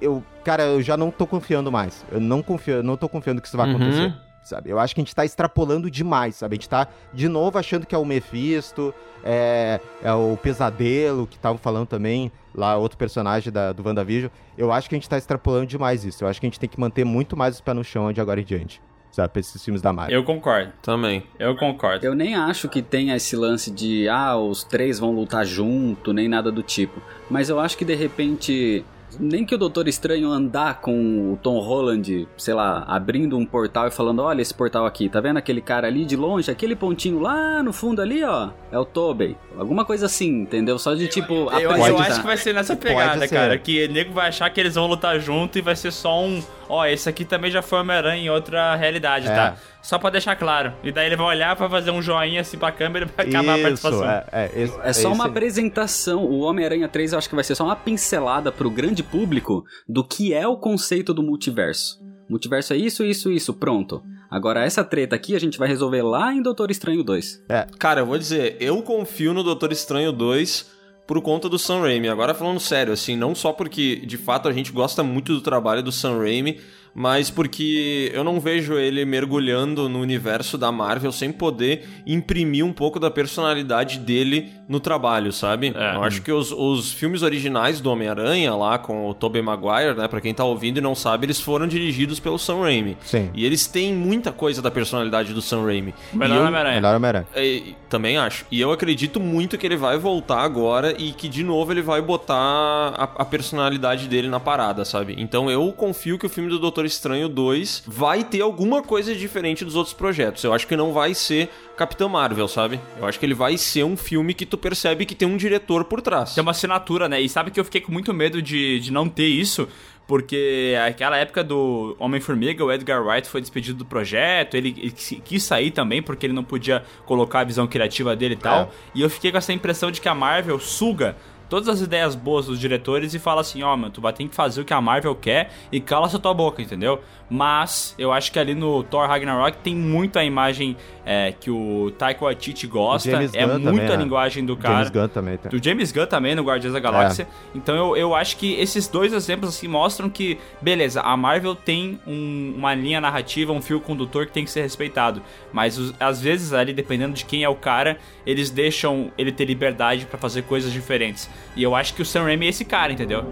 Eu, 0.00 0.22
cara, 0.46 0.62
eu 0.62 0.80
já 0.80 0.96
não 0.96 1.10
tô 1.10 1.26
confiando 1.26 1.70
mais. 1.72 2.04
Eu 2.10 2.20
não 2.20 2.40
confio, 2.42 2.76
eu 2.76 2.82
não 2.82 2.96
tô 2.96 3.08
confiando 3.08 3.40
que 3.42 3.48
isso 3.48 3.56
vai 3.56 3.68
Uhum. 3.68 3.74
acontecer. 3.76 4.14
Sabe? 4.44 4.70
Eu 4.70 4.78
acho 4.78 4.94
que 4.94 5.00
a 5.00 5.04
gente 5.04 5.12
tá 5.14 5.24
extrapolando 5.24 5.90
demais, 5.90 6.36
sabe? 6.36 6.54
A 6.54 6.56
gente 6.56 6.68
tá, 6.68 6.86
de 7.12 7.28
novo, 7.28 7.58
achando 7.58 7.84
que 7.84 7.92
é 7.96 7.98
o 7.98 8.04
Mephisto, 8.04 8.94
é, 9.24 9.80
é 10.00 10.12
o 10.12 10.38
Pesadelo, 10.40 11.26
que 11.26 11.34
estavam 11.34 11.58
falando 11.58 11.88
também, 11.88 12.30
lá, 12.54 12.76
outro 12.76 12.96
personagem 12.96 13.52
da, 13.52 13.72
do 13.72 13.82
WandaVision. 13.84 14.30
Eu 14.56 14.70
acho 14.70 14.88
que 14.88 14.94
a 14.94 14.98
gente 14.98 15.08
tá 15.08 15.18
extrapolando 15.18 15.66
demais 15.66 16.04
isso. 16.04 16.22
Eu 16.22 16.28
acho 16.28 16.38
que 16.40 16.46
a 16.46 16.48
gente 16.48 16.60
tem 16.60 16.68
que 16.68 16.78
manter 16.78 17.04
muito 17.04 17.36
mais 17.36 17.56
os 17.56 17.60
pés 17.60 17.76
no 17.76 17.82
chão 17.82 18.12
de 18.12 18.20
agora 18.20 18.40
em 18.40 18.44
diante, 18.44 18.80
sabe? 19.10 19.30
Pra 19.32 19.40
esses 19.40 19.64
filmes 19.64 19.82
da 19.82 19.92
Marvel. 19.92 20.16
Eu 20.16 20.22
concordo. 20.24 20.70
Também. 20.80 21.24
Eu 21.40 21.56
concordo. 21.56 22.06
Eu 22.06 22.14
nem 22.14 22.36
acho 22.36 22.68
que 22.68 22.82
tenha 22.82 23.16
esse 23.16 23.34
lance 23.34 23.68
de, 23.68 24.08
ah, 24.08 24.36
os 24.36 24.62
três 24.62 25.00
vão 25.00 25.10
lutar 25.10 25.44
junto, 25.44 26.12
nem 26.12 26.28
nada 26.28 26.52
do 26.52 26.62
tipo. 26.62 27.02
Mas 27.28 27.48
eu 27.48 27.58
acho 27.58 27.76
que 27.76 27.84
de 27.84 27.96
repente. 27.96 28.84
Nem 29.18 29.44
que 29.44 29.54
o 29.54 29.58
Doutor 29.58 29.88
Estranho 29.88 30.30
andar 30.30 30.80
com 30.80 31.32
o 31.32 31.38
Tom 31.42 31.58
Holland, 31.60 32.28
sei 32.36 32.54
lá, 32.54 32.84
abrindo 32.86 33.36
um 33.36 33.44
portal 33.46 33.86
e 33.88 33.90
falando: 33.90 34.22
Olha 34.22 34.42
esse 34.42 34.54
portal 34.54 34.86
aqui, 34.86 35.08
tá 35.08 35.20
vendo 35.20 35.36
aquele 35.36 35.60
cara 35.60 35.86
ali 35.86 36.04
de 36.04 36.16
longe? 36.16 36.50
Aquele 36.50 36.76
pontinho 36.76 37.20
lá 37.20 37.62
no 37.62 37.72
fundo 37.72 38.00
ali, 38.02 38.22
ó, 38.24 38.50
é 38.70 38.78
o 38.78 38.84
Tobey. 38.84 39.36
Alguma 39.58 39.84
coisa 39.84 40.06
assim, 40.06 40.42
entendeu? 40.42 40.78
Só 40.78 40.94
de 40.94 41.08
tipo. 41.08 41.34
Eu, 41.34 41.48
apresentar. 41.70 41.88
eu 41.88 41.98
acho 41.98 42.20
que 42.20 42.26
vai 42.26 42.36
ser 42.36 42.54
nessa 42.54 42.76
pegada, 42.76 43.26
ser. 43.26 43.34
cara. 43.34 43.58
Que 43.58 43.86
o 43.86 43.92
nego 43.92 44.12
vai 44.12 44.28
achar 44.28 44.50
que 44.50 44.60
eles 44.60 44.74
vão 44.74 44.86
lutar 44.86 45.18
junto 45.20 45.58
e 45.58 45.62
vai 45.62 45.74
ser 45.76 45.90
só 45.92 46.22
um. 46.22 46.42
Ó, 46.68 46.84
esse 46.84 47.08
aqui 47.08 47.24
também 47.24 47.50
já 47.50 47.62
foi 47.62 47.78
Homem-Aranha 47.78 48.22
em 48.24 48.30
outra 48.30 48.74
realidade, 48.74 49.28
É. 49.28 49.34
tá? 49.34 49.56
Só 49.86 49.98
pra 49.98 50.10
deixar 50.10 50.34
claro. 50.34 50.72
E 50.82 50.90
daí 50.90 51.06
ele 51.06 51.14
vai 51.16 51.26
olhar 51.28 51.54
pra 51.54 51.70
fazer 51.70 51.92
um 51.92 52.02
joinha 52.02 52.40
assim 52.40 52.58
pra 52.58 52.72
câmera 52.72 53.06
e 53.06 53.08
vai 53.16 53.26
acabar 53.28 53.52
a 53.52 53.56
Isso, 53.56 53.62
participação. 53.82 54.04
é, 54.10 54.24
é, 54.32 54.44
esse- 54.62 54.74
É 54.80 54.92
só 54.92 55.00
esse- 55.00 55.06
uma 55.06 55.26
apresentação. 55.26 56.24
O 56.24 56.40
Homem-Aranha 56.40 56.88
3 56.88 57.12
eu 57.12 57.18
acho 57.18 57.28
que 57.28 57.34
vai 57.36 57.44
ser 57.44 57.54
só 57.54 57.64
uma 57.64 57.76
pincelada 57.76 58.50
pro 58.50 58.68
grande 58.68 59.02
público 59.04 59.64
do 59.88 60.02
que 60.02 60.34
é 60.34 60.46
o 60.46 60.56
conceito 60.56 61.14
do 61.14 61.22
multiverso. 61.22 62.00
Multiverso 62.28 62.72
é 62.72 62.76
isso, 62.76 63.04
isso, 63.04 63.30
isso, 63.30 63.54
pronto. 63.54 64.02
Agora 64.28 64.64
essa 64.64 64.82
treta 64.82 65.14
aqui 65.14 65.36
a 65.36 65.38
gente 65.38 65.56
vai 65.56 65.68
resolver 65.68 66.02
lá 66.02 66.32
em 66.34 66.42
Doutor 66.42 66.70
Estranho 66.72 67.04
2. 67.04 67.44
Cara, 67.78 68.00
eu 68.00 68.06
vou 68.06 68.18
dizer, 68.18 68.56
eu 68.58 68.82
confio 68.82 69.32
no 69.32 69.44
Doutor 69.44 69.70
Estranho 69.70 70.10
2 70.10 70.68
por 71.06 71.22
conta 71.22 71.48
do 71.48 71.56
Sam 71.60 71.82
Raimi. 71.82 72.08
Agora 72.08 72.34
falando 72.34 72.58
sério, 72.58 72.92
assim, 72.92 73.14
não 73.16 73.36
só 73.36 73.52
porque 73.52 74.04
de 74.04 74.16
fato 74.18 74.48
a 74.48 74.52
gente 74.52 74.72
gosta 74.72 75.04
muito 75.04 75.32
do 75.32 75.40
trabalho 75.40 75.80
do 75.84 75.92
Sam 75.92 76.18
Raimi, 76.18 76.58
mas 76.98 77.28
porque 77.28 78.10
eu 78.14 78.24
não 78.24 78.40
vejo 78.40 78.78
ele 78.78 79.04
mergulhando 79.04 79.86
no 79.86 80.00
universo 80.00 80.56
da 80.56 80.72
Marvel 80.72 81.12
sem 81.12 81.30
poder 81.30 81.86
imprimir 82.06 82.64
um 82.64 82.72
pouco 82.72 82.98
da 82.98 83.10
personalidade 83.10 83.98
dele 83.98 84.50
no 84.68 84.80
trabalho, 84.80 85.32
sabe? 85.32 85.72
É. 85.76 85.94
Eu 85.96 86.02
acho 86.02 86.22
que 86.22 86.32
os, 86.32 86.50
os 86.52 86.92
filmes 86.92 87.22
originais 87.22 87.80
do 87.80 87.90
Homem-Aranha, 87.90 88.54
lá 88.54 88.78
com 88.78 89.08
o 89.08 89.14
Tobey 89.14 89.40
Maguire, 89.42 89.94
né, 89.96 90.08
pra 90.08 90.20
quem 90.20 90.34
tá 90.34 90.44
ouvindo 90.44 90.78
e 90.78 90.80
não 90.80 90.94
sabe, 90.94 91.26
eles 91.26 91.40
foram 91.40 91.66
dirigidos 91.68 92.18
pelo 92.18 92.38
Sam 92.38 92.60
Raimi. 92.62 92.96
Sim. 93.04 93.30
E 93.34 93.44
eles 93.46 93.66
têm 93.66 93.94
muita 93.94 94.32
coisa 94.32 94.60
da 94.60 94.70
personalidade 94.70 95.32
do 95.32 95.40
Sam 95.40 95.64
Raimi. 95.64 95.94
Melhor 96.12 96.38
eu- 96.38 96.42
Homem-Aranha. 96.46 96.76
Melhor 96.76 96.96
Homem-Aranha. 96.96 97.26
é, 97.34 97.62
também 97.88 98.16
acho. 98.18 98.44
E 98.50 98.60
eu 98.60 98.72
acredito 98.72 99.20
muito 99.20 99.56
que 99.56 99.64
ele 99.66 99.76
vai 99.76 99.96
voltar 99.98 100.40
agora 100.40 100.94
e 100.98 101.12
que 101.12 101.28
de 101.28 101.44
novo 101.44 101.72
ele 101.72 101.82
vai 101.82 102.02
botar 102.02 102.34
a, 102.36 103.04
a 103.18 103.24
personalidade 103.24 104.08
dele 104.08 104.28
na 104.28 104.40
parada, 104.40 104.84
sabe? 104.84 105.14
Então 105.18 105.50
eu 105.50 105.70
confio 105.72 106.18
que 106.18 106.26
o 106.26 106.28
filme 106.28 106.50
do 106.50 106.58
Doutor 106.58 106.84
Estranho 106.84 107.28
2 107.28 107.84
vai 107.86 108.24
ter 108.24 108.40
alguma 108.40 108.82
coisa 108.82 109.14
diferente 109.14 109.64
dos 109.64 109.76
outros 109.76 109.94
projetos. 109.94 110.42
Eu 110.42 110.52
acho 110.52 110.66
que 110.66 110.76
não 110.76 110.92
vai 110.92 111.14
ser 111.14 111.48
Capitão 111.76 112.08
Marvel, 112.08 112.48
sabe? 112.48 112.80
Eu 112.98 113.06
acho 113.06 113.18
que 113.18 113.26
ele 113.26 113.34
vai 113.34 113.56
ser 113.56 113.84
um 113.84 113.96
filme 113.96 114.34
que 114.34 114.44
tu 114.46 114.55
percebe 114.56 115.04
que 115.04 115.14
tem 115.14 115.26
um 115.26 115.36
diretor 115.36 115.84
por 115.84 116.00
trás. 116.00 116.34
Tem 116.34 116.42
uma 116.42 116.50
assinatura, 116.52 117.08
né? 117.08 117.20
E 117.20 117.28
sabe 117.28 117.50
que 117.50 117.58
eu 117.58 117.64
fiquei 117.64 117.80
com 117.80 117.92
muito 117.92 118.12
medo 118.14 118.40
de, 118.40 118.80
de 118.80 118.92
não 118.92 119.08
ter 119.08 119.26
isso, 119.26 119.68
porque 120.06 120.74
aquela 120.86 121.16
época 121.16 121.42
do 121.42 121.96
Homem-Formiga, 121.98 122.64
o 122.64 122.72
Edgar 122.72 123.04
Wright 123.04 123.28
foi 123.28 123.40
despedido 123.40 123.78
do 123.78 123.84
projeto, 123.84 124.54
ele, 124.54 124.74
ele 124.78 124.90
quis- 124.92 125.42
sair 125.42 125.70
também 125.70 126.00
porque 126.02 126.26
ele 126.26 126.32
não 126.32 126.44
podia 126.44 126.84
colocar 127.04 127.40
a 127.40 127.44
visão 127.44 127.66
criativa 127.66 128.14
dele 128.14 128.34
e 128.34 128.38
tal. 128.38 128.62
É. 128.62 128.68
E 128.94 129.02
eu 129.02 129.10
fiquei 129.10 129.32
com 129.32 129.38
essa 129.38 129.52
impressão 129.52 129.90
de 129.90 130.00
que 130.00 130.08
a 130.08 130.14
Marvel 130.14 130.58
suga 130.60 131.16
todas 131.48 131.68
as 131.68 131.80
ideias 131.80 132.14
boas 132.16 132.46
dos 132.46 132.58
diretores 132.58 133.14
e 133.14 133.18
fala 133.20 133.40
assim, 133.40 133.62
ó, 133.62 133.72
oh, 133.72 133.76
meu, 133.76 133.90
tu 133.90 134.00
vai 134.00 134.12
ter 134.12 134.26
que 134.26 134.34
fazer 134.34 134.60
o 134.60 134.64
que 134.64 134.74
a 134.74 134.80
Marvel 134.80 135.14
quer 135.14 135.52
e 135.70 135.80
cala 135.80 136.08
sua 136.08 136.18
tua 136.18 136.34
boca, 136.34 136.60
entendeu? 136.60 137.00
Mas 137.30 137.94
eu 137.98 138.12
acho 138.12 138.32
que 138.32 138.38
ali 138.38 138.54
no 138.54 138.82
Thor 138.82 139.06
Ragnarok 139.08 139.58
tem 139.58 139.74
muito 139.74 140.18
a 140.18 140.24
imagem 140.24 140.76
é, 141.08 141.32
que 141.38 141.50
o 141.50 141.92
Taika 141.96 142.24
Waititi 142.24 142.66
gosta, 142.66 143.08
é 143.08 143.12
Gunn 143.46 143.52
muito 143.60 143.64
também, 143.64 143.86
a 143.86 143.96
né? 143.96 144.02
linguagem 144.02 144.44
do 144.44 144.56
cara. 144.56 144.74
James 144.78 144.90
Gunn 144.90 145.08
também. 145.08 145.38
Do 145.48 145.62
James 145.64 145.92
Gunn 145.92 146.06
também, 146.06 146.34
no 146.34 146.42
Guardiões 146.42 146.74
da 146.74 146.80
Galáxia. 146.80 147.28
Então 147.54 147.76
eu, 147.76 147.96
eu 147.96 148.14
acho 148.14 148.36
que 148.36 148.54
esses 148.54 148.88
dois 148.88 149.12
exemplos 149.12 149.50
assim 149.50 149.68
mostram 149.68 150.10
que, 150.10 150.36
beleza, 150.60 151.00
a 151.00 151.16
Marvel 151.16 151.54
tem 151.54 152.00
um- 152.06 152.54
uma 152.56 152.74
linha 152.74 153.00
narrativa, 153.00 153.52
um 153.52 153.62
fio 153.62 153.80
condutor 153.80 154.26
que 154.26 154.32
tem 154.32 154.44
que 154.44 154.50
ser 154.50 154.62
respeitado. 154.62 155.22
Mas 155.52 155.78
os- 155.78 155.94
às 156.00 156.20
vezes 156.20 156.52
ali, 156.52 156.72
dependendo 156.72 157.14
de 157.14 157.24
quem 157.24 157.44
é 157.44 157.48
o 157.48 157.54
cara, 157.54 157.98
eles 158.26 158.50
deixam 158.50 159.12
ele 159.16 159.30
ter 159.30 159.44
liberdade 159.44 160.06
pra 160.06 160.18
fazer 160.18 160.42
coisas 160.42 160.72
diferentes. 160.72 161.30
E 161.54 161.62
eu 161.62 161.76
acho 161.76 161.94
que 161.94 162.02
o 162.02 162.04
Sam 162.04 162.24
Raimi 162.24 162.46
é 162.46 162.48
esse 162.48 162.64
cara, 162.64 162.92
entendeu? 162.92 163.24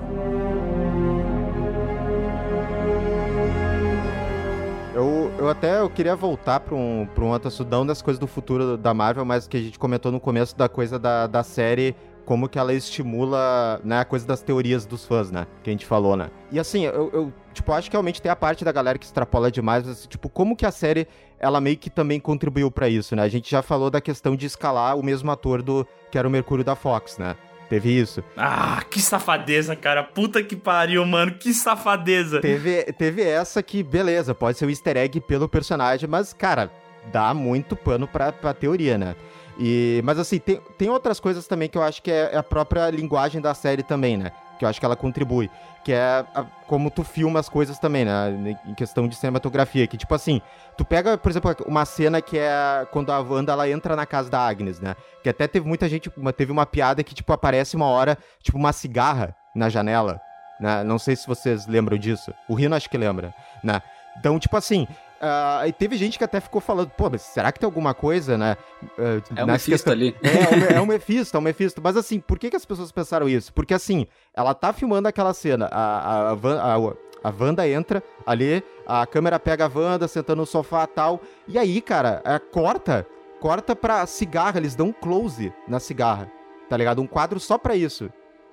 Eu, 4.94 5.32
eu 5.38 5.48
até 5.48 5.80
eu 5.80 5.90
queria 5.90 6.14
voltar 6.14 6.60
para 6.60 6.72
um, 6.72 7.08
um 7.18 7.28
outro 7.30 7.48
assunto, 7.48 7.84
das 7.84 8.00
coisas 8.00 8.18
do 8.20 8.28
futuro 8.28 8.76
da 8.76 8.94
Marvel, 8.94 9.24
mas 9.24 9.48
que 9.48 9.56
a 9.56 9.60
gente 9.60 9.76
comentou 9.76 10.12
no 10.12 10.20
começo 10.20 10.56
da 10.56 10.68
coisa 10.68 11.00
da, 11.00 11.26
da 11.26 11.42
série, 11.42 11.96
como 12.24 12.48
que 12.48 12.60
ela 12.60 12.72
estimula, 12.72 13.80
né, 13.82 13.98
a 13.98 14.04
coisa 14.04 14.24
das 14.24 14.40
teorias 14.40 14.86
dos 14.86 15.04
fãs, 15.04 15.32
né, 15.32 15.48
que 15.64 15.70
a 15.70 15.72
gente 15.72 15.84
falou, 15.84 16.16
né. 16.16 16.30
E 16.52 16.60
assim, 16.60 16.84
eu, 16.84 17.10
eu 17.12 17.32
tipo, 17.52 17.72
acho 17.72 17.90
que 17.90 17.96
realmente 17.96 18.22
tem 18.22 18.30
a 18.30 18.36
parte 18.36 18.64
da 18.64 18.70
galera 18.70 18.96
que 18.96 19.04
extrapola 19.04 19.50
demais, 19.50 19.84
mas, 19.84 20.06
tipo, 20.06 20.28
como 20.28 20.54
que 20.54 20.64
a 20.64 20.70
série, 20.70 21.08
ela 21.40 21.60
meio 21.60 21.76
que 21.76 21.90
também 21.90 22.20
contribuiu 22.20 22.70
para 22.70 22.88
isso, 22.88 23.16
né. 23.16 23.22
A 23.24 23.28
gente 23.28 23.50
já 23.50 23.62
falou 23.62 23.90
da 23.90 24.00
questão 24.00 24.36
de 24.36 24.46
escalar 24.46 24.96
o 24.96 25.02
mesmo 25.02 25.28
ator 25.28 25.60
do, 25.60 25.84
que 26.08 26.16
era 26.16 26.28
o 26.28 26.30
Mercúrio 26.30 26.64
da 26.64 26.76
Fox, 26.76 27.18
né. 27.18 27.34
Teve 27.74 27.90
isso. 27.98 28.22
Ah, 28.36 28.84
que 28.88 29.00
safadeza, 29.00 29.74
cara. 29.74 30.04
Puta 30.04 30.40
que 30.44 30.54
pariu, 30.54 31.04
mano. 31.04 31.32
Que 31.34 31.52
safadeza. 31.52 32.40
Teve, 32.40 32.84
teve 32.92 33.20
essa 33.22 33.60
que, 33.64 33.82
beleza, 33.82 34.32
pode 34.32 34.56
ser 34.56 34.66
o 34.66 34.70
easter 34.70 34.96
egg 34.96 35.20
pelo 35.20 35.48
personagem, 35.48 36.08
mas, 36.08 36.32
cara, 36.32 36.70
dá 37.12 37.34
muito 37.34 37.74
pano 37.74 38.06
pra, 38.06 38.30
pra 38.30 38.54
teoria, 38.54 38.96
né? 38.96 39.16
E, 39.58 40.00
mas 40.04 40.20
assim, 40.20 40.38
tem, 40.38 40.60
tem 40.78 40.88
outras 40.88 41.18
coisas 41.18 41.48
também 41.48 41.68
que 41.68 41.76
eu 41.76 41.82
acho 41.82 42.00
que 42.00 42.12
é, 42.12 42.30
é 42.32 42.36
a 42.36 42.42
própria 42.44 42.88
linguagem 42.90 43.40
da 43.40 43.54
série 43.54 43.82
também, 43.82 44.16
né? 44.16 44.30
Que 44.56 44.64
eu 44.64 44.68
acho 44.68 44.78
que 44.78 44.86
ela 44.86 44.94
contribui. 44.94 45.50
Que 45.84 45.92
é 45.92 46.24
a- 46.32 46.46
como 46.68 46.92
tu 46.92 47.02
filma 47.02 47.40
as 47.40 47.48
coisas 47.48 47.76
também, 47.76 48.04
né? 48.04 48.56
Em 48.66 48.74
questão 48.74 49.08
de 49.08 49.16
cinematografia. 49.16 49.84
Que, 49.88 49.96
tipo 49.96 50.14
assim, 50.14 50.40
tu 50.76 50.84
pega, 50.84 51.16
por 51.18 51.30
exemplo, 51.30 51.54
uma 51.66 51.84
cena 51.84 52.20
que 52.20 52.38
é 52.38 52.86
quando 52.90 53.10
a 53.10 53.18
Wanda 53.20 53.52
ela 53.52 53.68
entra 53.68 53.94
na 53.96 54.04
casa 54.06 54.30
da 54.30 54.40
Agnes, 54.46 54.80
né? 54.80 54.94
Que 55.22 55.28
até 55.28 55.46
teve 55.46 55.66
muita 55.66 55.88
gente, 55.88 56.10
teve 56.36 56.52
uma 56.52 56.66
piada 56.66 57.02
que, 57.02 57.14
tipo, 57.14 57.32
aparece 57.32 57.76
uma 57.76 57.86
hora, 57.86 58.16
tipo, 58.42 58.58
uma 58.58 58.72
cigarra 58.72 59.34
na 59.54 59.68
janela. 59.68 60.20
Né? 60.60 60.84
Não 60.84 60.98
sei 60.98 61.16
se 61.16 61.26
vocês 61.26 61.66
lembram 61.66 61.98
disso. 61.98 62.32
O 62.48 62.54
Rino 62.54 62.74
acho 62.76 62.88
que 62.88 62.96
lembra, 62.98 63.34
né? 63.62 63.82
Então, 64.16 64.38
tipo 64.38 64.56
assim, 64.56 64.86
ah, 65.20 65.62
e 65.66 65.72
teve 65.72 65.96
gente 65.96 66.16
que 66.16 66.22
até 66.22 66.38
ficou 66.40 66.60
falando, 66.60 66.90
pô, 66.90 67.10
mas 67.10 67.22
será 67.22 67.50
que 67.50 67.58
tem 67.58 67.66
alguma 67.66 67.92
coisa, 67.92 68.38
né? 68.38 68.56
ah, 68.96 69.20
É 69.36 69.42
o 69.42 69.46
Mephisto 69.48 69.70
questão- 69.72 69.92
ali. 69.92 70.14
É, 70.22 70.28
é 70.28 70.48
o 70.48 70.56
Me- 70.56 70.66
é 70.76 70.80
o 70.80 70.86
Mephisto, 70.86 71.36
é 71.36 71.40
o 71.40 71.42
Mephisto. 71.42 71.80
Mas 71.82 71.96
assim, 71.96 72.20
por 72.20 72.38
que, 72.38 72.48
que 72.50 72.56
as 72.56 72.64
pessoas 72.64 72.92
pensaram 72.92 73.28
isso? 73.28 73.52
Porque 73.52 73.74
assim, 73.74 74.06
ela 74.32 74.54
tá 74.54 74.72
filmando 74.72 75.08
aquela 75.08 75.34
cena, 75.34 75.66
a, 75.72 76.30
a, 76.30 76.74
a, 76.74 76.92
a, 77.24 77.32
Wanda 77.36 77.66
entra 77.66 78.02
ali, 78.26 78.62
a 78.86 79.06
câmera 79.06 79.40
pega 79.40 79.64
a 79.64 79.70
Wanda 79.74 80.06
sentando 80.06 80.42
no 80.42 80.46
sofá 80.46 80.84
e 80.84 80.94
tal, 80.94 81.20
e 81.48 81.58
aí, 81.58 81.80
cara, 81.80 82.22
é, 82.24 82.38
corta, 82.38 83.06
corta 83.40 83.74
pra 83.74 84.06
cigarra, 84.06 84.58
eles 84.58 84.74
dão 84.76 84.88
um 84.88 84.92
close 84.92 85.52
na 85.66 85.80
cigarra, 85.80 86.30
tá 86.68 86.76
ligado? 86.76 87.00
Um 87.02 87.06
quadro 87.06 87.40
só 87.40 87.56
pra 87.58 87.74
isso. 87.74 88.10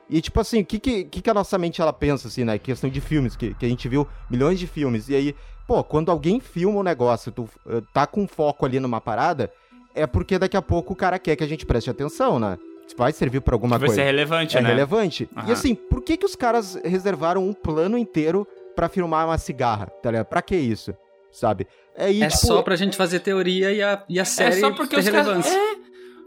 E 0.09 0.19
tipo 0.21 0.39
assim, 0.39 0.61
o 0.61 0.65
que, 0.65 0.79
que, 0.79 1.03
que 1.05 1.21
que 1.21 1.29
a 1.29 1.33
nossa 1.33 1.57
mente 1.57 1.81
ela 1.81 1.93
pensa, 1.93 2.27
assim, 2.27 2.43
né? 2.43 2.57
Questão 2.57 2.89
de 2.89 2.99
filmes, 2.99 3.35
que, 3.35 3.53
que 3.53 3.65
a 3.65 3.69
gente 3.69 3.87
viu 3.87 4.05
milhões 4.29 4.59
de 4.59 4.67
filmes. 4.67 5.07
E 5.07 5.15
aí, 5.15 5.35
pô, 5.65 5.81
quando 5.85 6.11
alguém 6.11 6.41
filma 6.41 6.79
um 6.79 6.83
negócio, 6.83 7.31
tu 7.31 7.47
eh, 7.65 7.81
tá 7.93 8.05
com 8.05 8.27
foco 8.27 8.65
ali 8.65 8.77
numa 8.77 8.99
parada, 8.99 9.49
é 9.95 10.05
porque 10.05 10.37
daqui 10.37 10.57
a 10.57 10.61
pouco 10.61 10.91
o 10.91 10.95
cara 10.97 11.17
quer 11.17 11.37
que 11.37 11.43
a 11.45 11.47
gente 11.47 11.65
preste 11.65 11.89
atenção, 11.89 12.39
né? 12.39 12.57
Vai 12.97 13.13
servir 13.13 13.39
pra 13.39 13.55
alguma 13.55 13.77
Vai 13.77 13.87
coisa. 13.87 14.01
ser 14.01 14.05
relevante, 14.05 14.57
é 14.57 14.61
né? 14.61 14.67
relevante. 14.67 15.29
E 15.33 15.39
Aham. 15.39 15.53
assim, 15.53 15.73
por 15.75 16.01
que 16.01 16.17
que 16.17 16.25
os 16.25 16.35
caras 16.35 16.77
reservaram 16.83 17.47
um 17.47 17.53
plano 17.53 17.97
inteiro 17.97 18.45
pra 18.75 18.89
filmar 18.89 19.25
uma 19.27 19.37
cigarra, 19.37 19.87
tá 20.01 20.11
ligado? 20.11 20.25
Pra 20.27 20.41
que 20.41 20.55
isso? 20.55 20.93
Sabe? 21.31 21.67
É, 21.95 22.11
e, 22.11 22.23
É 22.23 22.27
tipo, 22.27 22.45
só 22.45 22.61
pra 22.61 22.75
gente 22.75 22.97
fazer 22.97 23.19
teoria 23.19 23.71
e 23.71 23.81
a, 23.81 24.03
e 24.09 24.19
a 24.19 24.25
série 24.25 24.55
É 24.57 24.59
só 24.59 24.71
porque 24.71 24.95
ter 24.95 25.01
os 25.01 25.09
caras. 25.09 25.25
relevância. 25.27 25.53
É, 25.57 25.75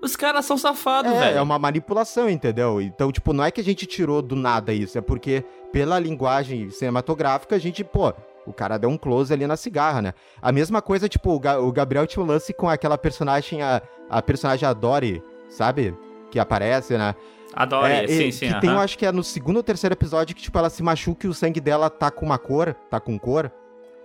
os 0.02 0.16
caras 0.16 0.44
são 0.44 0.56
safados, 0.58 1.12
É, 1.12 1.18
velho. 1.20 1.38
é 1.38 1.42
uma 1.42 1.58
manipulação, 1.58 2.28
entendeu? 2.28 2.80
Então, 2.80 3.10
tipo, 3.12 3.32
não 3.32 3.44
é 3.44 3.50
que 3.50 3.60
a 3.60 3.64
gente 3.64 3.86
tirou 3.86 4.20
do 4.22 4.34
nada 4.36 4.72
isso, 4.72 4.96
é 4.98 5.00
porque 5.00 5.44
pela 5.72 5.98
linguagem 5.98 6.68
cinematográfica 6.70 7.56
a 7.56 7.58
gente, 7.58 7.82
pô, 7.84 8.12
o 8.46 8.52
cara 8.52 8.76
deu 8.78 8.90
um 8.90 8.98
close 8.98 9.32
ali 9.32 9.46
na 9.46 9.56
cigarra, 9.56 10.02
né? 10.02 10.14
A 10.42 10.52
mesma 10.52 10.82
coisa, 10.82 11.08
tipo, 11.08 11.32
o, 11.34 11.40
Ga- 11.40 11.58
o 11.60 11.72
Gabriel 11.72 12.06
tinha 12.06 12.22
um 12.22 12.26
lance 12.26 12.52
com 12.52 12.68
aquela 12.68 12.98
personagem, 12.98 13.62
a, 13.62 13.80
a 14.10 14.20
personagem 14.22 14.68
a 14.68 14.72
Dory, 14.74 15.22
sabe? 15.48 15.96
Que 16.30 16.38
aparece, 16.38 16.96
né? 16.98 17.14
Adoro, 17.54 17.86
É, 17.86 18.06
sim, 18.06 18.30
sim. 18.30 18.52
Que 18.52 18.60
tem, 18.60 18.70
eu 18.70 18.78
acho 18.78 18.96
que 18.98 19.06
é 19.06 19.12
no 19.12 19.22
segundo 19.22 19.56
ou 19.58 19.62
terceiro 19.62 19.94
episódio 19.94 20.34
que, 20.34 20.42
tipo, 20.42 20.58
ela 20.58 20.68
se 20.70 20.82
machuca 20.82 21.26
e 21.26 21.30
o 21.30 21.34
sangue 21.34 21.60
dela 21.60 21.88
tá 21.88 22.10
com 22.10 22.26
uma 22.26 22.38
cor, 22.38 22.74
tá 22.90 22.98
com 23.00 23.18
cor, 23.18 23.50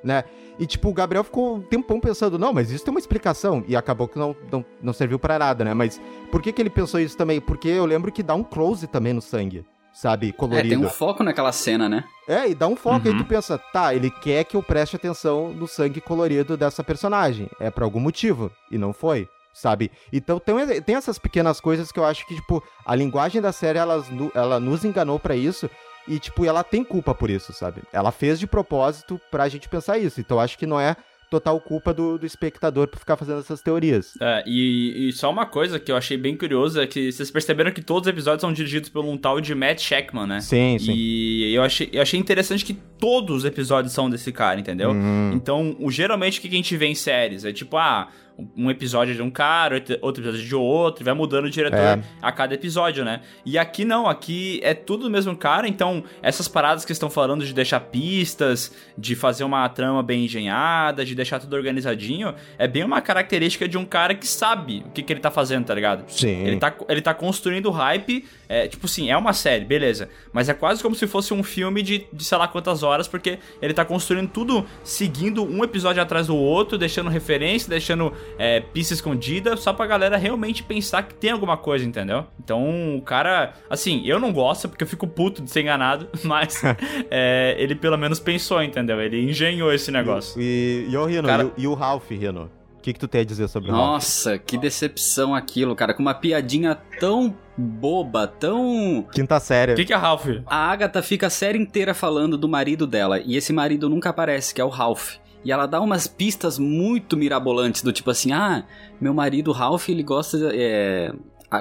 né? 0.04 0.24
E, 0.58 0.66
tipo, 0.66 0.89
o 0.89 0.93
Gabriel 0.93 1.24
ficou 1.24 1.56
um 1.56 1.62
tempão 1.62 2.00
pensando, 2.00 2.38
não, 2.38 2.52
mas 2.54 2.70
isso 2.72 2.84
tem 2.84 2.91
uma 2.91 3.00
explicação. 3.00 3.64
E 3.68 3.76
acabou 3.76 4.08
que 4.08 4.20
não, 4.20 4.36
não, 4.52 4.66
não 4.82 4.93
serviu 4.93 5.18
pra 5.18 5.39
nada, 5.39 5.64
né? 5.64 5.74
Mas 5.74 6.00
por 6.32 6.41
que 6.41 6.52
que 6.52 6.62
ele 6.62 6.70
pensou 6.70 7.00
isso 7.00 7.16
também? 7.18 7.39
Porque 7.41 7.68
eu 7.70 7.86
lembro 7.86 8.12
que 8.12 8.22
dá 8.22 8.36
um 8.36 8.43
close 8.43 8.86
também 8.86 9.14
no 9.14 9.22
sangue, 9.22 9.66
sabe? 9.93 10.30
É, 10.30 10.32
Colorido. 10.34 10.70
tem 10.70 10.78
um 10.78 10.89
foco 10.89 11.24
naquela 11.24 11.52
cena, 11.54 11.88
né? 11.89 12.04
É, 12.28 12.50
e 12.50 12.54
dá 12.56 12.68
um 12.68 12.76
foco, 12.76 13.08
aí 13.08 13.14
Uhum. 13.14 13.20
tu 13.20 13.26
pensa, 13.26 13.58
tá, 13.58 13.93
ele 13.95 14.12
quer 14.12 14.43
que 14.43 14.56
eu 14.56 14.62
preste 14.62 14.95
atenção 14.97 15.52
no 15.54 15.68
sangue 15.68 16.00
colorido 16.02 16.56
dessa 16.58 16.84
personagem. 16.84 17.50
É 17.60 17.72
por 17.72 17.84
algum 17.84 18.00
motivo. 18.00 18.52
E 18.70 18.78
não 18.78 18.91
foi, 18.93 19.28
sabe? 19.54 19.91
Então 20.12 20.39
tem, 20.39 20.82
tem 20.82 20.95
essas 20.95 21.18
pequenas 21.20 21.60
coisas 21.60 21.91
que 21.91 22.00
eu 22.00 22.06
acho 22.06 22.26
que, 22.28 22.36
tipo, 22.36 22.64
a 22.86 22.95
linguagem 22.95 23.41
da 23.41 23.52
série, 23.52 23.78
elas, 23.80 24.10
nu- 24.10 24.32
ela 24.36 24.60
nos 24.60 24.84
enganou 24.86 25.20
pra 25.20 25.36
isso. 25.36 25.70
E, 26.08 26.18
tipo, 26.18 26.43
ela 26.43 26.64
tem 26.64 26.84
culpa 26.84 27.14
por 27.14 27.30
isso, 27.30 27.54
sabe? 27.54 27.82
Ela 27.93 28.12
fez 28.12 28.39
de 28.39 28.47
propósito 28.47 29.20
pra 29.30 29.47
gente 29.47 29.70
pensar 29.70 30.00
isso. 30.00 30.20
Então 30.20 30.39
acho 30.39 30.58
que 30.58 30.66
não 30.66 30.80
é 30.80 30.95
total 31.30 31.62
culpa 31.62 31.93
do, 31.93 32.18
do 32.18 32.26
espectador 32.26 32.88
por 32.88 32.97
ficar 32.97 33.16
fazendo 33.16 33.41
essas 33.41 33.62
teorias. 33.62 34.14
É, 34.20 34.43
e, 34.47 35.10
e 35.10 35.14
só 35.14 35.30
uma 35.30 35.45
coisa 35.45 35.80
que 35.80 35.91
eu 35.91 35.95
achei 35.95 36.18
bem 36.18 36.36
curiosa 36.36 36.82
é 36.82 36.88
que 36.88 37.12
vocês 37.12 37.30
perceberam 37.30 37.72
que 37.72 37.84
todos 37.84 38.08
os 38.08 38.12
episódios 38.12 38.41
são 38.41 38.52
dirigidos 38.52 38.89
por 38.89 39.06
um 39.06 39.16
tal 39.16 39.39
de 39.39 39.54
Matt 39.54 39.80
Shackman, 39.80 40.26
né? 40.26 40.41
Sim, 40.41 40.80
sim. 40.80 40.91
E 40.91 41.54
eu 41.54 41.62
achei, 41.62 41.88
eu 41.93 42.02
achei 42.02 42.20
interessante 42.20 42.66
que 42.66 42.74
todos 42.74 43.36
os 43.38 43.45
episódios 43.45 43.93
são 43.93 44.10
desse 44.10 44.32
cara, 44.32 44.60
entendeu? 44.60 44.89
Hum. 44.91 45.32
Então, 45.36 45.76
o, 45.80 45.91
geralmente 45.91 46.39
o 46.39 46.41
que 46.41 46.47
a 46.47 46.52
gente 46.52 46.76
vê 46.76 46.88
em 46.88 46.95
séries 46.95 47.45
é 47.45 47.54
tipo, 47.54 47.78
ah, 47.78 48.08
um 48.55 48.69
episódio 48.69 49.13
de 49.15 49.21
um 49.21 49.29
cara, 49.29 49.75
outro- 50.01 50.21
episódio 50.23 50.45
de 50.45 50.55
outro, 50.55 51.03
e 51.03 51.05
vai 51.05 51.13
mudando 51.13 51.45
o 51.45 51.49
diretor 51.49 51.77
É. 51.79 51.99
a 52.21 52.31
cada 52.31 52.53
episódio, 52.53 53.03
né? 53.05 53.21
E 53.45 53.57
aqui 53.57 53.83
não, 53.85 54.07
aqui 54.07 54.59
é 54.63 54.73
tudo 54.73 55.03
do 55.03 55.09
mesmo 55.09 55.35
cara, 55.35 55.67
então 55.67 56.03
essas 56.21 56.47
paradas 56.47 56.85
que 56.85 56.91
estão 56.91 57.09
falando 57.09 57.45
de 57.45 57.53
deixar 57.53 57.79
pistas, 57.79 58.71
de 58.97 59.15
fazer 59.15 59.43
uma 59.43 59.67
trama 59.69 60.01
bem 60.03 60.25
engenhada, 60.25 61.05
de 61.05 61.15
deixar 61.15 61.39
tudo 61.39 61.55
organizadinho, 61.55 62.33
é 62.57 62.67
bem 62.67 62.83
uma 62.83 63.01
característica 63.01 63.67
de 63.67 63.77
um 63.77 63.85
cara 63.85 64.13
que 64.15 64.27
sabe 64.27 64.83
o 64.85 64.91
que, 64.91 65.01
que 65.03 65.13
ele 65.13 65.19
tá 65.19 65.31
fazendo, 65.31 65.65
tá 65.65 65.73
ligado? 65.75 66.03
Sim. 66.11 66.45
Ele 66.45 66.57
tá, 66.57 66.73
ele 66.87 67.01
tá 67.01 67.13
construindo 67.13 67.69
hype, 67.71 68.25
é, 68.50 68.68
tipo 68.68 68.88
assim, 68.88 69.10
é 69.12 69.16
uma 69.16 69.32
série, 69.32 69.64
beleza. 69.64 70.10
Mas 70.34 70.50
é 70.50 70.54
quase 70.56 70.82
como 70.82 70.95
se 70.95 71.06
fosse 71.06 71.34
um 71.34 71.43
filme 71.43 71.84
de, 71.84 72.08
de 72.12 72.24
sei 72.26 72.36
lá 72.38 72.47
quantas 72.47 72.82
horas, 72.82 73.08
porque 73.08 73.38
ele 73.62 73.74
tá 73.74 73.86
construindo 73.86 74.28
tudo 74.28 74.66
seguindo 74.84 75.43
um 75.43 75.64
episódio 75.64 76.02
atrás 76.02 76.26
do 76.28 76.36
outro, 76.36 76.78
deixando 76.78 77.10
referência, 77.10 77.70
deixando 77.70 78.12
é, 78.39 78.60
pista 78.60 78.93
escondida, 78.93 79.56
só 79.56 79.72
pra 79.72 79.86
galera 79.86 80.18
realmente 80.18 80.64
pensar 80.64 81.04
que 81.04 81.14
tem 81.14 81.30
alguma 81.32 81.56
coisa, 81.58 81.86
entendeu? 81.86 82.26
Então, 82.43 82.97
o 82.97 83.02
cara, 83.04 83.54
assim, 83.70 84.02
eu 84.06 84.20
não 84.20 84.34
gosto, 84.34 84.68
porque 84.68 84.84
eu 84.84 84.88
fico 84.88 85.08
puto 85.08 85.41
de 85.43 85.52
ser 85.52 85.62
enganado, 85.62 86.08
mas 86.26 86.62
é, 87.12 87.56
ele 87.60 87.76
pelo 87.76 87.97
menos 87.97 88.20
pensou, 88.20 88.64
entendeu? 88.64 89.00
Ele 89.00 89.22
engenhou 89.30 89.72
esse 89.72 89.91
negócio. 89.91 90.41
E, 90.41 90.88
e, 90.89 90.97
ô, 90.97 91.06
Rino, 91.06 91.28
Cara- 91.28 91.43
e, 91.43 91.45
o- 91.45 91.54
e 91.58 91.68
o 91.68 91.74
Ralph, 91.76 92.10
Rino? 92.10 92.50
O 92.89 92.91
que, 92.91 92.93
que 92.93 92.99
tu 92.99 93.07
tem 93.07 93.21
a 93.21 93.23
dizer 93.23 93.47
sobre 93.47 93.69
o 93.69 93.73
Ralph? 93.73 93.85
Nossa, 93.85 94.39
que 94.39 94.57
decepção 94.57 95.35
aquilo, 95.35 95.75
cara. 95.75 95.93
Com 95.93 96.01
uma 96.01 96.15
piadinha 96.15 96.73
tão 96.99 97.35
boba, 97.55 98.25
tão. 98.25 99.05
Quinta 99.11 99.39
série. 99.39 99.73
O 99.73 99.75
que, 99.75 99.85
que 99.85 99.93
é 99.93 99.95
Ralph? 99.95 100.25
A 100.47 100.71
Agatha 100.71 101.03
fica 101.03 101.27
a 101.27 101.29
série 101.29 101.59
inteira 101.59 101.93
falando 101.93 102.35
do 102.35 102.49
marido 102.49 102.87
dela, 102.87 103.19
e 103.19 103.35
esse 103.35 103.53
marido 103.53 103.87
nunca 103.87 104.09
aparece, 104.09 104.55
que 104.55 104.61
é 104.61 104.63
o 104.63 104.69
Ralph. 104.69 105.17
E 105.45 105.51
ela 105.51 105.67
dá 105.67 105.79
umas 105.79 106.07
pistas 106.07 106.57
muito 106.57 107.16
mirabolantes, 107.16 107.83
do 107.83 107.93
tipo 107.93 108.09
assim, 108.09 108.32
ah, 108.32 108.66
meu 108.99 109.13
marido 109.13 109.51
Ralph, 109.51 109.87
ele 109.89 110.01
gosta. 110.01 110.37
É... 110.51 111.13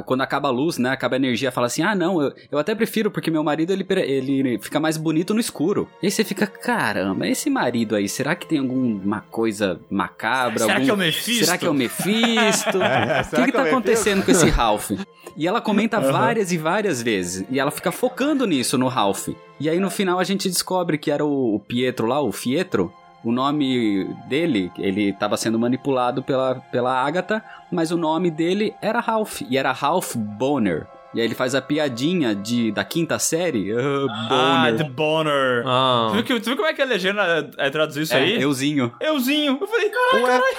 quando 0.04 0.20
acaba 0.22 0.48
a 0.48 0.50
luz, 0.50 0.78
né? 0.78 0.90
Acaba 0.90 1.16
a 1.16 1.18
energia, 1.18 1.50
fala 1.50 1.66
assim: 1.66 1.82
ah, 1.82 1.94
não, 1.94 2.20
eu, 2.22 2.32
eu 2.52 2.58
até 2.58 2.74
prefiro 2.74 3.10
porque 3.10 3.30
meu 3.30 3.42
marido 3.42 3.72
ele, 3.72 3.86
ele 3.88 4.58
fica 4.58 4.78
mais 4.78 4.96
bonito 4.96 5.32
no 5.34 5.40
escuro. 5.40 5.88
E 6.02 6.06
aí 6.06 6.10
você 6.10 6.24
fica, 6.24 6.46
caramba, 6.46 7.26
esse 7.26 7.48
marido 7.50 7.96
aí, 7.96 8.08
será 8.08 8.34
que 8.34 8.46
tem 8.46 8.58
alguma 8.58 9.20
coisa 9.30 9.80
macabra? 9.90 10.58
Será 10.60 10.74
algum- 10.74 10.84
que 10.84 10.90
é 10.90 10.94
o 10.94 10.96
Mephisto? 10.96 11.44
Será 11.44 11.58
que 11.58 11.66
é 11.66 11.70
o 11.70 11.74
Mephisto? 11.74 12.78
É, 12.88 13.20
O 13.22 13.24
que, 13.30 13.42
que 13.44 13.50
é 13.50 13.52
tá 13.52 13.62
acontecendo 13.64 14.24
com 14.24 14.30
esse 14.30 14.48
Ralph? 14.48 14.90
E 15.36 15.46
ela 15.46 15.60
comenta 15.60 15.98
Aham. 15.98 16.12
várias 16.12 16.52
e 16.52 16.58
várias 16.58 17.02
vezes. 17.02 17.44
E 17.50 17.58
ela 17.60 17.70
fica 17.70 17.92
focando 17.92 18.46
nisso 18.46 18.76
no 18.78 18.88
Ralph. 18.88 19.28
E 19.60 19.68
aí 19.68 19.78
no 19.78 19.90
final 19.90 20.18
a 20.18 20.24
gente 20.24 20.48
descobre 20.48 20.98
que 20.98 21.10
era 21.10 21.24
o, 21.24 21.54
o 21.56 21.60
Pietro 21.60 22.06
lá, 22.06 22.20
o 22.20 22.32
Fietro. 22.32 22.92
O 23.24 23.32
nome 23.32 24.04
dele, 24.26 24.70
ele 24.78 25.10
estava 25.10 25.36
sendo 25.36 25.58
manipulado 25.58 26.22
pela, 26.22 26.56
pela 26.70 26.94
Agatha, 26.94 27.42
mas 27.70 27.90
o 27.90 27.96
nome 27.96 28.30
dele 28.30 28.74
era 28.80 29.00
Ralph. 29.00 29.42
E 29.48 29.58
era 29.58 29.72
Ralph 29.72 30.14
Bonner. 30.16 30.86
E 31.14 31.20
aí 31.20 31.26
ele 31.26 31.34
faz 31.34 31.54
a 31.54 31.62
piadinha 31.62 32.34
de, 32.34 32.70
da 32.70 32.84
quinta 32.84 33.18
série. 33.18 33.72
Ah, 33.72 34.06
Ah, 34.28 34.70
Bonner. 34.70 34.76
The 34.76 34.90
Boner. 34.90 35.62
Ah. 35.66 36.06
Tu, 36.10 36.14
viu 36.16 36.24
que- 36.24 36.40
tu 36.40 36.44
viu 36.44 36.56
como 36.56 36.68
é 36.68 36.74
que 36.74 36.82
a 36.82 36.84
legenda 36.84 37.48
é, 37.56 37.70
traduziu 37.70 38.02
isso 38.02 38.12
é, 38.14 38.18
aí? 38.18 38.42
euzinho. 38.42 38.92
Euzinho. 39.00 39.56
Eu 39.58 39.66
falei, 39.66 39.88
caralho, 39.90 40.26
caralho. 40.26 40.56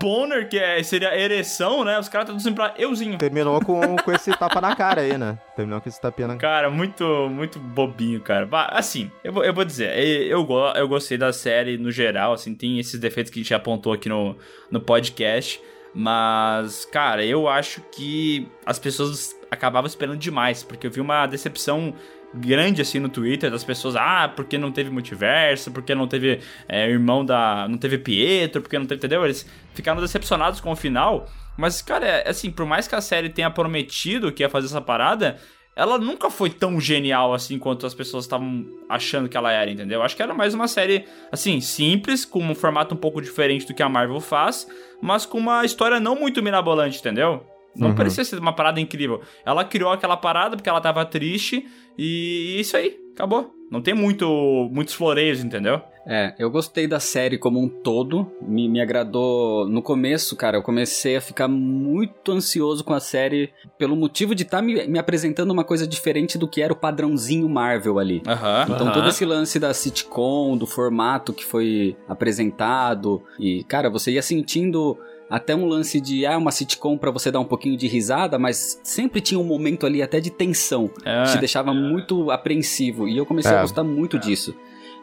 Boner, 0.00 0.48
que 0.48 0.58
é, 0.58 0.82
seria 0.82 1.16
ereção, 1.16 1.84
né? 1.84 1.98
Os 2.00 2.08
caras 2.08 2.26
traduzem 2.26 2.52
pra 2.52 2.74
euzinho. 2.76 3.16
Terminou 3.16 3.60
com, 3.64 3.96
com 3.96 4.12
esse 4.12 4.32
tapa 4.36 4.60
na 4.60 4.74
cara 4.74 5.02
aí, 5.02 5.16
né? 5.16 5.38
Terminou 5.54 5.80
com 5.80 5.88
esse 5.88 6.00
tapinha 6.00 6.26
na 6.28 6.36
cara. 6.36 6.62
Cara, 6.62 6.70
muito, 6.70 7.04
muito 7.30 7.58
bobinho, 7.60 8.20
cara. 8.20 8.48
Assim, 8.70 9.08
eu 9.22 9.32
vou, 9.32 9.44
eu 9.44 9.54
vou 9.54 9.64
dizer, 9.64 9.96
eu, 10.26 10.46
eu 10.74 10.88
gostei 10.88 11.16
da 11.16 11.32
série 11.32 11.78
no 11.78 11.90
geral, 11.92 12.32
assim, 12.32 12.54
tem 12.54 12.78
esses 12.80 12.98
defeitos 12.98 13.32
que 13.32 13.38
a 13.38 13.42
gente 13.42 13.54
apontou 13.54 13.92
aqui 13.92 14.08
no, 14.08 14.36
no 14.70 14.80
podcast, 14.80 15.60
mas, 15.94 16.84
cara, 16.86 17.24
eu 17.24 17.48
acho 17.48 17.80
que 17.94 18.48
as 18.66 18.78
pessoas 18.78 19.36
acabavam 19.52 19.86
esperando 19.86 20.18
demais, 20.18 20.62
porque 20.62 20.86
eu 20.86 20.90
vi 20.90 21.00
uma 21.00 21.26
decepção 21.26 21.94
grande, 22.34 22.80
assim, 22.80 22.98
no 22.98 23.10
Twitter, 23.10 23.50
das 23.50 23.62
pessoas, 23.62 23.94
ah, 23.94 24.32
porque 24.34 24.56
não 24.56 24.72
teve 24.72 24.88
multiverso, 24.88 25.70
porque 25.70 25.94
não 25.94 26.08
teve 26.08 26.40
é, 26.66 26.88
irmão 26.88 27.22
da... 27.22 27.68
não 27.68 27.76
teve 27.76 27.98
Pietro, 27.98 28.62
porque 28.62 28.78
não 28.78 28.86
teve, 28.86 28.98
entendeu? 28.98 29.22
Eles 29.22 29.46
ficaram 29.74 30.00
decepcionados 30.00 30.58
com 30.58 30.70
o 30.70 30.76
final, 30.76 31.28
mas, 31.58 31.82
cara, 31.82 32.06
é, 32.06 32.28
assim, 32.30 32.50
por 32.50 32.64
mais 32.64 32.88
que 32.88 32.94
a 32.94 33.02
série 33.02 33.28
tenha 33.28 33.50
prometido 33.50 34.32
que 34.32 34.42
ia 34.42 34.48
fazer 34.48 34.68
essa 34.68 34.80
parada, 34.80 35.36
ela 35.76 35.98
nunca 35.98 36.30
foi 36.30 36.48
tão 36.48 36.80
genial 36.80 37.34
assim 37.34 37.58
quanto 37.58 37.86
as 37.86 37.94
pessoas 37.94 38.24
estavam 38.24 38.66
achando 38.88 39.28
que 39.28 39.36
ela 39.36 39.52
era, 39.52 39.70
entendeu? 39.70 40.02
Acho 40.02 40.16
que 40.16 40.22
era 40.22 40.32
mais 40.32 40.54
uma 40.54 40.68
série, 40.68 41.04
assim, 41.30 41.60
simples, 41.60 42.24
com 42.24 42.42
um 42.42 42.54
formato 42.54 42.94
um 42.94 42.98
pouco 42.98 43.20
diferente 43.20 43.66
do 43.66 43.74
que 43.74 43.82
a 43.82 43.88
Marvel 43.90 44.20
faz, 44.20 44.66
mas 45.02 45.26
com 45.26 45.36
uma 45.36 45.62
história 45.62 46.00
não 46.00 46.14
muito 46.14 46.42
mirabolante, 46.42 46.98
entendeu? 46.98 47.46
Não 47.74 47.88
Uhum. 47.88 47.94
parecia 47.94 48.24
ser 48.24 48.38
uma 48.38 48.54
parada 48.54 48.80
incrível. 48.80 49.20
Ela 49.44 49.64
criou 49.64 49.90
aquela 49.92 50.16
parada 50.16 50.56
porque 50.56 50.68
ela 50.68 50.80
tava 50.80 51.04
triste 51.04 51.66
e 51.98 52.56
isso 52.60 52.76
aí, 52.76 52.98
acabou. 53.14 53.52
Não 53.70 53.80
tem 53.80 53.94
muito 53.94 54.68
muitos 54.70 54.94
floreios, 54.94 55.42
entendeu? 55.42 55.80
É, 56.04 56.34
eu 56.36 56.50
gostei 56.50 56.86
da 56.88 56.98
série 56.98 57.38
como 57.38 57.62
um 57.62 57.68
todo, 57.68 58.28
me, 58.42 58.68
me 58.68 58.80
agradou 58.80 59.68
no 59.68 59.80
começo, 59.80 60.34
cara, 60.36 60.56
eu 60.58 60.62
comecei 60.62 61.14
a 61.16 61.20
ficar 61.20 61.46
muito 61.46 62.32
ansioso 62.32 62.82
com 62.82 62.92
a 62.92 62.98
série 62.98 63.50
pelo 63.78 63.94
motivo 63.94 64.34
de 64.34 64.42
estar 64.42 64.60
me, 64.60 64.84
me 64.88 64.98
apresentando 64.98 65.52
uma 65.52 65.62
coisa 65.62 65.86
diferente 65.86 66.36
do 66.36 66.48
que 66.48 66.60
era 66.60 66.72
o 66.72 66.76
padrãozinho 66.76 67.48
Marvel 67.48 68.00
ali. 68.00 68.20
Aham. 68.26 68.64
Então 68.68 68.86
Aham. 68.88 68.92
todo 68.94 69.08
esse 69.08 69.24
lance 69.24 69.60
da 69.60 69.72
sitcom, 69.72 70.56
do 70.56 70.66
formato 70.66 71.32
que 71.32 71.44
foi 71.44 71.96
apresentado 72.08 73.22
e, 73.38 73.62
cara, 73.64 73.88
você 73.88 74.10
ia 74.12 74.22
sentindo 74.22 74.98
até 75.34 75.56
um 75.56 75.64
lance 75.66 75.98
de 76.00 76.26
ah, 76.26 76.36
uma 76.36 76.50
sitcom 76.50 76.98
pra 76.98 77.10
você 77.10 77.30
dar 77.30 77.40
um 77.40 77.44
pouquinho 77.44 77.74
de 77.76 77.86
risada, 77.88 78.38
mas 78.38 78.78
sempre 78.84 79.20
tinha 79.20 79.40
um 79.40 79.44
momento 79.44 79.86
ali 79.86 80.02
até 80.02 80.20
de 80.20 80.30
tensão 80.30 80.90
É. 81.04 81.22
te 81.24 81.38
deixava 81.38 81.72
muito 81.72 82.30
apreensivo. 82.30 83.08
E 83.08 83.16
eu 83.16 83.24
comecei 83.24 83.50
É. 83.50 83.56
a 83.56 83.62
gostar 83.62 83.82
muito 83.82 84.18
disso. 84.18 84.54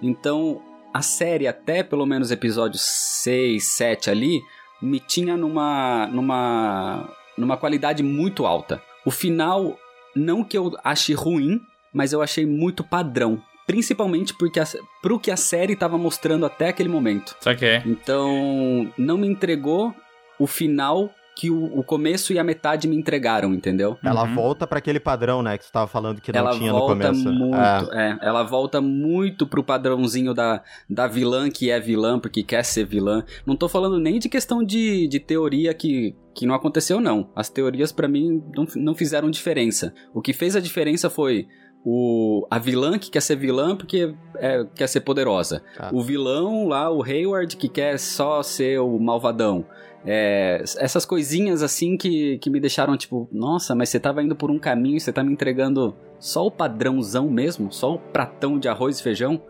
Então, 0.01 0.61
a 0.93 1.01
série, 1.01 1.47
até 1.47 1.81
pelo 1.81 2.05
menos 2.05 2.29
episódio 2.31 2.79
6, 2.79 3.63
7 3.63 4.09
ali, 4.11 4.39
me 4.81 4.99
tinha 4.99 5.35
numa, 5.35 6.07
numa, 6.07 7.09
numa 7.37 7.57
qualidade 7.57 8.03
muito 8.03 8.45
alta. 8.45 8.81
O 9.05 9.09
final, 9.11 9.77
não 10.15 10.43
que 10.43 10.55
eu 10.57 10.71
ache 10.83 11.13
ruim, 11.13 11.59
mas 11.91 12.13
eu 12.13 12.21
achei 12.21 12.45
muito 12.45 12.83
padrão. 12.83 13.41
Principalmente 13.65 14.33
porque 14.37 14.59
a, 14.59 14.63
pro 15.01 15.19
que 15.19 15.29
a 15.31 15.37
série 15.37 15.73
estava 15.73 15.97
mostrando 15.97 16.45
até 16.45 16.69
aquele 16.69 16.89
momento. 16.89 17.35
Só 17.39 17.53
que 17.55 17.65
é. 17.65 17.83
Então, 17.85 18.91
não 18.97 19.17
me 19.17 19.27
entregou 19.27 19.93
o 20.39 20.47
final 20.47 21.09
que 21.35 21.49
o, 21.49 21.79
o 21.79 21.83
começo 21.83 22.33
e 22.33 22.39
a 22.39 22.43
metade 22.43 22.85
me 22.85 22.97
entregaram, 22.97 23.53
entendeu? 23.53 23.97
Ela 24.03 24.23
Uhum. 24.25 24.35
volta 24.35 24.67
pra 24.67 24.79
aquele 24.79 24.99
padrão, 24.99 25.41
né? 25.41 25.57
Que 25.57 25.63
você 25.63 25.71
tava 25.71 25.87
falando 25.87 26.19
que 26.19 26.33
não 26.33 26.39
ela 26.41 26.51
tinha 26.51 26.73
no 26.73 26.79
volta 26.79 27.07
começo. 27.07 27.31
muito, 27.31 27.55
É. 27.55 28.09
é, 28.11 28.17
ela 28.27 28.43
volta 28.43 28.81
muito 28.81 29.47
pro 29.47 29.63
padrãozinho 29.63 30.33
da, 30.33 30.61
da 30.89 31.07
vilã 31.07 31.49
que 31.49 31.71
é 31.71 31.79
vilã 31.79 32.19
porque 32.19 32.43
quer 32.43 32.65
ser 32.65 32.83
vilã. 32.85 33.23
Não 33.45 33.55
tô 33.55 33.69
falando 33.69 33.97
nem 33.97 34.19
de 34.19 34.27
questão 34.27 34.61
de, 34.61 35.07
de 35.07 35.17
teoria 35.17 35.73
que, 35.73 36.13
que 36.35 36.45
não 36.45 36.53
aconteceu, 36.55 36.99
não. 36.99 37.29
As 37.33 37.47
teorias 37.49 37.93
pra 37.93 38.09
mim 38.09 38.43
não, 38.53 38.67
não 38.75 38.93
fizeram 38.93 39.29
diferença. 39.31 39.93
O 40.13 40.21
que 40.21 40.33
fez 40.33 40.57
a 40.57 40.59
diferença 40.59 41.09
foi 41.09 41.47
o, 41.85 42.45
a 42.51 42.59
vilã 42.59 42.99
que 42.99 43.09
quer 43.09 43.21
ser 43.21 43.37
vilã 43.37 43.77
porque 43.77 44.13
é, 44.35 44.65
quer 44.75 44.87
ser 44.87 44.99
poderosa. 44.99 45.63
Ah. 45.77 45.89
O 45.93 46.01
vilão 46.03 46.67
lá, 46.67 46.91
o 46.91 47.01
Hayward, 47.01 47.55
que 47.55 47.69
quer 47.69 47.97
só 47.97 48.43
ser 48.43 48.79
o 48.81 48.99
malvadão. 48.99 49.65
É, 50.05 50.63
essas 50.77 51.05
coisinhas 51.05 51.61
assim 51.61 51.97
que, 51.97 52.37
que 52.37 52.49
me 52.49 52.59
deixaram 52.59 52.95
tipo, 52.95 53.27
nossa, 53.31 53.75
mas 53.75 53.89
você 53.89 53.99
tava 53.99 54.23
indo 54.23 54.35
por 54.35 54.49
um 54.49 54.57
caminho 54.57 54.97
e 54.97 54.99
você 54.99 55.11
tá 55.11 55.23
me 55.23 55.31
entregando 55.31 55.95
só 56.19 56.45
o 56.45 56.51
padrãozão 56.51 57.29
mesmo, 57.29 57.71
só 57.71 57.95
o 57.95 57.99
pratão 57.99 58.57
de 58.57 58.67
arroz 58.67 58.99
e 58.99 59.03
feijão. 59.03 59.41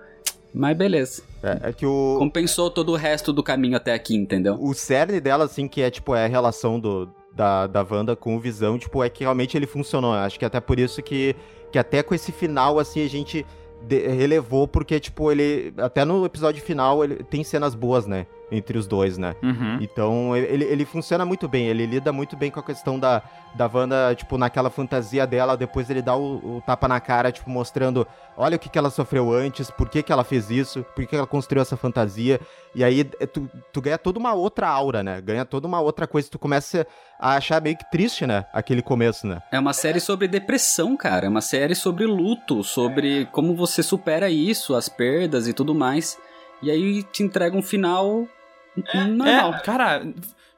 Mas 0.52 0.76
beleza. 0.76 1.22
É, 1.44 1.70
é 1.70 1.74
que 1.74 1.86
o, 1.86 2.16
Compensou 2.18 2.72
todo 2.72 2.92
o 2.92 2.96
resto 2.96 3.32
do 3.32 3.44
caminho 3.44 3.78
até 3.78 3.94
aqui, 3.94 4.16
entendeu? 4.16 4.58
o 4.60 4.74
cerne 4.74 5.20
dela, 5.22 5.46
assim, 5.46 5.68
que 5.68 5.82
é, 5.82 5.92
tipo, 5.92 6.16
é 6.16 6.26
a 6.26 6.28
relação 6.28 6.80
do, 6.80 7.08
da, 7.36 7.68
da 7.68 7.86
Wanda 7.90 8.16
com 8.16 8.36
o 8.36 8.40
Visão, 8.40 8.78
tipo, 8.80 9.04
é 9.04 9.10
que 9.10 9.24
realmente 9.24 9.56
ele 9.56 9.68
funcionou. 9.68 10.14
Acho 10.14 10.40
que 10.40 10.46
até 10.46 10.60
por 10.60 10.80
isso 10.80 11.04
que, 11.04 11.36
que 11.72 11.78
até 11.78 12.02
com 12.02 12.16
esse 12.16 12.32
final, 12.32 12.80
assim, 12.80 13.06
a 13.06 13.08
gente 13.08 13.46
de- 13.88 14.08
relevou, 14.08 14.68
porque, 14.68 15.00
tipo, 15.00 15.32
ele... 15.32 15.72
Até 15.78 16.04
no 16.04 16.26
episódio 16.26 16.64
final, 16.64 17.04
ele 17.04 17.24
tem 17.24 17.44
cenas 17.44 17.76
boas, 17.76 18.08
né? 18.08 18.26
Entre 18.52 18.78
os 18.78 18.88
dois, 18.88 19.18
né? 19.18 19.36
Uhum. 19.44 19.78
Então, 19.82 20.36
ele, 20.36 20.66
ele 20.66 20.86
funciona 20.86 21.26
muito 21.26 21.48
bem, 21.48 21.68
ele 21.68 21.86
lida 21.86 22.12
muito 22.12 22.36
bem 22.36 22.50
com 22.50 22.60
a 22.60 22.64
questão 22.64 23.00
da, 23.00 23.22
da 23.54 23.70
Wanda, 23.72 24.14
tipo, 24.16 24.38
naquela 24.38 24.70
fantasia 24.70 25.26
dela, 25.28 25.56
depois 25.56 25.90
ele 25.90 26.02
dá 26.02 26.16
o, 26.16 26.58
o 26.58 26.64
tapa 26.66 26.88
na 26.88 27.00
cara, 27.00 27.32
tipo, 27.32 27.50
mostrando, 27.50 28.08
olha 28.36 28.56
o 28.56 28.60
que, 28.60 28.70
que 28.70 28.78
ela 28.78 28.90
sofreu 28.90 29.32
antes, 29.32 29.70
por 29.70 29.90
que, 29.90 30.02
que 30.02 30.12
ela 30.12 30.24
fez 30.24 30.50
isso, 30.50 30.84
por 30.96 31.04
que, 31.04 31.08
que 31.08 31.16
ela 31.16 31.28
construiu 31.28 31.62
essa 31.62 31.78
fantasia, 31.78 32.40
e 32.74 32.84
aí 32.84 33.10
é, 33.20 33.26
tu, 33.26 33.50
tu 33.72 33.82
ganha 33.82 33.98
toda 33.98 34.20
uma 34.20 34.34
outra 34.34 34.68
aura, 34.68 35.02
né? 35.02 35.20
Ganha 35.22 35.46
toda 35.46 35.68
uma 35.68 35.80
outra 35.80 36.08
coisa, 36.08 36.30
tu 36.30 36.38
começa 36.38 36.86
a 37.20 37.36
achar 37.36 37.62
meio 37.62 37.78
que 37.78 37.90
triste, 37.90 38.26
né? 38.26 38.46
Aquele 38.54 38.82
começo, 38.82 39.28
né? 39.28 39.42
É 39.52 39.60
uma 39.60 39.74
série 39.74 40.00
sobre 40.00 40.28
depressão, 40.28 40.96
cara. 40.96 41.26
É 41.26 41.30
uma 41.30 41.42
série 41.42 41.76
sobre 41.76 42.06
luto, 42.06 42.64
sobre 42.64 43.26
como 43.32 43.56
você 43.56 43.82
supera 43.82 44.30
isso, 44.30 44.76
as 44.76 44.88
perdas 44.88 45.48
e 45.48 45.54
tudo 45.54 45.74
mais. 45.74 46.18
E 46.62 46.70
aí 46.70 47.04
te 47.04 47.24
entrega 47.24 47.58
um 47.58 47.62
final 47.62 48.28
normal. 48.76 49.54
É, 49.54 49.60
cara, 49.60 50.08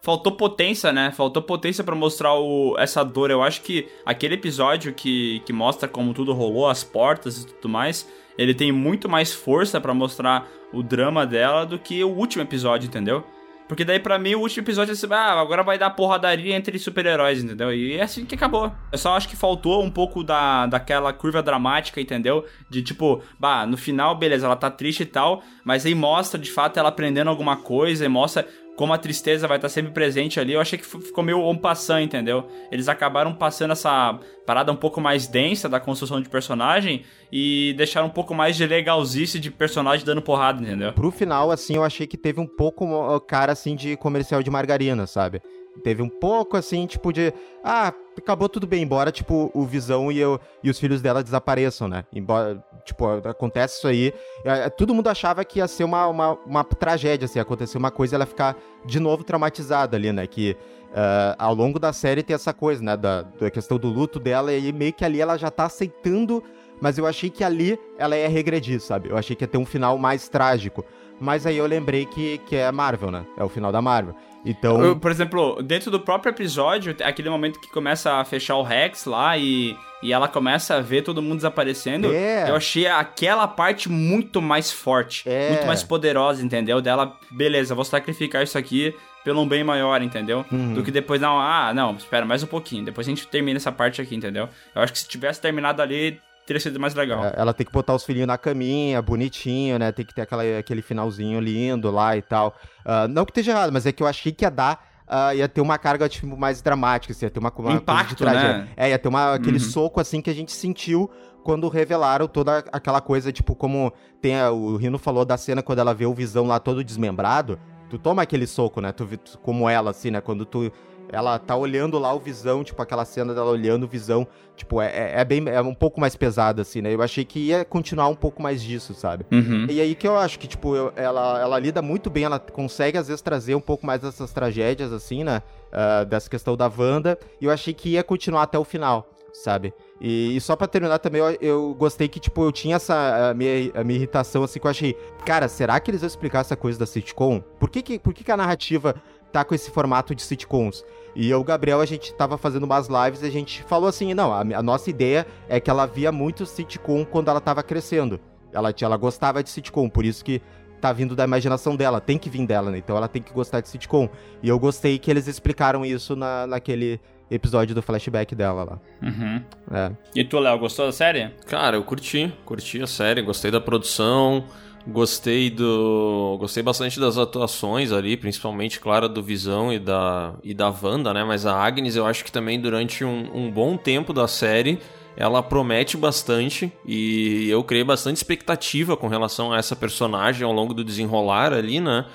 faltou 0.02 0.34
potência, 0.34 0.92
né? 0.92 1.12
Faltou 1.12 1.42
potência 1.42 1.84
pra 1.84 1.96
mostrar 1.96 2.34
o, 2.34 2.76
essa 2.78 3.04
dor. 3.04 3.32
Eu 3.32 3.42
acho 3.42 3.62
que 3.62 3.88
aquele 4.06 4.36
episódio 4.36 4.94
que, 4.94 5.42
que 5.46 5.54
mostra 5.54 5.88
como 5.88 6.14
tudo 6.14 6.34
rolou, 6.34 6.68
as 6.68 6.84
portas 6.84 7.44
e 7.44 7.48
tudo 7.48 7.70
mais, 7.70 8.08
ele 8.38 8.54
tem 8.54 8.72
muito 8.72 9.08
mais 9.08 9.34
força 9.34 9.80
pra 9.80 9.94
mostrar 9.94 10.48
o 10.74 10.82
drama 10.82 11.26
dela 11.26 11.66
do 11.66 11.78
que 11.78 12.04
o 12.04 12.10
último 12.10 12.44
episódio, 12.44 12.88
entendeu? 12.88 13.24
Porque 13.72 13.86
daí 13.86 14.02
pra 14.02 14.20
mim 14.20 14.36
o 14.36 14.42
último 14.42 14.66
episódio 14.66 14.92
é 14.92 14.96
assim, 14.96 15.08
ah, 15.12 15.40
agora 15.40 15.64
vai 15.64 15.78
dar 15.78 15.92
porradaria 15.92 16.54
entre 16.58 16.78
super-heróis, 16.78 17.42
entendeu? 17.42 17.74
E 17.74 17.94
é 17.94 18.02
assim 18.02 18.26
que 18.26 18.36
acabou. 18.36 18.70
Eu 18.92 18.98
só 18.98 19.16
acho 19.16 19.30
que 19.30 19.36
faltou 19.38 19.82
um 19.82 19.90
pouco 19.90 20.26
da, 20.26 20.66
daquela 20.66 21.14
curva 21.14 21.42
dramática, 21.42 22.02
entendeu? 22.02 22.46
De 22.70 22.82
tipo, 22.82 23.24
bah, 23.40 23.66
no 23.66 23.78
final, 23.78 24.14
beleza, 24.14 24.46
ela 24.46 24.58
tá 24.58 24.70
triste 24.70 25.04
e 25.04 25.06
tal, 25.06 25.42
mas 25.64 25.86
aí 25.86 25.96
mostra 25.96 26.38
de 26.38 26.52
fato 26.52 26.78
ela 26.78 26.90
aprendendo 26.90 27.30
alguma 27.30 27.56
coisa 27.56 28.04
e 28.04 28.10
mostra 28.10 28.46
como 28.82 28.94
a 28.94 28.98
tristeza 28.98 29.48
vai 29.48 29.60
estar 29.60 29.70
sempre 29.70 29.92
presente 29.92 30.40
ali. 30.40 30.54
Eu 30.54 30.60
achei 30.60 30.80
que 30.80 30.84
ficou 30.84 31.24
meio 31.24 31.48
um 31.48 31.56
passant, 31.56 32.02
entendeu? 32.04 32.48
Eles 32.72 32.90
acabaram 32.90 33.32
passando 33.32 33.74
essa 33.74 34.20
parada 34.44 34.72
um 34.72 34.76
pouco 34.76 35.00
mais 35.00 35.28
densa 35.28 35.70
da 35.70 35.80
construção 35.80 36.20
de 36.20 36.28
personagem 36.28 37.04
e 37.32 37.76
deixaram 37.78 38.08
um 38.08 38.10
pouco 38.10 38.34
mais 38.34 38.56
de 38.56 38.66
legalzice 38.66 39.40
de 39.40 39.52
personagem 39.52 40.04
dando 40.04 40.20
porrada, 40.20 40.64
entendeu? 40.64 40.94
Pro 40.94 41.12
final, 41.12 41.52
assim, 41.52 41.76
eu 41.76 41.84
achei 41.84 42.08
que 42.08 42.18
teve 42.18 42.40
um 42.40 42.48
pouco 42.48 43.20
cara, 43.28 43.52
assim, 43.52 43.76
de 43.76 43.96
comercial 43.98 44.42
de 44.42 44.50
margarina, 44.50 45.06
sabe? 45.06 45.44
Teve 45.84 46.02
um 46.02 46.10
pouco 46.10 46.58
assim, 46.58 46.86
tipo, 46.86 47.12
de. 47.14 47.34
Ah, 47.64 47.94
acabou 48.18 48.50
tudo 48.50 48.68
bem, 48.68 48.84
embora, 48.84 49.12
tipo, 49.12 49.50
o 49.54 49.66
Visão 49.66 50.12
e, 50.12 50.20
eu, 50.20 50.40
e 50.62 50.70
os 50.70 50.78
filhos 50.78 51.02
dela 51.02 51.24
desapareçam, 51.24 51.88
né? 51.88 52.06
Embora, 52.14 52.64
tipo, 52.84 53.06
acontece 53.08 53.78
isso 53.78 53.88
aí. 53.88 54.14
É, 54.44 54.70
todo 54.70 54.94
mundo 54.94 55.08
achava 55.08 55.44
que 55.46 55.60
ia 55.60 55.68
ser 55.68 55.84
uma, 55.84 56.08
uma, 56.08 56.34
uma 56.46 56.64
tragédia, 56.64 57.26
assim, 57.26 57.40
acontecer 57.40 57.78
uma 57.78 57.90
coisa 57.90 58.14
e 58.14 58.16
ela 58.16 58.26
ficar 58.26 58.58
de 58.86 59.00
novo 59.00 59.24
traumatizada 59.24 59.96
ali, 59.96 60.12
né? 60.12 60.28
Que 60.28 60.58
uh, 60.90 61.36
ao 61.38 61.56
longo 61.56 61.80
da 61.80 61.94
série 61.94 62.22
tem 62.22 62.34
essa 62.34 62.54
coisa, 62.54 62.84
né? 62.84 62.98
Da, 62.98 63.24
da 63.24 63.50
questão 63.50 63.78
do 63.78 63.88
luto 63.88 64.20
dela, 64.20 64.54
e 64.54 64.72
meio 64.72 64.94
que 64.94 65.06
ali 65.06 65.22
ela 65.22 65.38
já 65.38 65.50
tá 65.50 65.66
aceitando. 65.66 66.44
Mas 66.82 66.98
eu 66.98 67.06
achei 67.06 67.30
que 67.30 67.44
ali 67.44 67.80
ela 67.98 68.18
ia 68.18 68.28
regredir, 68.28 68.82
sabe? 68.82 69.10
Eu 69.10 69.18
achei 69.18 69.36
que 69.36 69.44
ia 69.44 69.48
ter 69.48 69.58
um 69.58 69.66
final 69.66 69.98
mais 69.98 70.28
trágico. 70.28 70.84
Mas 71.22 71.46
aí 71.46 71.56
eu 71.56 71.68
lembrei 71.68 72.06
que, 72.06 72.40
que 72.40 72.56
é 72.56 72.72
Marvel, 72.72 73.12
né? 73.12 73.24
É 73.38 73.44
o 73.44 73.48
final 73.48 73.72
da 73.72 73.82
Marvel. 73.82 74.16
Então. 74.44 74.84
Eu, 74.84 74.96
por 74.96 75.12
exemplo, 75.12 75.62
dentro 75.62 75.92
do 75.92 76.00
próprio 76.00 76.32
episódio, 76.32 76.96
aquele 77.04 77.30
momento 77.30 77.60
que 77.60 77.70
começa 77.70 78.14
a 78.14 78.26
fechar 78.26 78.56
o 78.56 78.64
Rex 78.64 79.06
lá 79.06 79.38
e, 79.38 79.78
e 80.02 80.12
ela 80.12 80.28
começa 80.28 80.76
a 80.76 80.82
ver 80.82 81.04
todo 81.04 81.22
mundo 81.22 81.36
desaparecendo. 81.36 82.12
É. 82.12 82.50
Eu 82.50 82.56
achei 82.56 82.88
aquela 82.88 83.48
parte 83.48 83.88
muito 83.88 84.42
mais 84.42 84.72
forte, 84.72 85.30
É. 85.30 85.50
muito 85.50 85.68
mais 85.68 85.84
poderosa, 85.84 86.44
entendeu? 86.44 86.82
Dela, 86.82 87.16
beleza, 87.30 87.76
vou 87.76 87.86
sacrificar 87.86 88.44
isso 88.44 88.58
aqui 88.58 88.96
pelo 89.24 89.42
um 89.42 89.48
bem 89.48 89.64
maior, 89.64 90.02
entendeu? 90.02 90.44
Uhum. 90.52 90.74
Do 90.74 90.84
que 90.84 90.90
depois, 90.90 91.22
não, 91.22 91.40
ah, 91.40 91.72
não, 91.76 91.94
espera 91.94 92.26
mais 92.26 92.42
um 92.42 92.48
pouquinho, 92.48 92.84
depois 92.84 93.06
a 93.08 93.10
gente 93.12 93.28
termina 93.28 93.58
essa 93.58 93.72
parte 93.72 94.02
aqui, 94.02 94.16
entendeu? 94.16 94.50
Eu 94.74 94.82
acho 94.82 94.92
que 94.92 94.98
se 94.98 95.08
tivesse 95.08 95.40
terminado 95.40 95.80
ali, 95.84 96.20
teria 96.46 96.60
sido 96.60 96.80
mais 96.80 96.94
legal. 96.94 97.24
É, 97.26 97.34
Ela 97.38 97.54
tem 97.54 97.66
que 97.66 97.72
botar 97.72 97.94
os 97.96 98.04
filhinhos 98.04 98.28
na 98.28 98.38
caminha, 98.38 99.02
bonitinho, 99.02 99.78
né? 99.80 99.92
Tem 99.92 100.06
que 100.06 100.14
ter 100.14 100.22
aquela, 100.22 100.44
aquele 100.60 100.82
finalzinho 100.82 101.40
lindo 101.40 101.90
lá 101.92 102.16
e 102.18 102.22
tal. 102.22 102.56
Ah, 102.86 103.08
não 103.08 103.26
que 103.26 103.32
esteja 103.32 103.52
errado, 103.52 103.72
mas 103.72 103.86
é 103.86 103.92
que 103.92 104.02
eu 104.04 104.08
achei 104.08 104.32
que 104.32 104.44
ia 104.46 104.52
dar. 104.52 104.90
ah, 105.08 105.36
ia 105.36 105.48
ter 105.50 105.60
uma 105.62 105.78
carga 105.78 106.08
tipo, 106.08 106.38
mais 106.38 106.62
dramática, 106.62 107.12
assim, 107.12 107.26
ia 107.26 107.30
ter 107.30 107.40
uma, 107.40 107.52
uma 107.56 107.74
Impacto, 107.74 108.24
né? 108.26 108.68
É, 108.78 108.90
ia 108.90 108.98
ter 109.00 109.10
uma, 109.10 109.34
aquele 109.34 109.58
Uhum. 109.58 109.64
soco 109.64 110.00
assim 110.00 110.22
que 110.22 110.30
a 110.30 110.34
gente 110.34 110.52
sentiu 110.54 111.10
quando 111.44 111.68
revelaram 111.68 112.28
toda 112.28 112.60
aquela 112.72 113.02
coisa, 113.02 113.32
tipo, 113.32 113.54
como 113.56 113.92
tem 114.22 114.40
a- 114.40 114.52
o 114.52 114.78
Rino 114.78 114.98
falou 114.98 115.26
da 115.26 115.36
cena 115.38 115.62
quando 115.62 115.80
ela 115.80 115.94
vê 115.94 116.06
o 116.06 116.14
Visão 116.14 116.46
lá 116.48 116.60
todo 116.60 116.84
desmembrado. 116.84 117.60
Tu 117.90 117.98
toma 118.00 118.22
aquele 118.22 118.48
soco, 118.48 118.80
né? 118.80 118.92
Tu, 118.94 119.06
tu- 119.18 119.38
como 119.40 119.68
ela, 119.68 119.92
assim, 119.92 120.12
né? 120.12 120.22
Quando 120.22 120.46
tu. 120.46 120.72
Ela 121.12 121.38
tá 121.38 121.56
olhando 121.56 122.00
lá 122.00 122.14
o 122.14 122.20
Visão, 122.20 122.64
tipo, 122.64 122.82
aquela 122.82 123.04
cena 123.06 123.34
dela 123.34 123.50
olhando 123.52 123.84
o 123.84 123.88
Visão. 123.88 124.26
Tipo, 124.56 124.82
é, 124.82 124.88
é, 124.88 125.22
é 125.22 125.26
bem. 125.26 125.44
É 125.50 125.62
um 125.62 125.74
pouco 125.74 126.00
mais 126.00 126.16
pesado, 126.16 126.62
assim, 126.62 126.82
né? 126.82 126.94
Eu 126.94 127.02
achei 127.02 127.26
que 127.26 127.40
ia 127.40 127.66
continuar 127.66 128.08
um 128.08 128.16
pouco 128.16 128.42
mais 128.42 128.62
disso, 128.62 128.94
sabe? 128.94 129.26
Uhum. 129.32 129.66
E 129.70 129.82
aí 129.82 129.94
que 129.96 130.08
eu 130.08 130.18
acho 130.18 130.40
que, 130.40 130.48
tipo, 130.48 130.76
eu- 130.76 130.94
ela, 130.96 131.40
ela 131.42 131.60
lida 131.60 131.82
muito 131.82 132.10
bem, 132.10 132.24
ela 132.24 132.40
consegue, 132.40 132.98
às 132.98 133.08
vezes, 133.08 133.22
trazer 133.22 133.56
um 133.56 133.62
pouco 133.62 133.86
mais 133.86 134.02
dessas 134.02 134.32
tragédias, 134.32 134.94
assim, 134.94 135.24
né? 135.24 135.42
Ah, 135.72 136.04
dessa 136.04 136.30
questão 136.30 136.56
da 136.56 136.72
Wanda. 136.76 137.18
E 137.40 137.46
eu 137.46 137.52
achei 137.52 137.74
que 137.74 137.90
ia 137.90 138.04
continuar 138.04 138.44
até 138.44 138.58
o 138.60 138.64
final, 138.64 139.10
sabe? 139.34 139.74
E, 140.00 140.36
e 140.36 140.42
só 140.42 140.56
pra 140.56 140.68
terminar 140.68 141.00
também, 141.00 141.22
eu, 141.22 141.38
eu 141.42 141.76
gostei 141.78 142.08
que, 142.08 142.20
tipo, 142.20 142.44
eu 142.44 142.52
tinha 142.52 142.76
essa 142.78 143.30
a 143.30 143.34
minha, 143.34 143.72
a 143.76 143.84
minha 143.84 143.98
irritação, 143.98 144.44
assim, 144.44 144.60
que 144.60 144.66
eu 144.68 144.72
achei, 144.72 144.96
cara, 145.26 145.48
será 145.48 145.80
que 145.80 145.92
eles 145.92 146.02
vão 146.02 146.08
explicar 146.08 146.40
essa 146.40 146.56
coisa 146.56 146.80
da 146.80 146.86
sitcom? 146.86 147.40
Por 147.60 147.70
que 147.70 147.82
que, 147.82 148.00
por 148.00 148.14
que, 148.14 148.24
que 148.24 148.32
a 148.32 148.38
narrativa 148.38 148.96
tá 149.32 149.44
com 149.46 149.56
esse 149.56 149.72
formato 149.72 150.14
de 150.14 150.22
sitcoms? 150.22 150.84
E 151.16 151.30
eu, 151.30 151.40
e 151.40 151.42
o 151.42 151.44
Gabriel, 151.44 151.82
a 151.82 151.86
gente 151.86 152.14
tava 152.14 152.38
fazendo 152.38 152.64
umas 152.64 152.88
lives 152.88 153.22
e 153.22 153.26
a 153.26 153.30
gente 153.32 153.64
falou 153.64 153.88
assim, 153.90 154.14
não, 154.14 154.32
a, 154.34 154.40
a 154.42 154.64
nossa 154.64 154.90
ideia 154.90 155.26
é 155.50 155.60
que 155.60 155.70
ela 155.70 155.86
via 155.86 156.12
muito 156.12 156.46
sitcom 156.46 157.04
quando 157.06 157.30
ela 157.30 157.42
tava 157.42 157.62
crescendo. 157.64 158.20
Ela, 158.54 158.72
tinha- 158.74 158.88
ela 158.88 158.98
gostava 158.98 159.42
de 159.44 159.50
sitcom, 159.50 159.90
por 159.90 160.06
isso 160.06 160.24
que 160.24 160.42
tá 160.80 160.92
vindo 160.92 161.16
da 161.16 161.24
imaginação 161.24 161.76
dela, 161.76 162.02
tem 162.02 162.18
que 162.18 162.30
vir 162.30 162.46
dela, 162.46 162.72
né? 162.72 162.78
Então 162.80 162.98
ela 162.98 163.08
tem 163.08 163.22
que 163.22 163.32
gostar 163.32 163.62
de 163.62 163.70
sitcom. 163.70 164.10
E 164.42 164.50
eu 164.50 164.58
gostei 164.58 164.98
que 164.98 165.12
eles 165.12 165.28
explicaram 165.28 165.86
isso 165.86 166.16
na, 166.16 166.48
naquele 166.48 167.00
episódio 167.30 167.74
do 167.76 167.82
flashback 167.82 168.34
dela 168.36 168.64
lá. 168.64 168.80
Uhum. 169.02 169.42
É. 169.72 169.92
E 170.16 170.24
tu, 170.24 170.40
Léo, 170.40 170.58
gostou 170.60 170.86
da 170.88 170.92
série? 170.92 171.30
Cara, 171.46 171.78
eu 171.78 171.84
curti, 171.84 172.34
curti 172.44 172.82
a 172.82 172.88
série, 172.88 173.22
gostei 173.22 173.52
da 173.52 173.62
produção, 173.62 174.44
gostei 174.88 175.50
do. 175.50 176.38
Gostei 176.40 176.64
bastante 176.64 177.00
das 177.00 177.18
atuações 177.18 177.92
ali, 177.92 178.18
principalmente, 178.18 178.80
claro, 178.80 179.08
do 179.08 179.22
Visão 179.22 179.72
e 179.72 179.80
da, 179.80 180.34
e 180.44 180.54
da 180.54 180.70
Wanda, 180.70 181.14
né? 181.14 181.24
Mas 181.24 181.46
a 181.46 181.56
Agnes, 181.56 181.96
eu 181.96 182.06
acho 182.06 182.24
que 182.24 182.32
também 182.32 182.60
durante 182.60 183.04
um, 183.04 183.30
um 183.34 183.52
bom 183.52 183.78
tempo 183.78 184.14
da 184.14 184.28
série. 184.28 184.80
Ela 185.18 185.44
promete 185.44 185.98
bastante 185.98 186.72
e 186.86 187.50
eu 187.50 187.62
criei 187.66 187.84
bastante 187.84 188.16
expectativa 188.16 188.96
com 188.96 189.10
relação 189.10 189.52
a 189.52 189.58
essa 189.58 189.76
personagem 189.76 190.46
ao 190.46 190.54
longo 190.54 190.74
do 190.74 190.86
desenrolar 190.86 191.52
ali, 191.52 191.82
né? 191.82 192.06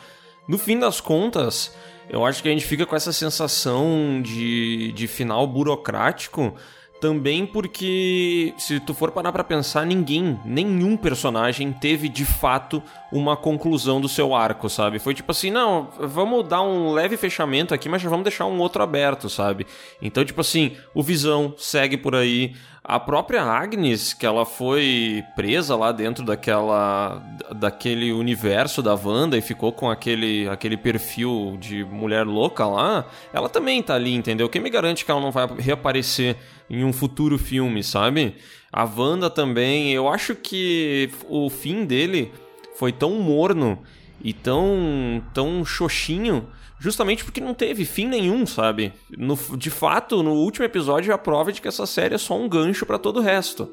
No 0.49 0.57
fim 0.57 0.79
das 0.79 0.99
contas, 0.99 1.77
eu 2.09 2.25
acho 2.25 2.43
que 2.43 2.49
a 2.49 2.53
gente 2.53 2.65
fica 2.65 2.87
com 2.87 2.97
essa 2.97 3.13
sensação 3.13 4.21
de, 4.23 4.93
de 4.93 5.07
final 5.07 5.47
burocrático 5.47 6.55
também 7.01 7.47
porque, 7.47 8.55
se 8.59 8.81
tu 8.81 8.95
for 8.95 9.11
parar 9.11 9.33
pra 9.33 9.45
pensar, 9.45 9.85
ninguém, 9.85 10.39
nenhum 10.45 10.97
personagem 10.97 11.73
teve 11.73 12.09
de 12.09 12.25
fato 12.25 12.83
uma 13.13 13.37
conclusão 13.37 14.01
do 14.01 14.09
seu 14.09 14.35
arco, 14.35 14.69
sabe? 14.69 14.99
Foi 14.99 15.15
tipo 15.15 15.31
assim, 15.31 15.51
não, 15.51 15.89
vamos 15.99 16.47
dar 16.49 16.63
um 16.63 16.93
leve 16.93 17.17
fechamento 17.17 17.75
aqui, 17.75 17.89
mas 17.89 18.03
já 18.03 18.09
vamos 18.09 18.25
deixar 18.25 18.47
um 18.47 18.59
outro 18.59 18.83
aberto, 18.83 19.29
sabe? 19.29 19.67
Então, 20.01 20.25
tipo 20.25 20.41
assim, 20.41 20.77
o 20.95 21.03
Visão 21.03 21.55
segue 21.57 21.97
por 21.97 22.15
aí. 22.15 22.55
A 22.89 23.01
própria 23.01 23.43
Agnes, 23.43 24.15
que 24.15 24.25
ela 24.25 24.47
foi 24.47 25.25
presa 25.35 25.75
lá 25.75 25.91
dentro 25.91 26.25
daquela 26.25 27.21
daquele 27.57 28.13
universo 28.13 28.81
da 28.81 28.95
Wanda 28.95 29.37
e 29.37 29.41
ficou 29.41 29.73
com 29.73 29.91
aquele, 29.91 30.49
aquele 30.49 30.77
perfil 30.77 31.57
de 31.59 31.85
mulher 31.85 32.25
louca 32.25 32.65
lá, 32.65 33.05
ela 33.33 33.49
também 33.49 33.83
tá 33.83 33.97
ali, 33.97 34.15
entendeu? 34.15 34.49
Quem 34.49 34.63
me 34.63 34.71
garante 34.71 35.05
que 35.05 35.11
ela 35.11 35.21
não 35.21 35.33
vai 35.33 35.49
reaparecer 35.59 36.37
em 36.71 36.85
um 36.85 36.93
futuro 36.93 37.37
filme, 37.37 37.83
sabe? 37.83 38.37
A 38.73 38.85
Wanda 38.85 39.29
também, 39.29 39.93
eu 39.93 40.09
acho 40.09 40.37
que 40.37 41.11
o 41.29 41.51
fim 41.51 41.85
dele 41.85 42.33
foi 42.77 42.93
tão 42.93 43.19
morno 43.19 43.83
e 44.23 44.33
tão 44.33 45.21
tão 45.35 45.65
xoxinho 45.65 46.47
justamente 46.79 47.25
porque 47.25 47.41
não 47.41 47.55
teve 47.55 47.85
fim 47.85 48.07
nenhum, 48.07 48.47
sabe? 48.47 48.93
No, 49.17 49.37
de 49.57 49.71
fato, 49.71 50.23
no 50.23 50.33
último 50.33 50.65
episódio 50.65 51.11
é 51.11 51.15
a 51.15 51.19
prova 51.19 51.53
de 51.53 51.61
que 51.61 51.69
essa 51.69 51.87
série 51.87 52.15
é 52.15 52.19
só 52.19 52.39
um 52.39 52.49
gancho 52.49 52.87
pra 52.87 52.99
todo 52.99 53.19
o 53.19 53.23
resto. 53.23 53.71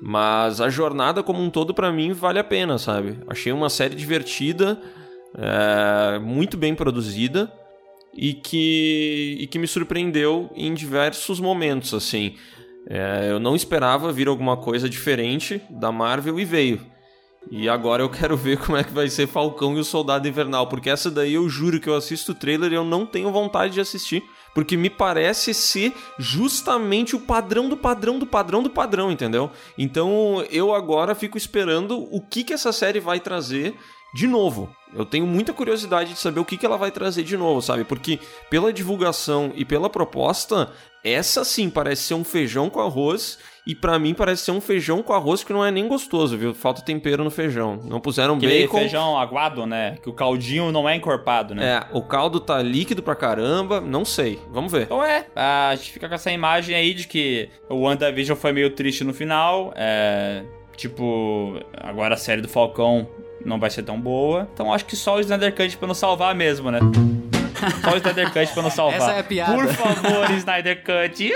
Mas 0.00 0.60
a 0.60 0.68
jornada 0.68 1.22
como 1.22 1.40
um 1.40 1.48
todo 1.48 1.72
pra 1.72 1.92
mim 1.92 2.12
vale 2.12 2.38
a 2.38 2.44
pena, 2.44 2.76
sabe? 2.76 3.18
Achei 3.28 3.52
uma 3.52 3.70
série 3.70 3.94
divertida, 3.94 4.80
é, 5.36 6.18
muito 6.18 6.56
bem 6.56 6.74
produzida 6.74 7.52
e 8.12 8.34
que, 8.34 9.38
e 9.40 9.46
que 9.46 9.58
me 9.58 9.66
surpreendeu 9.66 10.50
em 10.54 10.74
diversos 10.74 11.40
momentos, 11.40 11.94
assim. 11.94 12.34
É, 12.88 13.28
eu 13.30 13.38
não 13.38 13.54
esperava 13.54 14.12
vir 14.12 14.28
alguma 14.28 14.56
coisa 14.56 14.88
diferente 14.88 15.62
da 15.70 15.92
Marvel 15.92 16.38
e 16.38 16.44
veio. 16.44 16.91
E 17.50 17.68
agora 17.68 18.02
eu 18.02 18.08
quero 18.08 18.36
ver 18.36 18.58
como 18.58 18.78
é 18.78 18.84
que 18.84 18.92
vai 18.92 19.08
ser 19.08 19.26
Falcão 19.26 19.76
e 19.76 19.80
o 19.80 19.84
Soldado 19.84 20.26
Invernal, 20.26 20.66
porque 20.68 20.88
essa 20.88 21.10
daí 21.10 21.34
eu 21.34 21.48
juro 21.48 21.80
que 21.80 21.88
eu 21.88 21.94
assisto 21.94 22.32
o 22.32 22.34
trailer 22.34 22.72
e 22.72 22.76
eu 22.76 22.84
não 22.84 23.04
tenho 23.04 23.32
vontade 23.32 23.74
de 23.74 23.80
assistir, 23.80 24.22
porque 24.54 24.76
me 24.76 24.88
parece 24.88 25.52
ser 25.52 25.92
justamente 26.18 27.16
o 27.16 27.20
padrão 27.20 27.68
do 27.68 27.76
padrão 27.76 28.18
do 28.18 28.26
padrão 28.26 28.62
do 28.62 28.70
padrão, 28.70 29.10
entendeu? 29.10 29.50
Então 29.76 30.44
eu 30.50 30.74
agora 30.74 31.14
fico 31.14 31.36
esperando 31.36 31.98
o 32.14 32.20
que 32.20 32.44
que 32.44 32.52
essa 32.52 32.72
série 32.72 33.00
vai 33.00 33.20
trazer 33.20 33.74
de 34.14 34.26
novo. 34.26 34.74
Eu 34.94 35.06
tenho 35.06 35.26
muita 35.26 35.52
curiosidade 35.52 36.12
de 36.12 36.18
saber 36.18 36.40
o 36.40 36.44
que, 36.44 36.58
que 36.58 36.66
ela 36.66 36.76
vai 36.76 36.90
trazer 36.90 37.22
de 37.22 37.36
novo, 37.36 37.62
sabe? 37.62 37.82
Porque 37.82 38.20
pela 38.50 38.72
divulgação 38.72 39.52
e 39.54 39.64
pela 39.64 39.88
proposta, 39.88 40.70
essa 41.02 41.44
sim 41.44 41.70
parece 41.70 42.02
ser 42.02 42.14
um 42.14 42.24
feijão 42.24 42.68
com 42.68 42.80
arroz. 42.80 43.38
E 43.64 43.76
pra 43.76 43.96
mim 43.98 44.12
parece 44.12 44.42
ser 44.44 44.50
um 44.50 44.60
feijão 44.60 45.02
com 45.04 45.12
arroz 45.12 45.44
que 45.44 45.52
não 45.52 45.64
é 45.64 45.70
nem 45.70 45.86
gostoso, 45.86 46.36
viu? 46.36 46.52
Falta 46.52 46.82
tempero 46.82 47.22
no 47.22 47.30
feijão. 47.30 47.78
Não 47.84 48.00
puseram 48.00 48.34
Aquele 48.34 48.62
bacon. 48.62 48.78
feijão 48.78 49.16
aguado, 49.16 49.64
né? 49.66 49.96
Que 50.02 50.10
o 50.10 50.12
caldinho 50.12 50.72
não 50.72 50.88
é 50.88 50.96
encorpado, 50.96 51.54
né? 51.54 51.64
É, 51.76 51.96
o 51.96 52.02
caldo 52.02 52.40
tá 52.40 52.60
líquido 52.60 53.04
pra 53.04 53.14
caramba. 53.14 53.80
Não 53.80 54.04
sei. 54.04 54.40
Vamos 54.50 54.72
ver. 54.72 54.82
Então 54.82 55.04
é, 55.04 55.26
a 55.36 55.74
gente 55.76 55.92
fica 55.92 56.08
com 56.08 56.14
essa 56.14 56.32
imagem 56.32 56.74
aí 56.74 56.92
de 56.92 57.06
que 57.06 57.48
o 57.68 57.82
WandaVision 57.82 58.36
foi 58.36 58.52
meio 58.52 58.70
triste 58.70 59.04
no 59.04 59.14
final. 59.14 59.72
É. 59.76 60.42
Tipo, 60.76 61.60
agora 61.76 62.14
a 62.14 62.18
série 62.18 62.40
do 62.40 62.48
Falcão 62.48 63.06
não 63.44 63.60
vai 63.60 63.70
ser 63.70 63.84
tão 63.84 64.00
boa. 64.00 64.48
Então 64.52 64.72
acho 64.72 64.84
que 64.86 64.96
só 64.96 65.16
o 65.16 65.20
Snyder 65.20 65.54
Cut 65.54 65.76
pra 65.76 65.86
nos 65.86 65.98
salvar 65.98 66.34
mesmo, 66.34 66.68
né? 66.70 66.80
Só 67.82 67.92
o 67.92 67.96
Snyder 67.96 68.32
Cut 68.32 68.52
pra 68.52 68.62
nos 68.62 68.72
salvar. 68.74 68.96
Essa 69.00 69.12
é 69.12 69.20
a 69.20 69.24
piada. 69.24 69.52
Por 69.54 69.66
favor, 69.68 70.30
Snyder 70.32 70.82
Cut. 70.84 71.32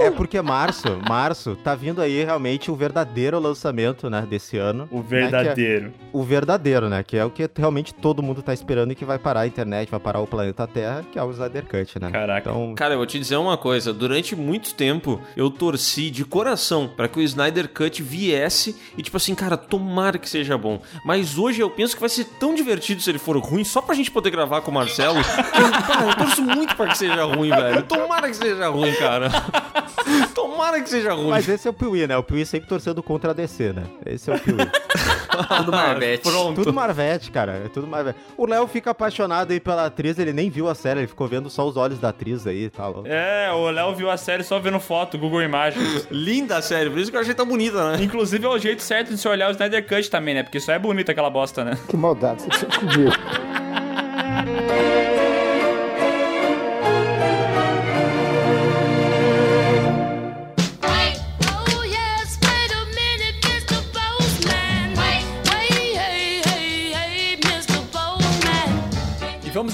É 0.00 0.10
porque 0.10 0.40
março, 0.40 0.98
março, 1.08 1.56
tá 1.56 1.74
vindo 1.74 2.00
aí 2.00 2.22
realmente 2.24 2.70
o 2.70 2.76
verdadeiro 2.76 3.38
lançamento, 3.38 4.08
né, 4.08 4.24
desse 4.28 4.56
ano. 4.56 4.88
O 4.90 4.98
Né, 4.98 5.02
é- 5.02 5.08
verdadeiro. 5.30 5.92
o 6.12 6.22
verdadeiro, 6.22 6.88
né? 6.88 7.02
Que 7.02 7.16
é 7.16 7.24
o 7.24 7.30
que 7.30 7.48
realmente 7.56 7.92
todo 7.94 8.22
mundo 8.22 8.42
tá 8.42 8.52
esperando 8.52 8.92
e 8.92 8.94
que 8.94 9.04
vai 9.04 9.18
parar 9.18 9.40
a 9.40 9.46
internet, 9.46 9.90
vai 9.90 9.98
parar 10.00 10.20
o 10.20 10.26
planeta 10.26 10.66
Terra, 10.66 11.04
que 11.10 11.18
é 11.18 11.22
o 11.22 11.30
Snyder 11.30 11.64
Cut, 11.64 11.98
né? 12.00 12.10
Caraca. 12.10 12.50
Então, 12.50 12.74
Cara, 12.74 12.94
eu 12.94 12.98
vou 12.98 13.06
te 13.06 13.18
dizer 13.18 13.36
uma 13.36 13.56
coisa. 13.56 13.92
Durante 13.92 14.36
muito 14.36 14.74
tempo, 14.74 15.20
eu 15.36 15.50
torci 15.50 16.10
de 16.10 16.24
coração 16.24 16.88
pra 16.88 17.08
que 17.08 17.18
o 17.18 17.22
Snyder 17.22 17.68
Cut 17.68 18.02
viesse 18.02 18.76
e, 18.96 19.02
tipo 19.02 19.16
assim, 19.16 19.34
cara, 19.34 19.56
tomara 19.56 20.18
que 20.18 20.28
seja 20.28 20.56
bom. 20.56 20.80
Mas 21.04 21.38
hoje 21.38 21.60
eu 21.60 21.70
penso 21.70 21.94
que 21.94 22.00
vai 22.00 22.08
ser 22.10 22.24
tão 22.38 22.54
divertido 22.54 23.00
se 23.00 23.10
ele 23.10 23.18
for 23.18 23.36
ruim, 23.38 23.64
só 23.64 23.80
pra 23.80 23.94
gente 23.94 24.10
poder 24.10 24.25
que 24.30 24.36
gravar 24.36 24.60
com 24.60 24.70
o 24.70 24.74
Marcelo. 24.74 25.18
Eu, 25.18 25.70
cara, 25.86 26.06
eu 26.06 26.16
torço 26.16 26.42
muito 26.42 26.76
pra 26.76 26.88
que 26.88 26.98
seja 26.98 27.24
ruim, 27.24 27.50
velho. 27.50 27.82
Tomara 27.82 28.28
que 28.28 28.36
seja 28.36 28.68
ruim, 28.68 28.94
cara. 28.94 29.30
Tomara 30.34 30.80
que 30.80 30.88
seja 30.88 31.12
ruim. 31.12 31.30
Mas 31.30 31.48
esse 31.48 31.66
é 31.66 31.70
o 31.70 31.74
Piuí, 31.74 32.06
né? 32.06 32.16
O 32.16 32.22
Piuí 32.22 32.44
sempre 32.46 32.68
torcendo 32.68 33.02
contra 33.02 33.30
a 33.30 33.34
DC, 33.34 33.72
né? 33.72 33.84
Esse 34.04 34.30
é 34.30 34.34
o 34.34 34.38
Piuí. 34.38 34.58
Tudo 35.58 35.72
Marvete. 35.72 36.22
Pronto. 36.22 36.54
tudo 36.54 36.72
Marvete, 36.72 37.30
cara. 37.30 37.62
É 37.64 37.68
tudo 37.68 37.86
Marvete. 37.86 38.18
O 38.36 38.46
Léo 38.46 38.66
fica 38.66 38.90
apaixonado 38.90 39.52
aí 39.52 39.60
pela 39.60 39.86
atriz, 39.86 40.18
ele 40.18 40.32
nem 40.32 40.48
viu 40.48 40.68
a 40.68 40.74
série, 40.74 41.00
ele 41.00 41.06
ficou 41.06 41.28
vendo 41.28 41.50
só 41.50 41.66
os 41.66 41.76
olhos 41.76 41.98
da 41.98 42.08
atriz 42.08 42.46
aí 42.46 42.64
e 42.64 42.70
tal. 42.70 43.02
É, 43.04 43.50
o 43.52 43.70
Léo 43.70 43.94
viu 43.94 44.10
a 44.10 44.16
série 44.16 44.42
só 44.42 44.58
vendo 44.58 44.80
foto, 44.80 45.18
Google 45.18 45.42
Imagens. 45.42 46.06
Linda 46.10 46.56
a 46.56 46.62
série, 46.62 46.88
por 46.88 46.98
isso 46.98 47.10
que 47.10 47.16
eu 47.16 47.20
achei 47.20 47.34
tão 47.34 47.46
bonita, 47.46 47.92
né? 47.92 48.02
Inclusive 48.02 48.44
é 48.44 48.48
o 48.48 48.58
jeito 48.58 48.82
certo 48.82 49.10
de 49.10 49.18
se 49.18 49.28
olhar 49.28 49.48
o 49.48 49.52
Snyder 49.52 49.86
Cut 49.86 50.10
também, 50.10 50.34
né? 50.34 50.42
Porque 50.42 50.60
só 50.60 50.72
é 50.72 50.78
bonito 50.78 51.10
aquela 51.10 51.30
bosta, 51.30 51.64
né? 51.64 51.78
Que 51.88 51.96
maldade, 51.96 52.42
você 52.42 52.48
precisa 52.48 52.78
comigo. 52.78 53.12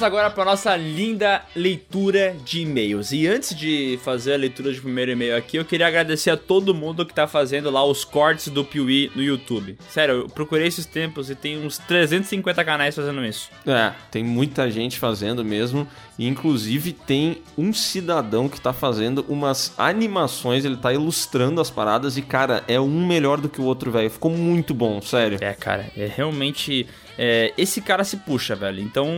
vamos 0.03 0.19
agora 0.19 0.31
para 0.31 0.45
nossa 0.45 0.77
linda 0.77 1.43
leitura 1.55 2.35
de 2.45 2.63
e-mails. 2.63 3.13
E 3.13 3.29
antes 3.29 3.55
de 3.55 3.99
fazer 4.03 4.35
a 4.35 4.37
leitura 4.37 4.73
de 4.73 4.81
primeiro 4.81 5.13
e-mail 5.13 5.37
aqui, 5.37 5.57
eu 5.57 5.65
queria 5.65 5.87
agradecer 5.87 6.31
a 6.31 6.37
todo 6.37 6.75
mundo 6.75 7.07
que 7.07 7.15
tá 7.15 7.29
fazendo 7.29 7.71
lá 7.71 7.85
os 7.85 8.05
cortes 8.05 8.49
do 8.49 8.65
Piuí 8.65 9.13
no 9.15 9.23
YouTube. 9.23 9.79
Sério, 9.89 10.15
eu 10.23 10.29
procurei 10.29 10.67
esses 10.67 10.87
tempos 10.87 11.31
e 11.31 11.35
tem 11.35 11.65
uns 11.65 11.79
350 11.79 12.65
canais 12.65 12.97
fazendo 12.97 13.25
isso. 13.25 13.49
É, 13.67 13.93
tem 14.11 14.25
muita 14.25 14.69
gente 14.71 14.99
fazendo 14.99 15.45
mesmo. 15.45 15.87
E 16.19 16.27
inclusive 16.27 16.93
tem 16.93 17.39
um 17.57 17.73
cidadão 17.73 18.49
que 18.49 18.61
tá 18.61 18.73
fazendo 18.73 19.25
umas 19.29 19.73
animações, 19.79 20.65
ele 20.65 20.77
tá 20.77 20.93
ilustrando 20.93 21.61
as 21.61 21.71
paradas 21.71 22.17
e, 22.17 22.23
cara, 22.23 22.63
é 22.69 22.79
um 22.79 23.07
melhor 23.07 23.41
do 23.41 23.49
que 23.49 23.61
o 23.61 23.65
outro, 23.65 23.91
velho. 23.91 24.11
Ficou 24.11 24.31
muito 24.31 24.75
bom, 24.75 25.01
sério. 25.01 25.39
É, 25.41 25.53
cara, 25.55 25.91
é 25.97 26.07
realmente. 26.07 26.87
É, 27.19 27.53
esse 27.57 27.81
cara 27.81 28.05
se 28.05 28.17
puxa, 28.19 28.55
velho. 28.55 28.81
Então, 28.81 29.09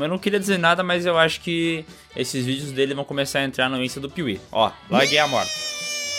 eu 0.00 0.08
não 0.08 0.18
queria 0.18 0.40
dizer 0.40 0.58
nada, 0.58 0.82
mas 0.82 1.06
eu 1.06 1.18
acho 1.18 1.40
que 1.40 1.84
esses 2.16 2.44
vídeos 2.44 2.72
dele 2.72 2.94
vão 2.94 3.04
começar 3.04 3.40
a 3.40 3.44
entrar 3.44 3.68
no 3.68 3.82
Insta 3.82 4.00
do 4.00 4.10
Piuí. 4.10 4.40
Ó, 4.50 4.70
larguei 4.90 5.18
a 5.18 5.26
morta. 5.26 5.71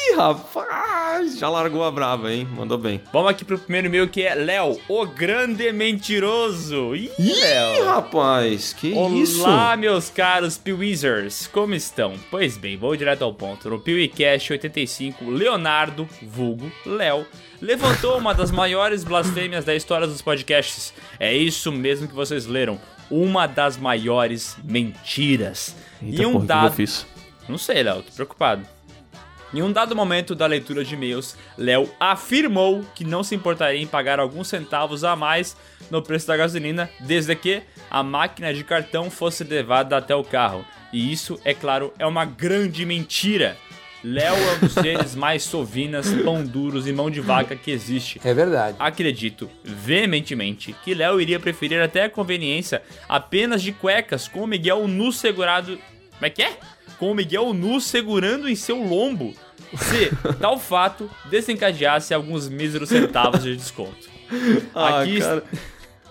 Ih, 0.06 0.16
rapaz, 0.16 1.38
já 1.40 1.48
largou 1.50 1.84
a 1.84 1.90
brava, 1.92 2.32
hein? 2.32 2.48
Mandou 2.56 2.78
bem. 2.78 3.02
Vamos 3.12 3.30
aqui 3.30 3.46
pro 3.46 3.58
primeiro 3.58 3.88
e-mail 3.88 4.08
que 4.08 4.22
é 4.24 4.36
Léo, 4.36 4.80
o 4.88 5.06
grande 5.06 5.72
mentiroso. 5.72 6.96
Ih, 6.96 7.10
Ih, 7.18 7.34
Léo. 7.40 7.86
rapaz, 7.86 8.74
que 8.74 8.90
isso? 8.90 9.44
Olá, 9.44 9.78
meus 9.78 10.10
caros 10.10 10.58
Piwizers, 10.58 11.48
como 11.48 11.74
estão? 11.74 12.14
Pois 12.30 12.58
bem, 12.58 12.76
vou 12.78 12.96
direto 12.96 13.24
ao 13.24 13.34
ponto. 13.34 13.70
No 13.70 13.80
PeeWeeCast 13.80 14.52
85, 14.54 15.30
Leonardo, 15.30 16.08
vulgo, 16.22 16.72
Léo, 16.86 17.26
levantou 17.62 18.18
uma 18.18 18.34
das 18.34 18.52
maiores 18.52 19.04
blasfêmias 19.04 19.64
da 19.64 19.74
história 19.76 20.06
dos 20.06 20.22
podcasts. 20.22 20.94
É 21.20 21.34
isso 21.34 21.72
mesmo 21.72 22.08
que 22.08 22.14
vocês 22.16 22.46
leram. 22.46 22.80
Uma 23.10 23.48
das 23.48 23.78
maiores 23.78 24.58
mentiras. 24.64 25.76
Eita, 26.02 26.22
e 26.22 26.26
um 26.26 26.34
porra, 26.34 26.46
dado... 26.46 26.84
Não 27.48 27.58
sei, 27.58 27.84
Léo, 27.84 28.02
tô 28.02 28.12
preocupado. 28.14 28.73
Em 29.54 29.62
um 29.62 29.72
dado 29.72 29.96
momento 29.96 30.34
da 30.34 30.48
leitura 30.48 30.84
de 30.84 30.96
e-mails, 30.96 31.38
Léo 31.56 31.88
afirmou 32.00 32.84
que 32.96 33.04
não 33.04 33.24
se 33.24 33.36
importaria 33.36 33.80
em 33.80 33.86
pagar 33.86 34.20
alguns 34.20 34.48
centavos 34.48 35.04
a 35.04 35.16
mais 35.16 35.56
no 35.92 36.02
preço 36.02 36.26
da 36.26 36.36
gasolina, 36.36 36.90
desde 37.00 37.36
que 37.36 37.62
a 37.90 38.02
máquina 38.02 38.52
de 38.52 38.64
cartão 38.64 39.12
fosse 39.12 39.44
levada 39.44 39.96
até 39.96 40.16
o 40.16 40.24
carro. 40.24 40.66
E 40.92 41.12
isso, 41.12 41.40
é 41.46 41.54
claro, 41.54 41.94
é 42.00 42.06
uma 42.08 42.26
grande 42.26 42.84
mentira. 42.84 43.56
Léo 44.04 44.36
é 44.36 44.56
um 44.56 44.60
dos 44.60 44.74
seres 44.74 45.16
mais 45.16 45.44
sovinas, 45.44 46.12
pão 46.26 46.44
duros 46.44 46.88
e 46.88 46.92
mão 46.92 47.10
de 47.12 47.22
vaca 47.22 47.56
que 47.56 47.70
existe. 47.70 48.20
É 48.24 48.34
verdade. 48.34 48.76
Acredito 48.80 49.50
veementemente 49.64 50.76
que 50.84 50.96
Léo 50.96 51.22
iria 51.22 51.40
preferir 51.40 51.80
até 51.80 52.04
a 52.04 52.10
conveniência 52.10 52.82
apenas 53.08 53.62
de 53.62 53.72
cuecas 53.72 54.28
com 54.28 54.44
o 54.44 54.48
Miguel 54.48 54.88
nu 54.88 55.12
segurado. 55.12 55.78
Como 56.12 56.26
é 56.26 56.30
que 56.30 56.42
é? 56.42 56.58
Com 56.98 57.12
o 57.12 57.16
Miguel 57.16 57.54
nu 57.54 57.80
segurando 57.80 58.50
em 58.50 58.56
seu 58.56 58.78
lombo. 58.78 59.34
Se 59.78 60.12
tal 60.40 60.60
fato 60.60 61.10
desencadeasse 61.30 62.14
alguns 62.14 62.48
míseros 62.50 62.90
centavos 62.90 63.44
de 63.44 63.56
desconto. 63.56 64.12
Ah, 64.74 65.02
Aqui- 65.02 65.20
cara, 65.20 65.44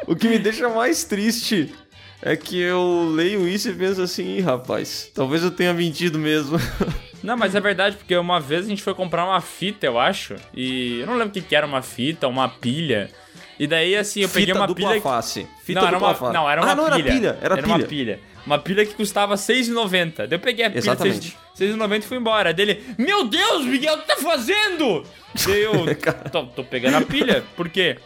o 0.06 0.14
que 0.14 0.28
me 0.28 0.39
deixa 0.39 0.68
mais 0.68 1.02
triste 1.02 1.74
é 2.20 2.36
que 2.36 2.56
eu 2.56 3.10
leio 3.12 3.48
isso 3.48 3.68
e 3.68 3.72
penso 3.72 4.01
assim, 4.01 4.36
Ih, 4.36 4.40
rapaz, 4.40 5.10
talvez 5.12 5.43
eu 5.43 5.51
tenha 5.51 5.74
mentido 5.74 6.20
mesmo. 6.20 6.56
Não, 7.20 7.36
mas 7.36 7.55
é 7.56 7.60
verdade, 7.60 7.97
porque 7.97 8.16
uma 8.16 8.39
vez 8.39 8.66
a 8.66 8.68
gente 8.68 8.82
foi 8.82 8.94
comprar 8.94 9.24
uma 9.24 9.40
fita, 9.40 9.86
eu 9.86 9.98
acho. 9.98 10.36
E 10.55 11.01
eu 11.01 11.06
não 11.06 11.14
lembro 11.14 11.28
o 11.28 11.32
que, 11.32 11.40
que 11.40 11.55
era 11.55 11.64
uma 11.66 11.80
fita, 11.82 12.26
uma 12.26 12.48
pilha. 12.48 13.10
E 13.59 13.66
daí, 13.66 13.97
assim, 13.97 14.20
eu 14.22 14.28
peguei 14.28 14.47
Fita 14.47 14.59
uma 14.59 14.66
dupla 14.66 14.89
pilha. 14.89 15.01
face. 15.01 15.47
Fita 15.62 15.80
não, 15.80 15.89
era 15.89 15.98
uma, 15.98 16.14
face. 16.14 16.32
não, 16.32 16.51
era 16.51 16.60
uma 16.62 16.70
ah, 16.72 16.74
não, 16.74 16.84
pilha. 16.84 16.94
era 16.97 17.12
pilha. 17.12 17.39
Era, 17.40 17.66
uma 17.66 17.76
pilha. 17.76 17.86
pilha. 17.89 18.20
Uma 18.47 18.59
pilha 18.59 18.85
que 18.85 18.94
custava 18.94 19.35
R$6,90. 19.35 20.27
Daí 20.27 20.28
eu 20.32 20.39
peguei 20.39 20.64
a 20.64 20.70
pilha 20.70 20.78
Exatamente. 20.81 21.36
R$6,90 21.59 21.98
e 21.98 22.02
fui 22.02 22.16
embora. 22.16 22.52
Dele, 22.52 22.82
meu 22.98 23.24
Deus, 23.24 23.64
Miguel, 23.64 23.94
o 23.94 23.98
que 23.98 24.09
tá 24.09 24.16
fazendo? 24.16 25.05
Daí 25.47 25.62
eu, 25.62 25.73
tô, 26.31 26.47
tô 26.47 26.64
pegando 26.64 26.97
a 26.97 27.02
pilha. 27.02 27.44
Por 27.56 27.69
quê? 27.69 27.98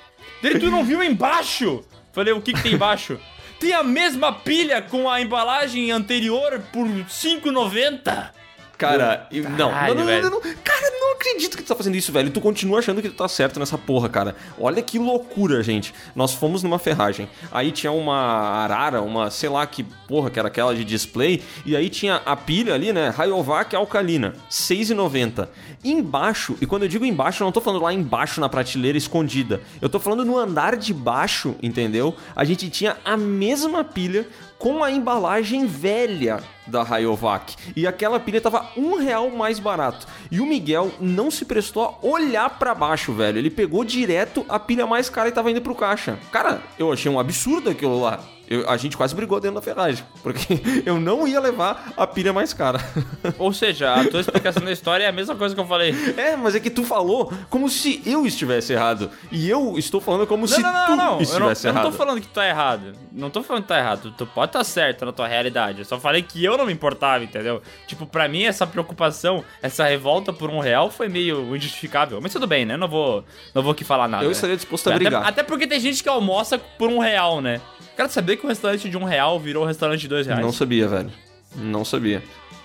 Dele, 0.42 0.58
tu 0.58 0.70
não 0.70 0.84
viu 0.84 1.02
embaixo? 1.02 1.82
Falei, 2.12 2.32
o 2.32 2.40
que 2.40 2.52
que 2.52 2.62
tem 2.62 2.74
embaixo? 2.74 3.18
Tem 3.58 3.72
a 3.72 3.82
mesma 3.82 4.32
pilha 4.32 4.82
com 4.82 5.08
a 5.08 5.20
embalagem 5.20 5.90
anterior 5.90 6.60
por 6.72 6.86
R$5,90. 6.86 8.30
Cara, 8.78 9.26
eu- 9.32 9.48
não, 9.50 9.70
Caralho, 9.70 9.94
não, 9.94 10.04
não, 10.04 10.30
não, 10.30 10.40
cara, 10.40 10.90
não 11.00 11.12
acredito 11.14 11.56
que 11.56 11.62
tu 11.62 11.68
tá 11.68 11.74
fazendo 11.74 11.94
isso, 11.96 12.12
velho. 12.12 12.30
Tu 12.30 12.40
continua 12.40 12.78
achando 12.78 13.00
que 13.00 13.08
tu 13.08 13.14
tá 13.16 13.26
certo 13.26 13.58
nessa 13.58 13.78
porra, 13.78 14.08
cara. 14.08 14.36
Olha 14.60 14.82
que 14.82 14.98
loucura, 14.98 15.62
gente. 15.62 15.94
Nós 16.14 16.32
fomos 16.34 16.62
numa 16.62 16.78
ferragem. 16.78 17.28
Aí 17.50 17.72
tinha 17.72 17.90
uma 17.90 18.14
arara, 18.16 19.00
uma, 19.00 19.30
sei 19.30 19.48
lá 19.48 19.66
que 19.66 19.82
porra 20.06 20.28
que 20.30 20.38
era 20.38 20.48
aquela 20.48 20.74
de 20.74 20.84
display. 20.84 21.42
E 21.64 21.74
aí 21.74 21.88
tinha 21.88 22.16
a 22.26 22.36
pilha 22.36 22.74
ali, 22.74 22.92
né? 22.92 23.08
Rayovac 23.08 23.74
alcalina, 23.74 24.34
6,90. 24.50 25.48
Embaixo, 25.82 26.56
e 26.60 26.66
quando 26.66 26.82
eu 26.82 26.88
digo 26.88 27.04
embaixo, 27.04 27.42
eu 27.42 27.46
não 27.46 27.52
tô 27.52 27.60
falando 27.60 27.82
lá 27.82 27.92
embaixo 27.92 28.40
na 28.40 28.48
prateleira 28.48 28.98
escondida. 28.98 29.60
Eu 29.80 29.88
tô 29.88 29.98
falando 29.98 30.24
no 30.24 30.36
andar 30.36 30.76
de 30.76 30.92
baixo, 30.92 31.54
entendeu? 31.62 32.14
A 32.34 32.44
gente 32.44 32.68
tinha 32.68 32.96
a 33.04 33.16
mesma 33.16 33.82
pilha 33.84 34.26
com 34.58 34.82
a 34.84 34.90
embalagem 34.90 35.66
velha 35.66 36.42
da 36.66 36.82
Rayovac. 36.82 37.56
E 37.74 37.86
aquela 37.86 38.18
pilha 38.20 38.40
tava 38.40 38.70
um 38.76 38.96
real 38.98 39.30
mais 39.30 39.58
barato. 39.58 40.06
E 40.30 40.40
o 40.40 40.46
Miguel 40.46 40.92
não 41.00 41.30
se 41.30 41.44
prestou 41.44 41.84
a 41.84 42.06
olhar 42.06 42.58
pra 42.58 42.74
baixo, 42.74 43.12
velho. 43.12 43.38
Ele 43.38 43.50
pegou 43.50 43.84
direto 43.84 44.44
a 44.48 44.58
pilha 44.58 44.86
mais 44.86 45.08
cara 45.08 45.28
e 45.28 45.32
tava 45.32 45.50
indo 45.50 45.60
pro 45.60 45.74
caixa. 45.74 46.18
Cara, 46.30 46.62
eu 46.78 46.92
achei 46.92 47.10
um 47.10 47.18
absurdo 47.18 47.70
aquilo 47.70 48.00
lá. 48.00 48.20
Eu- 48.48 48.68
a 48.68 48.76
gente 48.76 48.96
quase 48.96 49.14
brigou 49.14 49.40
dentro 49.40 49.56
da 49.56 49.62
ferragem. 49.62 50.04
Porque 50.22 50.58
eu 50.86 51.00
não 51.00 51.26
ia 51.26 51.40
levar 51.40 51.92
a 51.96 52.06
pilha 52.06 52.32
mais 52.32 52.52
cara. 52.52 52.78
Ou 53.38 53.52
seja, 53.52 53.94
a 53.94 54.04
tua 54.08 54.20
explicação 54.20 54.64
da 54.64 54.72
história 54.72 55.04
é 55.04 55.08
a 55.08 55.12
mesma 55.12 55.34
coisa 55.34 55.54
que 55.54 55.60
eu 55.60 55.66
falei. 55.66 55.94
É, 56.16 56.36
mas 56.36 56.54
é 56.54 56.60
que 56.60 56.70
tu 56.70 56.84
falou 56.84 57.32
como 57.50 57.68
se 57.68 58.02
eu 58.06 58.26
estivesse 58.26 58.72
errado. 58.72 59.10
E 59.30 59.48
eu 59.48 59.78
estou 59.78 60.00
falando 60.00 60.26
como 60.26 60.46
se 60.46 60.60
não, 60.60 60.72
não, 60.72 60.84
tu 60.86 60.90
não, 60.90 60.96
não. 60.96 61.04
Eu 61.04 61.10
não, 61.10 61.20
estivesse 61.22 61.66
eu 61.66 61.72
não 61.72 61.80
errado. 61.80 61.92
tô 61.92 61.98
falando 61.98 62.20
que 62.20 62.26
tu 62.28 62.32
tá 62.34 62.46
errado. 62.46 62.92
Não 63.12 63.30
tô 63.30 63.42
falando 63.42 63.62
que 63.62 63.68
tá 63.68 63.78
errado. 63.78 64.14
Tu 64.16 64.26
pode 64.26 64.50
estar 64.50 64.64
certo 64.64 65.04
na 65.04 65.12
tua 65.12 65.26
realidade. 65.26 65.80
Eu 65.80 65.84
só 65.84 65.98
falei 65.98 66.22
que 66.22 66.44
eu 66.44 66.56
não 66.56 66.66
me 66.66 66.72
importava, 66.72 67.24
entendeu? 67.24 67.62
Tipo, 67.86 68.06
pra 68.06 68.28
mim, 68.28 68.44
essa 68.44 68.66
preocupação, 68.66 69.44
essa 69.62 69.84
revolta 69.84 70.32
por 70.32 70.50
um 70.50 70.58
real 70.60 70.90
foi 70.90 71.08
meio 71.08 71.54
injustificável. 71.56 72.20
Mas 72.20 72.32
tudo 72.32 72.46
bem, 72.46 72.64
né? 72.64 72.76
Não 72.76 72.88
vou, 72.88 73.24
não 73.54 73.62
vou 73.62 73.72
aqui 73.72 73.84
falar 73.84 74.08
nada. 74.08 74.24
Eu 74.24 74.30
estaria 74.30 74.56
disposto 74.56 74.88
a 74.88 74.90
até, 74.90 74.98
brigar. 74.98 75.26
Até 75.26 75.42
porque 75.42 75.66
tem 75.66 75.80
gente 75.80 76.02
que 76.02 76.08
almoça 76.08 76.58
por 76.58 76.88
um 76.90 76.98
real, 76.98 77.40
né? 77.40 77.60
Quero 77.96 78.10
saber 78.10 78.36
que 78.36 78.44
o 78.44 78.48
restaurante 78.48 78.90
de 78.90 78.96
um 78.96 79.04
real 79.04 79.40
virou 79.40 79.64
um 79.64 79.66
restaurante 79.66 80.02
de 80.02 80.08
dois 80.08 80.26
reais. 80.26 80.42
Não 80.42 80.52
sabia, 80.52 80.86
velho. 80.86 81.10
Não 81.56 81.84
sabia. 81.84 82.22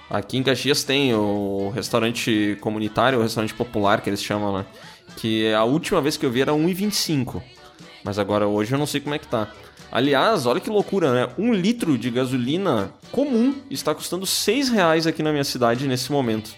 Aqui 0.09 0.37
em 0.37 0.43
Caxias 0.43 0.83
tem 0.83 1.13
o 1.15 1.71
restaurante 1.73 2.57
comunitário, 2.59 3.17
o 3.17 3.21
restaurante 3.21 3.53
popular 3.53 4.01
que 4.01 4.09
eles 4.09 4.21
chamam, 4.21 4.57
né? 4.57 4.65
Que 5.15 5.53
a 5.53 5.63
última 5.63 6.01
vez 6.01 6.17
que 6.17 6.25
eu 6.25 6.31
vi 6.31 6.41
era 6.41 6.51
1,25. 6.51 7.41
Mas 8.03 8.19
agora 8.19 8.45
hoje 8.45 8.73
eu 8.73 8.79
não 8.79 8.85
sei 8.85 8.99
como 8.99 9.15
é 9.15 9.19
que 9.19 9.27
tá. 9.27 9.47
Aliás, 9.89 10.45
olha 10.45 10.59
que 10.59 10.69
loucura, 10.69 11.13
né? 11.13 11.33
Um 11.37 11.53
litro 11.53 11.97
de 11.97 12.09
gasolina 12.09 12.91
comum 13.11 13.55
está 13.69 13.95
custando 13.95 14.25
6 14.25 14.69
reais 14.69 15.07
aqui 15.07 15.23
na 15.23 15.31
minha 15.31 15.43
cidade 15.45 15.87
nesse 15.87 16.11
momento. 16.11 16.51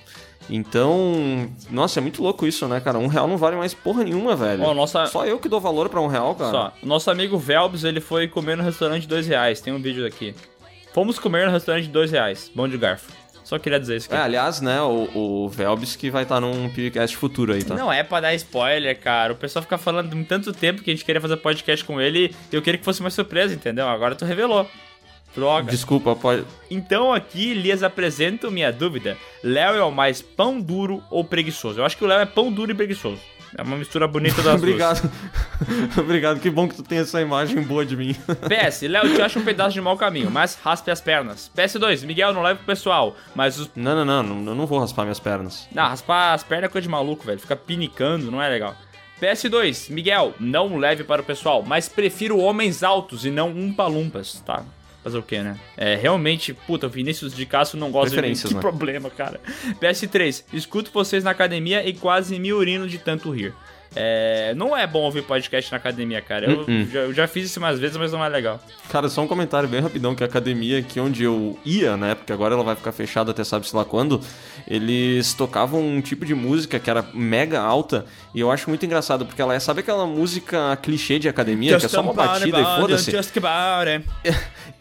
Então, 0.49 1.49
nossa, 1.69 1.99
é 1.99 2.01
muito 2.01 2.21
louco 2.21 2.45
isso, 2.45 2.67
né, 2.67 2.79
cara? 2.79 2.97
Um 2.97 3.07
real 3.07 3.27
não 3.27 3.37
vale 3.37 3.55
mais 3.55 3.73
porra 3.73 4.03
nenhuma, 4.03 4.35
velho. 4.35 4.63
Ó, 4.63 4.73
nossa- 4.73 5.05
Só 5.07 5.25
eu 5.25 5.39
que 5.39 5.47
dou 5.49 5.59
valor 5.61 5.89
pra 5.89 6.01
um 6.01 6.07
real, 6.07 6.35
cara. 6.35 6.51
Só, 6.51 6.73
o 6.81 6.85
nosso 6.85 7.09
amigo 7.09 7.37
Velbs, 7.37 7.83
ele 7.83 7.99
foi 8.01 8.27
comer 8.27 8.57
no 8.57 8.63
restaurante 8.63 9.01
de 9.03 9.07
dois 9.07 9.27
reais. 9.27 9.61
Tem 9.61 9.73
um 9.73 9.81
vídeo 9.81 10.05
aqui. 10.05 10.35
Fomos 10.93 11.17
comer 11.17 11.45
no 11.47 11.51
restaurante 11.51 11.85
de 11.85 11.91
dois 11.91 12.11
reais. 12.11 12.51
Bom 12.53 12.67
de 12.67 12.77
garfo. 12.77 13.11
Só 13.43 13.59
queria 13.59 13.79
dizer 13.79 13.97
isso 13.97 14.07
aqui. 14.07 14.15
É, 14.15 14.23
aliás, 14.23 14.61
né, 14.61 14.81
o, 14.81 15.09
o 15.45 15.49
Velbs 15.49 15.95
que 15.97 16.09
vai 16.09 16.23
estar 16.23 16.39
num 16.39 16.69
podcast 16.69 17.17
futuro 17.17 17.51
aí, 17.53 17.61
tá? 17.63 17.75
Não 17.75 17.91
é 17.91 18.01
pra 18.01 18.21
dar 18.21 18.33
spoiler, 18.35 18.97
cara. 18.99 19.33
O 19.33 19.35
pessoal 19.35 19.61
fica 19.61 19.77
falando 19.77 20.15
de 20.15 20.23
tanto 20.23 20.53
tempo 20.53 20.81
que 20.81 20.89
a 20.89 20.93
gente 20.93 21.03
queria 21.03 21.19
fazer 21.19 21.35
podcast 21.37 21.83
com 21.83 21.99
ele 21.99 22.33
e 22.51 22.55
eu 22.55 22.61
queria 22.61 22.77
que 22.77 22.85
fosse 22.85 23.01
uma 23.01 23.09
surpresa, 23.09 23.53
entendeu? 23.53 23.87
Agora 23.87 24.15
tu 24.15 24.23
revelou. 24.23 24.65
Droga. 25.35 25.71
Desculpa, 25.71 26.15
pode. 26.15 26.43
Então 26.69 27.13
aqui 27.13 27.53
lhes 27.53 27.83
apresento 27.83 28.51
minha 28.51 28.71
dúvida. 28.71 29.17
Léo 29.43 29.75
é 29.75 29.83
o 29.83 29.91
mais 29.91 30.21
pão 30.21 30.61
duro 30.61 31.03
ou 31.09 31.23
preguiçoso? 31.23 31.79
Eu 31.79 31.85
acho 31.85 31.97
que 31.97 32.03
o 32.03 32.07
Léo 32.07 32.19
é 32.19 32.25
pão 32.25 32.51
duro 32.51 32.71
e 32.71 32.75
preguiçoso. 32.75 33.19
É 33.55 33.61
uma 33.61 33.77
mistura 33.77 34.07
bonita 34.07 34.41
das 34.41 34.45
duas. 34.59 34.61
Obrigado. 34.61 35.11
Obrigado, 35.97 36.39
que 36.39 36.49
bom 36.49 36.67
que 36.67 36.75
tu 36.75 36.83
tem 36.83 36.99
essa 36.99 37.21
imagem 37.21 37.61
boa 37.61 37.85
de 37.85 37.95
mim. 37.95 38.15
PS, 38.49 38.81
Léo, 38.81 39.13
te 39.13 39.21
acha 39.21 39.39
um 39.39 39.43
pedaço 39.43 39.73
de 39.73 39.81
mau 39.81 39.95
caminho, 39.97 40.29
mas 40.31 40.57
raspe 40.63 40.89
as 40.89 41.01
pernas. 41.01 41.51
PS2, 41.55 42.05
Miguel, 42.05 42.33
não 42.33 42.41
leva 42.41 42.57
pro 42.57 42.65
pessoal, 42.65 43.15
mas 43.35 43.59
os... 43.59 43.69
Não, 43.75 43.95
não, 43.95 44.05
não, 44.05 44.23
não, 44.23 44.51
eu 44.51 44.55
não 44.55 44.65
vou 44.65 44.79
raspar 44.79 45.03
minhas 45.03 45.19
pernas. 45.19 45.67
Não, 45.71 45.83
raspar 45.83 46.33
as 46.33 46.43
pernas 46.43 46.69
é 46.69 46.71
coisa 46.71 46.83
de 46.83 46.91
maluco, 46.91 47.25
velho. 47.25 47.39
Fica 47.39 47.55
pinicando, 47.55 48.31
não 48.31 48.41
é 48.41 48.49
legal. 48.49 48.75
PS2, 49.21 49.89
Miguel, 49.91 50.33
não 50.39 50.77
leve 50.77 51.03
para 51.03 51.21
o 51.21 51.25
pessoal, 51.25 51.63
mas 51.65 51.87
prefiro 51.87 52.39
homens 52.39 52.83
altos 52.83 53.23
e 53.23 53.29
não 53.29 53.49
umpa-lumpas, 53.51 54.41
tá? 54.45 54.63
Fazer 55.03 55.17
o 55.17 55.23
quê, 55.23 55.39
né? 55.39 55.59
É, 55.75 55.95
realmente, 55.95 56.53
puta, 56.53 56.87
o 56.87 56.89
Vinícius 56.89 57.35
de 57.35 57.45
Castro 57.45 57.77
não 57.77 57.91
gosta 57.91 58.21
de 58.21 58.29
mim. 58.29 58.35
Que 58.35 58.53
né? 58.53 58.61
problema, 58.61 59.09
cara. 59.09 59.39
PS3, 59.81 60.45
escuto 60.53 60.89
vocês 60.93 61.23
na 61.23 61.31
academia 61.31 61.87
e 61.87 61.93
quase 61.93 62.39
me 62.39 62.53
urino 62.53 62.87
de 62.87 62.97
tanto 62.97 63.29
rir. 63.31 63.53
É, 63.95 64.53
não 64.55 64.75
é 64.75 64.87
bom 64.87 65.01
ouvir 65.01 65.23
podcast 65.23 65.71
na 65.71 65.77
academia, 65.77 66.21
cara. 66.21 66.49
Eu, 66.49 66.59
Uh-uh. 66.59 66.87
já, 66.91 66.99
eu 67.01 67.13
já 67.13 67.27
fiz 67.27 67.45
isso 67.45 67.59
umas 67.59 67.79
vezes, 67.79 67.95
mas 67.97 68.11
não 68.11 68.23
é 68.23 68.29
legal. 68.29 68.59
Cara, 68.89 69.07
só 69.07 69.21
um 69.21 69.27
comentário 69.27 69.69
bem 69.69 69.81
rapidão, 69.81 70.15
que 70.15 70.23
a 70.23 70.25
academia 70.25 70.79
aqui 70.79 70.99
onde 70.99 71.23
eu 71.23 71.57
ia, 71.63 71.95
né, 71.95 72.15
porque 72.15 72.33
agora 72.33 72.55
ela 72.55 72.63
vai 72.63 72.75
ficar 72.75 72.91
fechada 72.91 73.31
até 73.31 73.43
sabe-se 73.43 73.75
lá 73.75 73.85
quando, 73.85 74.19
eles 74.67 75.33
tocavam 75.33 75.81
um 75.81 76.01
tipo 76.01 76.25
de 76.25 76.33
música 76.33 76.79
que 76.79 76.89
era 76.89 77.05
mega 77.13 77.59
alta, 77.59 78.05
e 78.33 78.39
eu 78.39 78.51
acho 78.51 78.69
muito 78.69 78.85
engraçado, 78.85 79.25
porque 79.25 79.41
ela 79.41 79.53
é, 79.53 79.59
sabe 79.59 79.81
aquela 79.81 80.05
música 80.05 80.75
clichê 80.81 81.19
de 81.19 81.29
academia, 81.29 81.77
que 81.77 81.85
é 81.85 81.89
só 81.89 82.01
uma 82.01 82.13
batida 82.13 82.59
e 82.59 82.65
foda-se? 82.79 83.11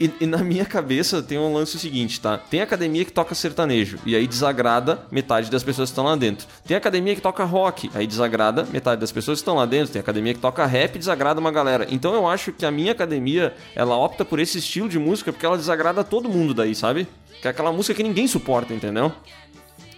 E, 0.02 0.12
e 0.20 0.26
na 0.26 0.38
minha 0.38 0.64
cabeça 0.64 1.22
tem 1.22 1.38
um 1.38 1.52
lance 1.52 1.78
seguinte, 1.78 2.20
tá? 2.20 2.36
Tem 2.36 2.60
academia 2.60 3.04
que 3.04 3.12
toca 3.12 3.36
sertanejo, 3.36 4.00
e 4.04 4.16
aí 4.16 4.26
desagrada 4.26 5.06
metade 5.12 5.48
das 5.48 5.62
pessoas 5.62 5.90
que 5.90 5.92
estão 5.92 6.02
lá 6.02 6.16
dentro. 6.16 6.44
Tem 6.66 6.76
academia 6.76 7.14
que 7.14 7.20
toca 7.20 7.44
rock, 7.44 7.88
aí 7.94 8.04
desagrada 8.04 8.66
metade 8.72 9.00
das 9.00 9.12
pessoas 9.12 9.38
que 9.38 9.42
estão 9.42 9.54
lá 9.54 9.64
dentro. 9.64 9.92
Tem 9.92 10.00
academia 10.00 10.34
que 10.34 10.40
toca 10.40 10.66
rap 10.66 10.98
desagrada 10.98 11.38
uma 11.38 11.52
galera. 11.52 11.86
Então 11.88 12.12
eu 12.14 12.26
acho 12.26 12.50
que 12.50 12.66
a 12.66 12.70
minha 12.72 12.90
academia, 12.90 13.54
ela 13.76 13.96
opta 13.96 14.24
por 14.24 14.40
esse 14.40 14.58
estilo 14.58 14.88
de 14.88 14.98
música 14.98 15.32
porque 15.32 15.46
ela 15.46 15.56
desagrada 15.56 16.02
todo 16.02 16.28
mundo 16.28 16.52
daí, 16.52 16.74
sabe? 16.74 17.06
Que 17.40 17.46
é 17.46 17.52
aquela 17.52 17.70
música 17.70 17.94
que 17.94 18.02
ninguém 18.02 18.26
suporta, 18.26 18.74
entendeu? 18.74 19.12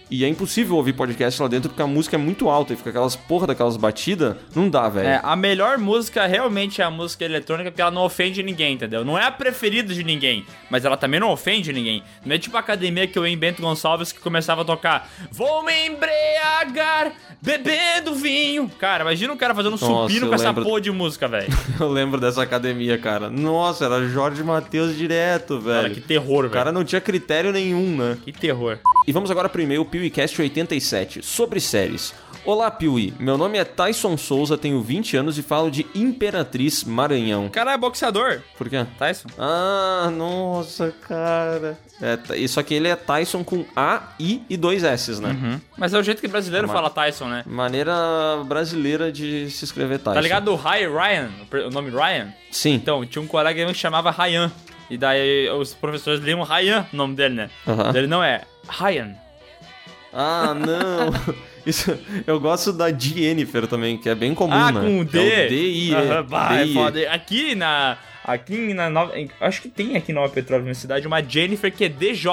E 0.09 0.23
é 0.23 0.27
impossível 0.27 0.75
ouvir 0.75 0.93
podcast 0.93 1.41
lá 1.41 1.47
dentro 1.47 1.69
porque 1.69 1.81
a 1.81 1.87
música 1.87 2.15
é 2.15 2.19
muito 2.19 2.47
alta 2.47 2.73
e 2.73 2.75
fica 2.75 2.91
aquelas 2.91 3.15
porra 3.15 3.47
daquelas 3.47 3.75
batidas. 3.75 4.35
Não 4.55 4.69
dá, 4.69 4.87
velho. 4.87 5.07
É, 5.07 5.19
a 5.23 5.35
melhor 5.35 5.77
música 5.77 6.25
realmente 6.27 6.81
é 6.81 6.85
a 6.85 6.91
música 6.91 7.25
eletrônica 7.25 7.71
porque 7.71 7.81
ela 7.81 7.89
não 7.91 8.03
ofende 8.03 8.43
ninguém, 8.43 8.75
entendeu? 8.75 9.03
Não 9.03 9.17
é 9.17 9.25
a 9.25 9.31
preferida 9.31 9.93
de 9.93 10.03
ninguém, 10.03 10.45
mas 10.69 10.85
ela 10.85 10.95
também 10.95 11.19
não 11.19 11.31
ofende 11.31 11.73
ninguém. 11.73 12.03
Não 12.23 12.35
é 12.35 12.37
tipo 12.37 12.55
a 12.55 12.59
academia 12.59 13.07
que 13.07 13.17
eu 13.17 13.25
em 13.25 13.37
Bento 13.37 13.61
Gonçalves 13.61 14.11
que 14.11 14.19
começava 14.19 14.61
a 14.61 14.65
tocar 14.65 15.09
Vou 15.31 15.63
me 15.63 15.87
embriagar 15.87 17.11
bebendo 17.41 18.13
vinho. 18.15 18.69
Cara, 18.79 19.03
imagina 19.03 19.33
um 19.33 19.37
cara 19.37 19.53
fazendo 19.53 19.73
um 19.73 19.77
supino 19.77 20.27
com 20.27 20.35
essa 20.35 20.47
lembro. 20.47 20.63
porra 20.63 20.81
de 20.81 20.91
música, 20.91 21.27
velho. 21.27 21.47
Eu 21.79 21.89
lembro 21.89 22.19
dessa 22.19 22.41
academia, 22.41 22.97
cara. 22.97 23.29
Nossa, 23.29 23.85
era 23.85 24.07
Jorge 24.07 24.43
Matheus 24.43 24.95
direto, 24.97 25.59
velho. 25.59 25.81
Cara, 25.81 25.89
que 25.89 26.01
terror, 26.01 26.45
O 26.45 26.49
cara 26.49 26.65
velho. 26.65 26.75
não 26.77 26.83
tinha 26.83 27.01
critério 27.01 27.51
nenhum, 27.51 27.95
né? 27.97 28.17
Que 28.23 28.31
terror. 28.31 28.79
E 29.07 29.11
vamos 29.11 29.29
agora 29.29 29.47
pro 29.47 29.61
e-mail 29.61 29.85
PeeWeeCast 29.99 30.41
87, 30.41 31.23
sobre 31.23 31.57
séries. 31.61 32.13
Olá, 32.43 32.69
Piuí. 32.69 33.13
Meu 33.17 33.37
nome 33.37 33.57
é 33.57 33.63
Tyson 33.63 34.17
Souza, 34.17 34.57
tenho 34.57 34.81
20 34.81 35.15
anos 35.15 35.37
e 35.37 35.41
falo 35.41 35.71
de 35.71 35.85
Imperatriz 35.95 36.83
Maranhão. 36.83 37.45
O 37.45 37.49
cara 37.49 37.71
é 37.71 37.77
boxeador. 37.77 38.41
Por 38.57 38.67
quê? 38.69 38.85
Tyson. 38.99 39.29
Ah, 39.39 40.11
nossa, 40.13 40.93
cara. 41.07 41.79
É, 42.01 42.45
só 42.45 42.61
que 42.61 42.73
ele 42.73 42.89
é 42.89 42.95
Tyson 42.97 43.41
com 43.41 43.63
A, 43.73 44.09
I 44.19 44.43
e 44.49 44.57
dois 44.57 44.83
S, 44.83 45.21
né? 45.21 45.61
Mas 45.77 45.93
é 45.93 45.97
o 45.97 46.03
jeito 46.03 46.19
que 46.19 46.27
brasileiro 46.27 46.67
Mas- 46.67 46.75
fala 46.75 46.89
Tyson, 46.89 47.29
né? 47.29 47.43
Maneira 47.47 47.93
brasileira 48.45 49.13
de 49.13 49.49
se 49.49 49.63
escrever 49.63 49.99
Tyson. 49.99 50.13
Tá 50.15 50.19
ligado 50.21 50.51
o 50.53 50.55
Hi 50.57 50.85
Ryan? 50.89 51.29
o 51.67 51.69
nome 51.69 51.89
Ryan? 51.89 52.33
Sim. 52.51 52.73
Então, 52.73 53.05
tinha 53.05 53.21
um 53.21 53.27
colega 53.27 53.65
que 53.65 53.73
chamava 53.73 54.11
Ryan. 54.11 54.51
E 54.89 54.97
daí 54.97 55.49
os 55.51 55.73
professores 55.73 56.19
liam 56.19 56.43
Ryan, 56.43 56.85
o 56.91 56.97
nome 56.97 57.15
dele, 57.15 57.33
né? 57.35 57.49
Aham. 57.65 57.93
Ele 57.95 58.07
não 58.07 58.21
é 58.21 58.41
Ryan. 58.67 59.15
Ah, 60.15 60.53
não. 60.55 61.35
Isso, 61.67 61.97
eu 62.25 62.39
gosto 62.39 62.71
da 62.71 62.91
Jennifer 62.91 63.67
também, 63.67 63.97
que 63.97 64.07
é 64.07 64.15
bem 64.15 64.33
comum, 64.33 64.53
Ah, 64.53 64.71
né? 64.71 64.79
com 64.81 64.99
o 64.99 65.05
D. 65.05 65.17
É 65.19 65.45
o 65.45 65.49
D-I, 65.49 65.93
é. 65.93 65.97
Aham, 65.97 66.23
bah, 66.23 66.55
é 66.55 66.63
D-I. 66.63 66.73
foda. 66.73 67.11
Aqui 67.11 67.55
na. 67.55 67.97
Aqui 68.23 68.73
na 68.73 68.89
Nova. 68.89 69.13
Acho 69.41 69.61
que 69.61 69.69
tem 69.69 69.95
aqui 69.97 70.11
em 70.11 70.15
Nova 70.15 70.31
Petrópolis, 70.33 70.67
na 70.77 70.81
cidade, 70.81 71.05
uma 71.07 71.21
Jennifer 71.21 71.71
que 71.71 71.83
é 71.85 71.89
DJ. 71.89 72.31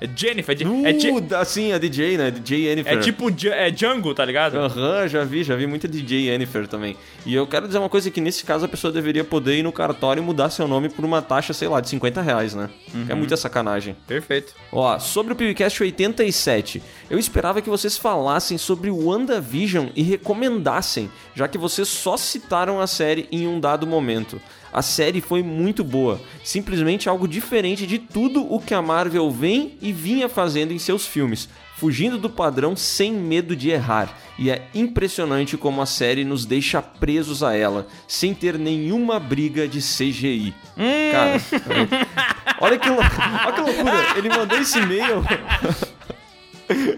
É 0.00 0.08
Jennifer. 0.14 0.56
É, 0.58 0.70
Uh, 0.70 0.86
é, 0.86 1.36
assim, 1.36 1.72
a 1.72 1.78
DJ, 1.78 2.16
né? 2.16 2.30
DJ 2.30 2.64
Jennifer. 2.64 2.92
é 2.92 2.96
tipo 2.98 3.30
é 3.48 3.70
Django, 3.70 4.14
tá 4.14 4.24
ligado? 4.24 4.56
Aham, 4.56 5.06
já 5.08 5.24
vi, 5.24 5.42
já 5.42 5.54
vi 5.56 5.66
muita 5.66 5.86
DJ 5.86 6.26
Jennifer 6.26 6.66
também. 6.66 6.96
E 7.26 7.34
eu 7.34 7.46
quero 7.46 7.66
dizer 7.66 7.78
uma 7.78 7.88
coisa 7.88 8.10
que 8.10 8.20
nesse 8.20 8.44
caso 8.44 8.64
a 8.64 8.68
pessoa 8.68 8.92
deveria 8.92 9.24
poder 9.24 9.58
ir 9.58 9.62
no 9.62 9.72
cartório 9.72 10.22
e 10.22 10.24
mudar 10.24 10.50
seu 10.50 10.66
nome 10.66 10.88
por 10.88 11.04
uma 11.04 11.20
taxa, 11.20 11.52
sei 11.52 11.68
lá, 11.68 11.80
de 11.80 11.88
50 11.88 12.22
reais, 12.22 12.54
né? 12.54 12.70
Que 13.06 13.12
é 13.12 13.14
muita 13.14 13.36
sacanagem. 13.36 13.96
Perfeito. 14.06 14.54
Ó, 14.72 14.98
sobre 14.98 15.32
o 15.32 15.36
PewCast 15.36 15.82
87, 15.82 16.82
eu 17.08 17.18
esperava 17.18 17.60
que 17.60 17.68
vocês 17.68 17.96
falassem 17.96 18.56
sobre 18.56 18.90
o 18.90 19.06
WandaVision 19.08 19.88
e 19.94 20.02
recomendassem, 20.02 21.10
já 21.34 21.46
que 21.46 21.58
vocês 21.58 21.88
só 21.88 22.16
citaram 22.16 22.80
a 22.80 22.86
série 22.86 23.28
em 23.30 23.46
um 23.46 23.60
dado 23.60 23.86
momento. 23.86 24.40
A 24.72 24.82
série 24.82 25.20
foi 25.20 25.42
muito 25.42 25.82
boa, 25.82 26.20
simplesmente 26.44 27.08
algo 27.08 27.26
diferente 27.26 27.86
de 27.86 27.98
tudo 27.98 28.52
o 28.52 28.60
que 28.60 28.72
a 28.72 28.80
Marvel 28.80 29.30
vem 29.30 29.76
e 29.82 29.92
vinha 29.92 30.28
fazendo 30.28 30.72
em 30.72 30.78
seus 30.78 31.04
filmes, 31.04 31.48
fugindo 31.76 32.18
do 32.18 32.30
padrão 32.30 32.76
sem 32.76 33.12
medo 33.12 33.56
de 33.56 33.70
errar. 33.70 34.16
E 34.38 34.48
é 34.48 34.68
impressionante 34.74 35.56
como 35.56 35.82
a 35.82 35.86
série 35.86 36.24
nos 36.24 36.46
deixa 36.46 36.80
presos 36.80 37.42
a 37.42 37.54
ela, 37.54 37.88
sem 38.06 38.32
ter 38.32 38.58
nenhuma 38.58 39.18
briga 39.18 39.66
de 39.66 39.80
CGI. 39.80 40.54
Cara, 41.10 41.40
olha 42.60 42.78
que, 42.78 42.88
olha 42.88 43.52
que 43.52 43.60
loucura, 43.60 44.18
ele 44.18 44.28
mandou 44.28 44.58
esse 44.58 44.78
e-mail. 44.78 45.24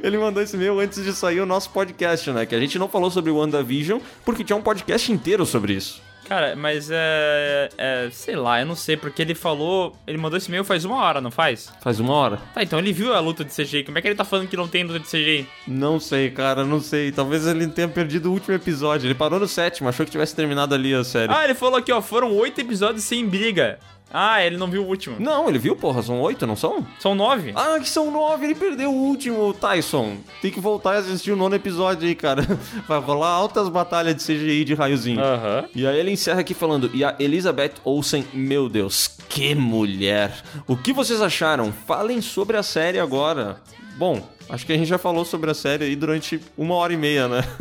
Ele 0.03 0.19
mandou 0.19 0.43
esse 0.43 0.55
e-mail 0.55 0.79
antes 0.79 1.03
de 1.03 1.15
sair 1.15 1.41
o 1.41 1.47
nosso 1.47 1.71
podcast, 1.71 2.31
né? 2.31 2.45
Que 2.45 2.55
a 2.55 2.61
gente 2.61 2.79
não 2.79 2.89
falou 2.89 3.11
sobre 3.11 3.31
o 3.31 3.37
WandaVision 3.37 4.01
porque 4.23 4.45
tinha 4.45 4.55
um 4.55 4.61
podcast 4.61 5.11
inteiro 5.11 5.47
sobre 5.47 5.73
isso. 5.73 6.03
Cara, 6.33 6.57
mas 6.57 6.89
é, 6.91 7.69
é. 7.77 8.09
Sei 8.11 8.35
lá, 8.35 8.59
eu 8.59 8.65
não 8.65 8.75
sei, 8.75 8.97
porque 8.97 9.21
ele 9.21 9.35
falou. 9.35 9.95
Ele 10.07 10.17
mandou 10.17 10.39
esse 10.39 10.49
e-mail 10.49 10.65
faz 10.65 10.83
uma 10.83 10.97
hora, 10.97 11.21
não 11.21 11.31
faz? 11.31 11.71
Faz 11.83 12.01
uma 12.01 12.15
hora. 12.15 12.39
Tá, 12.55 12.63
então 12.63 12.79
ele 12.79 12.91
viu 12.91 13.13
a 13.13 13.21
luta 13.21 13.45
de 13.45 13.53
CGI. 13.53 13.85
Como 13.85 13.99
é 13.99 14.01
que 14.01 14.09
ele 14.09 14.15
tá 14.15 14.25
falando 14.25 14.49
que 14.49 14.57
não 14.57 14.67
tem 14.67 14.83
luta 14.83 14.99
de 14.99 15.07
CGI? 15.07 15.47
Não 15.69 16.01
sei, 16.01 16.31
cara, 16.31 16.65
não 16.65 16.81
sei. 16.81 17.13
Talvez 17.13 17.47
ele 17.47 17.67
tenha 17.67 17.87
perdido 17.87 18.31
o 18.31 18.33
último 18.33 18.55
episódio. 18.55 19.07
Ele 19.07 19.15
parou 19.15 19.39
no 19.39 19.47
sétimo, 19.47 19.91
achou 19.91 20.07
que 20.07 20.13
tivesse 20.13 20.35
terminado 20.35 20.75
ali 20.75 20.95
a 20.95 21.05
série. 21.05 21.31
Ah, 21.31 21.45
ele 21.45 21.55
falou 21.55 21.79
aqui, 21.79 21.93
ó, 21.93 22.01
foram 22.01 22.35
oito 22.35 22.59
episódios 22.63 23.05
sem 23.05 23.29
briga. 23.29 23.79
Ah, 24.13 24.45
ele 24.45 24.57
não 24.57 24.69
viu 24.69 24.85
o 24.85 24.87
último. 24.87 25.17
Não, 25.19 25.49
ele 25.49 25.59
viu, 25.59 25.75
porra, 25.75 26.03
são 26.03 26.21
oito, 26.21 26.47
não 26.47 26.55
são? 26.55 26.87
São 26.99 27.15
nove? 27.15 27.53
Ah, 27.57 27.79
que 27.81 27.89
são 27.89 28.11
nove, 28.11 28.45
ele 28.45 28.55
perdeu 28.55 28.91
o 28.91 28.95
último, 28.95 29.55
Tyson. 29.55 30.19
Tem 30.43 30.51
que 30.51 30.61
voltar 30.61 30.97
e 30.97 30.99
assistir 30.99 31.33
o 31.33 31.37
nono 31.37 31.55
episódio 31.55 32.07
aí, 32.07 32.15
cara. 32.15 32.43
Vai 32.87 33.01
rolar 33.01 33.31
altas 33.31 33.69
batalhas 33.69 34.17
de 34.17 34.23
CGI 34.23 34.65
de 34.65 34.75
raiozinho. 34.75 35.21
Aham. 35.21 35.65
E 35.75 35.87
aí 35.87 35.99
ele 35.99 36.11
encerra 36.11 36.41
aqui 36.41 36.53
falando, 36.53 36.91
e 36.93 37.03
a 37.03 37.17
Elizabeth 37.19 37.75
Olsen, 37.85 38.27
meu 38.35 38.69
Deus, 38.69 39.17
que 39.29 39.55
mulher! 39.55 40.43
O 40.67 40.77
que 40.77 40.93
vocês 40.93 41.23
acharam? 41.23 41.73
Falem 41.73 42.21
sobre 42.21 42.57
a 42.57 42.63
série 42.63 42.99
agora. 42.99 43.61
Bom, 43.97 44.27
acho 44.49 44.67
que 44.67 44.73
a 44.73 44.77
gente 44.77 44.89
já 44.89 44.99
falou 44.99 45.25
sobre 45.25 45.51
a 45.51 45.55
série 45.55 45.85
aí 45.85 45.97
durante 45.97 46.41
uma 46.57 46.75
hora 46.75 46.93
e 46.93 46.97
meia, 46.97 47.29
né? 47.29 47.45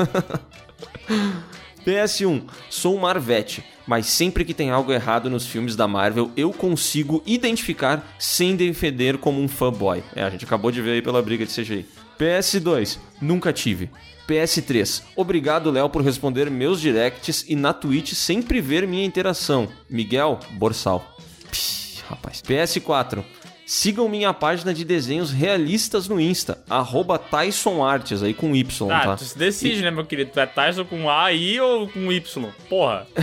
PS1, 1.86 2.44
sou 2.70 2.98
Marvete, 2.98 3.64
mas 3.86 4.06
sempre 4.06 4.46
que 4.46 4.54
tem 4.54 4.70
algo 4.70 4.92
errado 4.92 5.30
nos 5.30 5.46
filmes 5.46 5.76
da 5.76 5.88
Marvel, 5.88 6.32
eu 6.36 6.52
consigo 6.52 7.22
identificar 7.26 8.16
sem 8.18 8.56
defender 8.56 9.18
como 9.18 9.42
um 9.42 9.48
fanboy. 9.48 10.04
É, 10.16 10.24
a 10.24 10.30
gente 10.30 10.46
acabou 10.46 10.72
de 10.72 10.82
ver 10.82 10.92
aí 10.92 11.02
pela 11.02 11.22
briga 11.22 11.46
de 11.46 11.52
CGI. 11.52 11.86
PS2, 12.20 12.98
nunca 13.22 13.52
tive. 13.52 13.90
PS3, 14.28 15.04
obrigado 15.16 15.72
Léo 15.72 15.90
por 15.90 16.02
responder 16.04 16.50
meus 16.50 16.80
directs 16.80 17.44
e 17.50 17.56
na 17.56 17.74
Twitch 17.74 18.14
sempre 18.14 18.62
ver 18.62 18.88
minha 18.88 19.04
interação. 19.06 19.68
Miguel 19.90 20.40
Borsal. 20.52 21.18
Pih, 21.52 22.02
rapaz. 22.08 22.42
PS4, 22.42 23.24
sigam 23.66 24.08
minha 24.10 24.34
página 24.34 24.74
de 24.74 24.84
desenhos 24.84 25.32
realistas 25.32 26.08
no 26.08 26.20
Insta, 26.20 26.58
arroba 26.70 27.18
Tyson 27.18 27.84
Artes, 27.84 28.22
aí 28.24 28.34
com 28.34 28.56
Y, 28.56 28.88
Tá, 28.88 29.00
tá? 29.02 29.16
tu 29.16 29.24
se 29.24 29.38
decide, 29.38 29.82
né, 29.82 29.92
meu 29.92 30.06
querido? 30.06 30.32
Tu 30.34 30.40
é 30.40 30.46
Tyson 30.46 30.86
com 30.86 31.10
A, 31.10 31.32
I 31.32 31.60
ou 31.60 31.88
com 31.88 32.12
Y? 32.12 32.50
Porra. 32.70 33.08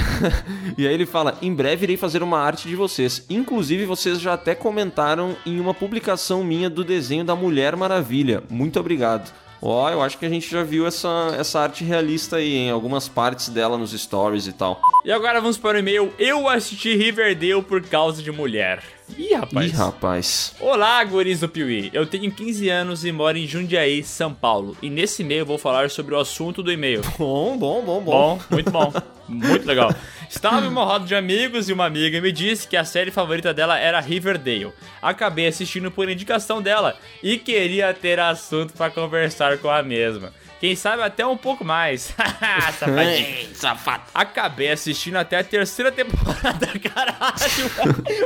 E 0.77 0.87
aí 0.87 0.95
ele 0.95 1.07
fala: 1.07 1.37
em 1.43 1.53
breve 1.53 1.85
irei 1.85 1.97
fazer 1.97 2.23
uma 2.23 2.39
arte 2.41 2.69
de 2.69 2.77
vocês. 2.77 3.25
Inclusive, 3.29 3.85
vocês 3.85 4.21
já 4.21 4.35
até 4.35 4.55
comentaram 4.55 5.37
em 5.45 5.59
uma 5.61 5.75
publicação 5.75 6.43
minha 6.45 6.69
do 6.71 6.85
desenho 6.85 7.25
da 7.25 7.35
Mulher 7.35 7.75
Maravilha. 7.77 8.43
Muito 8.49 8.79
obrigado. 8.79 9.33
Ó, 9.61 9.91
eu 9.91 10.01
acho 10.01 10.17
que 10.19 10.25
a 10.27 10.29
gente 10.29 10.49
já 10.49 10.63
viu 10.63 10.87
essa, 10.87 11.35
essa 11.37 11.61
arte 11.61 11.83
realista 11.83 12.37
aí, 12.37 12.55
em 12.55 12.71
algumas 12.71 13.09
partes 13.09 13.49
dela 13.49 13.77
nos 13.77 13.91
stories 13.91 14.47
e 14.47 14.53
tal. 14.53 14.81
E 15.05 15.11
agora 15.11 15.41
vamos 15.41 15.59
para 15.59 15.77
o 15.77 15.81
e-mail. 15.81 16.13
Eu 16.19 16.49
assisti 16.49 16.95
Riverdale 16.97 17.63
por 17.63 17.83
causa 17.83 18.23
de 18.23 18.31
mulher. 18.31 18.83
Ih, 19.17 19.35
rapaz. 19.35 19.67
Ih, 19.67 19.75
rapaz. 19.75 20.55
Olá, 20.61 21.03
guris 21.05 21.41
do 21.41 21.49
Piuí. 21.49 21.91
Eu 21.93 22.07
tenho 22.07 22.31
15 22.31 22.69
anos 22.69 23.05
e 23.05 23.13
moro 23.13 23.39
em 23.39 23.47
Jundiaí, 23.47 24.03
São 24.03 24.33
Paulo. 24.35 24.77
E 24.83 24.91
nesse 24.91 25.23
e-mail 25.23 25.47
vou 25.47 25.59
falar 25.59 25.91
sobre 25.91 26.15
o 26.15 26.19
assunto 26.19 26.63
do 26.63 26.71
e-mail. 26.71 27.03
Bom, 27.19 27.57
bom, 27.57 27.83
bom, 27.83 28.01
bom. 28.01 28.13
Bom, 28.13 28.41
muito 28.51 28.71
bom. 28.71 28.93
Muito 29.29 29.67
legal. 29.67 29.95
Estava 30.29 30.65
em 30.65 30.69
uma 30.69 30.85
roda 30.85 31.05
de 31.05 31.15
amigos 31.15 31.69
e 31.69 31.73
uma 31.73 31.85
amiga 31.85 32.21
me 32.21 32.33
disse 32.33 32.67
que 32.67 32.77
a 32.77 32.85
série 32.85 33.11
favorita 33.11 33.53
dela 33.53 33.79
era 33.79 34.01
Riverdale. 34.01 34.73
Acabei 35.03 35.47
assistindo 35.47 35.91
por 35.91 36.09
indicação 36.09 36.63
dela 36.63 36.97
e 37.23 37.37
queria 37.39 37.93
ter 37.93 38.19
assunto 38.19 38.73
para 38.73 38.91
conversar 38.91 39.59
com 39.59 39.69
a 39.69 39.83
mesma. 39.83 40.33
Quem 40.61 40.75
sabe 40.75 41.03
até 41.03 41.25
um 41.25 41.37
pouco 41.37 41.65
mais. 41.65 42.15
Safadinho, 42.79 43.55
safado. 43.55 44.03
Acabei 44.13 44.71
assistindo 44.71 45.17
até 45.17 45.39
a 45.39 45.45
terceira 45.45 45.93
temporada, 45.93 46.67
caralho. 46.83 47.35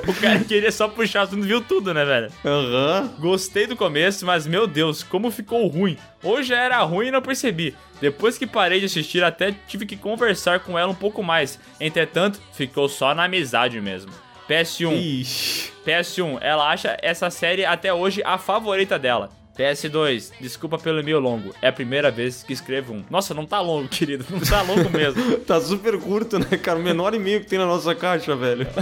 o 0.08 0.14
cara 0.14 0.40
queria 0.40 0.72
só 0.72 0.88
puxar 0.88 1.22
assunto, 1.22 1.42
viu 1.42 1.60
tudo, 1.60 1.92
né, 1.92 2.04
velho? 2.04 2.32
Aham. 2.44 3.14
Gostei 3.18 3.66
do 3.66 3.76
começo, 3.76 4.24
mas 4.24 4.46
meu 4.46 4.66
Deus, 4.66 5.02
como 5.02 5.30
ficou 5.30 5.66
ruim. 5.66 5.98
Hoje 6.22 6.48
já 6.48 6.58
era 6.58 6.80
ruim 6.82 7.08
e 7.08 7.10
não 7.10 7.20
percebi. 7.20 7.76
Depois 8.00 8.38
que 8.38 8.46
parei 8.46 8.80
de 8.80 8.86
assistir, 8.86 9.22
até 9.22 9.54
tive 9.68 9.84
que 9.84 9.96
conversar 9.96 10.60
com 10.60 10.78
ela 10.78 10.90
um 10.90 10.94
pouco 10.94 11.22
mais. 11.22 11.58
Entretanto, 11.78 12.40
ficou 12.52 12.88
só 12.88 13.14
na 13.14 13.24
amizade 13.24 13.80
mesmo. 13.80 14.10
PS1. 14.48 14.92
Ixi. 14.92 15.72
PS1, 15.86 16.38
ela 16.40 16.70
acha 16.70 16.96
essa 17.02 17.30
série 17.30 17.64
até 17.64 17.92
hoje 17.92 18.22
a 18.24 18.38
favorita 18.38 18.98
dela. 18.98 19.41
PS2, 19.58 20.32
desculpa 20.40 20.78
pelo 20.78 21.00
e-mail 21.00 21.18
longo. 21.20 21.54
É 21.60 21.68
a 21.68 21.72
primeira 21.72 22.10
vez 22.10 22.42
que 22.42 22.52
escrevo 22.52 22.94
um. 22.94 23.04
Nossa, 23.10 23.34
não 23.34 23.44
tá 23.46 23.60
longo, 23.60 23.88
querido. 23.90 24.24
Não 24.30 24.40
tá 24.40 24.62
longo 24.62 24.88
mesmo. 24.90 25.22
Tá 25.46 25.60
super 25.60 25.98
curto, 25.98 26.38
né, 26.38 26.56
cara? 26.62 26.78
O 26.78 26.82
menor 26.82 27.14
e-mail 27.14 27.40
que 27.40 27.46
tem 27.46 27.58
na 27.58 27.66
nossa 27.66 27.94
caixa, 27.94 28.34
velho. 28.36 28.66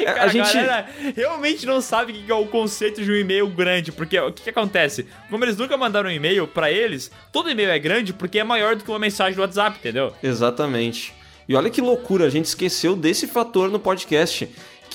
É, 0.00 0.04
Cara, 0.04 0.24
a 0.24 0.28
gente. 0.28 0.52
galera 0.54 0.86
realmente 1.16 1.66
não 1.66 1.80
sabe 1.80 2.12
o 2.12 2.14
que 2.14 2.30
é 2.30 2.34
o 2.34 2.46
conceito 2.46 3.02
de 3.02 3.10
um 3.10 3.14
e-mail 3.14 3.46
grande, 3.48 3.90
porque 3.90 4.18
o 4.18 4.30
que, 4.32 4.42
que 4.44 4.50
acontece? 4.50 5.06
Como 5.30 5.42
eles 5.44 5.56
nunca 5.56 5.76
mandaram 5.76 6.08
um 6.08 6.12
e-mail 6.12 6.46
pra 6.46 6.70
eles, 6.70 7.10
todo 7.32 7.50
e-mail 7.50 7.70
é 7.70 7.78
grande 7.78 8.12
porque 8.12 8.38
é 8.38 8.44
maior 8.44 8.76
do 8.76 8.84
que 8.84 8.90
uma 8.90 8.98
mensagem 8.98 9.34
do 9.34 9.40
WhatsApp, 9.40 9.78
entendeu? 9.78 10.12
Exatamente. 10.22 11.12
E 11.48 11.54
olha 11.56 11.70
que 11.70 11.80
loucura, 11.80 12.26
a 12.26 12.30
gente 12.30 12.44
esqueceu 12.46 12.94
desse 12.94 13.26
fator 13.26 13.70
no 13.70 13.78
podcast, 13.78 14.48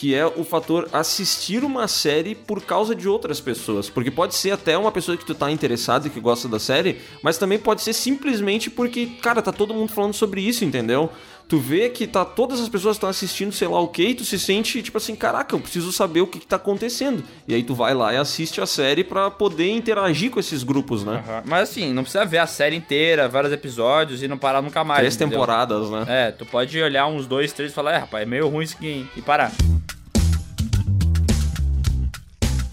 que 0.04 0.14
é 0.14 0.26
o 0.26 0.44
fator 0.44 0.90
assistir 0.92 1.64
uma 1.64 1.88
série 1.88 2.36
por 2.36 2.62
causa 2.62 2.94
de 2.94 3.08
outras 3.08 3.40
pessoas. 3.40 3.90
Porque 3.90 4.12
pode 4.12 4.36
ser 4.36 4.52
até 4.52 4.78
uma 4.78 4.92
pessoa 4.92 5.16
que 5.16 5.24
tu 5.24 5.34
tá 5.34 5.50
interessado 5.50 6.08
e 6.08 6.10
que 6.10 6.20
gosta 6.20 6.50
da 6.50 6.60
série, 6.60 7.00
mas 7.22 7.38
também 7.38 7.58
pode 7.58 7.82
ser 7.82 7.94
simplesmente 7.94 8.70
porque, 8.70 9.06
cara, 9.22 9.42
tá 9.42 9.54
todo 9.54 9.74
mundo 9.74 9.94
falando 9.94 10.14
sobre 10.14 10.42
isso, 10.42 10.66
entendeu? 10.66 11.10
Tu 11.48 11.60
vê 11.60 11.90
que 11.90 12.08
tá 12.08 12.26
todas 12.26 12.60
as 12.60 12.70
pessoas 12.70 12.96
estão 12.96 13.10
assistindo, 13.10 13.52
sei 13.52 13.68
lá 13.68 13.80
o 13.80 13.88
que, 13.88 14.04
e 14.04 14.16
tu 14.16 14.26
se 14.26 14.40
sente 14.40 14.82
tipo 14.82 14.98
assim, 14.98 15.16
caraca, 15.16 15.56
eu 15.56 15.60
preciso 15.60 15.92
saber 15.92 16.22
o 16.22 16.28
que, 16.28 16.40
que 16.40 16.48
tá 16.48 16.56
acontecendo. 16.56 17.24
E 17.48 17.54
aí 17.54 17.64
tu 17.64 17.76
vai 17.76 17.94
lá 17.94 18.14
e 18.14 18.18
assiste 18.18 18.60
a 18.60 18.66
série 18.66 19.04
pra 19.04 19.30
poder 19.30 19.70
interagir 19.70 20.32
com 20.32 20.40
esses 20.40 20.64
grupos, 20.64 21.04
né? 21.04 21.24
Mas 21.46 21.70
assim, 21.70 21.94
não 21.94 22.04
precisa 22.04 22.26
ver 22.26 22.40
a 22.40 22.48
série 22.48 22.76
inteira, 22.76 23.28
vários 23.28 23.54
episódios 23.54 24.24
e 24.24 24.28
não 24.28 24.38
parar 24.38 24.62
nunca 24.62 24.84
mais. 24.84 25.00
Três 25.00 25.16
entendeu? 25.16 25.40
temporadas, 25.40 25.90
né? 25.90 26.06
É, 26.08 26.32
tu 26.32 26.46
pode 26.46 26.82
olhar 26.82 27.08
uns 27.08 27.28
dois, 27.28 27.52
três 27.54 27.72
e 27.72 27.74
falar, 27.74 27.94
é, 27.94 27.98
rapaz, 27.98 28.24
é 28.24 28.26
meio 28.26 28.48
ruim 28.48 28.64
isso 28.64 28.76
aqui, 28.76 28.88
hein? 28.88 29.10
E 29.16 29.22
parar. 29.22 29.52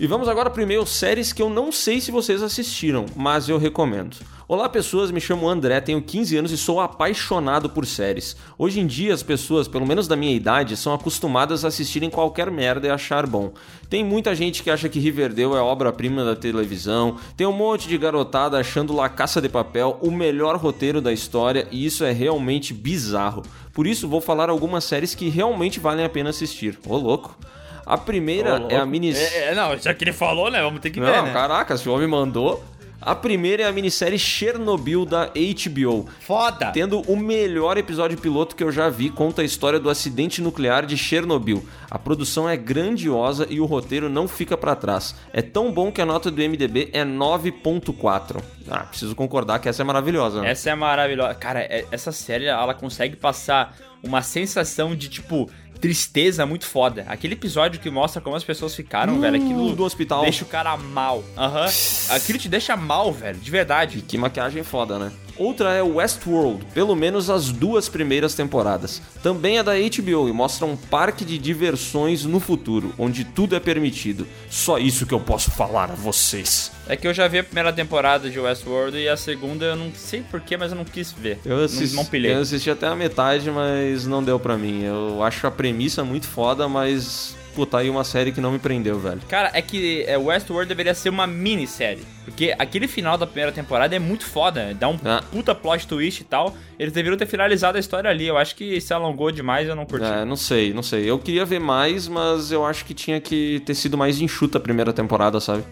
E 0.01 0.07
vamos 0.07 0.29
agora 0.29 0.49
pro 0.49 0.63
e-mail 0.63 0.87
séries 0.87 1.31
que 1.31 1.43
eu 1.43 1.51
não 1.51 1.71
sei 1.71 2.01
se 2.01 2.11
vocês 2.11 2.43
assistiram, 2.43 3.05
mas 3.15 3.51
eu 3.51 3.59
recomendo. 3.59 4.17
Olá 4.53 4.69
pessoas, 4.69 5.13
me 5.13 5.21
chamo 5.21 5.49
André, 5.49 5.81
tenho 5.81 6.03
15 6.03 6.37
anos 6.37 6.51
e 6.51 6.59
sou 6.59 6.81
apaixonado 6.81 7.71
por 7.71 7.87
séries. 7.87 8.37
Hoje 8.59 8.81
em 8.81 8.87
dia 8.89 9.15
as 9.15 9.23
pessoas, 9.23 9.69
pelo 9.69 9.87
menos 9.87 10.09
da 10.09 10.17
minha 10.17 10.35
idade, 10.35 10.77
são 10.77 10.93
acostumadas 10.93 11.65
a 11.65 11.69
assistirem 11.69 12.11
qualquer 12.11 12.51
merda 12.51 12.89
e 12.89 12.91
achar 12.91 13.29
bom. 13.29 13.53
Tem 13.89 14.03
muita 14.03 14.35
gente 14.35 14.65
que 14.65 14.69
acha 14.69 14.89
que 14.89 14.99
Riverdale 14.99 15.55
é 15.55 15.61
obra-prima 15.61 16.25
da 16.25 16.35
televisão, 16.35 17.17
tem 17.37 17.47
um 17.47 17.53
monte 17.53 17.87
de 17.87 17.97
garotada 17.97 18.59
achando 18.59 18.93
La 18.93 19.09
Caça 19.09 19.41
de 19.41 19.49
Papel 19.49 19.97
o 20.03 20.11
melhor 20.11 20.57
roteiro 20.57 21.01
da 21.01 21.13
história 21.13 21.69
e 21.71 21.87
isso 21.87 22.03
é 22.03 22.11
realmente 22.11 22.75
bizarro. 22.75 23.45
Por 23.73 23.87
isso 23.87 24.09
vou 24.09 24.21
falar 24.21 24.51
algumas 24.51 24.83
séries 24.83 25.15
que 25.15 25.29
realmente 25.29 25.79
valem 25.79 26.05
a 26.05 26.09
pena 26.09 26.31
assistir. 26.31 26.77
Ô 26.89 26.97
louco! 26.97 27.39
A 27.87 27.97
primeira 27.97 28.67
é 28.69 28.77
a 28.77 28.85
mini... 28.85 29.13
É, 29.13 29.51
é, 29.51 29.55
não, 29.55 29.79
já 29.79 29.95
que 29.95 30.03
ele 30.03 30.13
falou, 30.13 30.51
né? 30.51 30.61
Vamos 30.61 30.81
ter 30.81 30.91
que 30.91 30.99
Não, 30.99 31.07
ver, 31.07 31.23
né? 31.23 31.33
caraca, 31.33 31.77
se 31.77 31.89
o 31.89 31.95
homem 31.95 32.09
mandou. 32.09 32.61
A 33.01 33.15
primeira 33.15 33.63
é 33.63 33.67
a 33.67 33.73
minissérie 33.73 34.19
Chernobyl 34.19 35.07
da 35.07 35.27
HBO. 35.33 36.07
Foda! 36.21 36.71
Tendo 36.71 37.01
o 37.03 37.17
melhor 37.17 37.79
episódio 37.79 38.19
piloto 38.19 38.55
que 38.55 38.63
eu 38.63 38.71
já 38.71 38.91
vi, 38.91 39.09
conta 39.09 39.41
a 39.41 39.45
história 39.45 39.81
do 39.81 39.89
acidente 39.89 40.43
nuclear 40.43 40.85
de 40.85 40.99
Chernobyl. 40.99 41.65
A 41.91 41.99
produção 41.99 42.49
é 42.49 42.57
grandiosa 42.57 43.47
e 43.49 43.59
o 43.59 43.65
roteiro 43.65 44.11
não 44.11 44.29
fica 44.29 44.57
pra 44.57 44.77
trás. 44.77 45.15
É 45.33 45.41
tão 45.41 45.73
bom 45.73 45.91
que 45.91 46.01
a 46.03 46.07
nota 46.07 46.31
do 46.31 46.43
MDB 46.43 46.91
é 46.93 47.03
9.4. 47.05 48.43
Ah, 48.71 48.81
preciso 48.81 49.15
concordar 49.15 49.59
que 49.61 49.69
essa 49.69 49.83
é 49.83 49.85
maravilhosa. 49.85 50.43
né? 50.43 50.51
Essa 50.51 50.71
é 50.71 50.75
maravilhosa. 50.75 51.35
Cara, 51.35 51.61
é- 51.61 51.87
essa 51.91 52.13
série, 52.13 52.47
ela 52.47 52.75
consegue 52.75 53.17
passar 53.17 53.77
uma 54.03 54.23
sensação 54.23 54.95
de, 54.95 55.09
tipo, 55.09 55.51
tristeza 55.81 56.45
muito 56.47 56.67
foda. 56.67 57.05
Aquele 57.09 57.35
episódio 57.35 57.81
que 57.81 57.91
mostra 57.91 58.21
como 58.21 58.37
as 58.37 58.45
pessoas 58.45 58.75
ficaram, 58.75 59.21
velho, 59.21 59.37
aquilo 59.37 59.75
do 59.75 59.85
hospital. 59.85 60.23
deixa 60.23 60.45
o 60.45 60.49
cara 60.49 60.77
mal. 60.77 61.25
Aham. 61.37 61.67
Aquilo 62.11 62.39
te 62.39 62.49
deixa 62.49 62.77
mal, 62.77 63.13
velho, 63.13 63.39
de 63.39 63.51
verdade. 63.51 64.03
Que 64.07 64.19
maquiagem 64.19 64.63
foda, 64.63 64.99
né? 64.99 65.13
Outra 65.41 65.73
é 65.73 65.83
Westworld, 65.83 66.67
pelo 66.75 66.95
menos 66.95 67.31
as 67.31 67.51
duas 67.51 67.89
primeiras 67.89 68.35
temporadas. 68.35 69.01
Também 69.23 69.57
é 69.57 69.63
da 69.63 69.73
HBO 69.73 70.29
e 70.29 70.33
mostra 70.33 70.67
um 70.67 70.77
parque 70.77 71.25
de 71.25 71.39
diversões 71.39 72.27
no 72.27 72.39
futuro, 72.39 72.93
onde 72.99 73.25
tudo 73.25 73.57
é 73.57 73.61
permitido. 73.61 74.27
Só 74.51 74.77
isso 74.77 75.07
que 75.07 75.15
eu 75.15 75.21
posso 75.21 75.51
falar 75.51 75.91
a 75.91 75.95
vocês. 75.95 76.71
É 76.87 76.95
que 76.95 77.07
eu 77.07 77.15
já 77.15 77.27
vi 77.27 77.39
a 77.39 77.45
primeira 77.45 77.73
temporada 77.73 78.29
de 78.29 78.39
Westworld 78.39 78.99
e 78.99 79.09
a 79.09 79.17
segunda 79.17 79.65
eu 79.65 79.77
não 79.77 79.91
sei 79.95 80.23
porquê, 80.23 80.59
mas 80.59 80.73
eu 80.73 80.77
não 80.77 80.85
quis 80.85 81.11
ver. 81.11 81.39
Eu 81.43 81.65
assisti, 81.65 81.97
não, 81.97 82.03
não 82.03 82.11
pilhei. 82.11 82.35
eu 82.35 82.41
assisti 82.41 82.69
até 82.69 82.89
a 82.89 82.95
metade, 82.95 83.51
mas 83.51 84.07
não 84.07 84.23
deu 84.23 84.39
pra 84.39 84.59
mim. 84.59 84.83
Eu 84.83 85.23
acho 85.23 85.47
a 85.47 85.51
premissa 85.71 86.03
muito 86.05 86.27
foda, 86.27 86.69
mas 86.69 87.37
puta, 87.55 87.79
aí 87.79 87.91
uma 87.91 88.05
série 88.05 88.33
que 88.33 88.41
não 88.41 88.53
me 88.53 88.59
prendeu, 88.59 88.99
velho. 88.99 89.21
Cara, 89.29 89.51
é 89.55 89.61
que 89.63 90.05
é, 90.07 90.17
Westworld 90.17 90.69
deveria 90.69 90.95
ser 90.95 91.09
uma 91.09 91.27
minissérie. 91.27 92.03
Porque 92.25 92.55
aquele 92.59 92.87
final 92.87 93.19
da 93.19 93.27
primeira 93.27 93.51
temporada 93.53 93.95
é 93.95 93.99
muito 93.99 94.25
foda. 94.25 94.75
Dá 94.79 94.89
um 94.89 94.99
Ah. 95.05 95.23
puta 95.33 95.55
plot 95.55 95.87
twist 95.87 96.21
e 96.21 96.25
tal. 96.25 96.55
Eles 96.79 96.93
deveriam 96.93 97.19
ter 97.19 97.27
finalizado 97.27 97.77
a 97.77 97.81
história 97.81 98.09
ali. 98.09 98.27
Eu 98.27 98.37
acho 98.39 98.55
que 98.55 98.81
se 98.81 98.93
alongou 98.95 99.31
demais 99.33 99.69
eu 99.69 99.75
não 99.75 99.85
curti. 99.85 100.07
É, 100.07 100.25
não 100.25 100.37
sei, 100.37 100.73
não 100.73 100.83
sei. 100.83 101.11
Eu 101.11 101.19
queria 101.19 101.45
ver 101.45 101.59
mais, 101.61 102.07
mas 102.09 102.53
eu 102.53 102.65
acho 102.65 102.85
que 102.85 102.95
tinha 102.95 103.21
que 103.21 103.61
ter 103.67 103.75
sido 103.75 103.99
mais 103.99 104.21
enxuta 104.21 104.59
a 104.59 104.61
primeira 104.61 104.93
temporada, 104.93 105.41
sabe? 105.41 105.65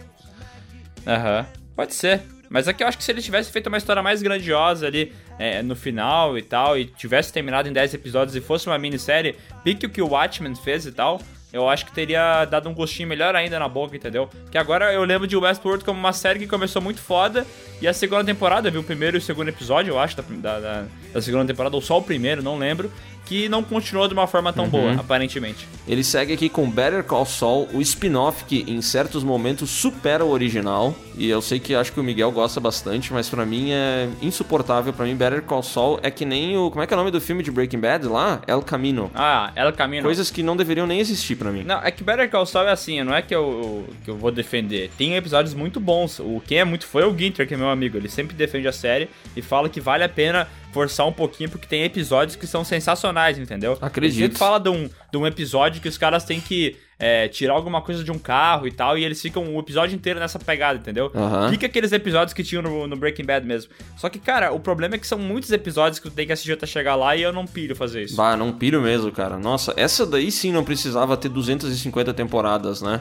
Aham. 1.07 1.47
Pode 1.77 1.95
ser. 1.95 2.23
Mas 2.51 2.66
é 2.69 2.75
eu 2.79 2.87
acho 2.87 2.97
que 2.99 3.05
se 3.05 3.11
ele 3.12 3.20
tivesse 3.23 3.51
feito 3.53 3.66
uma 3.66 3.77
história 3.79 4.03
mais 4.03 4.23
grandiosa 4.23 4.87
ali 4.87 5.12
é, 5.39 5.62
no 5.62 5.77
final 5.77 6.39
e 6.39 6.43
tal, 6.43 6.79
e 6.79 6.85
tivesse 6.87 7.33
terminado 7.33 7.69
em 7.69 7.73
10 7.73 7.95
episódios 7.95 8.35
e 8.37 8.41
fosse 8.41 8.66
uma 8.66 8.79
minissérie, 8.79 9.37
pique 9.62 9.87
o 9.87 9.91
que 9.91 10.01
o 10.01 10.09
Watchmen 10.09 10.55
fez 10.55 10.87
e 10.87 10.93
tal, 10.93 11.20
eu 11.53 11.69
acho 11.69 11.87
que 11.87 11.93
teria 11.93 12.45
dado 12.45 12.69
um 12.69 12.75
gostinho 12.75 13.09
melhor 13.09 13.35
ainda 13.35 13.59
na 13.59 13.69
boca, 13.69 13.97
entendeu? 13.97 14.29
Que 14.51 14.59
agora 14.59 14.93
eu 14.93 15.03
lembro 15.05 15.27
de 15.27 15.35
Westworld 15.37 15.83
como 15.85 15.99
uma 15.99 16.12
série 16.12 16.39
que 16.39 16.47
começou 16.47 16.81
muito 16.83 17.01
foda, 17.01 17.47
e 17.81 17.89
a 17.89 17.93
segunda 17.95 18.23
temporada, 18.25 18.70
viu? 18.70 18.83
O 18.83 18.85
primeiro 18.85 19.16
e 19.16 19.19
o 19.19 19.23
segundo 19.23 19.49
episódio, 19.49 19.93
eu 19.93 19.99
acho, 19.99 20.16
da, 20.16 20.59
da- 20.59 20.85
da 21.12 21.23
segunda 21.23 21.47
temporada, 21.47 21.75
ou 21.75 21.81
só 21.81 21.97
o 21.99 22.03
primeiro, 22.03 22.43
não 22.43 22.59
lembro, 22.59 22.93
que 23.29 23.49
não 23.49 23.63
continuou 23.63 24.09
de 24.09 24.15
uma 24.15 24.27
forma 24.27 24.53
tão 24.53 24.67
boa, 24.67 24.93
aparentemente. 24.95 25.69
Ele 25.87 26.03
segue 26.03 26.33
aqui 26.33 26.49
com 26.49 26.69
Better 26.71 27.05
Call 27.05 27.27
Saul, 27.27 27.69
o 27.75 27.83
spin-off 27.83 28.45
que 28.45 28.65
em 28.67 28.81
certos 28.81 29.23
momentos 29.23 29.69
supera 29.69 30.25
o 30.25 30.31
original. 30.31 30.95
E 31.17 31.29
eu 31.29 31.43
sei 31.43 31.59
que 31.59 31.75
acho 31.75 31.93
que 31.93 32.01
o 32.01 32.03
Miguel 32.03 32.31
gosta 32.31 32.61
bastante, 32.61 33.13
mas 33.13 33.29
pra 33.29 33.45
mim 33.45 33.73
é 33.73 34.09
insuportável. 34.23 34.93
Pra 34.93 35.05
mim, 35.05 35.15
Better 35.15 35.43
Call 35.43 35.63
Saul 35.63 35.99
é 36.03 36.11
que 36.11 36.25
nem 36.25 36.57
o. 36.57 36.71
Como 36.71 36.83
é 36.83 36.87
que 36.87 36.95
é 36.95 36.97
o 36.97 36.99
nome 36.99 37.11
do 37.11 37.21
filme 37.21 37.43
de 37.43 37.51
Breaking 37.51 37.81
Bad 37.81 38.07
lá? 38.07 38.41
El 38.47 38.63
Camino. 38.63 39.11
Ah, 39.15 39.53
ela 39.55 39.73
caminha. 39.73 40.03
Coisas 40.03 40.31
que 40.31 40.43
não 40.43 40.57
deveriam 40.57 40.87
nem 40.87 41.01
existir 41.01 41.37
pra 41.37 41.51
mim. 41.51 41.65
Não, 41.65 41.83
é 41.83 41.91
que 41.91 42.03
Better 42.05 42.31
Call 42.31 42.47
Saul 42.47 42.69
é 42.69 42.73
assim, 42.73 43.03
não 43.03 43.15
é 43.15 43.21
que 43.21 43.35
eu, 43.35 43.85
que 44.05 44.11
eu 44.11 44.17
vou 44.17 44.31
defender. 44.31 44.91
Tem 44.97 45.17
episódios 45.17 45.55
muito 45.55 45.81
bons. 45.81 46.21
O 46.21 46.41
quem 46.47 46.61
é 46.61 46.65
muito 46.65 46.87
foi 46.87 47.05
o 47.05 47.17
Ginter, 47.17 47.47
que 47.47 47.55
é 47.55 47.57
meu 47.57 47.69
amigo. 47.69 47.97
Ele 47.97 48.09
sempre 48.09 48.37
defende 48.37 48.69
a 48.69 48.73
série 48.73 49.11
e 49.37 49.43
fala 49.43 49.69
que 49.69 49.81
vale 49.81 50.05
a 50.05 50.09
pena 50.09 50.49
forçar 50.73 51.07
um 51.07 51.12
pouquinho, 51.12 51.51
porque 51.51 51.66
tem 51.66 51.82
episódios 51.85 52.36
que 52.36 52.47
são 52.47 52.65
sensacionais, 52.65 53.39
entendeu? 53.39 53.78
Acredito. 53.81 54.20
Sempre 54.20 54.39
fala 54.39 54.59
de 54.59 54.69
um, 54.69 54.89
de 55.11 55.19
um 55.19 55.27
episódio 55.27 55.81
que 55.81 55.89
os 55.89 55.97
caras 55.97 56.24
têm 56.24 56.40
que 56.40 56.77
é, 56.99 57.28
tirar 57.28 57.55
alguma 57.55 57.81
coisa 57.81 58.03
de 58.03 58.11
um 58.11 58.19
carro 58.19 58.66
e 58.66 58.73
tal, 58.73 58.99
e 58.99 59.05
eles 59.05 59.20
ficam 59.23 59.55
o 59.55 59.61
episódio 59.61 59.95
inteiro 59.95 60.19
nessa 60.19 60.39
pegada, 60.39 60.78
entendeu? 60.78 61.11
Aham. 61.15 61.51
Fica 61.51 61.66
aqueles 61.66 61.93
episódios 61.93 62.35
que 62.35 62.43
tinham 62.43 62.62
no, 62.62 62.86
no 62.86 62.97
Breaking 62.97 63.24
Bad 63.24 63.47
mesmo. 63.47 63.70
Só 63.97 64.09
que, 64.09 64.19
cara, 64.19 64.53
o 64.53 64.61
problema 64.61 64.97
é 64.97 64.99
que 64.99 65.07
são 65.07 65.19
muitos 65.19 65.51
episódios 65.53 65.99
que 65.99 66.11
tu 66.11 66.15
tem 66.15 66.27
que 66.27 66.32
assistir 66.32 66.53
até 66.53 66.66
chegar 66.66 66.97
lá 66.97 67.16
e 67.16 67.23
eu 67.23 67.32
não 67.32 67.47
pilho 67.47 67.77
fazer 67.77 68.03
isso. 68.03 68.16
Bah, 68.16 68.36
não 68.36 68.53
piro 68.53 68.81
mesmo, 68.82 69.12
cara. 69.12 69.39
Nossa, 69.39 69.73
essa 69.77 70.05
daí 70.05 70.31
sim 70.31 70.53
não 70.53 70.65
precisava 70.65 71.16
ter 71.16 71.28
250 71.28 72.12
temporadas, 72.12 72.82
né? 72.82 73.01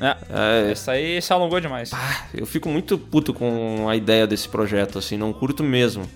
É, 0.00 0.16
É, 0.30 0.70
essa 0.72 0.92
aí 0.92 1.20
se 1.20 1.32
alongou 1.32 1.60
demais. 1.60 1.90
eu 2.32 2.46
fico 2.46 2.68
muito 2.68 2.96
puto 2.96 3.32
com 3.34 3.88
a 3.88 3.96
ideia 3.96 4.26
desse 4.26 4.48
projeto, 4.48 4.98
assim, 4.98 5.16
não 5.16 5.32
curto 5.32 5.64
mesmo. 5.64 6.08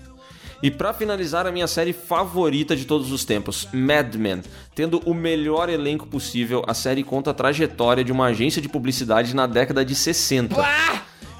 E 0.63 0.71
pra 0.71 0.93
finalizar, 0.93 1.45
a 1.45 1.51
minha 1.51 1.67
série 1.67 1.91
favorita 1.91 2.73
de 2.73 2.85
todos 2.85 3.11
os 3.11 3.25
tempos, 3.25 3.67
Mad 3.73 4.15
Men. 4.15 4.41
Tendo 4.73 4.99
o 4.99 5.13
melhor 5.13 5.67
elenco 5.67 6.07
possível, 6.07 6.63
a 6.65 6.73
série 6.73 7.03
conta 7.03 7.31
a 7.31 7.33
trajetória 7.33 8.01
de 8.01 8.13
uma 8.13 8.27
agência 8.27 8.61
de 8.61 8.69
publicidade 8.69 9.35
na 9.35 9.45
década 9.45 9.83
de 9.83 9.93
60. 9.93 10.55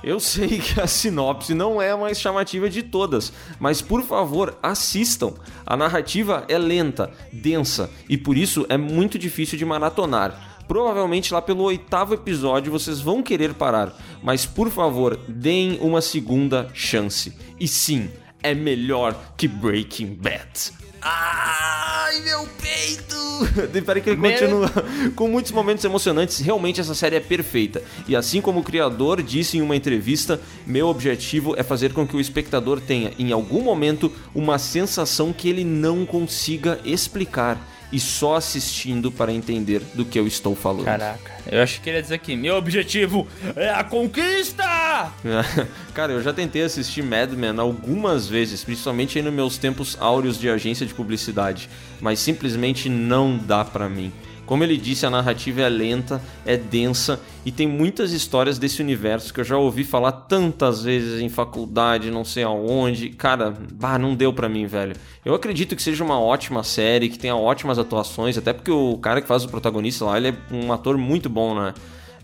Eu 0.04 0.20
sei 0.20 0.60
que 0.60 0.78
a 0.82 0.88
sinopse 0.88 1.54
não 1.54 1.82
é 1.82 1.92
a 1.92 1.98
mais 1.98 2.20
chamativa 2.20 2.70
de 2.70 2.84
todas, 2.84 3.32
mas 3.62 3.82
por 3.82 4.04
favor, 4.04 4.60
assistam. 4.62 5.32
A 5.66 5.78
narrativa 5.78 6.44
é 6.50 6.58
lenta, 6.58 7.10
densa 7.32 7.90
e 8.10 8.18
por 8.18 8.36
isso 8.36 8.66
é 8.68 8.76
muito 8.76 9.18
difícil 9.18 9.58
de 9.58 9.64
maratonar. 9.64 10.58
Provavelmente 10.68 11.34
lá 11.34 11.42
pelo 11.42 11.64
oitavo 11.64 12.14
episódio 12.14 12.74
vocês 12.74 13.00
vão 13.00 13.24
querer 13.24 13.54
parar, 13.54 13.96
mas 14.22 14.46
por 14.46 14.70
favor, 14.70 15.18
deem 15.30 15.78
uma 15.80 16.02
segunda 16.02 16.70
chance. 16.74 17.34
E 17.58 17.70
sim, 17.70 18.10
é 18.44 18.54
melhor 18.54 19.34
que 19.36 19.48
Breaking 19.48 20.14
Bad. 20.14 20.72
Ai, 21.02 22.22
meu 22.22 22.48
peito! 22.62 23.14
Peraí 23.86 24.02
que 24.02 24.10
ele 24.12 24.22
continua. 24.22 24.72
Com 25.16 25.28
muitos 25.28 25.52
momentos 25.52 25.84
emocionantes, 25.84 26.40
realmente 26.40 26.80
essa 26.80 26.96
série 26.96 27.18
é 27.18 27.20
perfeita. 27.20 27.82
E 28.08 28.16
assim 28.16 28.40
como 28.40 28.62
o 28.62 28.64
criador 28.64 29.22
disse 29.22 29.58
em 29.58 29.62
uma 29.62 29.76
entrevista, 29.76 30.40
meu 30.66 30.88
objetivo 30.88 31.56
é 31.58 31.64
fazer 31.64 31.94
com 31.94 32.08
que 32.08 32.16
o 32.16 32.22
espectador 32.22 32.80
tenha, 32.80 33.12
em 33.20 33.34
algum 33.34 33.62
momento, 33.62 34.12
uma 34.34 34.58
sensação 34.58 35.34
que 35.34 35.50
ele 35.50 35.66
não 35.66 36.06
consiga 36.06 36.80
explicar. 36.86 37.58
E 37.94 38.00
só 38.00 38.36
assistindo 38.38 39.12
para 39.12 39.32
entender 39.32 39.80
do 39.94 40.04
que 40.04 40.20
eu 40.20 40.26
estou 40.26 40.56
falando. 40.56 40.86
Caraca, 40.86 41.32
eu 41.50 41.62
acho 41.62 41.76
que 41.76 41.82
queria 41.82 42.02
dizer 42.02 42.16
aqui, 42.16 42.36
meu 42.36 42.56
objetivo 42.56 43.28
é 43.56 43.70
a 43.70 43.84
conquista! 43.84 44.64
Cara, 45.94 46.14
eu 46.14 46.24
já 46.24 46.34
tentei 46.34 46.64
assistir 46.64 47.04
Mad 47.04 47.32
Men 47.34 47.60
algumas 47.60 48.28
vezes, 48.28 48.64
principalmente 48.64 49.20
aí 49.20 49.24
nos 49.24 49.34
meus 49.34 49.60
tempos 49.60 49.96
áureos 50.00 50.40
de 50.40 50.50
agência 50.50 50.88
de 50.88 50.94
publicidade, 50.94 51.70
mas 52.02 52.18
simplesmente 52.18 52.90
não 52.90 53.38
dá 53.38 53.64
pra 53.64 53.88
mim. 53.88 54.12
Como 54.46 54.64
ele 54.64 54.78
disse, 54.78 55.06
a 55.06 55.10
narrativa 55.10 55.62
é 55.62 55.70
lenta, 55.70 56.22
é 56.46 56.58
densa 56.58 57.20
e 57.46 57.52
tem 57.52 57.68
muitas 57.68 58.12
histórias 58.12 58.58
desse 58.58 58.82
universo 58.82 59.34
que 59.34 59.40
eu 59.40 59.44
já 59.44 59.58
ouvi 59.58 59.84
falar 59.84 60.12
tantas 60.12 60.84
vezes 60.84 61.22
em 61.22 61.30
faculdade, 61.30 62.12
não 62.12 62.26
sei 62.26 62.44
aonde. 62.44 63.10
Cara, 63.10 63.54
bah, 63.74 63.98
não 63.98 64.16
deu 64.16 64.34
pra 64.34 64.50
mim, 64.50 64.66
velho. 64.66 64.96
Eu 65.24 65.34
acredito 65.34 65.76
que 65.76 65.82
seja 65.82 66.04
uma 66.04 66.20
ótima 66.20 66.64
série, 66.64 67.10
que 67.10 67.18
tenha 67.18 67.36
ótimas 67.36 67.80
atuações, 67.80 68.38
até 68.38 68.52
porque 68.52 68.72
o 68.72 68.98
cara 68.98 69.22
que 69.22 69.28
faz 69.28 69.46
o 69.46 69.50
protagonista 69.50 70.06
lá, 70.06 70.18
ele 70.18 70.30
é 70.30 70.36
um 70.52 70.74
ator 70.74 70.98
muito 70.98 71.30
bom, 71.30 71.56
né? 71.56 71.74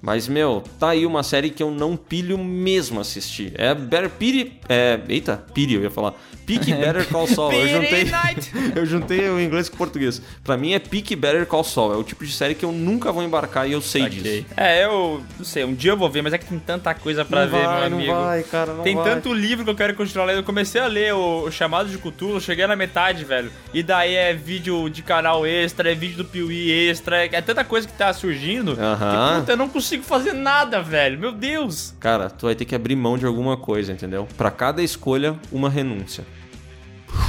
Mas, 0.01 0.27
meu, 0.27 0.63
tá 0.79 0.89
aí 0.89 1.05
uma 1.05 1.23
série 1.23 1.49
que 1.49 1.61
eu 1.61 1.71
não 1.71 1.95
pilho 1.97 2.37
mesmo 2.37 2.99
assistir. 2.99 3.53
É 3.55 3.73
Better 3.75 4.09
Pity... 4.09 4.53
É... 4.67 4.99
Eita, 5.07 5.43
Pity, 5.53 5.75
eu 5.75 5.83
ia 5.83 5.91
falar. 5.91 6.13
Peak 6.49 6.65
Better 6.73 7.07
Call 7.07 7.27
Saul. 7.27 7.53
Eu 7.53 7.67
juntei, 7.67 8.07
eu 8.75 8.85
juntei 8.85 9.29
o 9.29 9.39
inglês 9.39 9.69
com 9.69 9.75
o 9.75 9.77
português. 9.77 10.19
Pra 10.43 10.57
mim 10.57 10.73
é 10.73 10.79
Peak 10.79 11.15
Better 11.15 11.45
Call 11.45 11.63
Saul. 11.63 11.93
É 11.93 11.97
o 11.97 12.03
tipo 12.03 12.25
de 12.25 12.31
série 12.31 12.55
que 12.55 12.65
eu 12.65 12.71
nunca 12.71 13.11
vou 13.11 13.21
embarcar 13.23 13.69
e 13.69 13.73
eu 13.73 13.81
sei 13.81 14.09
disso. 14.09 14.45
É, 14.57 14.83
eu 14.85 15.23
não 15.37 15.45
sei, 15.45 15.63
um 15.63 15.75
dia 15.75 15.91
eu 15.91 15.97
vou 15.97 16.09
ver, 16.09 16.23
mas 16.23 16.33
é 16.33 16.37
que 16.39 16.45
tem 16.45 16.57
tanta 16.57 16.93
coisa 16.95 17.23
pra 17.23 17.45
Não 17.45 17.51
ver, 17.51 17.63
vai, 17.65 17.81
meu 17.81 17.89
não 17.91 17.97
amigo. 17.97 18.13
vai, 18.13 18.43
cara, 18.43 18.73
não 18.73 18.83
tem 18.83 18.95
vai. 18.95 19.05
tanto 19.05 19.31
livro 19.33 19.63
que 19.63 19.69
eu 19.69 19.75
quero 19.75 19.93
continuar 19.93 20.25
lendo. 20.25 20.37
Eu 20.37 20.43
comecei 20.43 20.81
a 20.81 20.87
ler 20.87 21.13
o, 21.13 21.43
o 21.43 21.51
Chamado 21.51 21.89
de 21.89 21.97
Cthulhu, 21.97 22.41
cheguei 22.41 22.65
na 22.65 22.75
metade, 22.75 23.23
velho. 23.23 23.51
E 23.73 23.83
daí 23.83 24.15
é 24.15 24.33
vídeo 24.33 24.89
de 24.89 25.03
canal 25.03 25.45
extra, 25.45 25.91
é 25.91 25.95
vídeo 25.95 26.17
do 26.17 26.25
Piuí 26.25 26.71
extra, 26.71 27.25
é, 27.25 27.29
é 27.31 27.41
tanta 27.41 27.63
coisa 27.63 27.87
que 27.87 27.93
tá 27.93 28.11
surgindo 28.11 28.71
Aham. 28.79 29.33
que, 29.33 29.39
puta, 29.41 29.51
eu 29.51 29.57
não 29.57 29.69
consigo 29.69 29.88
fazer 29.97 30.33
nada, 30.33 30.81
velho. 30.81 31.17
Meu 31.19 31.31
Deus. 31.31 31.95
Cara, 31.99 32.29
tu 32.29 32.45
vai 32.45 32.55
ter 32.55 32.65
que 32.65 32.75
abrir 32.75 32.95
mão 32.95 33.17
de 33.17 33.25
alguma 33.25 33.57
coisa, 33.57 33.91
entendeu? 33.91 34.27
Pra 34.37 34.51
cada 34.51 34.83
escolha, 34.83 35.35
uma 35.51 35.69
renúncia. 35.69 36.25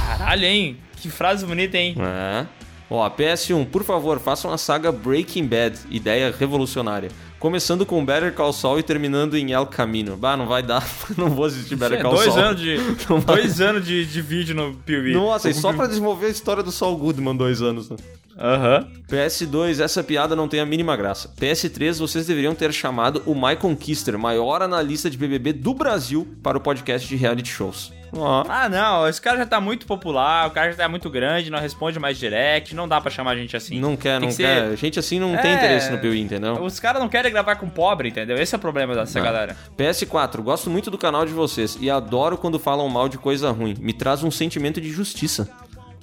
Caralho, 0.07 0.45
hein? 0.45 0.77
Que 0.97 1.09
frase 1.09 1.45
bonita, 1.45 1.77
hein? 1.77 1.95
É. 1.99 2.45
Ó, 2.89 3.09
PS1, 3.09 3.65
por 3.67 3.83
favor, 3.83 4.19
façam 4.19 4.51
a 4.51 4.57
saga 4.57 4.91
Breaking 4.91 5.47
Bad, 5.47 5.79
ideia 5.89 6.33
revolucionária. 6.37 7.09
Começando 7.39 7.85
com 7.85 8.05
Better 8.05 8.33
Call 8.33 8.53
Saul 8.53 8.79
e 8.79 8.83
terminando 8.83 9.35
em 9.35 9.51
El 9.51 9.65
Camino. 9.65 10.15
Bah, 10.15 10.37
não 10.37 10.45
vai 10.45 10.61
dar, 10.61 10.85
não 11.17 11.29
vou 11.29 11.45
assistir 11.45 11.75
Better 11.75 12.01
Call 12.01 12.13
dois 12.13 12.31
Saul. 12.33 12.45
anos 12.45 12.61
de 12.61 12.77
dois 13.25 13.61
anos 13.61 13.85
de, 13.85 14.05
de 14.05 14.21
vídeo 14.21 14.53
no 14.53 14.75
Piuí. 14.75 15.13
Nossa, 15.13 15.49
e 15.49 15.53
só 15.53 15.71
pra 15.73 15.87
desenvolver 15.87 16.27
a 16.27 16.29
história 16.29 16.61
do 16.61 16.71
Saul 16.71 16.97
Goodman, 16.97 17.35
dois 17.35 17.61
anos, 17.61 17.89
né? 17.89 17.95
Aham. 18.37 18.87
PS2, 19.09 19.79
essa 19.79 20.03
piada 20.03 20.35
não 20.35 20.47
tem 20.47 20.59
a 20.59 20.65
mínima 20.65 20.95
graça. 20.95 21.29
PS3, 21.39 21.99
vocês 21.99 22.25
deveriam 22.25 22.55
ter 22.55 22.71
chamado 22.73 23.21
o 23.25 23.33
Michael 23.35 23.75
Kister, 23.79 24.17
maior 24.17 24.61
analista 24.61 25.09
de 25.09 25.17
BBB 25.17 25.53
do 25.53 25.73
Brasil, 25.73 26.27
para 26.41 26.57
o 26.57 26.61
podcast 26.61 27.07
de 27.07 27.15
reality 27.15 27.49
shows. 27.49 27.91
Ah, 28.49 28.67
não, 28.67 29.07
esse 29.07 29.21
cara 29.21 29.37
já 29.37 29.45
tá 29.45 29.61
muito 29.61 29.85
popular, 29.85 30.45
o 30.49 30.51
cara 30.51 30.71
já 30.71 30.77
tá 30.79 30.89
muito 30.89 31.09
grande, 31.09 31.49
não 31.49 31.59
responde 31.59 31.97
mais 31.97 32.17
direct, 32.17 32.75
não 32.75 32.85
dá 32.85 32.99
pra 32.99 33.09
chamar 33.09 33.37
gente 33.37 33.55
assim. 33.55 33.79
Não 33.79 33.95
quer, 33.95 34.19
Tem 34.19 34.27
não 34.27 34.35
que 34.35 34.43
quer. 34.43 34.67
ser- 34.71 34.77
Gente 34.77 34.99
assim 34.99 35.17
não 35.17 35.37
tem 35.37 35.51
É. 35.51 35.53
interesse 35.55 35.89
no 35.89 35.97
Piuí, 35.97 36.19
entendeu? 36.19 36.61
Os 36.61 36.77
caras 36.77 37.01
não 37.01 37.07
querem 37.07 37.31
gravar 37.31 37.55
com 37.55 37.69
pobre, 37.69 38.09
entendeu? 38.09 38.35
Esse 38.37 38.53
é 38.53 38.57
o 38.57 38.59
problema 38.59 38.93
dessa 38.93 39.17
Não. 39.17 39.25
galera. 39.25 39.55
PS4, 39.77 40.41
gosto 40.41 40.69
muito 40.69 40.91
do 40.91 40.97
canal 40.97 41.25
de 41.25 41.31
vocês 41.31 41.77
e 41.79 41.89
adoro 41.89 42.37
quando 42.37 42.59
falam 42.59 42.89
mal 42.89 43.07
de 43.07 43.17
coisa 43.17 43.49
ruim. 43.49 43.75
Me 43.79 43.93
traz 43.93 44.23
um 44.25 44.31
sentimento 44.31 44.81
de 44.81 44.91
justiça. 44.91 45.47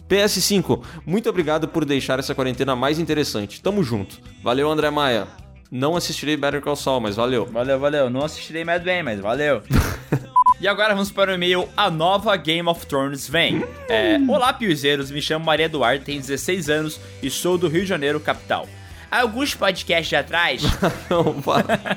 PS5, 0.08 0.82
muito 1.04 1.28
obrigado 1.28 1.68
por 1.68 1.84
deixar 1.84 2.18
essa 2.18 2.34
quarentena 2.34 2.74
mais 2.74 2.98
interessante. 2.98 3.60
Tamo 3.60 3.82
junto. 3.82 4.18
Valeu, 4.42 4.70
André 4.70 4.90
Maia. 4.90 5.26
Não 5.70 5.96
assistirei 5.96 6.36
Better 6.36 6.62
Call 6.62 6.76
Saul, 6.76 7.00
mas 7.00 7.16
valeu. 7.16 7.44
Valeu, 7.44 7.78
valeu. 7.78 8.08
Não 8.08 8.24
assistirei 8.24 8.64
Mad 8.64 8.82
Men, 8.84 9.02
mas 9.02 9.20
valeu. 9.20 9.62
E 10.60 10.66
agora 10.66 10.92
vamos 10.92 11.12
para 11.12 11.30
o 11.30 11.34
e-mail 11.36 11.68
A 11.76 11.88
Nova 11.88 12.36
Game 12.36 12.68
of 12.68 12.84
Thrones 12.84 13.28
Vem. 13.28 13.64
É, 13.88 14.18
Olá, 14.28 14.52
piuzeiros. 14.52 15.08
Me 15.08 15.22
chamo 15.22 15.44
Maria 15.44 15.66
Eduardo, 15.66 16.04
tenho 16.04 16.20
16 16.20 16.68
anos 16.68 17.00
e 17.22 17.30
sou 17.30 17.56
do 17.56 17.68
Rio 17.68 17.82
de 17.82 17.86
Janeiro, 17.86 18.18
capital. 18.18 18.66
Alguns 19.08 19.54
podcasts 19.54 20.12
atrás, 20.18 20.62
Não, 21.08 21.40
para. 21.42 21.96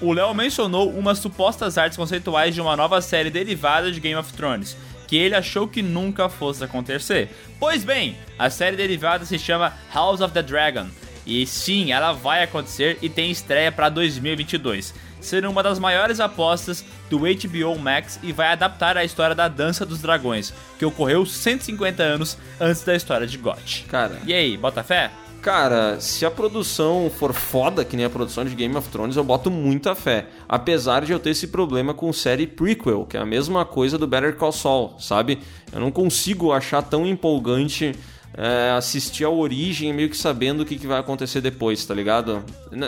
o 0.00 0.12
Léo 0.12 0.32
mencionou 0.32 0.88
umas 0.90 1.18
supostas 1.18 1.76
artes 1.76 1.96
conceituais 1.96 2.54
de 2.54 2.60
uma 2.60 2.76
nova 2.76 3.00
série 3.00 3.30
derivada 3.30 3.90
de 3.90 3.98
Game 3.98 4.14
of 4.18 4.32
Thrones, 4.32 4.76
que 5.06 5.16
ele 5.16 5.34
achou 5.34 5.68
que 5.68 5.82
nunca 5.82 6.28
fosse 6.28 6.64
acontecer. 6.64 7.30
Pois 7.58 7.84
bem, 7.84 8.16
a 8.38 8.50
série 8.50 8.76
derivada 8.76 9.24
se 9.24 9.38
chama 9.38 9.72
House 9.92 10.20
of 10.20 10.32
the 10.34 10.42
Dragon, 10.42 10.86
e 11.26 11.44
sim, 11.44 11.90
ela 11.92 12.12
vai 12.12 12.44
acontecer 12.44 12.98
e 13.02 13.08
tem 13.08 13.30
estreia 13.30 13.72
para 13.72 13.88
2022. 13.88 14.94
Sendo 15.20 15.50
uma 15.50 15.62
das 15.62 15.78
maiores 15.78 16.20
apostas 16.20 16.84
do 17.10 17.20
HBO 17.20 17.76
Max 17.78 18.20
e 18.22 18.32
vai 18.32 18.48
adaptar 18.48 18.96
a 18.96 19.04
história 19.04 19.34
da 19.34 19.48
Dança 19.48 19.84
dos 19.84 20.00
Dragões, 20.00 20.54
que 20.78 20.84
ocorreu 20.84 21.26
150 21.26 22.00
anos 22.00 22.38
antes 22.60 22.84
da 22.84 22.94
história 22.94 23.26
de 23.26 23.36
GOT. 23.36 23.86
Cara, 23.88 24.20
E 24.24 24.32
aí, 24.32 24.56
bota 24.56 24.84
fé? 24.84 25.10
Cara, 25.46 26.00
se 26.00 26.26
a 26.26 26.30
produção 26.30 27.08
for 27.08 27.32
foda, 27.32 27.84
que 27.84 27.96
nem 27.96 28.04
a 28.04 28.10
produção 28.10 28.44
de 28.44 28.52
Game 28.52 28.76
of 28.76 28.88
Thrones, 28.88 29.14
eu 29.14 29.22
boto 29.22 29.48
muita 29.48 29.94
fé. 29.94 30.26
Apesar 30.48 31.04
de 31.04 31.12
eu 31.12 31.20
ter 31.20 31.30
esse 31.30 31.46
problema 31.46 31.94
com 31.94 32.12
série 32.12 32.48
prequel, 32.48 33.06
que 33.06 33.16
é 33.16 33.20
a 33.20 33.24
mesma 33.24 33.64
coisa 33.64 33.96
do 33.96 34.08
Better 34.08 34.34
Call 34.34 34.50
Saul, 34.50 34.96
sabe? 34.98 35.38
Eu 35.72 35.78
não 35.78 35.92
consigo 35.92 36.50
achar 36.50 36.82
tão 36.82 37.06
empolgante 37.06 37.94
é, 38.36 38.70
assistir 38.76 39.24
a 39.24 39.30
origem 39.30 39.92
meio 39.92 40.10
que 40.10 40.16
sabendo 40.16 40.60
o 40.62 40.66
que, 40.66 40.76
que 40.78 40.86
vai 40.86 40.98
acontecer 41.00 41.40
depois, 41.40 41.84
tá 41.86 41.94
ligado? 41.94 42.44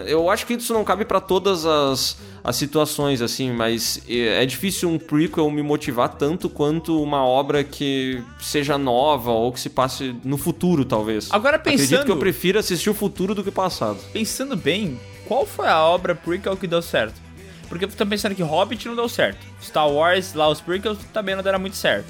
Eu 0.07 0.29
acho 0.31 0.47
que 0.47 0.55
isso 0.55 0.73
não 0.75 0.85
cabe 0.85 1.05
pra 1.05 1.20
todas 1.20 1.65
as, 1.65 2.19
as 2.45 2.57
situações, 2.57 3.23
assim, 3.23 3.51
mas 3.53 4.03
é 4.09 4.45
difícil 4.45 4.89
um 4.91 4.99
prequel 4.99 5.51
me 5.51 5.62
motivar 5.62 6.11
tanto 6.11 6.49
quanto 6.51 7.03
uma 7.03 7.25
obra 7.25 7.65
que 7.65 8.23
seja 8.41 8.77
nova 8.77 9.31
ou 9.31 9.51
que 9.53 9.61
se 9.61 9.70
passe 9.70 10.15
no 10.23 10.37
futuro, 10.37 10.85
talvez. 10.85 11.29
Agora 11.31 11.57
Acredito 11.57 11.81
pensando- 11.89 12.05
que 12.05 12.12
eu 12.12 12.16
prefiro 12.19 12.59
assistir 12.59 12.91
o 12.91 12.95
futuro 12.95 13.35
do 13.35 13.43
que 13.43 13.49
o 13.49 13.53
passado. 13.53 13.99
Pensando 14.12 14.55
bem, 14.57 15.01
qual 15.27 15.47
foi 15.47 15.66
a 15.69 15.83
obra 15.83 16.15
prequel 16.15 16.57
que 16.57 16.66
deu 16.66 16.83
certo? 16.83 17.15
Porque 17.69 17.85
eu 17.85 17.89
tô 17.91 18.07
pensando 18.07 18.35
que 18.35 18.43
Hobbit 18.43 18.89
não 18.89 18.97
deu 18.97 19.09
certo. 19.09 19.39
Star 19.62 19.89
Wars, 19.91 20.33
lá 20.35 20.49
os 20.49 20.61
prequels, 20.61 20.99
também 21.12 21.37
não 21.37 21.43
deram 21.43 21.59
muito 21.59 21.77
certo. 21.77 22.09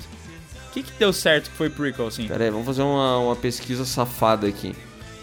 O 0.81 0.83
que 0.85 0.93
que 0.93 0.99
deu 0.99 1.13
certo 1.13 1.51
que 1.51 1.57
foi 1.57 1.69
prequel, 1.71 2.07
assim? 2.07 2.27
Pera 2.27 2.45
aí, 2.45 2.51
vamos 2.51 2.67
fazer 2.67 2.83
uma, 2.83 3.19
uma 3.19 3.37
pesquisa 3.37 3.85
safada 3.85 4.47
aqui. 4.47 4.75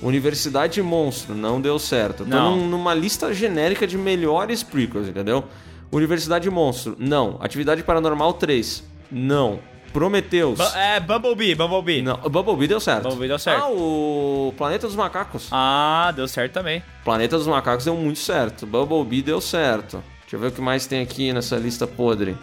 Universidade 0.02 0.82
Monstro, 0.82 1.34
não 1.34 1.60
deu 1.61 1.80
certo. 1.80 2.22
Eu 2.23 2.26
Tô 2.27 2.36
Não. 2.36 2.56
num- 2.57 2.68
numa 2.68 2.94
lista 2.94 3.34
genérica 3.34 3.88
de 3.88 3.98
melhores 3.98 4.61
prequels, 4.61 5.07
entendeu? 5.07 5.45
Universidade 5.91 6.49
Monstro, 6.49 6.95
não. 6.99 7.38
Atividade 7.41 7.82
Paranormal 7.84 8.34
3, 8.34 8.84
não. 9.11 9.60
Prometheus, 9.94 10.57
Bu- 10.57 10.77
é, 10.77 10.99
Bumblebee, 10.99 11.56
Bumblebee. 11.56 12.02
não. 12.02 12.18
Bumblebee 12.18 12.68
deu 12.68 12.82
certo. 12.82 13.03
Bumblebee 13.03 13.30
deu 13.30 13.40
certo. 13.40 13.64
Ah, 13.64 13.69
o 13.72 14.53
Planeta 14.57 14.88
dos 14.88 14.95
Macacos. 14.95 15.48
Ah, 15.52 16.11
deu 16.14 16.27
certo 16.27 16.52
também. 16.52 16.84
Planeta 17.06 17.38
dos 17.38 17.48
Macacos 17.48 17.86
deu 17.86 17.95
muito 17.95 18.19
certo. 18.19 18.65
Bumblebee 18.68 19.22
deu 19.22 19.40
certo. 19.40 20.03
Deixa 20.23 20.36
eu 20.36 20.40
ver 20.41 20.48
o 20.48 20.52
que 20.52 20.60
mais 20.60 20.86
tem 20.86 21.02
aqui 21.02 21.32
nessa 21.32 21.56
lista 21.56 21.88
podre. 21.88 22.36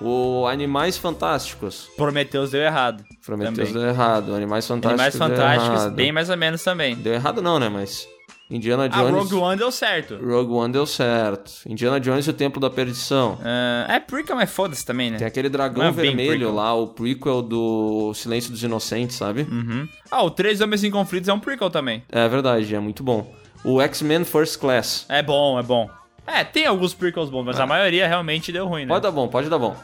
O 0.00 0.46
Animais 0.46 0.96
Fantásticos. 0.96 1.88
Prometheus 1.96 2.50
deu 2.50 2.62
errado. 2.62 3.04
Prometheus 3.24 3.68
também. 3.68 3.72
deu 3.72 3.82
errado. 3.90 4.34
Animais 4.34 4.66
Fantásticos 4.66 5.00
Animais 5.00 5.16
Fantásticos, 5.16 5.92
bem 5.94 6.10
mais 6.12 6.28
ou 6.30 6.36
menos 6.36 6.62
também. 6.62 6.94
Deu 6.96 7.12
errado 7.14 7.40
não, 7.40 7.58
né? 7.58 7.68
Mas 7.68 8.06
Indiana 8.50 8.84
Ah, 8.84 8.88
Jones. 8.88 9.12
Rogue 9.30 9.34
One 9.36 9.56
deu 9.58 9.70
certo. 9.72 10.16
Rogue 10.16 10.52
One 10.52 10.72
deu 10.72 10.84
certo. 10.86 11.52
Indiana 11.66 11.98
Jones 12.00 12.26
e 12.26 12.30
o 12.30 12.32
Templo 12.32 12.60
da 12.60 12.68
Perdição. 12.68 13.38
Ah, 13.42 13.86
é 13.88 14.00
prequel, 14.00 14.36
mas 14.36 14.50
foda-se 14.50 14.84
também, 14.84 15.10
né? 15.10 15.18
Tem 15.18 15.26
aquele 15.26 15.48
dragão 15.48 15.84
é 15.84 15.90
vermelho 15.92 16.52
lá, 16.52 16.74
o 16.74 16.88
prequel 16.88 17.40
do 17.40 18.12
Silêncio 18.14 18.50
dos 18.50 18.62
Inocentes, 18.62 19.16
sabe? 19.16 19.42
Uhum. 19.50 19.88
Ah, 20.10 20.22
o 20.24 20.30
Três 20.30 20.60
Homens 20.60 20.82
em 20.84 20.90
Conflitos 20.90 21.28
é 21.28 21.32
um 21.32 21.38
prequel 21.40 21.70
também. 21.70 22.02
É 22.10 22.28
verdade, 22.28 22.74
é 22.74 22.80
muito 22.80 23.02
bom. 23.02 23.32
O 23.64 23.80
X-Men 23.80 24.24
First 24.24 24.58
Class. 24.58 25.06
É 25.08 25.22
bom, 25.22 25.58
é 25.58 25.62
bom. 25.62 25.88
É, 26.26 26.44
tem 26.44 26.66
alguns 26.66 26.94
prequels 26.94 27.30
bons, 27.30 27.44
mas 27.44 27.58
a 27.58 27.66
maioria 27.66 28.06
realmente 28.06 28.52
deu 28.52 28.66
ruim, 28.66 28.82
né? 28.82 28.88
Pode 28.88 29.02
dar 29.02 29.10
bom, 29.10 29.28
pode 29.28 29.48
dar 29.48 29.58
bom. 29.58 29.76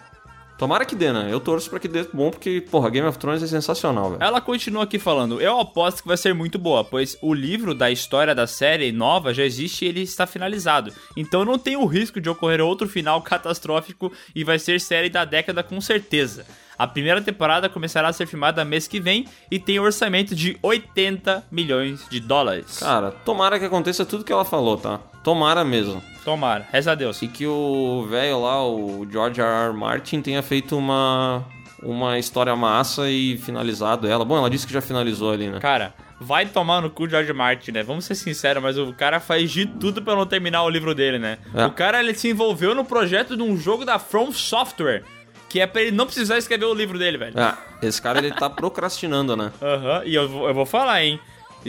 Tomara 0.59 0.85
que 0.85 0.97
dê, 0.97 1.13
né? 1.13 1.29
Eu 1.31 1.39
torço 1.39 1.71
pra 1.71 1.79
que 1.79 1.87
dê 1.87 2.03
bom, 2.13 2.33
porque, 2.33 2.61
porra, 2.61 2.91
Game 2.91 3.07
of 3.07 3.17
Thrones 3.17 3.45
é 3.45 3.47
sensacional, 3.47 4.11
velho. 4.11 4.23
Ela 4.23 4.41
continua 4.41 4.83
aqui 4.83 4.99
falando, 4.99 5.41
eu 5.41 5.61
aposto 5.61 6.03
que 6.03 6.09
vai 6.09 6.17
ser 6.17 6.35
muito 6.35 6.59
boa, 6.59 6.83
pois 6.83 7.17
o 7.23 7.33
livro 7.33 7.77
da 7.77 7.93
história 7.93 8.35
da 8.35 8.45
série 8.45 8.91
nova 8.91 9.33
já 9.33 9.45
existe 9.45 9.85
e 9.85 9.89
ele 9.89 10.03
está 10.03 10.27
finalizado. 10.27 10.93
Então 11.17 11.45
não 11.45 11.57
tem 11.57 11.77
o 11.77 11.87
risco 11.87 12.21
de 12.21 12.29
ocorrer 12.29 12.61
outro 12.61 12.89
final 12.89 13.23
catastrófico 13.23 14.13
e 14.35 14.43
vai 14.43 14.59
ser 14.59 14.81
série 14.81 15.09
da 15.09 15.25
década 15.25 15.63
com 15.63 15.81
certeza. 15.81 16.45
A 16.77 16.89
primeira 16.89 17.21
temporada 17.21 17.69
começará 17.69 18.09
a 18.09 18.13
ser 18.13 18.27
filmada 18.27 18.65
mês 18.65 18.89
que 18.89 18.99
vem 18.99 19.27
e 19.49 19.61
tem 19.61 19.79
um 19.79 19.85
orçamento 19.85 20.35
de 20.35 20.59
80 20.61 21.45
milhões 21.53 22.05
de 22.09 22.19
dólares. 22.19 22.79
Cara, 22.79 23.13
tomara 23.13 23.61
que 23.61 23.65
aconteça 23.65 24.05
tudo 24.05 24.25
que 24.25 24.33
ela 24.33 24.45
falou, 24.45 24.77
tá? 24.77 25.01
Tomara 25.23 25.65
mesmo. 25.65 26.03
Tomara, 26.25 26.67
reza 26.71 26.93
a 26.93 26.95
Deus. 26.95 27.23
E 27.23 27.29
que 27.29 27.47
o 27.47 28.07
velho 28.09 28.41
lá, 28.43 28.67
o 28.67 29.07
George 29.11 29.41
R. 29.41 29.69
R. 29.69 29.73
Martin, 29.73 30.21
tenha 30.21 30.43
feito 30.43 30.77
uma, 30.77 31.45
uma 31.83 32.19
história 32.19 32.55
massa 32.55 33.09
e 33.09 33.39
finalizado 33.39 34.07
ela. 34.07 34.25
Bom, 34.25 34.37
ela 34.37 34.51
disse 34.51 34.67
que 34.67 34.73
já 34.73 34.81
finalizou 34.81 35.33
ali, 35.33 35.49
né? 35.49 35.59
Cara, 35.59 35.95
vai 36.21 36.47
tomar 36.47 36.81
no 36.83 36.91
cu 36.91 37.05
o 37.05 37.09
George 37.09 37.33
Martin, 37.33 37.73
né? 37.73 37.83
Vamos 37.83 38.05
ser 38.05 38.15
sinceros, 38.15 38.63
mas 38.63 38.77
o 38.77 38.93
cara 38.93 39.21
faz 39.21 39.51
de 39.51 39.67
tudo 39.67 40.03
pra 40.03 40.15
não 40.15 40.27
terminar 40.27 40.63
o 40.65 40.69
livro 40.69 40.95
dele, 40.95 41.19
né? 41.19 41.39
É. 41.55 41.67
O 41.67 41.71
cara, 41.71 42.01
ele 42.01 42.15
se 42.15 42.29
envolveu 42.29 42.75
no 42.75 42.85
projeto 42.85 43.37
de 43.37 43.43
um 43.43 43.57
jogo 43.57 43.85
da 43.85 43.99
From 43.99 44.33
Software, 44.33 45.05
que 45.49 45.61
é 45.61 45.67
pra 45.67 45.81
ele 45.83 45.93
não 45.93 46.05
precisar 46.05 46.37
escrever 46.37 46.67
o 46.67 46.75
livro 46.75 46.99
dele, 46.99 47.17
velho. 47.17 47.35
Ah, 47.37 47.57
esse 47.83 48.01
cara 48.03 48.19
ele 48.19 48.33
tá 48.33 48.51
procrastinando, 48.51 49.37
né? 49.37 49.51
Aham, 49.63 50.03
e 50.05 50.15
eu, 50.15 50.25
eu 50.47 50.55
vou 50.55 50.67
falar, 50.67 51.03
hein? 51.03 51.19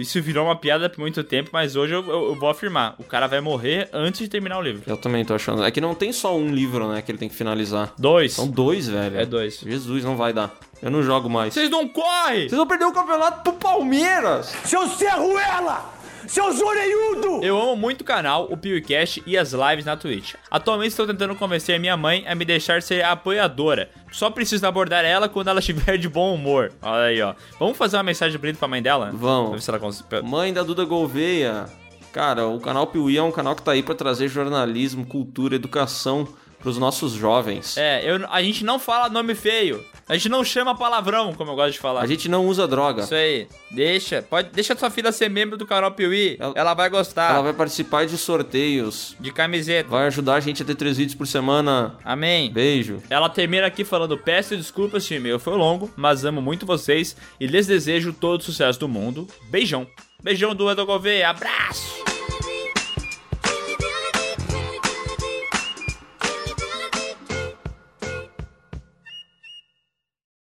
Isso 0.01 0.21
virou 0.21 0.45
uma 0.45 0.55
piada 0.55 0.89
por 0.89 0.99
muito 0.99 1.23
tempo, 1.23 1.49
mas 1.53 1.76
hoje 1.76 1.93
eu, 1.93 2.01
eu- 2.07 2.26
eu 2.30 2.35
vou 2.35 2.49
afirmar. 2.49 2.95
O 2.97 3.03
cara 3.03 3.27
vai 3.27 3.41
morrer 3.41 3.89
antes 3.93 4.19
de 4.21 4.27
terminar 4.27 4.57
o 4.57 4.61
livro. 4.61 4.84
Eu 4.88 4.97
também 4.97 5.23
tô 5.26 5.34
achando. 5.34 5.63
É 5.63 5.71
que 5.71 5.81
não 5.81 5.93
tem 5.95 6.11
só 6.11 6.35
um 6.38 6.47
livro, 6.53 6.88
né, 6.88 7.01
que 7.01 7.11
ele 7.11 7.17
tem 7.17 7.30
que 7.30 7.35
finalizar. 7.35 7.93
Dois. 7.97 8.34
São 8.34 8.47
dois, 8.47 8.88
velho. 8.88 9.17
É 9.19 9.26
dois. 9.26 9.59
Jesus, 9.59 10.03
não 10.03 10.15
vai 10.15 10.34
dar. 10.34 10.53
Eu 10.81 10.89
não 10.89 11.03
jogo 11.03 11.30
mais. 11.30 11.53
Vocês 11.53 11.69
não 11.69 11.88
correm! 11.89 12.47
Vocês 12.47 12.53
vão 12.57 12.65
perder 12.65 12.85
o 12.85 12.93
campeonato 12.93 13.41
pro 13.43 13.53
Palmeiras! 13.53 14.55
Seu 14.63 14.88
Serruela! 14.88 15.98
Seu 16.30 16.51
Zoreiudo! 16.53 17.43
Eu 17.43 17.60
amo 17.60 17.76
muito 17.76 18.01
o 18.01 18.03
canal, 18.03 18.47
o 18.51 18.56
PewCast 18.56 19.23
e 19.26 19.35
as 19.35 19.51
lives 19.51 19.84
na 19.84 19.97
Twitch. 19.97 20.35
Atualmente 20.51 20.91
estou 20.91 21.07
tentando 21.07 21.34
convencer 21.34 21.80
minha 21.80 21.97
mãe 21.97 22.23
a 22.27 22.35
me 22.35 22.45
deixar 22.45 22.84
ser 22.84 23.03
apoiadora. 23.03 23.89
Só 24.11 24.30
preciso 24.30 24.68
abordar 24.68 25.03
ela 25.03 25.27
quando 25.27 25.47
ela 25.47 25.57
estiver 25.60 25.97
de 25.97 26.07
bom 26.07 26.35
humor. 26.35 26.72
Olha 26.84 27.06
aí, 27.06 27.19
ó. 27.19 27.34
Vamos 27.60 27.76
fazer 27.76 27.97
uma 27.97 28.03
mensagem 28.03 28.38
bonita 28.38 28.60
pra 28.60 28.68
mãe 28.68 28.80
dela? 28.80 29.10
Vamos. 29.11 29.53
ver 29.53 29.61
se 29.64 29.72
ela 29.72 29.80
consegue. 29.80 30.22
Mãe 30.22 30.53
da 30.53 30.61
Duda 30.61 30.85
Gouveia. 30.85 31.65
Cara, 32.14 32.45
o 32.47 32.60
canal 32.60 32.85
Piuí 32.85 33.18
é 33.18 33.23
um 33.23 33.31
canal 33.31 33.56
que 33.56 33.64
tá 33.64 33.72
aí 33.72 33.81
pra 33.81 33.95
trazer 33.95 34.27
jornalismo, 34.27 35.07
cultura, 35.07 35.56
educação 35.56 36.27
pros 36.60 36.77
nossos 36.77 37.14
jovens. 37.14 37.76
É, 37.76 38.03
eu, 38.07 38.19
a 38.30 38.43
gente 38.43 38.64
não 38.64 38.77
fala 38.77 39.10
nome 39.10 39.34
feio. 39.34 39.84
A 40.10 40.15
gente 40.15 40.27
não 40.27 40.44
chama 40.44 40.73
palavrão, 40.73 41.36
como 41.36 41.52
eu 41.52 41.56
gosto 41.56 41.73
de 41.73 41.80
falar. 41.80 42.02
A 42.02 42.07
gente 42.07 42.27
não 42.27 42.48
usa 42.48 42.68
droga. 42.68 43.03
Isso 43.03 43.14
aí. 43.14 43.48
Deixa. 43.69 44.23
Pode, 44.23 44.49
deixa 44.49 44.76
sua 44.76 44.90
filha 44.90 45.11
ser 45.11 45.30
membro 45.30 45.56
do 45.56 45.68
canal 45.68 45.91
Piuí. 45.91 46.36
Ela, 46.56 46.73
vai 46.73 46.90
gostar. 46.90 47.30
Ela 47.30 47.44
vai 47.44 47.53
participar 47.53 48.07
de 48.07 48.18
sorteios. 48.18 49.15
De 49.19 49.31
camiseta. 49.31 49.88
Vai 49.88 50.07
ajudar 50.07 50.34
a 50.34 50.40
gente 50.40 50.64
a 50.64 50.65
ter 50.65 50.73
três 50.73 50.98
vídeos 50.98 51.15
por 51.15 51.27
semana. 51.27 51.95
Amém. 52.03 52.52
Beijo. 52.52 53.03
Ela 53.07 53.30
termina 53.30 53.68
aqui 53.68 53.84
falando: 53.84 54.18
Peço 54.18 54.57
desculpas 54.57 55.03
se 55.03 55.14
o 55.14 55.18
e-mail 55.18 55.38
foi 55.38 55.56
longo, 55.56 55.91
mas 55.95 56.26
amo 56.26 56.41
muito 56.41 56.65
vocês 56.65 57.15
e 57.40 57.45
lhes 57.45 57.68
desejo 57.68 58.11
todo 58.11 58.41
o 58.41 58.44
sucesso 58.44 58.80
do 58.80 58.88
mundo. 58.88 59.27
Beijão. 59.52 59.86
Beijão 60.23 60.56
do 60.56 60.72
Edo 60.72 60.88
Gouveia. 60.88 61.30
Abraço! 61.30 62.19